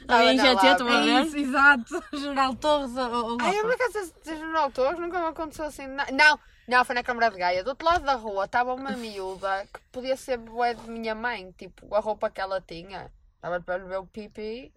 Estava 0.07 0.23
em 0.31 0.37
na 0.37 0.43
GT, 0.43 0.55
Lapa. 0.55 0.71
estou 0.71 0.87
a 0.87 0.91
É 0.93 1.03
ver. 1.03 1.23
isso, 1.25 1.37
exato. 1.37 2.03
Geral 2.17 2.55
Torres 2.55 2.95
ou, 2.95 3.37
Ai, 3.41 3.57
eu 3.59 3.61
por 3.63 3.73
acaso 3.73 4.13
seja 4.21 4.45
no 4.45 4.57
autores, 4.57 4.99
nunca 4.99 5.19
me 5.19 5.27
aconteceu 5.27 5.65
assim. 5.65 5.85
na- 5.87 6.07
Não, 6.11 6.39
não, 6.67 6.85
foi 6.85 6.95
na 6.95 7.03
Câmara 7.03 7.29
de 7.29 7.37
Gaia. 7.37 7.63
Do 7.63 7.71
outro 7.71 7.85
lado 7.85 8.05
da 8.05 8.13
rua 8.15 8.45
estava 8.45 8.73
uma 8.73 8.91
miúda 8.91 9.67
que 9.73 9.79
podia 9.91 10.15
ser 10.15 10.37
bué 10.37 10.73
de 10.73 10.89
minha 10.89 11.13
mãe, 11.13 11.51
tipo, 11.57 11.93
a 11.93 11.99
roupa 11.99 12.29
que 12.29 12.39
ela 12.39 12.61
tinha. 12.61 13.11
Estava 13.35 13.59
para 13.61 13.83
ver 13.83 13.97
o 13.97 14.05
pipi. 14.07 14.73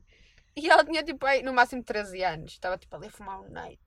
E 0.56 0.68
ela 0.68 0.84
tinha 0.84 1.02
tipo 1.04 1.24
aí, 1.24 1.42
no 1.42 1.52
máximo 1.52 1.82
13 1.82 2.22
anos. 2.24 2.52
Estava 2.52 2.76
tipo 2.76 2.94
ali 2.96 3.06
a 3.06 3.10
fumar 3.10 3.40
um 3.40 3.48
night. 3.50 3.80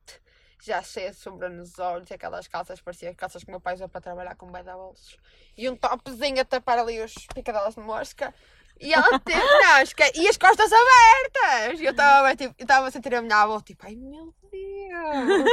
Já 0.64 0.82
cheia 0.82 1.12
de 1.12 1.18
sombra 1.18 1.50
nos 1.50 1.78
olhos, 1.78 2.10
e 2.10 2.14
aquelas 2.14 2.48
calças, 2.48 2.80
parecia 2.80 3.14
calças 3.14 3.44
que 3.44 3.50
o 3.50 3.52
meu 3.52 3.60
pai 3.60 3.74
usou 3.74 3.90
para 3.90 4.00
trabalhar 4.00 4.34
com 4.36 4.50
bem 4.50 4.64
da 4.64 4.74
bolsos. 4.78 5.18
E 5.58 5.70
um 5.70 5.76
topzinho 5.76 6.40
a 6.40 6.46
tapar 6.46 6.80
ali 6.80 7.02
os 7.04 7.14
picadelas 7.36 7.76
de 7.76 7.82
mosca. 7.82 8.34
E 8.80 8.94
ela 8.94 9.18
teve, 9.20 9.40
não, 9.40 9.72
acho 9.76 9.96
que, 9.96 10.04
e 10.16 10.28
as 10.28 10.38
costas 10.38 10.70
abertas. 10.72 11.80
E 11.80 11.86
eu 11.86 11.92
estava 11.92 12.36
tipo, 12.36 12.54
eu 12.60 12.92
sentir 12.92 13.16
a 13.16 13.22
minha 13.22 13.38
avó, 13.38 13.62
tipo, 13.62 13.86
ai 13.86 13.96
meu 13.96 14.34
Deus. 14.52 15.50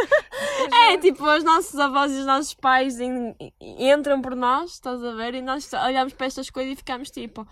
É, 0.91 0.99
tipo, 0.99 1.25
os 1.25 1.45
nossos 1.45 1.79
avós 1.79 2.11
e 2.13 2.17
os 2.17 2.27
nossos 2.27 2.55
pais 2.55 2.99
en- 3.01 3.35
entram 3.61 4.21
por 4.21 4.35
nós, 4.35 4.73
estás 4.73 5.03
a 5.05 5.13
ver? 5.15 5.35
E 5.35 5.43
nós 5.43 5.73
olhamos 5.73 6.13
para 6.13 6.27
estas 6.27 6.51
coisas 6.51 6.73
e 6.73 6.77
ficamos 6.77 7.11
tipo, 7.11 7.47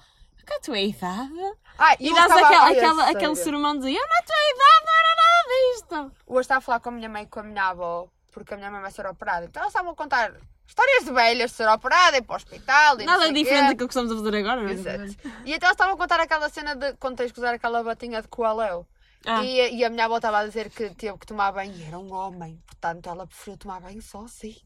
é 0.51 0.55
a 0.57 0.61
tua 0.61 0.79
idade? 0.79 1.57
Ai, 1.79 1.97
E 2.01 2.13
dás 2.13 2.31
aquela, 2.33 2.71
é 2.73 2.79
aquela, 2.79 3.09
aquele 3.11 3.37
sermão 3.37 3.79
de 3.79 3.95
eu 3.95 4.01
na 4.09 4.23
tua 4.23 4.37
idade 4.53 4.87
não 4.87 4.95
era 4.95 5.17
nada 5.17 6.09
disto. 6.09 6.17
Hoje 6.27 6.41
estava 6.41 6.59
a 6.59 6.63
falar 6.63 6.81
com 6.81 6.89
a 6.89 6.93
minha 6.93 7.09
mãe 7.09 7.23
e 7.23 7.27
com 7.27 7.41
a 7.41 7.43
minha 7.43 7.65
avó, 7.69 8.09
porque 8.33 8.55
a 8.55 8.57
minha 8.57 8.71
mãe 8.71 8.81
vai 8.81 8.91
ser 8.91 9.07
operada. 9.07 9.45
Então 9.47 9.61
elas 9.61 9.73
estavam 9.73 9.93
a 9.93 9.95
contar 9.95 10.33
histórias 10.69 11.05
de 11.05 11.13
velhas 11.13 11.51
de 11.51 11.57
ser 11.57 11.69
operada 11.69 12.17
e 12.17 12.21
ir 12.21 12.23
para 12.23 12.35
o 12.35 12.37
hospital. 12.37 13.01
E 13.01 13.05
Nada 13.05 13.33
diferente 13.33 13.69
daquilo 13.69 13.89
que 13.89 13.93
estamos 13.93 14.13
a 14.13 14.17
fazer 14.17 14.37
agora, 14.37 14.63
não 14.63 14.69
é? 14.69 14.73
Exato. 14.73 15.17
E 15.45 15.55
então 15.55 15.67
elas 15.67 15.73
estavam 15.73 15.95
a 15.95 15.97
contar 15.97 16.21
aquela 16.21 16.49
cena 16.51 16.77
de 16.77 16.93
quando 16.95 17.17
tens 17.17 17.33
que 17.33 17.39
usar 17.39 17.55
aquela 17.55 17.83
batinha 17.83 18.21
de 18.21 18.29
coaleu. 18.29 18.87
Ah. 19.31 19.45
E, 19.45 19.77
e 19.77 19.85
a 19.85 19.91
minha 19.91 20.07
avó 20.07 20.17
estava 20.17 20.39
a 20.39 20.47
dizer 20.47 20.71
que 20.71 20.89
teve 20.95 21.19
que 21.19 21.27
tomar 21.27 21.53
banho 21.53 21.75
e 21.77 21.83
era 21.85 21.99
um 21.99 22.11
homem, 22.15 22.59
portanto 22.67 23.11
ela 23.11 23.27
preferiu 23.27 23.59
tomar 23.59 23.81
banho 23.81 24.01
sozinha. 24.01 24.57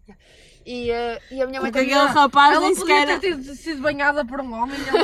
E, 0.65 0.89
eh, 0.93 1.21
e 1.33 1.43
a 1.43 1.47
minha 1.49 1.61
mãe 1.61 1.73
Porque 1.73 1.85
também. 1.85 2.01
aquele 2.01 2.21
rapaz 2.21 2.53
Ela 2.55 2.61
nem 2.67 2.77
podia 2.77 3.01
sequer... 3.01 3.19
ter 3.19 3.37
tido- 3.37 3.55
sido 3.57 3.83
banhada 3.83 4.25
por 4.25 4.41
um 4.41 4.53
homem 4.55 4.79
e 4.79 4.89
ela, 4.89 4.99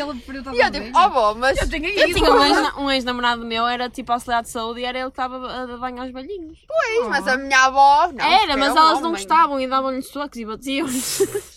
ela 0.00 0.14
preferiu 0.14 0.40
estar 0.40 0.52
E 0.56 0.58
eu 0.60 0.70
tipo, 0.72 0.98
oh 0.98 1.08
bom, 1.10 1.34
mas. 1.36 1.56
Eu 1.62 1.68
tinha 1.68 1.88
Eu 1.88 2.12
tinha 2.12 2.32
um 2.34 2.44
ex- 2.44 2.74
um 2.78 2.90
ex-namorado 2.90 3.44
meu, 3.46 3.64
era 3.68 3.88
tipo 3.88 4.12
auxiliar 4.12 4.42
de 4.42 4.48
saúde 4.50 4.80
e 4.80 4.84
era 4.84 4.98
ele 4.98 5.06
que 5.06 5.12
estava 5.12 5.36
a 5.46 5.62
a 5.62 5.76
banhar 5.76 6.06
os 6.06 6.12
velhinhos. 6.12 6.58
Pois, 6.66 7.08
mas 7.08 7.28
a 7.28 7.36
minha 7.36 7.58
avó. 7.66 8.10
Não, 8.12 8.24
era, 8.24 8.56
mas 8.56 8.72
um 8.74 8.78
elas 8.78 8.92
não 8.94 9.10
homem. 9.10 9.12
gostavam 9.12 9.60
e 9.60 9.68
davam-lhe 9.68 10.02
socos 10.02 10.36
e 10.38 10.44
batiam 10.44 10.88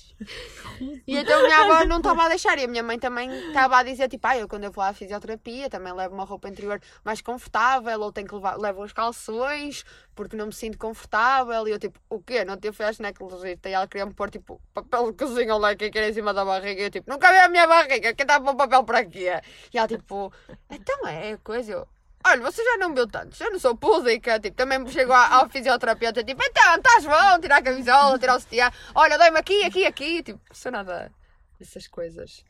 E 1.07 1.17
então 1.17 1.41
minha 1.43 1.59
avó 1.59 1.86
não 1.86 1.97
estava 1.97 2.26
a 2.26 2.30
deixar. 2.30 2.57
E 2.57 2.63
a 2.63 2.67
minha 2.67 2.84
mãe 2.84 2.99
também 2.99 3.30
estava 3.47 3.78
a 3.78 3.84
dizer, 3.84 4.07
tipo, 4.07 4.26
ah, 4.28 4.38
eu 4.38 4.47
quando 4.47 4.63
eu 4.63 4.72
vou 4.72 4.84
à 4.84 4.93
fisioterapia 4.93 5.70
também 5.70 5.93
levo 5.93 6.13
uma 6.13 6.24
roupa 6.24 6.49
interior 6.49 6.82
mais 7.03 7.22
confortável, 7.22 7.99
ou 8.01 8.11
tenho 8.11 8.28
que 8.28 8.36
levar, 8.36 8.57
levo 8.57 8.84
os 8.84 8.93
calções, 8.93 9.84
porque 10.15 10.36
não 10.36 10.47
me 10.47 10.53
sinto 10.53 10.78
confortável. 10.78 11.67
E 11.67 11.72
eu, 11.72 11.80
tipo, 11.80 11.99
o 12.09 12.22
quê? 12.22 12.43
Não 12.45 12.57
te 12.57 12.72
fui 12.72 12.86
à 12.86 12.91
ginecologista. 12.91 13.70
E 13.70 13.74
ela 13.74 13.88
queria 13.88 14.05
me 14.05 14.13
pôr, 14.13 14.30
tipo, 14.30 14.61
papel 14.74 15.11
de 15.11 15.17
cozinha 15.17 15.55
lá 15.55 15.76
que 15.76 15.86
era 15.86 16.09
em 16.09 16.13
cima 16.13 16.34
da 16.34 16.45
barriga. 16.45 16.82
E 16.82 16.86
eu, 16.86 16.91
tipo, 16.91 17.09
nunca 17.09 17.32
vi 17.32 17.38
a 17.38 17.49
minha 17.49 17.67
barriga, 17.67 18.13
quem 18.13 18.24
está 18.24 18.36
a 18.36 18.41
pôr 18.41 18.55
papel 18.55 18.84
para 18.84 19.05
quê? 19.05 19.41
E 19.74 19.78
ela, 19.78 19.88
tipo, 19.88 20.32
então 20.70 21.07
é 21.07 21.38
coisa. 21.38 21.72
Eu, 21.74 21.88
Olha, 22.26 22.41
você 22.41 22.63
já 22.63 22.78
não 22.78 22.93
viu 22.93 23.07
tanto, 23.07 23.41
eu 23.41 23.51
não 23.51 23.59
sou 23.59 23.76
pública, 23.76 24.39
tipo, 24.39 24.55
também 24.55 24.86
chego 24.89 25.13
ao 25.13 25.49
fisioterapeuta, 25.49 26.24
tipo, 26.24 26.41
então, 26.43 26.76
estás 26.76 27.05
bom, 27.05 27.39
tirar 27.39 27.57
a 27.57 27.61
camisola, 27.61 28.20
tirar 28.20 28.36
o 28.36 28.39
sutiã, 28.39 28.72
olha, 28.93 29.17
dói-me 29.17 29.39
aqui, 29.39 29.63
aqui, 29.63 29.86
aqui, 29.86 30.24
tipo, 30.24 30.39
não 30.49 30.55
sou 30.55 30.72
nada 30.72 31.11
dessas 31.57 31.88
coisas. 31.88 32.43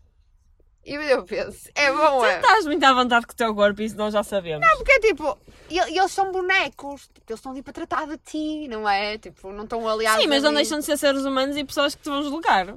E 0.84 0.94
eu 0.94 1.24
penso, 1.24 1.70
é 1.76 1.92
bom, 1.92 2.26
é? 2.26 2.38
Estás 2.38 2.66
muito 2.66 2.84
à 2.84 2.94
vontade 2.94 3.28
com 3.28 3.34
o 3.34 3.36
teu 3.36 3.54
corpo, 3.54 3.82
isso 3.82 3.96
nós 3.96 4.12
já 4.12 4.24
sabemos. 4.24 4.68
Porque, 4.78 5.00
tipo, 5.02 5.38
e, 5.70 5.76
e 5.76 6.00
eles 6.00 6.12
são 6.12 6.32
bonecos, 6.32 7.08
tipo, 7.14 7.30
eles 7.30 7.40
estão 7.40 7.52
ali 7.52 7.62
para 7.62 7.74
tratar 7.74 8.08
de 8.08 8.18
ti, 8.18 8.68
não 8.68 8.90
é? 8.90 9.18
Tipo, 9.20 9.52
não 9.52 9.66
estão 9.66 9.88
aliados 9.88 10.24
Sim, 10.24 10.30
mas 10.30 10.42
não 10.42 10.54
deixam 10.54 10.80
de 10.80 10.86
ser 10.86 10.98
seres 10.98 11.26
humanos 11.26 11.56
e 11.58 11.64
pessoas 11.64 11.94
que 11.94 12.02
te 12.02 12.10
vão 12.10 12.24
julgar. 12.24 12.76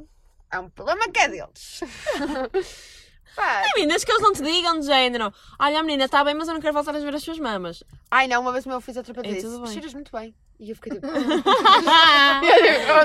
É 0.51 0.59
um 0.59 0.69
problema 0.69 1.11
que 1.11 1.21
é 1.21 1.29
deles. 1.29 1.81
Pá, 3.37 3.63
meninas, 3.75 4.05
que 4.05 4.13
eles 4.13 4.23
não 4.23 4.33
te 4.33 4.43
digam 4.43 4.79
de 4.81 4.87
género. 4.87 5.33
Olha, 5.59 5.81
a 5.81 5.83
menina 5.83 6.05
está 6.05 6.23
bem, 6.25 6.35
mas 6.35 6.49
eu 6.49 6.55
não 6.55 6.61
quero 6.61 6.75
voltar 6.75 6.95
a 6.95 6.99
ver 6.99 7.15
as 7.15 7.23
suas 7.23 7.39
mamas. 7.39 7.83
Ai 8.11 8.27
não, 8.29 8.41
uma 8.43 8.53
vez 8.53 8.67
o 8.67 8.69
meu 8.69 8.81
fisioterapeuta 8.81 9.29
É, 9.29 9.33
disse, 9.35 9.73
cheiras 9.73 9.95
muito 9.95 10.13
bem. 10.13 10.35
E 10.61 10.71
eu 10.71 10.77
fiquei 10.77 10.93
tipo, 10.93 11.07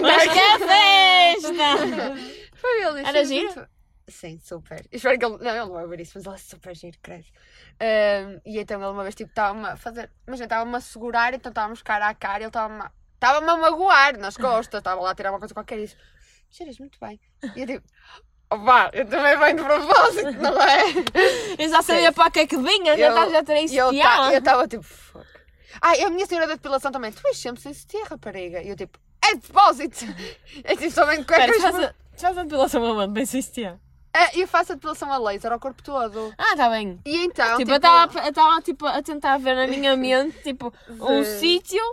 mas 0.02 0.24
que 0.28 0.40
é 0.40 0.60
festa! 0.60 2.16
Foi 2.56 2.84
ele. 2.84 3.00
Era 3.08 3.26
sim, 3.26 3.36
giro? 3.36 3.54
muito- 3.56 3.70
Sim, 4.10 4.40
super. 4.40 4.86
Espero 4.92 5.20
que 5.20 5.26
ele. 5.26 5.38
Não, 5.40 5.50
ele 5.52 5.60
não 5.60 5.74
vai 5.74 5.86
ver 5.88 6.00
isso, 6.00 6.14
mas 6.16 6.26
ele 6.26 6.36
é 6.36 6.38
super 6.38 6.74
giro, 6.76 6.98
credo. 7.02 7.26
Ahm, 7.80 8.40
e 8.46 8.58
então 8.58 8.80
ele 8.82 8.90
uma 8.92 9.04
vez 9.04 9.14
tipo 9.16 9.30
estava-me 9.30 9.68
a 9.68 9.76
fazer. 9.76 10.10
Imagina, 10.26 10.46
estava-me 10.46 10.76
a 10.78 10.80
segurar, 10.80 11.34
então 11.34 11.50
estávamos 11.50 11.82
cara 11.82 12.08
a 12.08 12.16
cara, 12.16 12.38
ele 12.40 12.48
estava-me 12.48 12.82
a. 12.82 12.92
Estava-me 13.16 13.50
a 13.50 13.58
magoar 13.58 14.18
nas 14.18 14.38
costas, 14.38 14.78
estava 14.78 15.02
lá 15.02 15.12
a 15.12 15.16
tirar 15.16 15.32
uma 15.32 15.40
coisa 15.40 15.54
qualquer 15.54 15.80
e 15.80 15.82
disse: 15.84 15.98
Cheiras 16.50 16.80
muito 16.80 16.98
bem. 17.02 17.20
E 17.56 17.62
eu 17.62 17.68
tipo, 17.68 17.88
opá, 18.50 18.90
eu 18.94 19.06
também 19.08 19.38
venho 19.38 19.58
de 19.58 19.64
propósito, 19.64 20.32
não 20.42 20.62
é? 20.62 20.84
Eu 21.60 21.70
já 21.70 21.82
sabia 21.82 22.12
para 22.12 22.30
que 22.32 22.40
é 22.40 22.48
que 22.48 22.58
vinha, 22.58 22.96
já 22.98 23.10
estás 23.10 23.34
a 23.34 23.44
ter 23.44 23.60
isso. 23.62 23.76
Eu 23.76 23.92
ta- 24.02 24.32
eu 24.32 24.40
estava 24.40 24.68
tipo, 24.68 24.84
fuck. 24.84 25.26
Ah, 25.82 25.96
e 25.98 26.04
a 26.04 26.10
minha 26.10 26.26
senhora 26.26 26.48
da 26.48 26.54
depilação 26.56 26.92
também, 26.92 27.12
tu 27.12 27.22
és 27.28 27.38
sempre 27.38 27.62
sem 27.62 27.74
sutiã, 27.74 28.04
rapariga. 28.10 28.62
E 28.62 28.70
eu 28.70 28.76
tipo, 28.76 28.98
é 29.24 29.36
de 29.36 29.42
depósito. 29.42 30.06
É 30.64 30.76
tipo, 30.76 31.26
cuecas. 31.26 31.56
tu 31.56 31.62
faz 31.62 31.76
a- 31.80 31.88
tu 32.16 32.22
faz 32.22 32.38
a 32.38 32.44
depilação 32.44 32.84
aonde? 32.86 33.14
Bem 33.14 33.26
se 33.26 33.38
existia. 33.40 33.80
É, 34.16 34.40
eu 34.42 34.48
faço 34.48 34.72
a 34.72 34.76
depilação 34.76 35.12
a 35.14 35.18
laser 35.20 35.52
ao 35.52 35.60
corpo 35.60 35.84
todo. 35.84 36.34
Ah, 36.38 36.54
está 36.54 36.70
bem. 36.70 37.00
E 37.06 37.18
então, 37.26 37.58
Tipo, 37.58 37.72
eu 37.72 37.78
estava 37.78 38.62
tipo, 38.64 38.86
a 38.88 39.02
tentar 39.04 39.38
ver 39.38 39.56
na 39.56 39.68
minha 39.68 39.96
mente 39.96 40.42
tipo, 40.42 40.74
um 40.90 41.24
sítio 41.24 41.84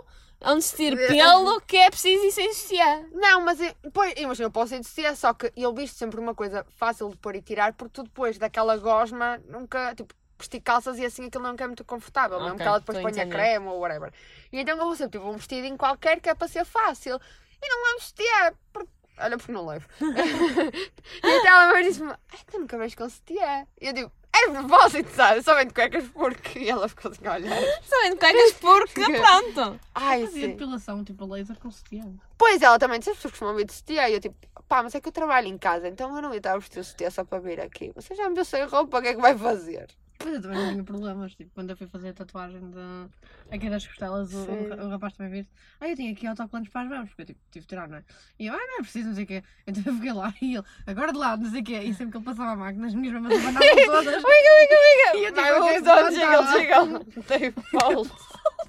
se 0.61 0.75
tire 0.75 0.95
Ver. 0.95 1.07
pelo 1.07 1.59
que 1.61 1.77
é 1.77 1.89
preciso 1.89 2.25
e 2.25 2.31
sem 2.31 2.53
sutiã. 2.53 3.05
Não, 3.11 3.41
mas 3.41 3.59
eu- 3.59 3.73
depois, 3.83 4.13
imagina, 4.17 4.47
eu 4.47 4.51
posso 4.51 4.75
ir 4.75 4.79
de 4.79 4.87
sutiã, 4.87 5.15
só 5.15 5.33
que 5.33 5.51
eu 5.55 5.73
visto 5.73 5.97
sempre 5.97 6.19
uma 6.19 6.35
coisa 6.35 6.65
fácil 6.77 7.09
de 7.09 7.17
pôr 7.17 7.35
e 7.35 7.41
tirar, 7.41 7.73
porque 7.73 7.93
tu 7.93 8.03
depois 8.03 8.37
daquela 8.37 8.77
gosma 8.77 9.39
nunca, 9.49 9.95
tipo, 9.95 10.13
vestir 10.37 10.61
calças 10.61 10.99
e 10.99 11.05
assim 11.05 11.25
aquilo 11.25 11.47
nunca 11.47 11.63
é 11.63 11.67
muito 11.67 11.83
confortável, 11.85 12.37
mesmo 12.39 12.55
Ok, 12.55 12.63
que 12.63 12.67
ela 12.67 12.79
depois 12.79 12.99
ponha 12.99 13.27
creme 13.27 13.67
ou 13.67 13.79
whatever. 13.79 14.11
E 14.51 14.59
então 14.59 14.77
eu 14.77 14.85
vou 14.85 14.95
sempre 14.95 15.17
tipo 15.19 15.31
um 15.31 15.37
vestidinho 15.37 15.77
qualquer 15.77 16.19
que 16.19 16.29
é 16.29 16.35
para 16.35 16.47
ser 16.47 16.65
fácil. 16.65 17.19
E 17.61 17.69
não 17.69 17.83
levo 17.85 18.01
sutiã, 18.01 18.53
porque, 18.73 18.91
olha 19.17 19.37
porque 19.37 19.51
não 19.51 19.65
levo. 19.65 19.87
e 20.01 21.29
então 21.39 21.51
ela 21.61 21.73
me 21.73 21.83
disse-me, 21.83 22.11
ai, 22.11 22.39
tu 22.51 22.59
nunca 22.59 22.77
vais 22.77 22.93
com 22.93 23.09
sutiã. 23.09 23.65
E 23.79 23.87
eu 23.87 23.93
digo, 23.93 24.11
é 24.35 24.47
de 24.47 24.51
propósito, 24.53 25.09
sabe? 25.15 25.41
Só 25.41 25.55
vem 25.55 25.67
de 25.67 25.73
cuecas 25.73 26.05
porque 26.13 26.59
e 26.59 26.69
ela 26.69 26.87
ficou 26.87 27.11
assim 27.11 27.25
a 27.25 27.33
olhar. 27.33 27.61
Sabem 27.83 28.11
de 28.11 28.17
cuecas 28.17 28.53
porque 28.53 29.03
pronto. 29.19 29.79
Ai, 29.93 30.25
Fazia 30.25 30.41
sim. 30.41 30.51
depilação, 30.51 31.03
tipo 31.03 31.25
laser 31.25 31.57
com 31.57 31.71
sutiã. 31.71 32.05
Pois 32.37 32.61
ela 32.61 32.77
também 32.77 32.99
disse, 32.99 33.11
as 33.11 33.17
pessoas 33.17 33.31
costumam 33.31 33.55
vir 33.55 33.65
de 33.65 33.73
sutiã. 33.73 34.07
E 34.07 34.13
eu 34.13 34.19
tipo, 34.19 34.35
pá, 34.67 34.83
mas 34.83 34.93
é 34.95 35.01
que 35.01 35.07
eu 35.07 35.11
trabalho 35.11 35.47
em 35.47 35.57
casa, 35.57 35.87
então 35.87 36.15
eu 36.15 36.21
não 36.21 36.31
ia 36.31 36.37
estar 36.37 36.53
a 36.53 36.57
vestir 36.57 36.79
o 36.79 36.83
sutiã 36.83 37.09
só 37.09 37.23
para 37.23 37.39
vir 37.39 37.59
aqui. 37.61 37.91
Você 37.95 38.15
já 38.15 38.27
me 38.29 38.35
viu 38.35 38.45
sem 38.45 38.65
roupa, 38.65 38.99
o 38.99 39.01
que 39.01 39.07
é 39.09 39.13
que 39.15 39.21
vai 39.21 39.37
fazer? 39.37 39.87
Mas 40.23 40.33
eu 40.35 40.41
também 40.41 40.57
não 40.57 40.71
tinha 40.71 40.83
problemas. 40.83 41.35
Tipo, 41.35 41.51
quando 41.53 41.69
eu 41.71 41.77
fui 41.77 41.87
fazer 41.87 42.09
a 42.09 42.13
tatuagem 42.13 42.61
de... 42.71 43.55
aqui 43.55 43.69
das 43.69 43.85
costelas, 43.85 44.33
o, 44.33 44.45
o, 44.85 44.89
rapaz 44.89 45.13
também 45.13 45.41
disse: 45.41 45.53
Ah, 45.79 45.89
eu 45.89 45.95
tinha 45.95 46.11
aqui 46.11 46.25
autocolantes 46.25 46.71
para 46.71 46.81
as 46.81 46.89
mãos, 46.89 47.09
porque 47.09 47.21
eu 47.23 47.25
tipo, 47.25 47.39
tive 47.51 47.63
de 47.65 47.67
tirar, 47.67 47.87
não 47.87 47.97
é? 47.97 48.03
E 48.39 48.47
eu, 48.47 48.53
ah, 48.53 48.57
não 48.57 48.79
é 48.79 48.81
preciso, 48.81 49.09
não 49.09 49.15
sei 49.15 49.23
o 49.23 49.27
quê. 49.27 49.43
Então 49.67 49.83
eu 49.85 49.93
fiquei 49.95 50.13
lá 50.13 50.33
e 50.41 50.55
ele, 50.55 50.65
agora 50.87 51.11
de 51.11 51.17
lado, 51.17 51.43
não 51.43 51.51
sei 51.51 51.61
o 51.61 51.63
quê. 51.63 51.79
E 51.79 51.93
sempre 51.93 52.11
que 52.11 52.17
ele 52.17 52.25
passava 52.25 52.51
a 52.51 52.55
máquina, 52.55 52.87
as 52.87 52.95
minhas 52.95 53.13
mamas 53.13 53.33
abanavam 53.33 53.85
todas. 53.85 54.23
E 54.23 55.25
eu, 55.25 55.33
tipo, 55.33 55.41
Vai, 55.41 55.49
ao 55.49 55.83
pronto, 55.83 56.13
jingle, 56.13 56.43
tá. 56.43 56.57
jingle. 56.57 57.23
Tem 57.23 57.53
volta. 57.71 58.15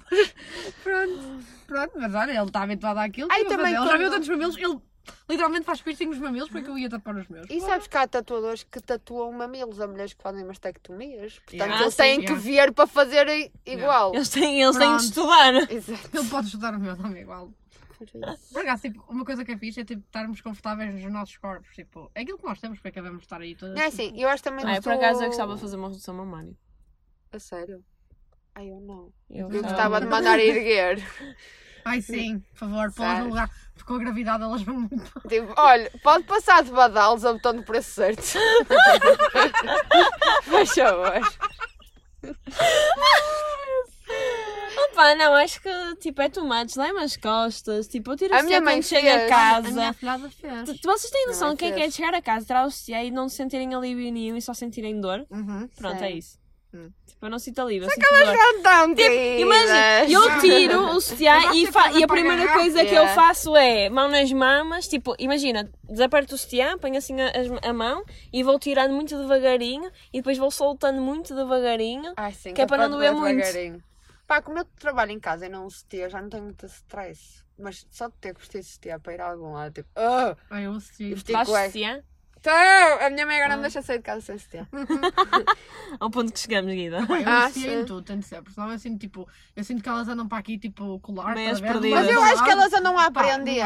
Pronto, 0.83 1.43
pronto, 1.67 1.91
mas 1.99 2.15
olha, 2.15 2.31
ele 2.31 2.45
está 2.45 2.61
habituado 2.61 2.97
àquilo. 2.97 3.27
Ai, 3.29 3.41
eu 3.41 3.45
vou 3.45 3.57
também. 3.57 3.75
Ele 3.75 3.85
já 3.85 3.97
viu 3.97 4.09
tantos 4.09 4.29
mamilos, 4.29 4.57
ele 4.57 4.79
literalmente 5.29 5.65
faz 5.65 5.81
piercing 5.81 6.05
nos 6.07 6.19
mamilos 6.19 6.49
porque 6.49 6.69
eu 6.69 6.77
ia 6.77 6.89
tapar 6.89 7.15
os 7.15 7.27
meus. 7.27 7.47
E 7.49 7.59
sabes 7.61 7.87
que 7.87 7.97
há 7.97 8.07
tatuadores 8.07 8.63
que 8.63 8.79
tatuam 8.81 9.31
mamilos 9.31 9.79
a 9.81 9.87
mulheres 9.87 10.13
que 10.13 10.21
fazem 10.23 10.43
mastectomias. 10.45 11.33
Portanto, 11.39 11.53
Yeah. 11.53 11.81
eles 11.81 11.93
Ah, 11.93 12.03
têm 12.03 12.15
sim, 12.15 12.21
que 12.21 12.31
yeah. 12.33 12.43
ver 12.65 12.73
para 12.73 12.87
fazerem 12.87 13.51
igual. 13.65 14.13
Eles 14.15 14.29
têm, 14.29 14.61
eles 14.61 14.77
têm 14.77 14.95
de 14.97 15.03
estudar. 15.03 15.53
Exato. 15.71 16.09
Ele 16.17 16.27
pode 16.29 16.45
estudar 16.47 16.73
o 16.75 16.79
meu 16.79 16.95
também 16.97 17.21
igual. 17.21 17.51
Por 18.53 18.61
acaso, 18.61 18.83
tipo, 18.83 19.03
uma 19.09 19.25
coisa 19.25 19.43
que 19.43 19.51
é 19.51 19.57
fixe 19.57 19.79
é 19.81 19.83
tipo, 19.83 20.03
estarmos 20.05 20.39
confortáveis 20.39 20.93
nos 20.93 21.11
nossos 21.11 21.35
corpos. 21.37 21.67
Tipo, 21.75 22.11
é 22.13 22.21
aquilo 22.21 22.37
que 22.37 22.45
nós 22.45 22.59
temos, 22.61 22.77
porque 22.77 22.89
acabamos 22.89 23.17
de 23.19 23.25
estar 23.25 23.41
aí 23.41 23.55
todas. 23.55 23.73
Não 23.75 23.81
é 23.81 23.87
assim, 23.87 24.13
eu 24.15 24.29
acho 24.29 24.43
também 24.43 24.63
Ai, 24.65 24.75
que 24.75 24.81
por 24.83 24.93
tu- 24.93 24.97
acaso 24.99 25.23
eu 25.23 25.27
gostava 25.27 25.55
de 25.55 25.61
fazer 25.61 25.75
uma 25.77 25.87
redução 25.89 26.13
mamária. 26.13 26.53
A 27.31 27.39
sério? 27.39 27.83
Ai, 28.53 28.69
eu 28.69 28.79
não. 28.79 29.11
Eu 29.29 29.49
Eu 29.51 29.61
gostava 29.63 29.99
de 29.99 30.05
mandar 30.07 30.39
erguer. 30.39 31.03
Ai 31.87 32.01
sim, 32.01 32.39
por 32.51 32.57
favor, 32.59 32.91
no 33.23 33.27
lugar. 33.29 33.49
Porque 33.73 33.85
com 33.87 33.93
a 33.95 33.99
gravidade 33.99 34.43
elas 34.43 34.61
vão 34.63 34.75
muito. 34.81 35.19
Tipo, 35.29 35.53
olha, 35.57 35.91
pode 36.03 36.23
passar 36.25 36.63
de 36.63 36.71
badalos 36.71 37.23
a 37.25 37.33
botão 37.33 37.53
de 37.55 37.63
preço 37.63 37.91
certo. 37.91 38.21
Faz 40.43 40.73
favor. 40.73 41.21
Opa, 44.91 45.15
não, 45.15 45.33
acho 45.35 45.61
que 45.61 45.69
tipo 45.99 46.21
é 46.21 46.29
tomates, 46.29 46.75
lá 46.75 46.89
as 47.01 47.17
costas. 47.17 47.87
Tipo, 47.87 48.11
eu 48.11 48.17
tiro 48.17 48.35
A 48.35 48.39
o 48.39 48.43
minha 48.43 48.61
mãe 48.61 48.81
chego 48.81 49.07
a 49.07 49.11
fez. 49.11 49.31
A 49.31 49.61
minha 49.61 49.73
casa. 49.73 49.89
afilhada 49.89 50.29
fez. 50.29 50.79
Tu- 50.79 50.87
Vocês 50.87 51.11
têm 51.11 51.27
noção 51.27 51.51
do 51.51 51.57
que 51.57 51.65
é 51.65 51.71
que 51.71 51.81
é 51.81 51.89
chegar 51.91 52.13
a 52.13 52.21
casa, 52.21 52.45
tirar 52.45 52.65
o 52.67 52.71
e 53.03 53.11
não 53.11 53.27
sentirem 53.29 53.73
alívio 53.73 54.11
nenhum 54.11 54.37
e 54.37 54.41
só 54.41 54.53
sentirem 54.53 54.99
dor? 54.99 55.25
Uhum. 55.29 55.67
Pronto, 55.75 56.03
é 56.03 56.11
isso. 56.11 56.37
Hum. 56.77 56.91
Tipo, 57.07 57.25
eu 57.25 57.29
não 57.31 57.39
sinto 57.39 57.59
alívio, 57.59 57.87
eu 57.87 57.89
sinto 57.89 58.07
dor. 58.07 58.35
Então, 58.59 58.95
Tipo, 58.95 59.41
imagina, 59.41 60.03
eu 60.07 60.39
tiro 60.39 60.79
o 60.95 61.01
sutiã 61.01 61.39
e, 61.55 61.63
e 61.99 62.03
a 62.03 62.07
primeira 62.07 62.53
coisa 62.53 62.85
que 62.85 62.93
eu 62.93 63.07
faço 63.07 63.55
é 63.55 63.89
mão 63.89 64.07
nas 64.07 64.31
mamas, 64.31 64.87
tipo, 64.87 65.15
imagina, 65.17 65.67
desaperto 65.83 66.35
o 66.35 66.37
sutiã, 66.37 66.77
ponho 66.77 66.97
assim 66.97 67.15
a, 67.19 67.31
a 67.67 67.73
mão 67.73 68.03
e 68.31 68.43
vou 68.43 68.59
tirando 68.59 68.93
muito 68.93 69.17
devagarinho 69.17 69.91
e 70.13 70.19
depois 70.19 70.37
vou 70.37 70.51
soltando 70.51 71.01
muito 71.01 71.33
devagarinho. 71.33 72.13
Ai, 72.15 72.33
sim, 72.33 72.53
Que 72.53 72.61
é 72.61 72.67
para 72.67 72.87
não 72.87 72.97
doer 72.97 73.13
muito. 73.13 73.83
Pá, 74.27 74.41
como 74.41 74.59
eu 74.59 74.65
trabalho 74.79 75.11
em 75.11 75.19
casa 75.19 75.47
e 75.47 75.49
não 75.49 75.67
sutiã, 75.69 76.09
já 76.09 76.21
não 76.21 76.29
tenho 76.29 76.43
muito 76.43 76.65
stress. 76.67 77.43
Mas 77.57 77.87
só 77.89 78.07
de 78.07 78.13
ter 78.21 78.35
que 78.35 78.41
vestir 78.41 78.63
sutiã 78.63 78.99
para 78.99 79.13
ir 79.13 79.21
a 79.21 79.31
algum 79.31 79.53
lado, 79.53 79.73
tipo, 79.73 79.89
ah, 79.95 80.37
Ai, 80.51 80.65
eu 80.67 80.73
vestir 80.73 81.33
Faz 81.33 81.49
sutiã? 81.49 82.03
Então, 82.47 83.05
a 83.05 83.09
minha 83.09 83.25
mãe 83.25 83.35
agora 83.35 83.49
não 83.49 83.57
me 83.57 83.63
deixa 83.63 83.81
sair 83.81 83.97
de 83.97 84.03
casa 84.03 84.21
sem 84.21 84.37
sutiã. 84.37 84.65
Ao 85.99 86.09
ponto 86.09 86.31
que 86.31 86.39
chegamos, 86.39 86.73
Guida. 86.73 87.05
Pá, 87.05 87.19
eu 87.19 87.29
Ah, 87.29 87.49
sim. 87.49 87.83
tudo, 87.85 88.01
tem 88.01 88.19
de 88.19 88.25
ser. 88.25 88.37
Porque 88.37 88.53
senão 88.53 88.71
eu 88.71 88.79
sinto, 88.79 88.97
tipo, 88.97 89.27
eu 89.53 89.63
sinto 89.65 89.83
que 89.83 89.89
elas 89.89 90.07
andam 90.07 90.29
para 90.29 90.37
aqui, 90.37 90.57
tipo, 90.57 90.97
colar. 91.01 91.35
Meias 91.35 91.59
tá 91.59 91.67
perdidas. 91.67 92.05
Mas 92.05 92.09
eu 92.09 92.23
acho 92.23 92.43
que 92.45 92.49
elas 92.49 92.71
andam 92.71 92.97
a 92.97 93.07
aprender. 93.07 93.59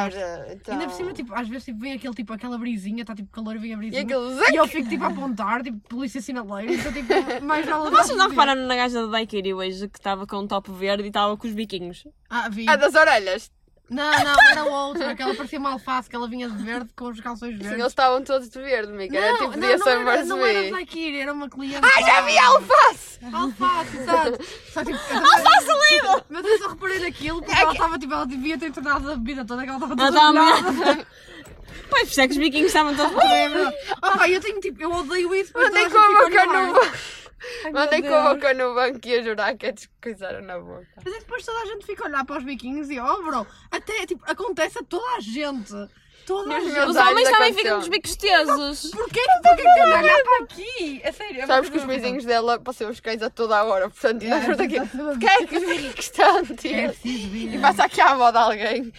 então... 0.52 0.74
Ainda 0.74 0.88
por 0.88 0.96
cima, 0.96 1.14
tipo, 1.14 1.32
às 1.36 1.48
vezes 1.48 1.66
tipo, 1.66 1.80
vem 1.80 1.94
aquele, 1.94 2.14
tipo, 2.16 2.34
aquela 2.34 2.58
brisinha, 2.58 3.02
está 3.02 3.14
tipo 3.14 3.30
calor 3.30 3.56
e 3.56 3.60
vem 3.60 3.72
a 3.72 3.76
E 3.76 3.78
brisinha. 3.78 4.08
E 4.52 4.56
eu 4.56 4.68
fico 4.68 4.90
tipo 4.90 5.04
a 5.04 5.10
apontar, 5.10 5.62
tipo, 5.62 5.78
polícia 5.88 6.20
sinaleiro, 6.20 6.74
então 6.74 6.92
tipo, 6.92 7.14
mais 7.46 7.64
vale 7.68 7.92
Vocês 7.92 8.18
não 8.18 8.30
repararam 8.30 8.66
na 8.66 8.76
gaja 8.76 9.06
da 9.06 9.12
Daiquiri 9.12 9.54
hoje 9.54 9.88
que 9.90 10.00
estava 10.00 10.26
com 10.26 10.38
um 10.38 10.48
top 10.48 10.72
verde 10.72 11.04
e 11.04 11.08
estava 11.08 11.38
com 11.38 11.48
os 11.48 11.54
biquinhos? 11.54 12.08
Ah, 12.28 12.50
vi. 12.50 12.68
a 12.68 12.76
das 12.76 12.96
orelhas. 12.96 13.52
Não, 13.92 14.10
não, 14.24 14.36
era 14.50 14.64
o 14.64 14.72
outro, 14.72 15.06
aquela 15.06 15.36
parecia 15.36 15.60
uma 15.60 15.74
alface, 15.74 16.10
que 16.10 16.16
ela 16.16 16.26
vinha 16.26 16.50
de 16.50 16.64
verde 16.64 16.90
com 16.96 17.10
os 17.10 17.20
calções 17.20 17.52
Sim, 17.52 17.58
verdes. 17.58 17.78
eles 17.78 17.92
estavam 17.92 18.24
todos 18.24 18.48
de 18.50 18.58
verde, 18.58 18.94
amiga. 18.94 19.18
Era 19.18 19.38
tipo 19.38 19.52
não, 19.52 19.60
dia 19.60 19.78
não, 19.78 19.88
era, 19.90 20.24
não 20.24 20.46
era. 20.46 20.70
Zakiri, 20.70 21.20
era 21.20 21.34
uma 21.34 21.50
cliente. 21.50 21.82
Ah, 21.84 22.02
já 22.02 22.22
vi 22.22 22.38
alface! 22.38 23.20
Alface, 23.34 23.98
exato. 23.98 24.40
Só 24.72 24.86
tipo. 24.86 24.98
Alface 24.98 25.68
lindo! 25.68 26.26
Mas 26.30 26.46
eu 26.46 26.58
só 26.60 26.70
reparei 26.70 27.00
naquilo 27.00 27.42
porque 27.44 27.60
ela 27.62 27.72
estava 27.74 28.00
tipo, 28.00 28.14
ela 28.14 28.26
devia 28.26 28.58
ter 28.58 28.72
tornado 28.72 29.12
a 29.12 29.16
bebida 29.18 29.44
toda, 29.44 29.64
que 29.64 29.70
ela 29.70 29.78
estava 29.78 29.94
Ela 29.94 30.06
toda 30.12 30.18
estava 30.18 30.34
molhada. 30.34 31.08
Pois, 31.90 32.04
por 32.04 32.10
isso 32.12 32.22
é 32.22 32.28
que 32.28 32.32
os 32.34 32.38
biquinhos 32.40 32.68
estavam 32.68 32.96
todos. 32.96 33.18
É. 33.26 33.48
Ah, 34.02 34.30
eu 34.30 34.40
tenho 34.40 34.62
tipo, 34.62 34.82
eu 34.82 34.94
odeio 34.94 35.36
isso. 35.36 35.52
porque 35.52 35.68
Mandei 35.68 35.84
com 35.84 35.92
toda 35.92 36.06
a 36.06 36.08
gente 36.08 36.32
fica 36.32 36.46
boca 36.46 36.50
olhar. 36.50 36.68
no 36.68 36.74
banco. 36.74 36.98
Ai, 37.66 37.72
Mandei 37.72 38.02
com 38.02 38.14
a 38.14 38.34
boca 38.34 38.54
no 38.54 38.74
banco 38.76 39.00
e 39.08 39.16
a 39.16 39.22
jurar 39.24 39.56
que 39.56 39.66
é 39.66 39.72
descoisaram 39.72 40.42
na 40.42 40.60
boca. 40.60 40.88
Mas 40.98 41.14
é 41.14 41.18
que 41.18 41.20
depois 41.22 41.46
toda 41.46 41.60
a 41.60 41.66
gente 41.66 41.86
fica 41.86 42.04
a 42.04 42.08
olhar 42.08 42.26
para 42.26 42.38
os 42.38 42.44
biquinhos 42.44 42.90
e, 42.90 43.00
oh, 43.00 43.24
bro, 43.24 43.48
até 43.72 44.06
tipo, 44.06 44.24
acontece 44.30 44.80
a 44.80 44.84
toda 44.84 45.16
a 45.16 45.20
gente. 45.20 45.74
Toda 46.26 46.56
a 46.56 46.60
gente. 46.60 46.80
Os 46.80 46.96
homens 46.96 47.30
também 47.30 47.54
ficam 47.54 47.76
com 47.76 47.82
os 47.82 47.88
bicos 47.88 48.16
tesos. 48.16 48.92
Porquê, 48.92 49.22
porquê 49.44 49.64
que 49.64 49.74
tem 49.74 49.74
de 49.74 49.94
olhar 49.94 50.24
para 50.24 50.44
aqui? 50.44 51.02
É 51.04 51.12
sério. 51.12 51.42
é 51.42 51.48
Sabes 51.48 51.70
que 51.70 51.78
os 51.78 51.84
vizinhos 51.84 52.26
dela 52.26 52.60
passam 52.60 52.90
os 52.90 53.00
cães 53.00 53.22
a 53.22 53.30
toda 53.30 53.58
a 53.58 53.64
hora, 53.64 53.90
portanto, 53.90 54.24
É, 54.24 54.30
nós 54.30 54.46
por 54.46 54.62
aqui. 54.62 54.78
a 54.78 54.86
Porquê 54.86 55.26
é 55.26 55.46
que 55.48 55.58
os 55.58 55.64
bichos 55.64 56.06
estão 56.06 56.38
É 56.38 56.88
vir. 56.90 57.56
E 57.56 57.60
passa 57.60 57.86
aqui 57.86 58.00
à 58.02 58.16
moda 58.16 58.40
alguém. 58.40 58.94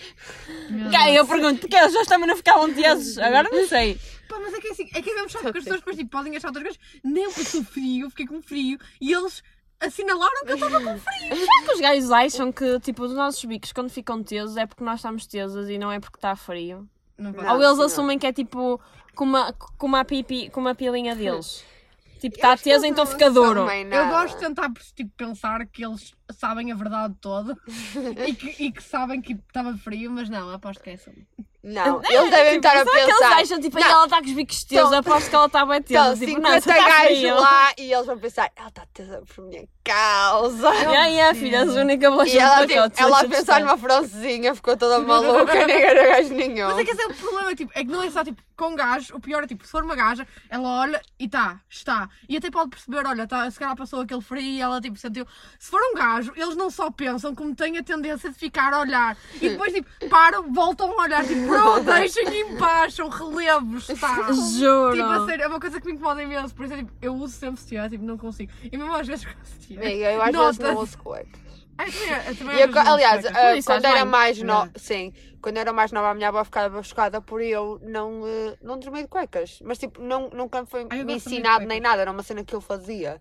Deus. 0.68 1.16
eu 1.16 1.26
pergunto, 1.26 1.60
porque 1.60 1.76
eles 1.76 1.92
já 1.92 2.04
também 2.06 2.26
não 2.26 2.36
ficavam 2.36 2.72
tesos? 2.74 3.18
Agora 3.18 3.48
não 3.50 3.66
sei. 3.68 3.98
Pá, 4.32 4.40
mas 4.40 4.54
é 4.54 4.60
que 4.60 4.68
é 4.68 4.70
assim, 4.70 4.88
é 4.94 5.02
que 5.02 5.10
é 5.10 5.14
mesmo 5.14 5.28
chato 5.28 5.42
porque 5.42 5.58
as 5.58 5.64
pessoas 5.64 5.80
depois 5.80 5.96
tipo, 5.96 6.10
podem 6.10 6.34
achar 6.34 6.48
outras 6.48 6.64
coisas. 6.64 6.80
Nem 7.04 7.24
eu 7.24 7.32
passou 7.32 7.62
frio, 7.62 8.08
fiquei 8.08 8.26
com 8.26 8.40
frio 8.40 8.78
e 8.98 9.12
eles 9.12 9.42
assinalaram 9.78 10.44
que 10.46 10.52
eu 10.52 10.54
estava 10.54 10.80
com 10.80 10.98
frio. 10.98 11.36
Será 11.36 11.62
que 11.66 11.72
os 11.72 11.80
gajos 11.80 12.10
acham 12.10 12.50
que, 12.50 12.80
tipo, 12.80 13.02
os 13.02 13.12
nossos 13.12 13.44
bicos, 13.44 13.72
quando 13.72 13.90
ficam 13.90 14.22
tesos, 14.22 14.56
é 14.56 14.64
porque 14.64 14.82
nós 14.82 15.00
estamos 15.00 15.26
tesos 15.26 15.68
e 15.68 15.76
não 15.76 15.92
é 15.92 16.00
porque 16.00 16.16
está 16.16 16.34
frio? 16.34 16.88
Não 17.18 17.30
Não, 17.30 17.54
Ou 17.56 17.62
eles 17.62 17.74
senhor. 17.74 17.84
assumem 17.84 18.18
que 18.18 18.26
é 18.26 18.32
tipo 18.32 18.80
com 19.14 19.24
uma, 19.24 19.52
com 19.52 19.86
uma, 19.86 20.02
pipi, 20.02 20.48
com 20.48 20.60
uma 20.60 20.74
pilinha 20.74 21.14
deles? 21.14 21.62
Tipo, 22.22 22.36
está 22.36 22.56
teso, 22.56 22.86
então 22.86 23.04
não 23.04 23.10
fica 23.10 23.28
duro. 23.28 23.68
Eu 23.68 24.08
gosto 24.08 24.34
de 24.34 24.46
tentar 24.46 24.70
tipo, 24.94 25.10
pensar 25.16 25.66
que 25.66 25.84
eles 25.84 26.14
sabem 26.32 26.72
a 26.72 26.74
verdade 26.74 27.14
toda 27.20 27.56
e 28.26 28.34
que, 28.34 28.64
e 28.64 28.72
que 28.72 28.82
sabem 28.82 29.20
que 29.20 29.32
estava 29.34 29.76
frio, 29.76 30.10
mas 30.10 30.28
não, 30.28 30.50
aposto 30.52 30.82
que 30.82 30.90
é 30.90 30.94
assim. 30.94 31.26
Não, 31.64 32.02
eles 32.02 32.28
devem 32.28 32.56
estar 32.56 32.76
a 32.76 32.84
que 32.84 32.90
eles 32.90 33.06
pensar. 33.06 33.36
acham, 33.40 33.60
tipo, 33.60 33.78
Não. 33.78 33.86
"Ai, 33.86 33.92
ela 33.92 34.04
está 34.06 34.18
com 34.20 34.26
os 34.26 34.32
bicos 34.32 34.64
tesos, 34.64 34.86
Então- 34.88 34.98
aposto 34.98 35.30
que 35.30 35.36
ela 35.36 35.46
está 35.46 35.64
bem 35.64 35.78
Estão 35.78 36.04
tesa. 36.10 36.26
Tipo, 36.26 36.40
não, 36.40 36.50
50 36.50 36.58
está 36.58 36.88
gajos 36.88 37.40
lá 37.40 37.72
e 37.78 37.92
eles 37.92 38.06
vão 38.06 38.18
pensar, 38.18 38.50
ela 38.56 38.68
está 38.68 38.86
tesa 38.92 39.22
por 39.32 39.44
minha 39.44 39.64
causa. 39.84 40.74
E 40.74 40.96
aí, 40.96 41.20
a 41.20 41.34
filha, 41.34 41.58
és 41.58 41.76
a 41.76 41.80
única 41.82 42.06
E 42.06 42.08
ela, 42.08 42.66
tipo, 42.66 42.80
pacote. 42.80 43.00
ela 43.02 43.20
a 43.20 43.28
pensar 43.28 43.60
numa 43.60 43.78
francesinha, 43.78 44.54
ficou 44.56 44.76
toda 44.76 44.98
maluca, 45.00 45.66
nem 45.66 45.82
era 45.82 46.08
gajo 46.16 46.34
nenhum. 46.34 46.66
Mas 46.66 46.78
é 46.78 46.84
que 46.84 46.90
esse 46.90 47.02
é 47.02 47.06
o 47.06 47.14
problema, 47.14 47.54
tipo, 47.54 47.72
é 47.76 47.84
que 47.84 47.90
não 47.90 48.02
é 48.02 48.10
só 48.10 48.24
tipo 48.24 48.42
com 48.56 48.74
gajo, 48.76 49.16
o 49.16 49.20
pior 49.20 49.42
é 49.42 49.46
tipo, 49.46 49.64
se 49.64 49.70
for 49.72 49.82
uma 49.82 49.96
gaja, 49.96 50.26
ela 50.48 50.68
olha 50.80 51.00
e 51.18 51.28
tá, 51.28 51.60
está. 51.68 52.08
E 52.28 52.36
até 52.36 52.48
pode 52.50 52.70
perceber, 52.70 53.04
olha, 53.06 53.26
tá, 53.26 53.50
se 53.50 53.58
calhar 53.58 53.74
passou 53.74 54.00
aquele 54.02 54.20
frio 54.20 54.40
e 54.42 54.60
ela 54.60 54.80
tipo 54.80 54.96
sentiu. 54.98 55.26
Se 55.58 55.68
for 55.68 55.80
um 55.80 55.94
gajo, 55.96 56.21
eles 56.36 56.56
não 56.56 56.70
só 56.70 56.90
pensam 56.90 57.34
como 57.34 57.54
têm 57.54 57.78
a 57.78 57.82
tendência 57.82 58.30
de 58.30 58.36
ficar 58.36 58.72
a 58.72 58.80
olhar 58.80 59.16
e 59.34 59.50
depois 59.50 59.72
tipo, 59.72 59.88
param, 60.08 60.52
voltam 60.52 60.90
a 60.98 61.02
olhar, 61.04 61.24
tipo, 61.26 61.46
bro, 61.46 61.80
deixem 61.84 62.26
em 62.40 62.56
paz, 62.56 62.94
são 62.94 63.08
relevos, 63.08 63.86
tá? 64.00 64.32
Juro. 64.58 64.92
Tipo, 64.96 65.08
a 65.08 65.26
sério, 65.26 65.44
é 65.44 65.46
uma 65.48 65.60
coisa 65.60 65.80
que 65.80 65.86
me 65.86 65.92
incomoda 65.94 66.22
imenso, 66.22 66.54
por 66.54 66.64
isso 66.64 66.74
é 66.74 66.78
tipo, 66.78 66.92
eu 67.00 67.14
uso 67.14 67.34
sempre 67.34 67.60
sutiã, 67.60 67.88
tipo, 67.88 68.04
não 68.04 68.16
consigo. 68.18 68.52
E 68.62 68.76
mesmo 68.76 68.94
às 68.94 69.06
vezes 69.06 69.24
com 69.24 69.32
sutiã. 69.44 69.80
Eu 69.82 70.22
às 70.22 70.26
vezes 70.46 70.58
não 70.58 70.76
uso 70.82 70.98
cuecas. 70.98 71.42
Eu 71.78 71.86
também- 71.92 72.36
também 72.36 72.56
eu, 72.60 72.78
aliás, 72.92 73.24
isso, 73.58 73.66
quando 73.66 73.84
era 73.86 74.04
mais 74.04 74.40
nova, 74.42 74.70
sim, 74.76 75.12
quando 75.40 75.56
era 75.56 75.72
mais 75.72 75.90
nova 75.90 76.10
a 76.10 76.14
minha 76.14 76.28
avó 76.28 76.44
ficava 76.44 76.82
chocada 76.82 77.20
por 77.20 77.40
eu 77.40 77.80
não, 77.82 78.22
eh, 78.26 78.56
não 78.62 78.78
dormir 78.78 79.02
de 79.02 79.08
cuecas. 79.08 79.58
Mas 79.64 79.78
tipo, 79.78 80.00
não, 80.00 80.28
nunca 80.30 80.64
foi 80.66 80.86
Ah, 80.88 80.94
me 81.04 81.14
ensinado 81.14 81.64
nem 81.66 81.80
nada, 81.80 82.02
era 82.02 82.12
uma 82.12 82.22
cena 82.22 82.44
que 82.44 82.54
eu 82.54 82.60
fazia. 82.60 83.20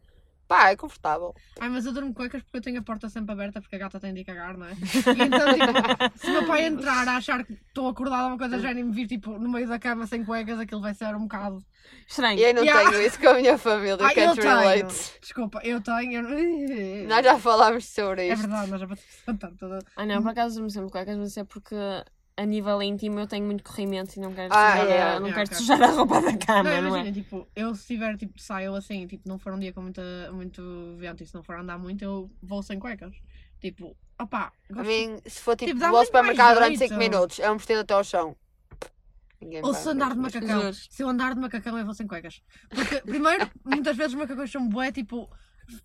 Pá, 0.51 0.69
é 0.69 0.75
confortável. 0.75 1.33
Ai, 1.61 1.69
mas 1.69 1.85
eu 1.85 1.93
durmo 1.93 2.13
cuecas 2.13 2.41
porque 2.43 2.57
eu 2.57 2.61
tenho 2.61 2.79
a 2.79 2.83
porta 2.83 3.07
sempre 3.07 3.31
aberta 3.31 3.61
porque 3.61 3.77
a 3.77 3.79
gata 3.79 4.01
tem 4.01 4.13
de 4.13 4.19
ir 4.19 4.25
cagar, 4.25 4.57
não 4.57 4.65
é? 4.65 4.71
E 4.73 5.23
então, 5.23 5.53
tipo, 5.53 6.17
se 6.19 6.27
o 6.27 6.33
meu 6.33 6.45
pai 6.45 6.65
entrar 6.65 7.07
a 7.07 7.15
achar 7.15 7.45
que 7.45 7.53
estou 7.53 7.87
acordada 7.87 8.27
uma 8.27 8.37
coisa 8.37 8.59
já 8.59 8.69
e 8.73 8.83
me 8.83 8.91
vir, 8.91 9.07
tipo, 9.07 9.31
no 9.39 9.47
meio 9.49 9.65
da 9.65 9.79
cama 9.79 10.05
sem 10.07 10.25
cuecas, 10.25 10.59
aquilo 10.59 10.81
vai 10.81 10.93
ser 10.93 11.15
um 11.15 11.21
bocado... 11.21 11.63
Estranho. 12.05 12.37
E 12.37 12.43
eu 12.43 12.53
não 12.53 12.63
Yeah. 12.65 12.89
tenho 12.91 13.01
isso 13.01 13.17
com 13.17 13.29
a 13.29 13.33
minha 13.35 13.57
família, 13.57 13.97
Ai, 14.01 14.11
eu 14.11 14.15
can't 14.15 14.41
tenho. 14.41 14.59
relate. 14.59 15.11
Desculpa, 15.21 15.61
eu 15.63 15.79
tenho... 15.81 17.07
Nós 17.07 17.23
já 17.25 17.39
falámos 17.39 17.85
sobre 17.85 18.23
É 18.27 18.33
isto. 18.33 18.41
verdade, 18.41 18.69
mas 18.71 18.81
já 18.81 18.87
levantar 19.25 19.51
toda... 19.57 19.79
Ah 19.95 20.05
não, 20.05 20.21
por 20.21 20.31
acaso 20.31 20.55
durmo 20.55 20.69
sempre 20.69 20.91
cuecas, 20.91 21.15
mas 21.17 21.29
isso 21.29 21.39
é 21.39 21.43
porque 21.45 21.75
a 22.41 22.45
nível 22.45 22.81
íntimo 22.81 23.19
eu 23.19 23.27
tenho 23.27 23.45
muito 23.45 23.63
corrimento 23.63 24.17
e 24.17 24.19
não 24.19 24.33
quero 24.33 24.53
Ah, 24.53 24.77
sujar, 24.77 24.87
yeah. 24.87 25.15
a, 25.15 25.19
não 25.19 25.27
Yeah, 25.27 25.33
quero 25.33 25.45
ok. 25.45 25.57
sujar 25.57 25.81
a 25.83 25.87
roupa 25.91 26.21
da 26.21 26.31
Não, 26.31 26.37
cama, 26.37 26.63
não, 26.63 26.77
imagina, 26.79 27.09
é? 27.09 27.11
tipo, 27.11 27.47
eu 27.55 27.75
se 27.75 27.87
tiver, 27.87 28.17
tipo, 28.17 28.39
saio 28.41 28.75
assim, 28.75 29.07
tipo, 29.07 29.27
não 29.27 29.37
for 29.39 29.53
um 29.53 29.59
dia 29.59 29.73
com 29.73 29.81
muita, 29.81 30.01
muito 30.33 30.61
vento 30.97 31.23
e 31.23 31.27
se 31.27 31.33
não 31.35 31.43
for 31.43 31.55
andar 31.57 31.77
muito, 31.77 32.03
eu 32.03 32.29
vou 32.41 32.61
sem 32.63 32.79
cuecas. 32.79 33.15
Tipo, 33.59 33.95
opá, 34.19 34.51
A 34.69 34.73
gosto 34.73 34.87
mim, 34.87 35.21
se 35.25 35.39
for 35.41 35.55
tipo, 35.55 35.71
Tipo, 35.73 35.79
vou 35.87 35.97
ao 35.99 36.05
supermercado 36.05 36.53
durante 36.55 36.77
jeito. 36.79 36.89
5 36.89 36.99
minutos, 36.99 37.39
é 37.39 37.51
um 37.51 37.57
vestido 37.57 37.81
até 37.81 37.93
ao 37.93 38.03
chão. 38.03 38.35
Ninguém 39.41 39.61
Ou 39.63 39.73
se 39.73 39.89
andar 39.89 40.13
de 40.13 40.19
macacão. 40.19 40.73
Se 40.73 41.01
eu 41.03 41.09
andar 41.09 41.33
de 41.33 41.39
macacão, 41.41 41.77
eu 41.77 41.85
vou 41.85 41.93
sem 41.93 42.07
cuecas. 42.07 42.41
Porque, 42.69 43.01
primeiro, 43.01 43.49
muitas 43.65 43.97
vezes 43.97 44.13
os 44.13 44.19
macacões 44.19 44.51
são 44.51 44.67
bué, 44.69 44.91
tipo. 44.91 45.29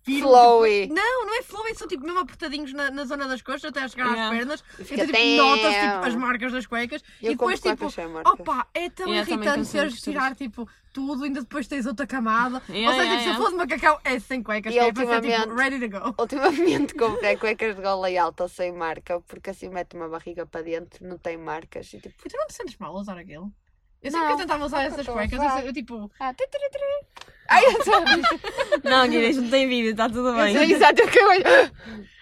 Flowy. 0.03 0.81
Tipo, 0.83 0.93
não, 0.95 1.25
não 1.25 1.39
é 1.39 1.41
flowy, 1.43 1.75
são 1.75 1.87
tipo 1.87 2.03
mesmo 2.05 2.19
apertadinhos 2.19 2.73
na, 2.73 2.89
na 2.91 3.05
zona 3.05 3.27
das 3.27 3.41
coxas 3.41 3.65
até 3.65 3.81
a 3.81 3.87
chegar 3.87 4.07
Yeah. 4.07 4.29
às 4.29 4.37
pernas. 4.37 4.63
fica 4.87 5.03
Então, 5.03 5.07
tipo, 5.15 5.37
notas 5.37 5.73
tipo, 5.75 6.05
as 6.07 6.15
marcas 6.15 6.51
das 6.51 6.65
cuecas. 6.65 7.03
Eu 7.21 7.31
e 7.31 7.35
depois 7.35 7.59
tipo, 7.59 7.85
opa, 8.25 8.67
é 8.73 8.89
tão 8.89 9.07
Yeah, 9.07 9.29
irritante 9.31 9.71
teres 9.71 9.93
de 9.95 10.01
tirar 10.01 10.35
tipo 10.35 10.67
tudo, 10.93 11.25
ainda 11.25 11.41
depois 11.41 11.67
tens 11.67 11.85
outra 11.85 12.07
camada. 12.07 12.61
Yeah, 12.69 12.87
Ou 12.89 12.93
seja, 12.93 13.03
yeah, 13.03 13.17
tipo, 13.17 13.19
se 13.19 13.25
yeah. 13.29 13.43
fosse 13.43 13.55
macacão, 13.55 13.99
é 14.03 14.19
sem 14.19 14.41
cuecas, 14.41 14.73
E 14.73 14.77
que 14.77 14.79
é 14.83 14.91
para 14.91 15.05
ser 15.05 15.21
tipo 15.21 15.27
ultimamente- 15.27 15.61
ready 15.79 15.89
to 15.89 15.99
go. 15.99 16.15
Ultimamente 16.21 16.93
comprei 16.95 17.37
cuecas 17.37 17.75
de 17.75 17.81
gola 17.81 18.09
e 18.09 18.17
alta 18.17 18.47
sem 18.47 18.71
marca, 18.71 19.21
porque 19.21 19.51
assim 19.51 19.69
mete 19.69 19.95
uma 19.95 20.07
barriga 20.09 20.45
para 20.45 20.63
dentro, 20.63 21.05
não 21.07 21.17
tem 21.17 21.37
marcas. 21.37 21.93
E 21.93 21.99
tipo, 21.99 22.15
E 22.25 22.29
tu 22.29 22.37
não 22.37 22.47
te 22.47 22.53
sentes 22.55 22.77
mal 22.77 22.95
a 22.95 22.99
usar 22.99 23.17
aquilo? 23.17 23.51
Eu 24.01 24.11
sempre 24.11 24.27
que 24.27 24.33
eu 24.33 24.37
tentava 24.37 24.65
usar 24.65 24.83
essas 24.83 25.07
cuecas, 25.07 25.39
eu, 25.41 25.67
eu 25.67 25.73
tipo, 25.73 26.11
ah, 26.19 26.33
tu, 26.33 26.43
tu, 26.49 26.57
tu, 26.59 26.79
tu. 26.79 27.25
Ai, 27.49 27.63
eu 27.65 27.83
tô- 27.83 27.91
Não, 28.89 29.07
Guinness, 29.07 29.37
não 29.37 29.49
tem 29.49 29.67
vídeo, 29.67 29.91
está 29.91 30.09
tudo 30.09 30.33
bem. 30.33 30.53
eu 30.53 30.61
sei 30.61 30.73
exato 30.73 31.01
o 31.03 31.07
que 31.09 31.17
eu 31.19 31.29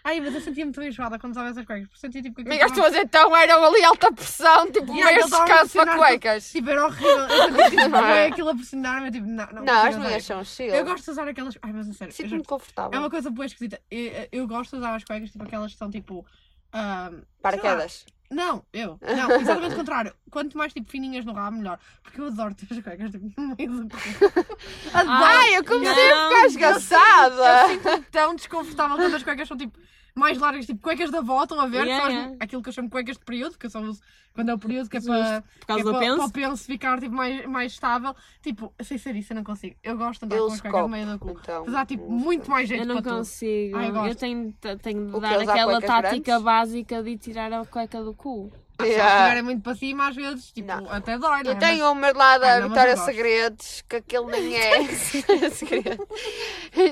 ai, 0.04 0.20
mas 0.22 0.36
eu 0.36 0.42
sentia-me 0.42 0.72
tão 0.72 0.84
enjoada 0.84 1.18
quando 1.18 1.32
usava 1.32 1.50
essas 1.50 1.66
cuecas, 1.66 1.88
porque 1.88 2.00
sentia 2.00 2.22
tipo 2.22 2.42
Amigas, 2.42 2.72
tuas 2.72 2.96
então 2.96 3.36
eram 3.36 3.66
ali 3.66 3.84
alta 3.84 4.12
pressão, 4.12 4.72
tipo, 4.72 4.94
Yeah, 4.94 5.12
meio 5.16 5.26
descanso 5.26 5.74
para 5.74 5.98
cuecas. 5.98 6.52
Tipo, 6.52 6.70
era 6.70 6.86
horrível. 6.86 7.18
Eu 7.18 7.52
sentia 7.56 7.70
tipo, 7.72 7.90
Não 7.90 8.06
é? 8.06 8.28
aquilo 8.28 8.50
a 8.50 8.56
pressionar-me, 8.56 9.08
eu 9.08 9.12
tipo, 9.12 9.26
não, 9.28 9.48
não, 9.48 9.64
Não, 9.64 9.86
as 9.86 9.98
minhas 9.98 10.18
isto. 10.18 10.28
são 10.28 10.44
chill. 10.44 10.68
Eu 10.76 10.86
gosto 10.86 11.04
de 11.06 11.10
usar 11.12 11.28
aquelas. 11.28 11.58
Ai, 11.62 11.74
mas 11.74 11.90
a 11.90 11.94
sério. 11.94 12.12
eu 12.12 12.16
Sinto-me 12.16 12.44
confortável. 12.46 12.96
É 12.96 13.00
uma 13.00 13.10
coisa 13.10 13.32
boa 13.32 13.46
esquisita. 13.48 13.82
Eu, 13.90 14.28
eu 14.32 14.48
gosto 14.48 14.72
de 14.72 14.78
usar 14.78 14.96
as 14.96 15.04
cuecas, 15.04 15.32
tipo 15.32 15.44
aquelas 15.44 15.72
que 15.72 15.78
são 15.80 15.90
tipo. 15.90 16.24
ahm, 16.72 17.22
Paraquedas. 17.42 18.06
Não, 18.30 18.64
eu. 18.74 19.00
Não, 19.02 19.32
exatamente 19.40 19.74
o 19.74 19.78
contrário. 19.78 20.14
Quanto 20.32 20.58
mais 20.58 20.74
tipo 20.74 20.90
fininhas 20.90 21.24
no 21.26 21.34
rabo, 21.34 21.58
melhor. 21.58 21.80
Porque 22.04 22.20
eu 22.20 22.28
adoro 22.28 22.54
ter 22.56 22.68
as 22.72 22.80
cuecas 22.84 23.12
tipo, 23.12 23.32
no 23.42 23.56
meio 23.58 23.84
do 23.84 23.90
corpo. 23.90 24.54
Adoro. 24.94 25.18
Ai, 25.24 25.58
eu 25.58 25.64
comecei 25.64 26.12
a 26.12 26.16
Não. 26.16 26.30
ficar 26.30 26.42
Eu 26.42 26.48
esgaçada. 26.48 27.68
sinto-me 27.68 28.02
tão 28.12 28.36
desconfortável 28.36 28.98
quando 28.98 29.16
as 29.16 29.24
cuecas 29.24 29.48
são 29.48 29.58
tipo 29.58 29.78
mais 30.18 30.38
largas, 30.38 30.66
tipo 30.66 30.82
cuecas 30.82 31.12
da 31.12 31.18
avó, 31.20 31.44
estão 31.44 31.60
a 31.60 31.68
ver? 31.68 31.86
Yeah, 31.86 32.06
as- 32.08 32.14
yeah. 32.14 32.36
Aquilo 32.40 32.62
que 32.64 32.70
eu 32.70 32.74
chamo 32.74 32.90
cuecas 32.90 33.18
de 33.18 33.26
período, 33.26 33.58
que 33.58 33.66
eu 33.66 33.70
só 33.70 33.82
uso 33.82 34.02
quando 34.34 34.50
é 34.50 34.54
o 34.54 34.58
período, 34.60 34.90
que 34.90 34.98
é 34.98 35.02
para, 35.02 35.42
Por 35.60 35.66
causa 35.68 35.84
que 35.84 35.90
é 35.90 35.92
do 35.92 35.92
para, 35.92 36.00
penso. 36.00 36.18
para 36.18 36.26
o 36.26 36.32
penso 36.32 36.64
ficar 36.66 37.00
tipo, 37.00 37.14
mais, 37.16 37.46
mais 37.46 37.72
estável. 37.74 38.16
Tipo, 38.42 38.74
sem 38.82 38.98
ser 38.98 39.16
isso, 39.16 39.34
eu 39.34 39.36
não 39.36 39.44
consigo. 39.44 39.76
Eu 39.84 39.98
gosto 39.98 40.20
de 40.22 40.26
andar 40.26 40.36
Eu 40.38 40.48
com 40.48 40.54
as 40.54 40.62
cuecas 40.62 40.82
no 40.82 40.88
meio 40.90 41.06
do 41.06 41.20
cu. 41.20 41.30
então. 41.42 41.64
Mas 41.66 41.76
há 41.76 41.86
tipo 41.86 42.10
muito 42.12 42.50
mais 42.50 42.68
jeito 42.68 42.84
Eu 42.84 42.96
não 42.96 43.02
consigo. 43.02 43.78
Ai, 43.78 43.90
eu 43.90 43.94
gosto. 43.94 44.08
eu 44.10 44.16
tenho, 44.16 44.52
te- 44.60 44.76
tenho 44.78 45.06
de 45.08 45.16
O 45.16 45.22
quê? 45.22 45.28
dar 45.28 45.40
aquela 45.42 45.82
tática 45.82 46.20
grandes? 46.24 46.44
básica 46.44 47.04
de 47.04 47.18
tirar 47.18 47.52
a 47.54 47.66
cueca 47.66 48.02
do 48.04 48.14
cu. 48.14 48.52
Se 48.82 48.88
Yeah. 48.88 49.04
elas 49.04 49.14
estiverem 49.22 49.44
muito 49.44 49.64
para 49.64 49.76
cima, 49.76 50.08
às 50.10 50.16
vezes, 50.18 50.52
tipo, 50.52 50.68
Não. 50.68 50.90
até 50.92 51.18
dói, 51.18 51.44
não 51.44 51.52
é? 51.52 51.54
Eu 51.56 51.60
tenho 51.60 51.92
uma 51.94 52.12
lá 52.12 52.38
da 52.38 52.60
mas 52.60 52.68
Vitória. 52.70 52.98
Segredos, 52.98 53.84
que 53.88 53.96
aquilo 53.96 54.28
nem 54.28 54.52
é 54.56 54.84
segredo. 55.50 56.06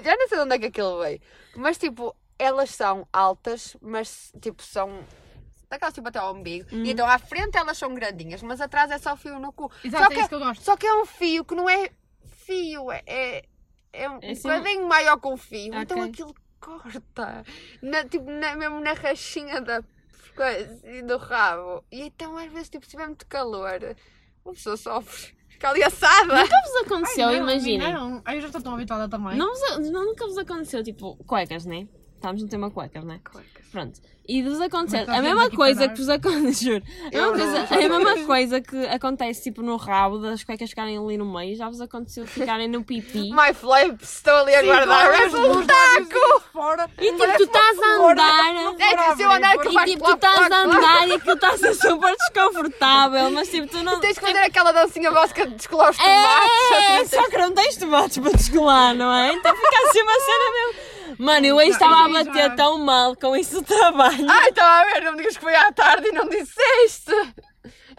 Já 0.04 0.16
não 0.16 0.28
sei 0.30 0.38
de 0.38 0.44
onde 0.46 0.56
é 0.56 0.60
que 0.60 0.66
aquilo 0.68 1.00
veio. 1.02 1.20
Mas 1.58 1.78
tipo, 1.78 2.16
elas 2.38 2.70
são 2.72 3.08
altas, 3.12 3.76
mas 3.82 4.32
tipo, 4.42 4.62
são 4.64 5.04
daquelas 5.70 5.94
tipo 5.94 6.08
até 6.08 6.20
ao 6.20 6.34
umbigo. 6.34 6.68
Uhum. 6.76 6.84
E 6.84 6.92
então 6.92 7.08
à 7.08 7.18
frente 7.18 7.58
elas 7.58 7.78
são 7.78 7.94
grandinhas, 7.94 8.42
mas 8.44 8.62
atrás 8.62 8.92
é 8.92 8.98
só 8.98 9.16
fio 9.16 9.40
no 9.40 9.52
cu. 9.52 9.72
Exato, 9.84 10.04
só, 10.06 10.12
é 10.12 10.14
que, 10.14 10.20
isso 10.20 10.30
que 10.30 10.36
eu 10.36 10.40
gosto. 10.40 10.64
só 10.64 10.78
que 10.78 10.86
é 10.86 10.94
um 11.02 11.06
fio 11.06 11.44
que 11.46 11.56
não 11.56 11.70
é 11.70 11.90
fio, 12.46 12.92
é, 12.92 13.02
é, 13.08 13.46
é 13.94 14.10
um 14.10 14.20
É 14.22 14.32
assim- 14.32 14.42
bocadinho 14.50 14.88
maior 14.88 15.18
que 15.20 15.28
um 15.28 15.38
fio. 15.38 15.74
Então 15.76 15.98
Ok. 16.00 16.10
aquilo 16.12 16.36
corta. 16.60 17.44
Na, 17.82 18.04
tipo, 18.06 18.30
na- 18.30 18.56
mesmo 18.56 18.80
na 18.80 18.94
rachinha 18.94 19.60
da 19.62 19.84
coisa 20.36 20.82
e 20.90 21.02
do 21.02 21.18
rabo. 21.18 21.84
E 21.92 22.02
então 22.04 22.38
às 22.38 22.52
vezes 22.52 22.70
tipo, 22.70 22.86
se 22.86 22.92
tiver 22.92 23.08
muito 23.08 23.26
calor, 23.28 23.96
uma 24.46 24.54
pessoa 24.54 24.78
sofre. 24.78 25.36
Fica 25.50 25.70
ali 25.70 25.84
assada. 25.84 26.36
Nunca 26.42 26.62
vos 26.66 26.76
aconteceu, 26.86 27.32
imaginem. 27.32 27.94
Não, 27.94 28.22
eu 28.28 28.42
já 28.42 28.48
estou 28.48 28.62
tão 28.62 28.74
habituada 28.74 29.08
também. 29.08 29.38
Não, 29.38 29.48
vos, 29.54 29.90
não, 29.92 30.06
nunca 30.06 30.26
vos 30.26 30.38
aconteceu, 30.38 30.84
tipo, 30.84 31.16
cuecas, 31.26 31.66
né? 31.66 31.88
Estamos 32.24 32.42
no 32.42 32.48
tema 32.48 32.72
cuecas, 32.72 33.04
né? 33.04 33.20
Pronto. 33.70 34.00
E 34.26 34.42
vos 34.42 34.62
acontecer 34.62 35.04
Mas 35.06 35.20
a 35.20 35.22
mesma 35.22 35.50
coisa 35.50 35.90
que 35.90 35.98
vos 35.98 36.08
acontece, 36.08 36.64
juro. 36.72 36.82
A 37.08 37.10
mesma, 37.12 37.28
não, 37.28 37.34
coisa, 37.38 37.68
a 37.76 37.78
mesma 38.00 38.26
coisa 38.26 38.62
que 38.62 38.86
acontece, 38.86 39.44
tipo, 39.44 39.62
no 39.62 39.76
rabo 39.76 40.20
das 40.20 40.42
cuecas 40.42 40.70
ficarem 40.70 40.98
ali 40.98 41.18
no 41.18 41.26
meio, 41.26 41.54
já 41.58 41.68
vos 41.68 41.82
aconteceu 41.82 42.24
de 42.24 42.30
ficarem 42.30 42.70
no 42.70 42.82
pipi. 42.82 43.30
My 43.36 43.54
flaps, 43.54 44.16
estou 44.20 44.34
ali 44.36 44.56
a 44.56 44.62
Sim, 44.62 44.68
guardar. 44.68 45.10
com 45.10 45.38
É 45.38 45.50
um 45.50 45.66
taco! 45.66 46.44
Fora. 46.54 46.90
E 46.98 47.12
tipo, 47.12 47.18
tu 47.36 47.44
estás 47.44 47.80
a 47.80 48.10
andar. 48.10 48.56
É 48.80 48.96
tipo, 48.96 49.16
se 49.18 49.22
eu 49.24 49.30
andar 49.32 49.58
que 49.58 49.68
E 49.68 49.86
tipo, 49.86 50.06
tu 50.06 50.14
estás 50.14 50.50
a 50.52 50.58
andar 50.64 51.08
e 51.10 51.12
aquilo 51.16 51.34
está 51.34 51.50
a 51.50 51.58
ser 51.58 51.74
super 51.74 52.16
desconfortável, 52.16 53.32
mas 53.32 53.50
tipo, 53.50 53.68
tu 53.68 53.84
não. 53.84 54.00
Tens 54.00 54.18
que 54.18 54.26
fazer 54.26 54.40
aquela 54.40 54.72
dancinha 54.72 55.12
básica 55.12 55.46
de 55.46 55.56
descolar 55.56 55.90
os 55.90 56.00
É, 56.00 56.04
tomates. 56.04 57.10
só 57.10 57.30
que 57.30 57.38
não 57.38 57.52
tens 57.52 57.76
tomates 57.76 58.18
para 58.18 58.32
descolar, 58.32 58.96
não 58.96 59.14
é? 59.14 59.34
Então 59.34 59.54
fica 59.54 59.90
assim 59.90 60.02
uma 60.02 60.20
cena 60.22 60.52
mesmo. 60.54 60.94
Mano, 61.24 61.46
eu 61.46 61.56
hoje 61.56 61.70
estava 61.70 62.06
a 62.06 62.10
bater 62.10 62.34
já- 62.50 62.56
tão 62.56 62.78
mal 62.80 63.16
com 63.16 63.36
isso 63.36 63.62
do 63.62 63.64
trabalho. 63.68 64.26
Ai, 64.30 64.50
estava 64.50 64.82
a 64.82 64.94
ver, 64.94 65.02
não 65.04 65.12
me 65.14 65.18
digas 65.20 65.38
que 65.38 65.44
foi 65.44 65.56
à 65.56 65.72
tarde 65.72 66.08
e 66.08 66.12
não 66.12 66.28
disseste. 66.28 67.12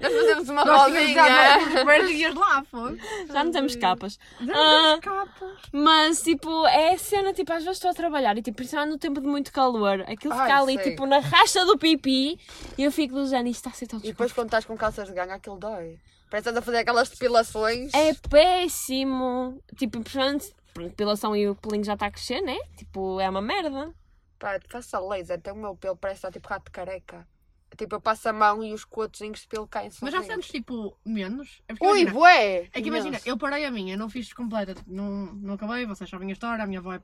Nós 0.00 0.12
fazemos 0.12 0.48
uma 0.48 0.64
Nós 0.64 0.92
rodinha. 0.92 1.22
nós 1.22 1.72
primeiros 1.72 2.08
dias 2.10 2.34
lá, 2.34 2.64
foi. 2.68 2.98
Já 3.32 3.44
não 3.44 3.52
temos 3.52 3.76
capas. 3.76 4.18
Já 4.40 4.52
Ah, 4.52 4.82
não 4.96 5.00
temos 5.00 5.28
capas. 5.28 5.58
Mas, 5.72 6.22
tipo, 6.22 6.66
é 6.66 6.94
a 6.94 6.98
cena, 6.98 7.32
tipo, 7.32 7.52
às 7.52 7.62
vezes 7.62 7.76
estou 7.76 7.90
a 7.92 7.94
trabalhar 7.94 8.36
e, 8.36 8.42
tipo, 8.42 8.56
principalmente 8.56 8.90
no 8.92 8.98
tempo 8.98 9.20
de 9.20 9.26
muito 9.28 9.52
calor, 9.52 10.00
aquilo 10.08 10.34
Ai, 10.34 10.40
fica 10.48 10.60
ali, 10.60 10.74
sei. 10.74 10.90
tipo, 10.90 11.06
na 11.06 11.20
racha 11.20 11.64
do 11.64 11.78
pipi 11.78 12.38
e 12.76 12.82
eu 12.82 12.90
fico 12.90 13.14
do 13.14 13.26
género, 13.26 13.48
isto 13.48 13.60
está 13.60 13.70
a 13.70 13.72
ser 13.72 13.86
tão 13.86 14.00
E 14.00 14.08
depois 14.08 14.32
quando 14.32 14.48
estás 14.48 14.64
com 14.64 14.76
calças 14.76 15.06
de 15.08 15.14
ganho, 15.14 15.32
aquilo 15.32 15.56
dói. 15.58 15.96
Parece 16.28 16.44
que 16.44 16.48
estás 16.50 16.56
a 16.56 16.62
fazer 16.62 16.78
aquelas 16.78 17.08
depilações. 17.08 17.94
É 17.94 18.12
péssimo. 18.28 19.62
Tipo, 19.78 20.00
principalmente, 20.00 20.46
pronto, 20.46 20.63
depilação 20.82 21.36
e 21.36 21.48
o 21.48 21.54
pelinho 21.54 21.84
já 21.84 21.94
está 21.94 22.06
a 22.06 22.10
crescer, 22.10 22.40
né? 22.40 22.56
Tipo, 22.76 23.20
é 23.20 23.28
uma 23.28 23.40
merda. 23.40 23.94
Pá, 24.38 24.60
faça 24.68 24.98
laser, 24.98 25.38
até 25.38 25.52
o 25.52 25.56
meu 25.56 25.76
pelo 25.76 25.96
parece 25.96 26.18
estar 26.18 26.32
tipo 26.32 26.48
rato 26.48 26.64
de 26.64 26.70
careca. 26.72 27.26
Tipo, 27.76 27.96
eu 27.96 28.00
passo 28.00 28.28
a 28.28 28.32
mão 28.32 28.62
e 28.62 28.72
os 28.72 28.84
cotozinhos 28.84 29.40
de 29.40 29.48
pelo 29.48 29.66
caem 29.66 29.90
Mas 30.00 30.12
já 30.12 30.22
sentes 30.22 30.48
tipo 30.48 30.96
menos? 31.04 31.60
É 31.68 31.74
porque 31.74 31.86
Ui, 31.86 32.00
imagina, 32.02 32.20
bué! 32.20 32.68
é 32.72 32.82
que 32.82 32.88
imagina, 32.88 33.08
Imenso. 33.08 33.28
eu 33.28 33.36
parei 33.36 33.64
a 33.64 33.70
minha, 33.70 33.96
não 33.96 34.08
fiz 34.08 34.32
completa, 34.32 34.76
não, 34.86 35.26
não 35.34 35.54
acabei, 35.54 35.84
vocês 35.84 36.08
sabem 36.08 36.28
a 36.28 36.32
história, 36.32 36.62
a 36.62 36.66
minha 36.66 36.78
avó 36.78 36.92
é. 36.92 37.00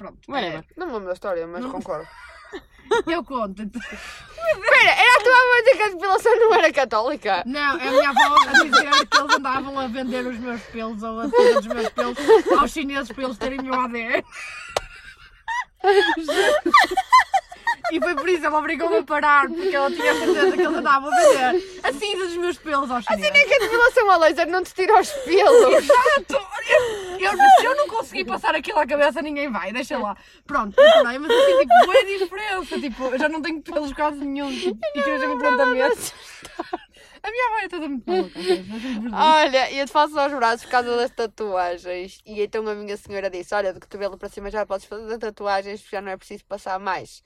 Pass- 0.00 0.12
é 0.12 0.12
pronto. 0.16 0.32
Whatever. 0.32 0.64
Não 0.76 0.86
me 0.86 0.92
lembro 0.92 1.06
da 1.08 1.12
história, 1.14 1.46
mas 1.46 1.62
Não. 1.62 1.70
concordo. 1.70 2.08
É, 2.52 2.60
eu 3.14 3.22
conto. 3.24 3.62
então. 3.62 3.80
Espera, 3.80 4.90
era 4.90 5.16
a 5.16 5.22
tua 5.22 5.32
avó 5.32 5.56
dizer 5.58 5.76
que 5.76 5.82
a 5.82 5.88
depilação 5.90 6.36
não 6.40 6.54
era 6.54 6.72
católica? 6.72 7.42
Não, 7.46 7.78
é 7.78 7.88
a 7.88 7.90
minha 7.92 8.10
avó 8.10 8.34
a 8.34 8.52
dizer 8.64 9.06
que 9.06 9.16
eles 9.18 9.34
andavam 9.36 9.78
a 9.78 9.86
vender 9.86 10.26
os 10.26 10.38
meus 10.38 10.60
pelos 10.62 11.02
ou 11.02 11.20
a 11.20 11.26
vender 11.26 11.58
os 11.58 11.66
meus 11.66 11.88
pelos 11.90 12.18
aos 12.58 12.70
chineses 12.72 13.12
para 13.12 13.24
eles 13.24 13.38
terem 13.38 13.60
o 13.60 13.64
meu 13.64 13.74
ADN. 13.80 14.24
E 17.90 18.00
foi 18.00 18.14
por 18.14 18.28
isso, 18.28 18.46
ela 18.46 18.58
obrigou-me 18.58 18.98
a 18.98 19.02
parar, 19.02 19.48
porque 19.48 19.74
ela 19.74 19.90
tinha 19.90 20.14
certeza 20.14 20.52
que 20.52 20.62
eles 20.62 20.76
andavam 20.76 21.12
a 21.12 21.16
vender 21.16 21.80
a 21.82 21.92
cinza 21.92 22.26
dos 22.26 22.36
meus 22.36 22.58
pelos 22.58 22.90
aos 22.90 23.04
chineses. 23.04 23.32
Nem 23.32 23.48
que 23.48 23.54
a 23.54 23.58
depilação 23.58 24.10
a 24.10 24.16
laser 24.16 24.48
não 24.48 24.62
te 24.62 24.74
tira 24.74 25.00
os 25.00 25.10
pelos. 25.10 25.74
Exato! 25.74 26.50
Eu, 27.18 27.32
se 27.32 27.64
eu 27.64 27.76
não 27.76 27.88
consegui 27.88 28.24
passar 28.24 28.54
aquilo 28.54 28.78
à 28.78 28.86
cabeça, 28.86 29.20
ninguém 29.20 29.50
vai, 29.50 29.72
deixa 29.72 29.98
lá. 29.98 30.16
Pronto, 30.46 30.78
eu 30.80 31.02
parei, 31.02 31.18
mas 31.18 31.30
assim, 31.30 31.58
tipo, 31.58 31.74
boa 31.84 32.04
diferença. 32.04 32.80
Tipo, 32.80 33.04
eu 33.06 33.18
já 33.18 33.28
não 33.28 33.42
tenho 33.42 33.60
pelos 33.62 33.92
quase 33.92 34.24
nenhum. 34.24 34.50
Tipo, 34.50 34.78
e 34.94 34.98
eu 34.98 35.18
já 35.18 35.28
me 35.28 35.38
tratamento. 35.38 36.12
A 37.22 37.30
minha 37.30 37.46
avó 37.48 37.58
é 37.58 37.68
toda 37.68 37.88
muito 37.88 38.10
maluca. 38.10 38.38
é 38.38 38.42
verdade. 38.42 39.14
Olha, 39.14 39.72
eu 39.72 39.86
te 39.86 39.92
faço 39.92 40.18
aos 40.18 40.32
braços 40.32 40.64
por 40.64 40.70
causa 40.70 40.96
das 40.96 41.10
tatuagens. 41.10 42.18
E 42.24 42.40
então 42.40 42.66
a 42.66 42.74
minha 42.74 42.96
senhora 42.96 43.28
disse: 43.28 43.54
Olha, 43.54 43.74
do 43.74 43.80
cotovelo 43.80 44.16
para 44.16 44.28
cima 44.28 44.50
já 44.50 44.64
podes 44.64 44.86
fazer 44.86 45.18
tatuagens, 45.18 45.84
já 45.90 46.00
não 46.00 46.12
é 46.12 46.16
preciso 46.16 46.44
passar 46.46 46.78
mais. 46.78 47.22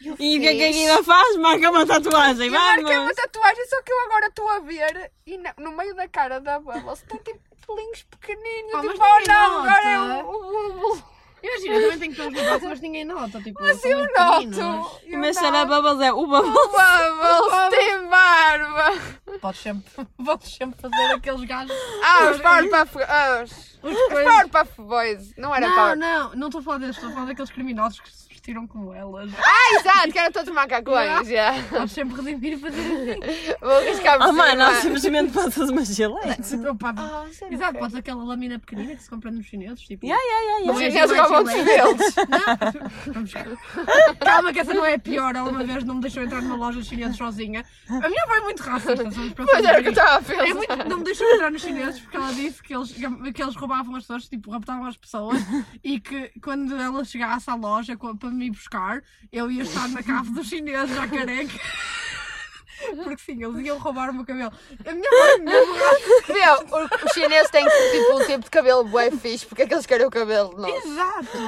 E 0.00 0.10
o 0.10 0.16
que 0.16 0.46
é 0.46 0.54
que 0.54 0.64
a 0.64 0.70
Guida 0.72 1.02
faz? 1.04 1.36
Marca 1.36 1.70
uma 1.70 1.86
tatuagem, 1.86 2.46
Eu 2.46 2.52
marquei 2.52 2.98
uma 2.98 3.14
tatuagem, 3.14 3.66
só 3.66 3.82
que 3.82 3.92
eu 3.92 4.00
agora 4.04 4.26
estou 4.26 4.48
a 4.48 4.58
ver 4.60 5.10
e 5.26 5.38
na- 5.38 5.54
no 5.58 5.72
meio 5.72 5.94
da 5.94 6.06
cara 6.06 6.38
da 6.40 6.60
Bubbles 6.60 7.02
tem 7.08 7.18
tipo 7.18 7.40
pelinhos 7.66 8.02
pequeninos. 8.04 8.72
Oh, 8.74 8.82
mas 8.82 8.92
tipo, 8.92 9.04
oh 9.04 9.28
não, 9.32 9.58
agora 9.62 9.88
é 9.90 9.96
nota. 9.98 10.24
o. 10.26 10.92
o- 10.92 11.16
Imagina, 11.42 11.74
eu 11.76 11.82
também 11.92 11.98
tenho 12.12 12.32
pelos 12.32 12.44
braço, 12.44 12.66
mas 12.68 12.80
ninguém 12.80 13.04
nota. 13.04 13.40
Tipo, 13.40 13.62
Mas 13.62 13.84
eu 13.84 13.98
noto. 14.00 15.00
eu 15.04 15.18
Mas 15.18 15.36
será. 15.36 15.64
Bubbles 15.64 16.00
é 16.00 16.12
o 16.12 16.18
O 16.18 16.26
Bubbles. 16.26 16.52
Bubbles 16.52 17.70
tem 17.70 18.08
barba. 18.08 18.92
Podes 19.40 19.60
sempre, 19.60 20.06
podes 20.24 20.54
sempre 20.56 20.80
fazer 20.80 21.12
aqueles 21.14 21.44
gajos. 21.44 21.76
Ah, 22.02 22.30
os 22.30 22.40
Powerpuff. 22.40 22.98
Ah, 23.06 23.42
os, 23.44 23.52
Os 23.82 23.96
os. 23.96 24.08
Powerpuff 24.08 24.72
Boys. 24.82 25.36
Não 25.36 25.54
era 25.54 25.68
Não, 25.68 25.76
Power. 25.76 25.96
não, 25.96 26.34
não 26.34 26.46
estou 26.48 26.60
a 26.60 26.64
falar 26.64 26.78
deles, 26.78 26.96
estou 26.96 27.10
a 27.10 27.12
falar 27.14 27.26
daqueles 27.26 27.50
criminosos 27.50 28.00
que 28.00 28.10
se 28.10 28.25
vestiram 28.46 28.66
como 28.66 28.94
elas. 28.94 29.32
Ah, 29.44 29.74
exato, 29.80 30.12
que 30.12 30.18
eram 30.18 30.30
todos 30.30 30.54
macacões. 30.54 31.26
já. 31.28 31.52
Podes 31.68 31.92
sempre 31.92 32.22
redimir 32.22 32.52
e 32.52 32.56
fazer 32.56 32.80
assim. 32.80 33.56
Vou 33.60 33.76
arriscar 33.78 34.18
Ah, 34.22 34.32
mano, 34.32 34.54
não, 34.56 34.74
simplesmente 34.80 35.32
pode 35.32 35.50
fazer 35.50 35.72
uma 35.72 35.84
gilete. 35.84 36.54
Opa, 36.70 36.94
Ah, 36.96 37.26
sério? 37.32 37.54
Exato, 37.54 37.78
podes 37.78 37.96
aquela 37.96 38.22
lâmina 38.24 38.58
pequenina 38.58 38.94
que 38.94 39.02
se 39.02 39.10
compra 39.10 39.30
nos 39.32 39.44
chineses. 39.46 39.80
Tipo, 39.80 40.06
Yeah, 40.06 40.22
yeah, 40.24 40.58
yeah, 40.60 40.72
Os 40.72 40.80
yeah. 40.80 41.06
Não 41.06 41.14
é 41.14 41.16
chineses 41.16 41.30
roubam 41.30 41.52
gilete, 41.52 41.96
deles. 41.96 42.14
Vamos 43.12 43.32
Calma, 44.20 44.52
que 44.52 44.60
essa 44.60 44.74
não 44.74 44.84
é 44.84 44.94
a 44.94 44.98
pior. 44.98 45.34
Ela 45.34 45.50
uma 45.50 45.64
vez 45.64 45.84
não 45.84 45.96
me 45.96 46.00
deixou 46.02 46.22
entrar 46.22 46.40
numa 46.42 46.56
loja 46.56 46.82
chinesa 46.82 47.14
sozinha. 47.14 47.64
A 47.88 48.08
minha 48.08 48.22
avó 48.24 48.36
é 48.36 48.40
muito 48.40 48.62
racista, 48.62 49.10
somos 49.10 49.32
para 49.32 49.44
Pois 49.46 49.64
era 49.64 49.78
o 49.78 49.82
que 49.82 49.88
eu 49.88 49.92
estava 49.92 50.10
a 50.12 50.18
É 50.18 50.22
pensar. 50.22 50.54
muito, 50.54 50.88
não 50.88 50.98
me 50.98 51.04
deixou 51.04 51.26
entrar 51.34 51.50
nos 51.50 51.62
chineses 51.62 52.00
porque 52.00 52.16
ela 52.16 52.32
disse 52.32 52.62
que 52.62 52.74
eles, 52.74 52.92
que 53.34 53.42
eles 53.42 53.56
roubavam 53.56 53.94
as 53.96 54.02
pessoas, 54.04 54.28
tipo, 54.28 54.50
raptavam 54.50 54.86
as 54.86 54.96
pessoas 54.96 55.40
e 55.82 55.98
que 56.00 56.30
quando 56.42 56.74
ela 56.76 57.04
chegasse 57.04 57.50
à 57.50 57.54
loja 57.54 57.96
co- 57.96 58.16
para 58.16 58.30
me 58.36 58.50
buscar, 58.50 59.02
eu 59.32 59.50
ia 59.50 59.62
estar 59.62 59.88
na 59.88 60.02
cave 60.02 60.30
dos 60.30 60.48
chineses 60.48 60.94
já 60.94 61.08
careca. 61.08 61.54
Porque 63.02 63.22
sim, 63.22 63.42
eles 63.42 63.64
iam 63.64 63.78
roubar 63.78 64.10
o 64.10 64.14
meu 64.14 64.24
cabelo. 64.26 64.52
A 64.86 64.92
minha 64.92 65.10
mãe 65.10 65.30
é 65.30 65.38
mesmo. 65.38 65.74
Meu, 66.28 66.76
o- 66.78 67.06
os 67.06 67.12
chineses 67.14 67.50
têm 67.50 67.64
tipo 67.64 68.18
um 68.18 68.26
tipo 68.26 68.44
de 68.44 68.50
cabelo 68.50 68.84
bué 68.84 69.10
fixe, 69.10 69.46
porque 69.46 69.62
é 69.62 69.66
que 69.66 69.72
eles 69.72 69.86
querem 69.86 70.06
o 70.06 70.10
cabelo 70.10 70.52
nosso? 70.58 70.86
Exato. 70.86 71.38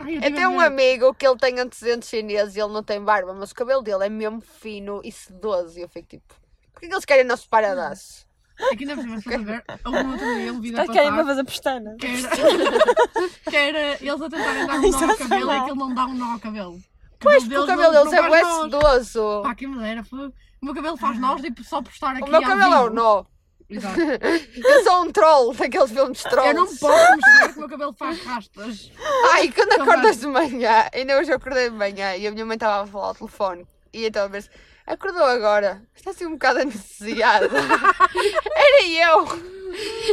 Ai, 0.00 0.16
Eu 0.16 0.20
tenho 0.34 0.50
um 0.50 0.60
amigo 0.60 1.14
que 1.14 1.26
ele 1.26 1.38
tem 1.38 1.58
antecedentes 1.58 2.10
chineses 2.10 2.56
e 2.56 2.60
ele 2.60 2.72
não 2.74 2.82
tem 2.82 3.00
barba, 3.02 3.32
mas 3.32 3.50
o 3.50 3.54
cabelo 3.54 3.80
dele 3.82 4.04
é 4.04 4.08
mesmo 4.10 4.40
fino 4.42 5.00
e 5.02 5.10
sedoso. 5.10 5.78
E 5.78 5.82
eu 5.82 5.88
fico 5.88 6.08
tipo, 6.08 6.34
por 6.74 6.80
que 6.80 6.88
que 6.88 6.92
eles 6.94 7.06
querem 7.06 7.24
nosso 7.24 7.48
paradaço? 7.48 8.26
Aqui 8.72 8.84
ainda 8.84 8.94
por 8.94 9.02
cima, 9.02 9.20
se 9.20 9.38
ver, 9.38 9.64
houve 9.84 9.98
um 9.98 10.10
outro 10.12 10.34
dia 10.34 10.52
um 10.52 10.60
vídeo 10.60 10.80
a 10.80 10.86
passar 10.86 11.24
fazer 11.24 11.44
pestana. 11.44 11.96
que 11.98 12.06
era, 12.06 12.30
que 13.50 13.56
era 13.56 13.78
eles 14.00 14.22
a 14.22 14.30
tentarem 14.30 14.66
dar 14.66 14.76
um 14.78 14.90
nó 14.90 15.10
ao 15.10 15.16
cabelo 15.16 15.40
e 15.42 15.44
mal. 15.44 15.60
aquilo 15.62 15.76
não 15.76 15.94
dá 15.94 16.06
um 16.06 16.14
nó 16.14 16.32
ao 16.32 16.38
cabelo. 16.40 16.80
Pois, 17.18 17.42
porque 17.44 17.58
o 17.58 17.66
cabelo 17.66 17.92
deles 17.92 18.12
é 18.12 18.28
bué 18.28 18.42
nós. 18.42 18.62
sedoso. 18.62 19.42
Pá, 19.42 19.54
que 19.54 19.66
madeira, 19.66 20.04
foi. 20.04 20.28
O 20.28 20.32
meu 20.64 20.74
cabelo 20.74 20.96
faz 20.96 21.18
nós, 21.18 21.40
tipo, 21.42 21.62
só 21.64 21.82
por 21.82 21.90
estar 21.90 22.10
aqui 22.12 22.22
O 22.22 22.26
meu 22.28 22.36
ao 22.36 22.42
cabelo 22.42 22.74
é 22.74 22.78
o 22.78 22.82
vivo. 22.84 22.94
nó. 22.94 23.24
Exato. 23.68 23.98
Eu 24.64 24.84
sou 24.84 25.02
um 25.02 25.10
troll 25.10 25.52
daqueles 25.54 25.90
filmes 25.90 26.18
de 26.18 26.24
trolls. 26.30 26.48
Eu 26.48 26.54
não 26.54 26.66
posso 26.66 27.16
mexer, 27.16 27.48
que 27.52 27.56
o 27.56 27.60
meu 27.60 27.68
cabelo 27.68 27.92
faz 27.94 28.24
rastas. 28.24 28.92
Ai, 29.32 29.50
quando 29.52 29.72
Então 29.72 29.84
acordas 29.84 30.20
de 30.20 30.26
manhã, 30.28 30.88
ainda 30.94 31.18
hoje 31.18 31.32
eu 31.32 31.36
acordei 31.36 31.68
de 31.68 31.74
manhã 31.76 32.14
e 32.16 32.26
a 32.26 32.30
minha 32.30 32.46
mãe 32.46 32.54
estava 32.54 32.84
a 32.84 32.86
falar 32.86 33.06
ao 33.08 33.14
telefone. 33.16 33.66
E 33.92 34.06
então 34.06 34.24
a 34.24 34.28
ver 34.28 34.48
acordou 34.86 35.24
agora, 35.24 35.82
está 35.94 36.10
assim 36.10 36.26
um 36.26 36.32
bocado 36.32 36.60
anestesiada. 36.60 37.48
Era 38.54 38.86
eu. 38.86 39.56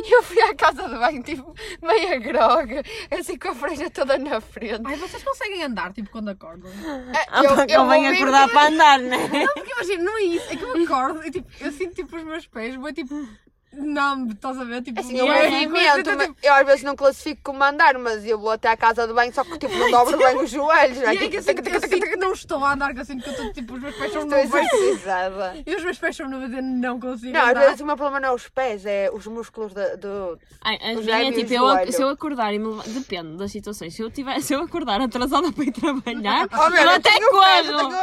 Eu 0.10 0.24
fui 0.24 0.42
à 0.42 0.54
casa 0.56 0.90
de 0.90 0.96
banho, 0.98 1.24
tipo, 1.24 1.56
meia 1.82 2.18
grog, 2.20 2.82
assim 3.18 3.38
com 3.38 3.50
a 3.50 3.56
freira 3.56 3.90
toda 3.90 4.18
na 4.18 4.42
frente. 4.42 4.82
Ai, 4.84 4.96
vocês 4.98 5.24
conseguem 5.24 5.64
andar, 5.64 5.94
tipo, 5.94 6.10
quando 6.10 6.30
acordam? 6.30 6.70
Ah, 7.30 7.44
Eu- 7.44 7.56
pá, 7.56 7.66
eu 7.70 7.80
convém 7.82 8.06
ouvi- 8.08 8.18
acordar 8.18 8.50
para 8.50 8.68
andar, 8.70 9.00
né? 9.00 9.18
Não, 9.32 9.54
porque 9.54 9.72
imagina, 9.72 10.04
não 10.04 10.18
é 10.18 10.22
isso. 10.24 10.52
É 10.52 10.56
que 10.58 10.64
eu 10.64 10.84
acordo 10.84 11.26
e, 11.26 11.32
tipo, 11.32 11.48
eu 11.62 11.72
sinto, 11.72 11.96
tipo, 11.96 12.14
os 12.18 12.24
meus 12.24 12.46
pés, 12.48 12.76
vou, 12.76 12.92
tipo, 12.92 13.26
numb, 13.76 14.32
estás 14.34 14.58
a 14.60 14.64
ver? 14.64 14.82
Tipo, 14.82 15.00
Assim, 15.00 15.18
eu 15.18 15.28
movimento, 15.28 15.72
coisa, 15.72 16.16
mas 16.16 16.28
tipo, 16.28 16.38
eu 16.44 16.54
às 16.54 16.66
vezes 16.66 16.84
não 16.84 16.96
classifico 16.96 17.42
como 17.44 17.64
andar, 17.64 17.98
mas 17.98 18.26
eu 18.26 18.40
vou 18.40 18.52
até 18.52 18.70
à 18.70 18.78
casa 18.78 19.08
de 19.08 19.14
banho, 19.14 19.34
só 19.34 19.44
que 19.44 19.58
tipo, 19.58 19.74
não 19.76 19.90
dobro 19.92 20.18
bem 20.18 20.38
os 20.38 20.50
joelhos. 20.50 20.98
não 21.00 21.08
é? 21.10 21.14
E 21.16 21.18
é 21.18 21.30
que 21.30 21.42
Tipo, 21.42 21.76
assim, 21.78 22.00
eu 22.12 22.18
não 22.18 22.34
estou 22.34 22.64
a 22.64 22.74
andar, 22.74 22.94
que 22.94 23.00
eu 23.02 23.06
sinto 23.06 23.24
que 23.24 23.30
eu 23.30 23.34
estou, 23.34 23.52
tipo, 23.54 23.74
os 23.76 23.82
meus 23.82 23.96
pés 23.96 24.12
são 24.12 24.22
Estou 24.24 24.38
nuvens. 24.44 24.74
exercizada. 24.74 25.54
E 25.66 25.76
os 25.76 25.84
meus 25.84 25.98
pés 25.98 26.16
são 26.16 26.30
nuvens, 26.30 26.54
eu 26.54 26.62
não 26.64 27.00
consigo 27.00 27.34
Não, 27.34 27.42
às 27.42 27.50
andar. 27.52 27.60
vezes 27.62 27.82
o 27.82 27.86
meu 27.86 27.96
problema 27.98 28.20
não 28.20 28.30
é 28.30 28.32
os 28.34 28.48
pés, 28.50 28.86
é 28.86 29.10
os 29.14 29.26
músculos 29.28 29.74
da- 29.74 29.96
do. 29.96 30.38
Ai, 30.62 30.78
a 30.82 30.94
minha 30.96 31.30
é 31.30 31.32
tipo, 31.32 31.48
do 31.48 31.54
eu, 31.54 31.92
se 31.92 32.02
eu 32.02 32.10
acordar 32.10 32.54
e 32.54 32.60
me 32.60 32.68
levar, 32.68 32.88
depende 32.88 33.38
das 33.38 33.52
situações. 33.52 33.94
Se 33.96 34.02
eu, 34.02 34.10
tiver, 34.12 34.40
se 34.42 34.54
eu 34.54 34.62
acordar 34.62 35.02
atrasada 35.02 35.52
para 35.54 35.64
ir 35.64 35.72
trabalhar, 35.72 36.48
Oh, 36.54 36.70
eu 36.76 36.90
até 36.92 37.10
eu 37.16 37.30
corro. 37.30 37.94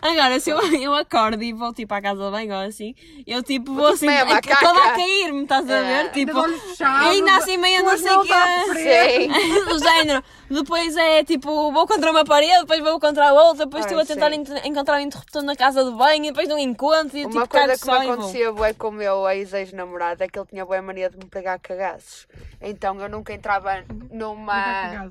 Agora, 0.00 0.40
se 0.40 0.50
eu, 0.50 0.58
eu 0.80 0.94
acordo 0.94 1.42
e 1.42 1.52
vou 1.52 1.72
tipo 1.74 1.92
à 1.94 2.00
casa 2.00 2.24
de 2.24 2.30
banho 2.30 2.54
ou 2.54 2.60
assim, 2.60 2.94
eu 3.26 3.42
tipo 3.42 3.74
vou 3.74 3.88
assim, 3.88 4.06
macaca. 4.06 4.56
toda 4.66 4.80
a 4.80 4.92
cair-me, 4.92 5.42
estás 5.42 5.68
a 5.70 5.74
É. 5.74 5.82
ver? 5.82 5.98
Ainda 5.98 6.12
Tipo, 6.12 6.48
e 6.48 6.84
ainda 7.08 7.36
assim 7.36 7.56
meio 7.56 7.84
não 7.84 7.96
sei 7.98 8.18
que 8.18 8.32
à 8.32 8.64
frente. 8.66 9.32
Sim. 9.34 9.64
do 9.66 9.78
género. 9.78 10.24
Depois 10.50 10.96
é 10.96 11.24
tipo, 11.24 11.70
vou 11.72 11.86
contra 11.86 12.10
uma 12.10 12.24
parede, 12.24 12.60
depois 12.60 12.80
vou 12.82 12.98
contra 12.98 13.28
a 13.28 13.32
outra, 13.32 13.66
depois 13.66 13.84
estou 13.84 14.00
a 14.00 14.04
tentar 14.06 14.32
encontrar 14.66 14.96
um 14.96 15.00
interruptor 15.00 15.42
na 15.42 15.54
casa 15.54 15.84
de 15.84 15.90
banho 15.90 16.24
e 16.24 16.28
depois 16.28 16.48
não 16.48 16.58
encontro 16.58 17.18
e 17.18 17.22
eu 17.22 17.28
Uma 17.28 17.42
tipo 17.42 17.48
coisa 17.48 17.66
cago 17.78 17.78
que 17.78 17.86
me 18.06 18.12
acontecia 18.12 18.52
bué 18.52 18.72
com 18.72 18.88
o 18.88 18.92
meu 18.92 19.28
ex-ex-namorado 19.28 20.22
é 20.22 20.28
que 20.28 20.38
ele 20.38 20.46
tinha 20.46 20.64
boa 20.64 20.80
mania 20.80 21.10
de 21.10 21.18
me 21.18 21.26
pegar 21.26 21.58
cagaços. 21.58 22.26
Então 22.62 22.98
eu 23.00 23.08
nunca 23.10 23.32
entrava 23.34 23.84
numa. 24.10 25.10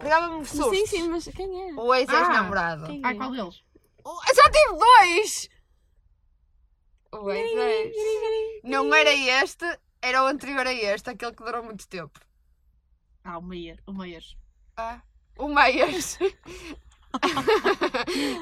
Pegava-me 0.00 0.44
sustos. 0.44 0.76
Sim, 0.78 0.86
sim, 0.86 1.08
mas 1.08 1.24
quem 1.34 1.70
é? 1.70 1.74
O 1.80 1.94
ex-ex-namorado. 1.94 2.86
É? 3.04 3.14
qual 3.14 3.30
deles? 3.30 3.62
Só 4.04 4.50
tive 4.50 4.78
dois! 4.78 5.48
Não 8.62 8.94
era 8.94 9.12
este, 9.12 9.64
era 10.02 10.22
o 10.22 10.26
anterior 10.26 10.66
a 10.66 10.72
este, 10.72 11.10
aquele 11.10 11.32
que 11.32 11.44
durou 11.44 11.62
muito 11.62 11.86
tempo. 11.88 12.20
Ah, 13.22 13.38
o 13.38 13.42
Meier. 13.42 13.78
O 13.86 13.92
Meier. 13.92 14.22
Ah, 14.76 15.00
o 15.38 15.48
Meias. 15.48 16.18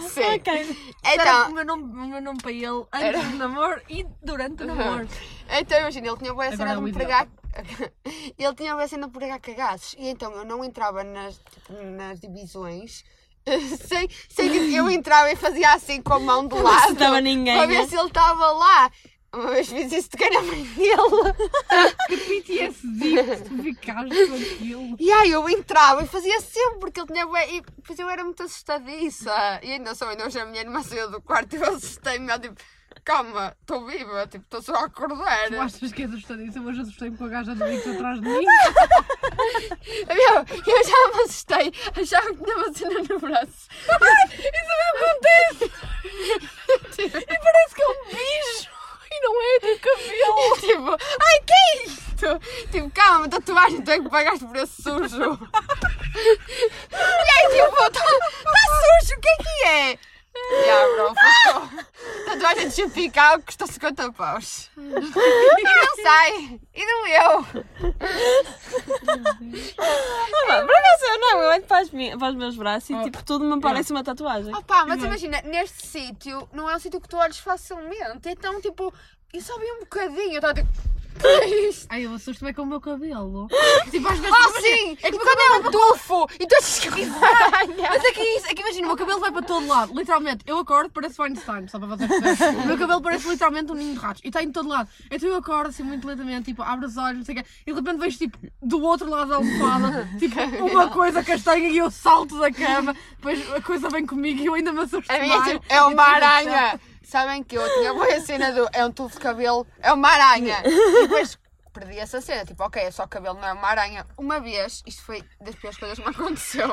Sim. 0.08 0.34
Ok. 0.34 0.76
Era 1.04 1.22
Então, 1.22 1.50
o 1.50 1.54
meu 1.54 1.64
nome, 1.64 1.82
o 1.82 2.06
meu 2.06 2.22
nome 2.22 2.38
para 2.40 2.52
ele 2.52 2.66
antes 2.92 3.02
Era. 3.02 3.22
do 3.22 3.36
namoro 3.36 3.82
e 3.88 4.04
durante 4.22 4.62
o 4.62 4.66
namoro. 4.66 5.06
então 5.50 5.78
imagina, 5.78 6.08
ele 6.08 6.16
tinha 6.16 6.32
boa 6.32 6.50
cena 6.56 6.72
é 6.72 6.74
de 6.76 6.80
me 6.80 6.92
pregar. 6.92 7.28
ele 8.38 8.54
tinha 8.54 8.74
boa 8.74 8.88
cena 8.88 9.06
de 9.06 9.12
pregar 9.12 9.38
cagaços. 9.40 9.94
E 9.98 10.08
então 10.08 10.32
eu 10.32 10.44
não 10.44 10.64
entrava 10.64 11.04
nas, 11.04 11.36
tipo, 11.38 11.72
nas 11.74 12.18
divisões. 12.18 13.04
Sem, 13.86 14.08
sem 14.28 14.50
que 14.50 14.74
eu 14.74 14.88
entrava 14.88 15.30
e 15.32 15.36
fazia 15.36 15.72
assim 15.72 16.00
com 16.00 16.14
a 16.14 16.20
mão 16.20 16.46
do 16.46 16.62
lado. 16.62 16.86
se 16.86 16.92
estava 16.92 17.20
ninguém, 17.20 17.56
Para 17.56 17.66
ver 17.66 17.80
né? 17.80 17.86
se 17.86 17.96
ele 17.96 18.06
estava 18.06 18.52
lá. 18.52 18.90
Uma 19.34 19.50
vez 19.50 19.66
fiz 19.66 19.90
isso 19.90 20.10
de 20.10 20.30
na 20.30 20.42
mãe 20.42 20.62
dele. 20.62 20.92
Que 22.06 22.16
PTSD 22.18 23.36
que 23.36 23.48
tu 23.48 23.62
ficaste 23.62 24.26
com 24.26 24.34
aquilo. 24.34 24.96
E 25.00 25.10
aí 25.10 25.30
eu 25.30 25.48
entrava 25.48 26.02
e 26.02 26.06
fazia 26.06 26.38
sempre, 26.40 26.80
porque 26.80 27.00
ele 27.00 27.06
tinha 27.06 27.24
e 27.48 27.62
depois 27.62 27.98
eu 27.98 28.10
era 28.10 28.22
muito 28.22 28.42
assustadiça. 28.42 29.32
E 29.62 29.72
ainda 29.72 29.94
só 29.94 30.10
ainda 30.10 30.26
hoje 30.26 30.38
a 30.38 30.44
minha 30.44 30.60
irmã 30.60 30.82
saiu 30.82 31.10
do 31.10 31.20
quarto 31.22 31.56
e 31.56 31.56
eu 31.56 31.64
assustei-me. 31.64 32.30
Tipo, 32.40 32.60
calma, 33.04 33.56
estou 33.60 33.86
viva, 33.86 34.26
tipo, 34.26 34.44
estou 34.44 34.62
só 34.62 34.74
a 34.74 34.84
acordar. 34.86 35.48
Tu 35.48 35.60
achas 35.60 35.92
que 35.92 36.02
és 36.02 36.10
assustadíssima, 36.10 36.64
mas 36.64 36.78
assustei-me 36.78 37.16
com 37.16 37.24
a 37.24 37.28
gaja 37.28 37.54
do 37.54 37.64
bico 37.64 37.90
atrás 37.90 38.20
de 38.20 38.28
mim. 38.28 38.44
Meu, 40.08 40.36
eu 40.66 40.84
já 40.84 41.08
me 41.14 41.22
assustei, 41.22 41.72
achava 42.00 42.34
que 42.34 42.44
tinha 42.44 42.56
uma 42.56 42.72
cena 42.72 43.00
no 43.08 43.18
braço. 43.18 43.68
Isso 44.32 44.72
me 44.78 44.86
acontece! 44.92 45.72
e 46.98 47.38
parece 47.38 47.74
que 47.74 47.82
é 47.82 47.88
um 47.88 48.04
bicho! 48.06 48.70
E 49.10 49.20
não 49.20 49.42
é 49.42 49.58
do 49.60 49.78
cabelo! 49.80 50.56
tipo, 50.60 50.90
ai, 51.20 51.40
que 51.46 51.52
é 51.52 51.84
isto? 51.86 52.40
Tipo, 52.70 52.90
calma, 52.90 53.28
tatuagem, 53.28 53.82
tu 53.82 53.90
é 53.90 54.00
que 54.00 54.08
pagaste 54.08 54.46
por 54.46 54.56
esse 54.56 54.82
sujo. 54.82 55.38
e 56.92 56.96
aí, 56.96 57.48
tipo, 57.50 57.76
tá, 57.90 58.00
tá 58.00 58.62
sujo, 59.00 59.14
o 59.16 59.20
que 59.20 59.28
é 59.28 59.36
que 59.36 59.66
é? 59.66 60.11
Yeah, 60.64 60.86
bro, 60.94 61.14
ficou. 61.14 61.84
Tatuagem 62.26 62.68
de 62.68 62.74
chapical 62.74 63.40
custou 63.42 63.66
50 63.66 64.12
paus. 64.12 64.70
E 64.76 64.80
não 64.82 66.02
sai. 66.02 66.60
E 66.74 66.86
doeu. 66.86 67.46
Ah, 69.78 70.46
pá, 70.46 70.62
por 70.62 70.74
acaso 70.74 71.04
eu 71.04 71.18
não, 71.20 71.40
eu 71.40 71.48
olho 71.50 71.62
para, 71.64 71.78
as 71.82 71.90
minhas- 71.90 72.18
para 72.18 72.28
os 72.30 72.34
meus 72.36 72.56
braços 72.56 72.90
e 72.90 73.02
tipo 73.04 73.22
tudo 73.24 73.44
me 73.44 73.60
parece 73.60 73.92
uma 73.92 74.04
tatuagem. 74.04 74.54
Opa, 74.54 74.84
mas 74.86 75.02
imagina, 75.02 75.40
neste 75.42 75.86
sítio 75.86 76.48
não 76.52 76.68
é 76.68 76.76
um 76.76 76.78
sítio 76.78 77.00
que 77.00 77.08
tu 77.08 77.16
olhes 77.16 77.38
facilmente. 77.38 78.28
Então, 78.28 78.60
tipo, 78.60 78.92
eu 79.32 79.40
só 79.40 79.58
vi 79.58 79.64
um 79.72 79.80
bocadinho. 79.80 80.32
Eu 80.32 80.36
estava 80.36 80.54
tipo. 80.54 80.68
"Que 81.20 81.26
é 81.26 81.68
isto?" 81.68 81.86
Ai, 81.88 82.06
eu 82.06 82.14
assusto-me 82.14 82.52
com 82.54 82.62
o 82.62 82.66
meu 82.66 82.80
cabelo. 82.80 83.48
Tipo, 83.90 84.08
às 84.08 84.18
vezes. 84.18 84.36
Imagina, 84.36 84.60
sim! 84.60 84.98
É 85.02 85.10
que 85.10 85.16
o 85.16 85.24
meu 85.24 85.26
cabelo 85.26 85.54
é 85.54 85.68
um 85.68 85.70
tufo! 85.70 86.26
E 86.40 86.46
tu 86.46 86.54
achas 86.56 86.78
que 86.80 86.90
Mas 86.90 88.04
é 88.04 88.12
que 88.12 88.20
é 88.20 88.36
isso, 88.36 88.46
é 88.48 88.54
que 88.54 88.62
imagina, 88.62 88.84
o 88.86 88.88
meu 88.88 88.96
cabelo 88.96 89.20
vai 89.20 89.30
para 89.32 89.42
todo 89.42 89.66
lado, 89.66 89.92
literalmente. 89.94 90.44
Eu 90.46 90.58
acordo, 90.58 90.90
parece 90.90 91.16
Feinstein, 91.16 91.68
só 91.68 91.78
para 91.78 91.88
vocês 91.88 92.08
perceberem. 92.08 92.62
O 92.62 92.66
meu 92.66 92.78
cabelo 92.78 93.02
parece 93.02 93.28
literalmente 93.28 93.72
um 93.72 93.74
ninho 93.74 93.94
de 93.94 93.98
ratos 94.00 94.22
e 94.24 94.28
está 94.28 94.42
em 94.42 94.50
todo 94.52 94.68
lado. 94.68 94.88
Então 95.10 95.28
eu 95.28 95.36
acordo 95.36 95.68
assim 95.68 95.82
muito 95.82 96.06
lentamente, 96.06 96.46
tipo, 96.46 96.62
abro 96.62 96.86
os 96.86 96.96
olhos, 96.96 97.18
não 97.18 97.24
sei 97.24 97.34
o 97.34 97.38
quê, 97.42 97.48
e 97.66 97.72
de 97.72 97.78
repente 97.78 97.98
vejo 97.98 98.18
tipo 98.18 98.38
do 98.62 98.82
outro 98.82 99.08
lado 99.08 99.28
da 99.28 99.36
almofada, 99.36 100.08
tipo, 100.18 100.40
uma 100.64 100.88
coisa 100.88 101.22
castanha 101.22 101.68
e 101.68 101.78
eu 101.78 101.90
salto 101.90 102.38
da 102.38 102.50
cama, 102.52 102.94
depois 103.16 103.52
a 103.52 103.60
coisa 103.60 103.88
vem 103.88 104.06
comigo 104.06 104.40
e 104.40 104.46
eu 104.46 104.54
ainda 104.54 104.72
me 104.72 104.80
assusto 104.80 105.10
A 105.12 105.18
minha 105.18 105.38
mais. 105.38 105.52
tipo, 105.52 105.64
é 105.68 105.82
uma 105.82 105.90
E 105.90 105.94
eu 105.94 106.00
aranha! 106.00 106.80
Sabem 107.12 107.44
que 107.44 107.58
eu 107.58 107.74
tinha 107.74 107.92
boa 107.92 108.20
cena 108.22 108.50
do. 108.52 108.66
É 108.72 108.86
um 108.86 108.90
tufo 108.90 109.16
de 109.16 109.20
cabelo, 109.20 109.66
é 109.82 109.92
uma 109.92 110.08
aranha! 110.08 110.62
E 110.64 111.02
depois 111.02 111.38
perdi 111.70 111.98
essa 111.98 112.22
cena, 112.22 112.46
tipo, 112.46 112.64
ok, 112.64 112.82
é 112.82 112.90
só 112.90 113.06
cabelo, 113.06 113.38
não 113.38 113.48
é 113.48 113.52
uma 113.52 113.68
aranha. 113.68 114.06
Uma 114.16 114.40
vez, 114.40 114.82
isto 114.86 115.02
foi 115.02 115.22
das 115.38 115.54
piores 115.54 115.78
coisas 115.78 115.98
que 115.98 116.04
me 116.06 116.10
aconteceu. 116.10 116.68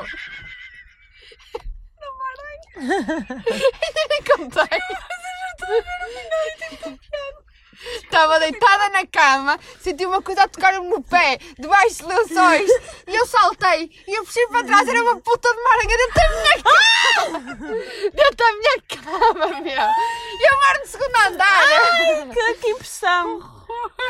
Era 2.00 2.10
uma 2.10 2.24
aranha! 2.32 3.44
Ainda 3.84 4.06
nem 4.08 4.22
contei! 4.22 4.80
Estava 8.02 8.38
deitada 8.38 8.88
na 8.90 9.06
cama, 9.06 9.58
senti 9.80 10.04
uma 10.04 10.20
coisa 10.20 10.42
a 10.42 10.48
tocar-me 10.48 10.88
no 10.88 11.02
pé, 11.02 11.38
debaixo 11.58 11.96
de 11.96 12.04
lençóis, 12.04 12.70
e 13.06 13.14
eu 13.14 13.26
saltei, 13.26 13.90
e 14.06 14.18
eu 14.18 14.24
puxei 14.24 14.46
para 14.48 14.66
trás, 14.66 14.88
era 14.88 15.02
uma 15.02 15.20
puta 15.20 15.52
de 15.52 15.58
uma 15.60 15.70
aranha 15.72 15.96
dentro 15.96 16.14
da 16.14 16.28
minha 16.30 16.62
cama! 16.62 17.80
Dentro 18.12 18.36
da 18.36 18.52
minha 18.52 18.82
cama, 18.88 19.60
meu! 19.60 19.72
E 19.72 20.48
eu 20.48 20.54
moro 20.60 20.80
no 20.80 20.86
segundo 20.86 21.16
andar! 21.26 22.34
Que, 22.34 22.54
que 22.54 22.70
impressão! 22.70 23.60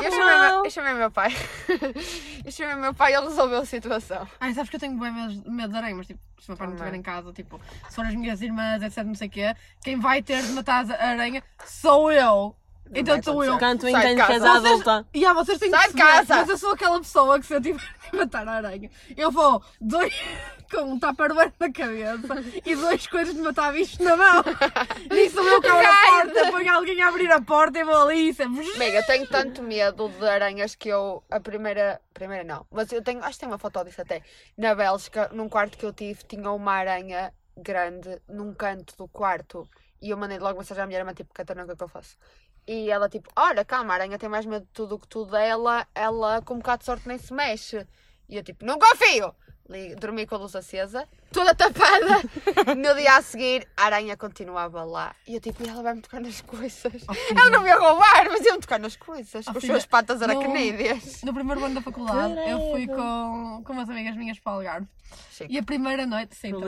Eu 0.03 0.11
chamei, 0.11 0.39
meu, 0.39 0.65
eu 0.65 0.71
chamei 0.71 0.95
meu 0.95 1.11
pai. 1.11 1.31
Eu 2.45 2.51
chamei 2.51 2.75
meu 2.77 2.95
pai 2.95 3.13
e 3.13 3.17
ele 3.17 3.27
resolveu 3.27 3.59
a 3.59 3.67
situação. 3.67 4.27
Ai, 4.41 4.55
sabes 4.55 4.71
que 4.71 4.77
eu 4.77 4.81
tenho 4.81 4.99
bem 4.99 5.13
medo, 5.13 5.71
de 5.71 5.77
aranha, 5.77 5.95
mas 5.95 6.07
tipo, 6.07 6.19
se 6.41 6.49
o 6.49 6.53
meu 6.53 6.57
pai 6.57 6.67
não 6.67 6.75
estiver 6.75 6.95
em 6.95 7.03
casa, 7.03 7.33
tipo, 7.33 7.61
se 7.89 7.95
for 7.95 8.07
as 8.07 8.15
minhas 8.15 8.41
irmãs, 8.41 8.83
etc, 8.83 9.05
não 9.05 9.15
sei 9.15 9.29
o 9.29 9.31
quê, 9.31 9.55
quem 9.85 10.01
vai 10.01 10.23
ter 10.23 10.43
de 10.43 10.53
matar 10.53 10.91
a 10.91 11.11
aranha 11.11 11.43
sou 11.67 12.11
eu. 12.11 12.57
Então 12.93 13.23
sou 13.23 13.45
eu. 13.45 13.59
Canto 13.59 13.87
és 13.87 14.17
casa. 14.17 14.51
adulta. 14.53 15.07
E 15.15 15.25
ah, 15.25 15.33
vocês 15.33 15.59
têm 15.59 15.71
que 15.71 15.77
Sai 15.77 15.91
perceber, 15.91 16.12
casa! 16.12 16.37
mas 16.37 16.49
eu 16.49 16.59
sou 16.59 16.73
aquela 16.73 16.99
pessoa 16.99 17.39
que 17.39 17.47
se 17.47 17.55
eu 17.55 17.61
tiver 17.61 17.81
de 18.11 18.17
matar 18.17 18.47
a 18.49 18.53
aranha, 18.53 18.91
eu 19.17 19.31
vou 19.31 19.62
dois 19.81 20.12
com 20.71 20.83
um 20.83 20.99
tupperware 20.99 21.53
na 21.59 21.73
cabeça 21.73 22.43
e 22.65 22.75
duas 22.77 23.07
coisas 23.07 23.35
de 23.35 23.41
matar 23.41 23.73
bicho 23.73 24.03
na 24.03 24.17
mão. 24.17 24.45
E 25.11 25.31
sou 25.31 25.45
eu 25.45 25.61
que 25.61 25.69
abro 25.69 25.87
a 25.87 26.23
porta, 26.23 26.53
ponho 26.53 26.73
alguém 26.73 27.03
a 27.03 27.09
abrir 27.09 27.33
a 27.33 27.41
porta 27.41 27.79
e 27.79 27.85
vou 27.85 27.97
ali 27.97 28.29
e 28.29 28.35
sempre... 28.35 28.69
Amiga, 28.73 28.99
eu 28.99 29.07
tenho 29.07 29.27
tanto 29.29 29.62
medo 29.62 30.09
de 30.09 30.29
aranhas 30.29 30.75
que 30.75 30.89
eu, 30.89 31.23
a 31.31 31.41
primeira, 31.41 32.01
primeira 32.15 32.45
não, 32.45 32.67
mas 32.71 32.91
eu 32.93 33.03
tenho, 33.03 33.23
acho 33.25 33.35
que 33.35 33.41
tem 33.41 33.49
uma 33.49 33.59
foto 33.59 33.85
disso 33.85 34.01
até, 34.01 34.23
na 34.57 34.75
Bélgica, 34.75 35.29
num 35.33 35.49
quarto 35.49 35.77
que 35.77 35.85
eu 35.85 35.93
tive, 35.93 36.23
tinha 36.25 36.51
uma 36.51 36.73
aranha 36.73 37.33
grande 37.57 38.21
num 38.29 38.55
canto 38.55 38.97
do 38.97 39.09
quarto 39.09 39.69
e 40.03 40.11
eu 40.11 40.17
mandei 40.17 40.39
logo 40.39 40.59
mensagem 40.59 40.83
à 40.83 40.87
minha 40.87 40.99
irmã, 40.99 41.12
tipo, 41.12 41.33
Catarina, 41.35 41.65
o 41.65 41.67
que 41.67 41.73
é 41.75 41.77
que 41.77 41.83
eu 41.83 41.89
faço? 41.89 42.17
E 42.73 42.89
ela, 42.89 43.09
tipo, 43.09 43.29
olha, 43.35 43.65
calma, 43.65 43.93
a 43.93 43.97
aranha 43.97 44.17
tem 44.17 44.29
mais 44.29 44.47
medo 44.47 44.65
de 44.65 44.71
tudo 44.73 44.97
que 44.97 45.09
tu 45.09 45.25
dela, 45.27 45.85
ela 45.93 46.41
com 46.41 46.55
um 46.55 46.59
bocado 46.59 46.79
de 46.79 46.85
sorte 46.85 47.09
nem 47.09 47.19
se 47.19 47.35
mexe. 47.35 47.85
E 48.29 48.37
eu, 48.37 48.45
tipo, 48.45 48.65
não 48.65 48.79
confio! 48.79 49.35
Dormi 49.99 50.27
com 50.27 50.35
a 50.35 50.39
luz 50.39 50.57
acesa, 50.57 51.07
toda 51.33 51.55
tapada. 51.55 52.21
No 52.77 52.95
dia 52.95 53.17
a 53.17 53.23
seguir, 53.23 53.67
a 53.77 53.85
aranha 53.85 54.17
continuava 54.17 54.83
lá. 54.85 55.15
E 55.27 55.35
eu, 55.35 55.41
tipo, 55.41 55.63
e 55.65 55.69
ela 55.69 55.83
vai-me 55.83 56.01
tocar 56.01 56.21
nas 56.21 56.41
coisas. 56.41 56.81
filha. 56.93 57.05
Ela 57.31 57.51
não 57.51 57.63
me 57.63 57.69
ia 57.69 57.79
roubar, 57.79 58.29
mas 58.29 58.45
ia-me 58.45 58.61
tocar 58.61 58.79
nas 58.81 58.97
coisas. 58.97 59.47
Oh, 59.47 59.53
com 59.53 59.59
as 59.59 59.65
suas 59.65 59.87
patas 59.87 60.21
aracnídeas. 60.23 61.23
No 61.23 61.33
primeiro 61.33 61.65
ano 61.65 61.75
da 61.77 61.81
faculdade, 61.83 62.35
eu 62.49 62.71
fui 62.73 62.87
com, 62.87 63.63
com 63.65 63.73
umas 63.73 63.89
amigas 63.89 64.17
minhas 64.17 64.39
para 64.39 64.53
o 64.53 64.57
Algarve. 64.57 64.87
Chique. 65.33 65.53
E 65.53 65.59
a 65.59 65.63
primeira 65.63 66.07
noite, 66.07 66.37
sim. 66.37 66.53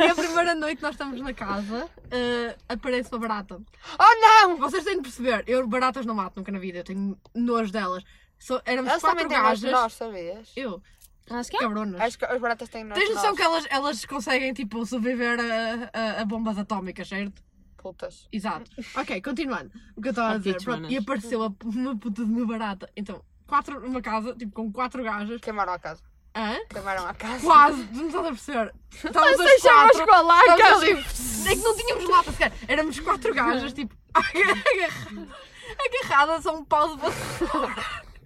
E 0.00 0.10
a 0.10 0.14
primeira 0.14 0.54
noite 0.54 0.82
nós 0.82 0.92
estamos 0.92 1.20
na 1.20 1.32
casa, 1.32 1.88
eh, 2.10 2.54
aparece 2.68 3.10
uma 3.12 3.18
barata. 3.18 3.56
oh 3.98 4.20
não! 4.20 4.56
Vocês 4.58 4.84
têm 4.84 4.96
de 4.96 5.02
perceber, 5.02 5.44
eu 5.46 5.66
baratas 5.66 6.04
não 6.04 6.14
mato 6.14 6.36
nunca 6.36 6.52
na 6.52 6.58
vida, 6.58 6.78
eu 6.78 6.84
tenho 6.84 7.18
nojo 7.34 7.72
delas. 7.72 8.04
So, 8.38 8.60
éramos 8.64 8.90
Elas 8.90 9.02
quatro 9.02 9.18
também 9.18 9.28
têm 9.36 9.42
nós, 9.42 9.60
gajas. 9.60 9.80
nós, 9.80 9.92
sabias? 9.94 10.52
Eu, 10.56 10.82
Acho 11.30 11.50
que 11.50 11.58
cabronas. 11.58 12.00
Acho 12.00 12.18
que 12.18 12.24
as 12.24 12.40
baratas 12.40 12.68
têm 12.70 12.84
nós. 12.84 12.98
Tens 12.98 13.14
noção 13.14 13.34
que 13.34 13.42
elas, 13.42 13.66
elas 13.68 14.04
conseguem 14.06 14.52
tipo, 14.54 14.86
sobreviver 14.86 15.38
a, 15.40 15.98
a, 16.18 16.20
a 16.22 16.24
bombas 16.24 16.56
atómicas, 16.56 17.06
certo? 17.08 17.42
Putas. 17.76 18.26
Exato. 18.32 18.70
Ok, 18.96 19.20
continuando. 19.20 19.70
O 19.96 20.00
que 20.00 20.08
eu 20.08 20.10
estava 20.10 20.34
a 20.34 20.38
dizer. 20.38 20.62
Pronto, 20.62 20.90
e 20.90 20.96
apareceu 20.96 21.42
a- 21.42 21.52
uma 21.64 21.96
puta 21.96 22.24
de 22.24 22.30
uma 22.32 22.46
barata. 22.46 22.90
Então, 22.96 23.22
quatro 23.46 23.78
numa 23.80 24.00
casa, 24.00 24.34
tipo, 24.34 24.52
com 24.52 24.72
quatro 24.72 25.02
gajas. 25.02 25.40
Queimaram 25.40 25.72
a 25.74 25.78
casa. 25.78 26.02
Hã? 26.34 26.56
Queimaram 26.70 27.06
a 27.06 27.14
casa. 27.14 27.44
Quase, 27.44 27.82
não 27.92 28.06
estás 28.06 28.24
a 28.24 28.28
perceber. 28.30 28.74
Estávamos 28.92 29.40
as 29.40 29.60
quatro. 29.62 30.06
com 30.06 30.14
a 30.14 30.20
laca. 30.22 30.52
É 30.86 31.50
que 31.54 31.62
não 31.62 31.76
tínhamos 31.76 32.08
lata 32.08 32.32
sequer. 32.32 32.52
Éramos 32.66 32.98
quatro 33.00 33.34
gajas, 33.34 33.72
tipo, 33.72 33.94
agarra- 34.14 35.28
agarradas 36.02 36.46
a 36.46 36.52
um 36.52 36.64
pau 36.64 36.96
de 36.96 37.02
vassoura. 37.02 37.74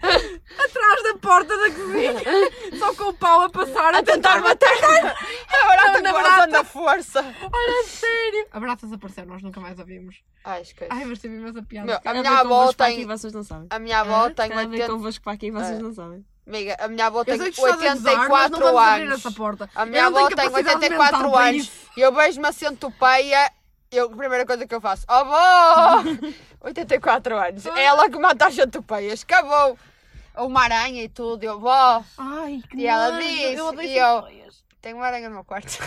Atrás 0.02 1.02
da 1.04 1.18
porta 1.20 1.56
da 1.56 1.70
cozinha. 1.70 2.14
Só 2.78 2.94
com 2.94 3.04
o 3.10 3.14
pau 3.14 3.42
a 3.42 3.50
passar. 3.50 3.94
A 3.94 4.02
tentar 4.02 4.40
matar. 4.40 4.68
A 5.52 5.66
barata 5.66 6.00
Na 6.02 6.10
com 6.12 6.18
a 6.18 6.22
barata. 6.22 6.46
da 6.52 6.64
força. 6.64 7.20
Olha, 7.52 7.84
sério. 7.86 8.46
A 8.50 8.60
barata 8.60 8.86
desapareceu, 8.86 9.26
nós 9.26 9.42
nunca 9.42 9.60
mais 9.60 9.78
a 9.78 9.84
vimos. 9.84 10.16
Ai, 10.44 10.62
esquece. 10.62 10.90
Ai, 10.92 11.04
mas 11.04 11.18
teve 11.20 11.36
imensa 11.36 11.62
piada. 11.62 11.86
Meu, 11.86 12.00
a 12.04 12.14
minha 12.14 12.38
avó 12.40 12.64
aqui 12.64 12.76
tem. 12.76 13.00
e 13.00 13.04
vocês 13.04 13.32
não 13.32 13.42
sabem. 13.44 13.66
A 13.70 13.78
minha 13.78 14.00
avó 14.00 14.24
tem 14.30 14.48
Tem 14.48 14.52
a 14.52 14.60
ver 14.62 14.68
80. 14.70 14.86
convosco 14.88 15.24
para 15.24 15.32
aqui 15.34 15.46
e 15.46 15.50
vocês 15.50 15.78
Ah. 15.78 15.82
não 15.82 15.92
sabem. 15.94 16.24
Amiga, 16.46 16.76
a 16.80 16.88
minha 16.88 17.06
avó 17.06 17.24
tem 17.24 17.38
sei 17.38 17.52
que 17.52 17.60
estás 17.60 17.72
a 17.84 17.94
gozar, 17.94 18.28
mas 18.28 18.50
não 18.50 18.58
84 18.58 18.58
vamos 18.58 18.82
abrir 18.82 19.06
anos. 19.06 19.70
A 19.76 19.86
minha 19.86 20.06
avó 20.06 20.26
tem 20.28 20.36
capacidade 20.36 20.74
84 20.76 21.16
mental 21.18 21.30
para 21.32 21.48
anos. 21.48 21.70
E 21.96 22.00
eu 22.00 22.12
vejo-me 22.12 22.48
a 22.48 22.52
centopeia. 22.52 23.52
Eu, 23.92 24.06
a 24.06 24.16
primeira 24.16 24.46
coisa 24.46 24.66
que 24.66 24.74
eu 24.74 24.80
faço, 24.80 25.04
oh, 25.08 25.12
avó! 25.12 26.02
84 26.62 27.36
anos. 27.36 27.66
É 27.66 27.84
ela 27.84 28.08
que 28.10 28.18
mata 28.18 28.46
as 28.46 28.54
centopeias. 28.54 29.22
Acabou. 29.22 29.78
Uma 30.36 30.62
aranha 30.62 31.02
e 31.02 31.08
tudo. 31.08 31.44
Eu, 31.44 31.60
vó, 31.60 32.02
Ai, 32.18 32.60
que 32.70 32.76
E 32.78 32.86
ela 32.86 33.12
nojo, 33.12 33.26
diz, 33.28 33.58
eu 33.58 33.66
odeio 33.66 33.88
e 33.90 33.98
eu- 33.98 34.52
tenho 34.80 34.96
uma 34.96 35.06
aranha 35.06 35.28
no 35.28 35.36
meu 35.36 35.44
quarto. 35.44 35.78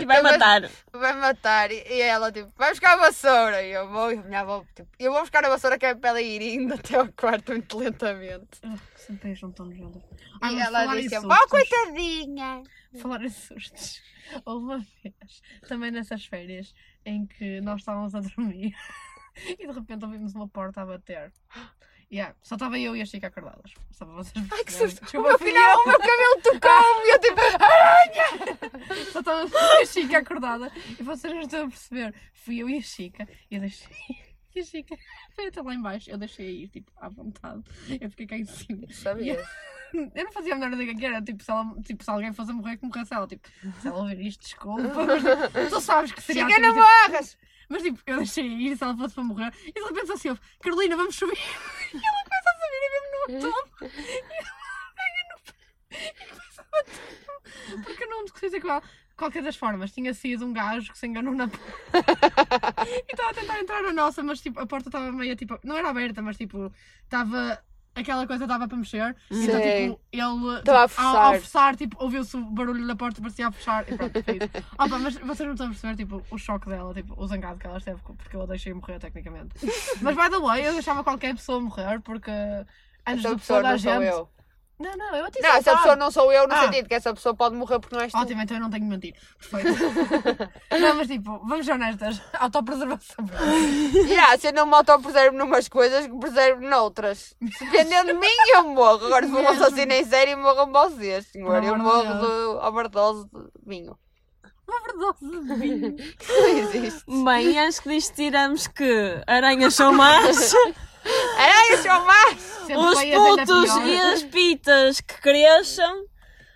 E 0.00 0.04
vai 0.06 0.22
matar. 0.22 0.70
Vai 0.92 1.12
matar. 1.14 1.70
E 1.72 1.82
e 1.88 2.00
ela, 2.00 2.30
tipo, 2.30 2.48
vai 2.56 2.70
buscar 2.70 2.92
a 2.92 2.96
vassoura. 2.96 3.62
E 3.62 3.72
eu 3.72 3.88
vou, 3.90 4.12
e 4.12 4.16
minha 4.22 4.40
avó, 4.40 4.64
tipo, 4.74 4.88
eu 5.00 5.10
vou 5.10 5.20
buscar 5.22 5.44
a 5.44 5.48
vassoura 5.48 5.76
que 5.78 5.86
é 5.86 5.94
para 5.96 6.10
ela 6.10 6.22
ir 6.22 6.40
indo 6.42 6.74
até 6.74 6.96
ao 6.96 7.08
quarto 7.12 7.50
muito 7.52 7.76
lentamente. 7.78 8.60
Ah, 8.62 8.76
Centopeias 8.96 9.40
são 9.40 9.50
tão 9.50 9.66
nojentas. 9.66 10.02
Ai, 10.40 10.54
e 10.54 10.60
ela 10.60 10.86
disse, 10.94 11.16
sustos- 11.16 11.28
vó, 11.36 11.46
coitadinha. 11.48 12.62
Falar 13.00 13.24
em 13.24 13.28
sustos. 13.30 14.00
Houve 14.44 14.64
uma 14.64 14.78
vez, 14.78 15.42
também 15.68 15.90
nessas 15.90 16.24
férias, 16.24 16.72
em 17.04 17.26
que 17.26 17.60
nós 17.62 17.80
estávamos 17.80 18.14
a 18.14 18.20
dormir 18.20 18.72
e 19.58 19.66
de 19.66 19.72
repente 19.72 20.04
ouvimos 20.04 20.34
uma 20.36 20.46
porta 20.48 20.82
a 20.82 20.86
bater. 20.86 21.32
Yeah, 22.12 22.34
só 22.42 22.56
estava 22.56 22.76
eu 22.76 22.96
e 22.96 23.02
a 23.02 23.06
Chica 23.06 23.28
acordadas. 23.28 23.72
Só 23.92 24.04
para 24.04 24.14
vocês 24.16 24.44
Ai, 24.50 24.64
que 24.64 24.72
susto. 24.72 25.16
O 25.16 25.22
meu, 25.22 25.38
filho, 25.38 25.60
o 25.60 25.88
meu 25.88 25.98
cabelo 25.98 26.42
tocou-me. 26.42 27.06
E 27.06 27.12
eu, 27.12 27.20
tipo, 27.20 27.40
eu. 28.96 29.04
Só 29.12 29.20
estava 29.20 29.42
eu 29.42 29.78
e 29.78 29.82
a 29.82 29.86
Chica 29.86 30.18
acordada 30.18 30.72
e 30.98 31.02
vocês 31.04 31.32
não 31.32 31.42
estão 31.42 31.66
a 31.66 31.68
perceber. 31.68 32.12
Fui 32.34 32.58
eu 32.58 32.68
e 32.68 32.78
a 32.78 32.82
Chica 32.82 33.28
e 33.50 33.54
eu 33.54 33.60
deixei. 33.60 33.88
E 34.52 34.58
a 34.58 34.64
Chica 34.64 34.96
foi 35.30 35.46
até 35.46 35.62
lá 35.62 35.72
em 35.72 35.80
baixo. 35.80 36.10
Eu 36.10 36.18
deixei 36.18 36.64
ir, 36.64 36.68
tipo, 36.70 36.90
à 36.96 37.08
vontade. 37.08 37.62
Eu 38.00 38.10
fiquei 38.10 38.26
cá 38.26 38.36
em 38.36 38.44
cima. 38.44 38.84
sabias? 38.92 39.46
Eu 39.92 40.24
não 40.24 40.32
fazia 40.32 40.54
a 40.54 40.56
menor 40.56 40.72
ideia 40.72 40.94
que 40.96 41.04
era, 41.04 41.22
tipo 41.22 41.42
se, 41.42 41.50
ela, 41.50 41.64
tipo, 41.84 42.04
se 42.04 42.10
alguém 42.10 42.32
fosse 42.32 42.50
a 42.50 42.54
morrer, 42.54 42.76
que 42.76 42.84
morresse 42.86 43.12
ela. 43.12 43.26
Tipo, 43.26 43.48
se 43.80 43.88
ela 43.88 43.98
ouvir 43.98 44.20
isto, 44.20 44.40
desculpa. 44.40 44.82
Mas, 44.82 45.70
tu 45.70 45.80
sabes 45.80 46.12
que 46.12 46.22
seria 46.22 46.44
Chica, 46.44 46.54
assim, 46.54 46.62
não 46.62 46.74
tipo, 46.74 46.84
morras. 46.84 47.38
Mas 47.70 47.82
tipo, 47.82 48.00
eu 48.04 48.16
deixei 48.16 48.44
ir 48.46 48.76
se 48.76 48.82
ela 48.82 48.96
fosse 48.96 49.14
para 49.14 49.22
morrer. 49.24 49.54
E 49.64 49.72
de 49.72 49.80
repente 49.80 50.28
ouve, 50.28 50.40
Carolina, 50.60 50.96
vamos 50.96 51.14
subir. 51.14 51.38
E 51.94 51.96
ela 51.96 52.24
começa 52.24 52.50
a 52.50 52.54
subir 52.60 52.82
e 52.82 52.90
mesmo 52.90 53.08
no 53.20 53.52
topo. 53.52 53.84
E 53.84 54.36
ela 54.36 54.92
pega 54.96 55.22
no 55.30 55.38
pé 55.88 56.14
e 56.20 56.28
começa 56.28 56.62
a 56.62 56.64
bater. 56.70 57.82
Porque 57.84 58.04
eu 58.04 58.10
não 58.10 58.20
consigo 58.22 58.40
dizer 58.40 58.60
qual. 58.60 58.82
Qualquer 59.16 59.42
das 59.42 59.54
formas, 59.54 59.92
tinha 59.92 60.14
sido 60.14 60.46
um 60.46 60.52
gajo 60.52 60.90
que 60.90 60.98
se 60.98 61.06
enganou 61.06 61.34
na 61.34 61.46
porta 61.46 61.66
e 63.06 63.12
estava 63.12 63.30
a 63.32 63.34
tentar 63.34 63.60
entrar 63.60 63.82
na 63.82 63.92
nossa, 63.92 64.22
mas 64.22 64.40
tipo, 64.40 64.58
a 64.58 64.66
porta 64.66 64.88
estava 64.88 65.12
meio 65.12 65.36
tipo, 65.36 65.60
não 65.62 65.76
era 65.76 65.90
aberta, 65.90 66.22
mas 66.22 66.38
tipo, 66.38 66.72
estava. 67.04 67.62
Aquela 67.94 68.26
coisa 68.26 68.44
estava 68.44 68.68
para 68.68 68.76
mexer, 68.76 69.16
Sim. 69.30 69.44
então 69.44 69.60
tipo, 69.60 70.00
ele 70.12 70.22
Estava 70.22 70.54
a 70.54 70.58
tipo, 70.58 70.70
ao, 70.70 70.88
forçar. 70.88 71.24
ao 71.24 71.34
forçar, 71.34 71.76
tipo, 71.76 71.96
ouviu-se 72.02 72.36
o 72.36 72.44
barulho 72.44 72.86
da 72.86 72.94
porta, 72.94 73.20
parecia 73.20 73.48
a 73.48 73.52
fechar 73.52 73.84
e 73.90 73.96
pronto, 73.96 74.22
foi 74.22 74.36
isso. 74.36 74.66
Opa, 74.78 74.98
mas 74.98 75.14
vocês 75.16 75.46
não 75.46 75.52
estão 75.52 75.66
a 75.66 75.70
perceber, 75.70 75.96
tipo, 75.96 76.24
o 76.30 76.38
choque 76.38 76.68
dela, 76.68 76.94
tipo, 76.94 77.20
o 77.20 77.26
zangado 77.26 77.58
que 77.58 77.66
ela 77.66 77.78
esteve, 77.78 78.00
porque 78.00 78.36
eu 78.36 78.42
a 78.42 78.46
deixei 78.46 78.72
morrer, 78.72 78.98
tecnicamente. 79.00 79.54
Mas, 80.00 80.16
by 80.16 80.30
the 80.30 80.38
way, 80.38 80.64
eu 80.66 80.72
deixava 80.72 81.02
qualquer 81.02 81.34
pessoa 81.34 81.60
morrer, 81.60 82.00
porque 82.00 82.30
antes 83.06 83.22
de 83.22 83.36
pessoa 83.36 83.58
toda 83.58 83.68
a 83.68 83.72
não 83.72 83.78
sou 83.78 83.92
gente... 83.92 84.04
eu. 84.04 84.28
Não, 84.80 84.96
não, 84.96 85.14
eu 85.14 85.26
até 85.26 85.40
Não, 85.42 85.50
essa 85.50 85.76
pessoa 85.76 85.94
não 85.94 86.10
sou 86.10 86.32
eu 86.32 86.48
no 86.48 86.54
Ah. 86.54 86.60
sentido 86.64 86.88
que 86.88 86.94
essa 86.94 87.12
pessoa 87.12 87.34
pode 87.34 87.54
morrer 87.54 87.78
porque 87.78 87.94
não 87.94 88.02
és 88.02 88.10
tu. 88.10 88.18
Ótimo, 88.18 88.40
então 88.40 88.56
eu 88.56 88.62
não 88.62 88.70
tenho 88.70 88.82
de 88.84 88.88
mentir. 88.90 89.14
Perfeito. 89.38 89.78
não, 90.80 90.94
mas 90.94 91.06
tipo, 91.06 91.38
vamos 91.46 91.66
ser 91.66 91.72
honestas. 91.72 92.20
Autopreservação. 92.32 93.24
Yeah, 94.08 94.38
se 94.38 94.46
eu 94.48 94.52
não 94.54 94.64
me 94.66 94.74
autopreservo 94.74 95.36
numas 95.36 95.68
coisas, 95.68 96.08
preservo 96.18 96.62
noutras. 96.66 97.34
Dependendo 97.40 98.14
de 98.14 98.18
mim, 98.18 98.26
eu 98.54 98.64
morro. 98.68 99.04
Agora, 99.06 99.26
se 99.26 99.32
for 99.32 99.40
um 99.40 99.42
Mesmo. 99.42 99.64
assassino 99.64 99.92
em 99.92 100.04
série, 100.04 100.34
morram 100.34 100.72
vocês, 100.72 101.26
senhor. 101.26 101.52
Pelo 101.52 101.66
Eu 101.66 101.74
amor 101.74 102.02
de 102.02 102.08
morro 102.08 102.20
de 102.20 102.66
overdose 102.66 103.24
de 103.28 103.40
vinho. 103.66 103.98
Uma 104.66 104.80
verdade 104.82 105.46
de 105.46 105.54
vinho. 105.56 105.96
Não 106.28 106.48
existe. 106.58 107.04
Bem, 107.24 107.58
acho 107.60 107.82
que 107.82 107.88
disto 107.90 108.14
tiramos 108.14 108.66
que 108.68 109.20
aranhas 109.26 109.74
são 109.74 109.92
más, 109.92 110.52
Aranhas 111.36 111.80
são 111.80 112.04
más! 112.04 112.38
Sempre 112.66 112.76
os 112.76 112.94
vai 112.94 113.12
haver 113.12 113.36
na 113.36 113.46
putos 113.46 113.76
e 113.84 114.00
as 114.00 114.22
pitas 114.22 115.00
que 115.00 115.14
cresçam, 115.20 116.04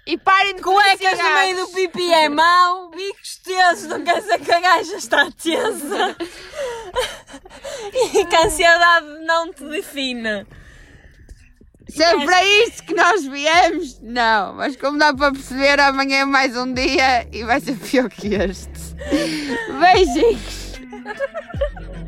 E 0.07 0.19
parem 0.19 0.57
de 0.57 0.63
cuecas 0.63 1.19
no 1.19 1.35
meio 1.35 1.57
do 1.57 1.69
pipi 1.69 2.13
é 2.13 2.29
mau, 2.29 2.91
bicos 2.91 3.37
tesos 3.39 3.89
não 3.89 4.05
quer 4.05 4.21
dizer 4.21 4.39
que 4.39 4.53
a 4.53 4.61
gaja 4.61 4.97
está 4.97 5.31
tesa 5.31 6.17
e 8.13 8.25
que 8.27 8.37
a 8.37 8.45
ansiedade 8.45 9.07
não 9.25 9.51
te 9.51 9.65
define. 9.65 10.47
Se 11.89 12.03
é 12.03 12.25
para 12.25 12.45
isso 12.45 12.83
que 12.83 12.95
nós 12.95 13.25
viemos, 13.25 13.99
não. 14.01 14.55
Mas 14.55 14.77
como 14.77 14.99
dá 14.99 15.15
para 15.15 15.33
perceber, 15.33 15.81
amanhã 15.81 16.19
é 16.19 16.25
mais 16.25 16.57
um 16.57 16.73
dia 16.73 17.27
e 17.33 17.45
vai 17.45 17.61
ser 17.61 17.77
pior 17.77 18.09
que 18.11 18.35
este. 18.35 18.95
Beijinhos! 19.81 20.75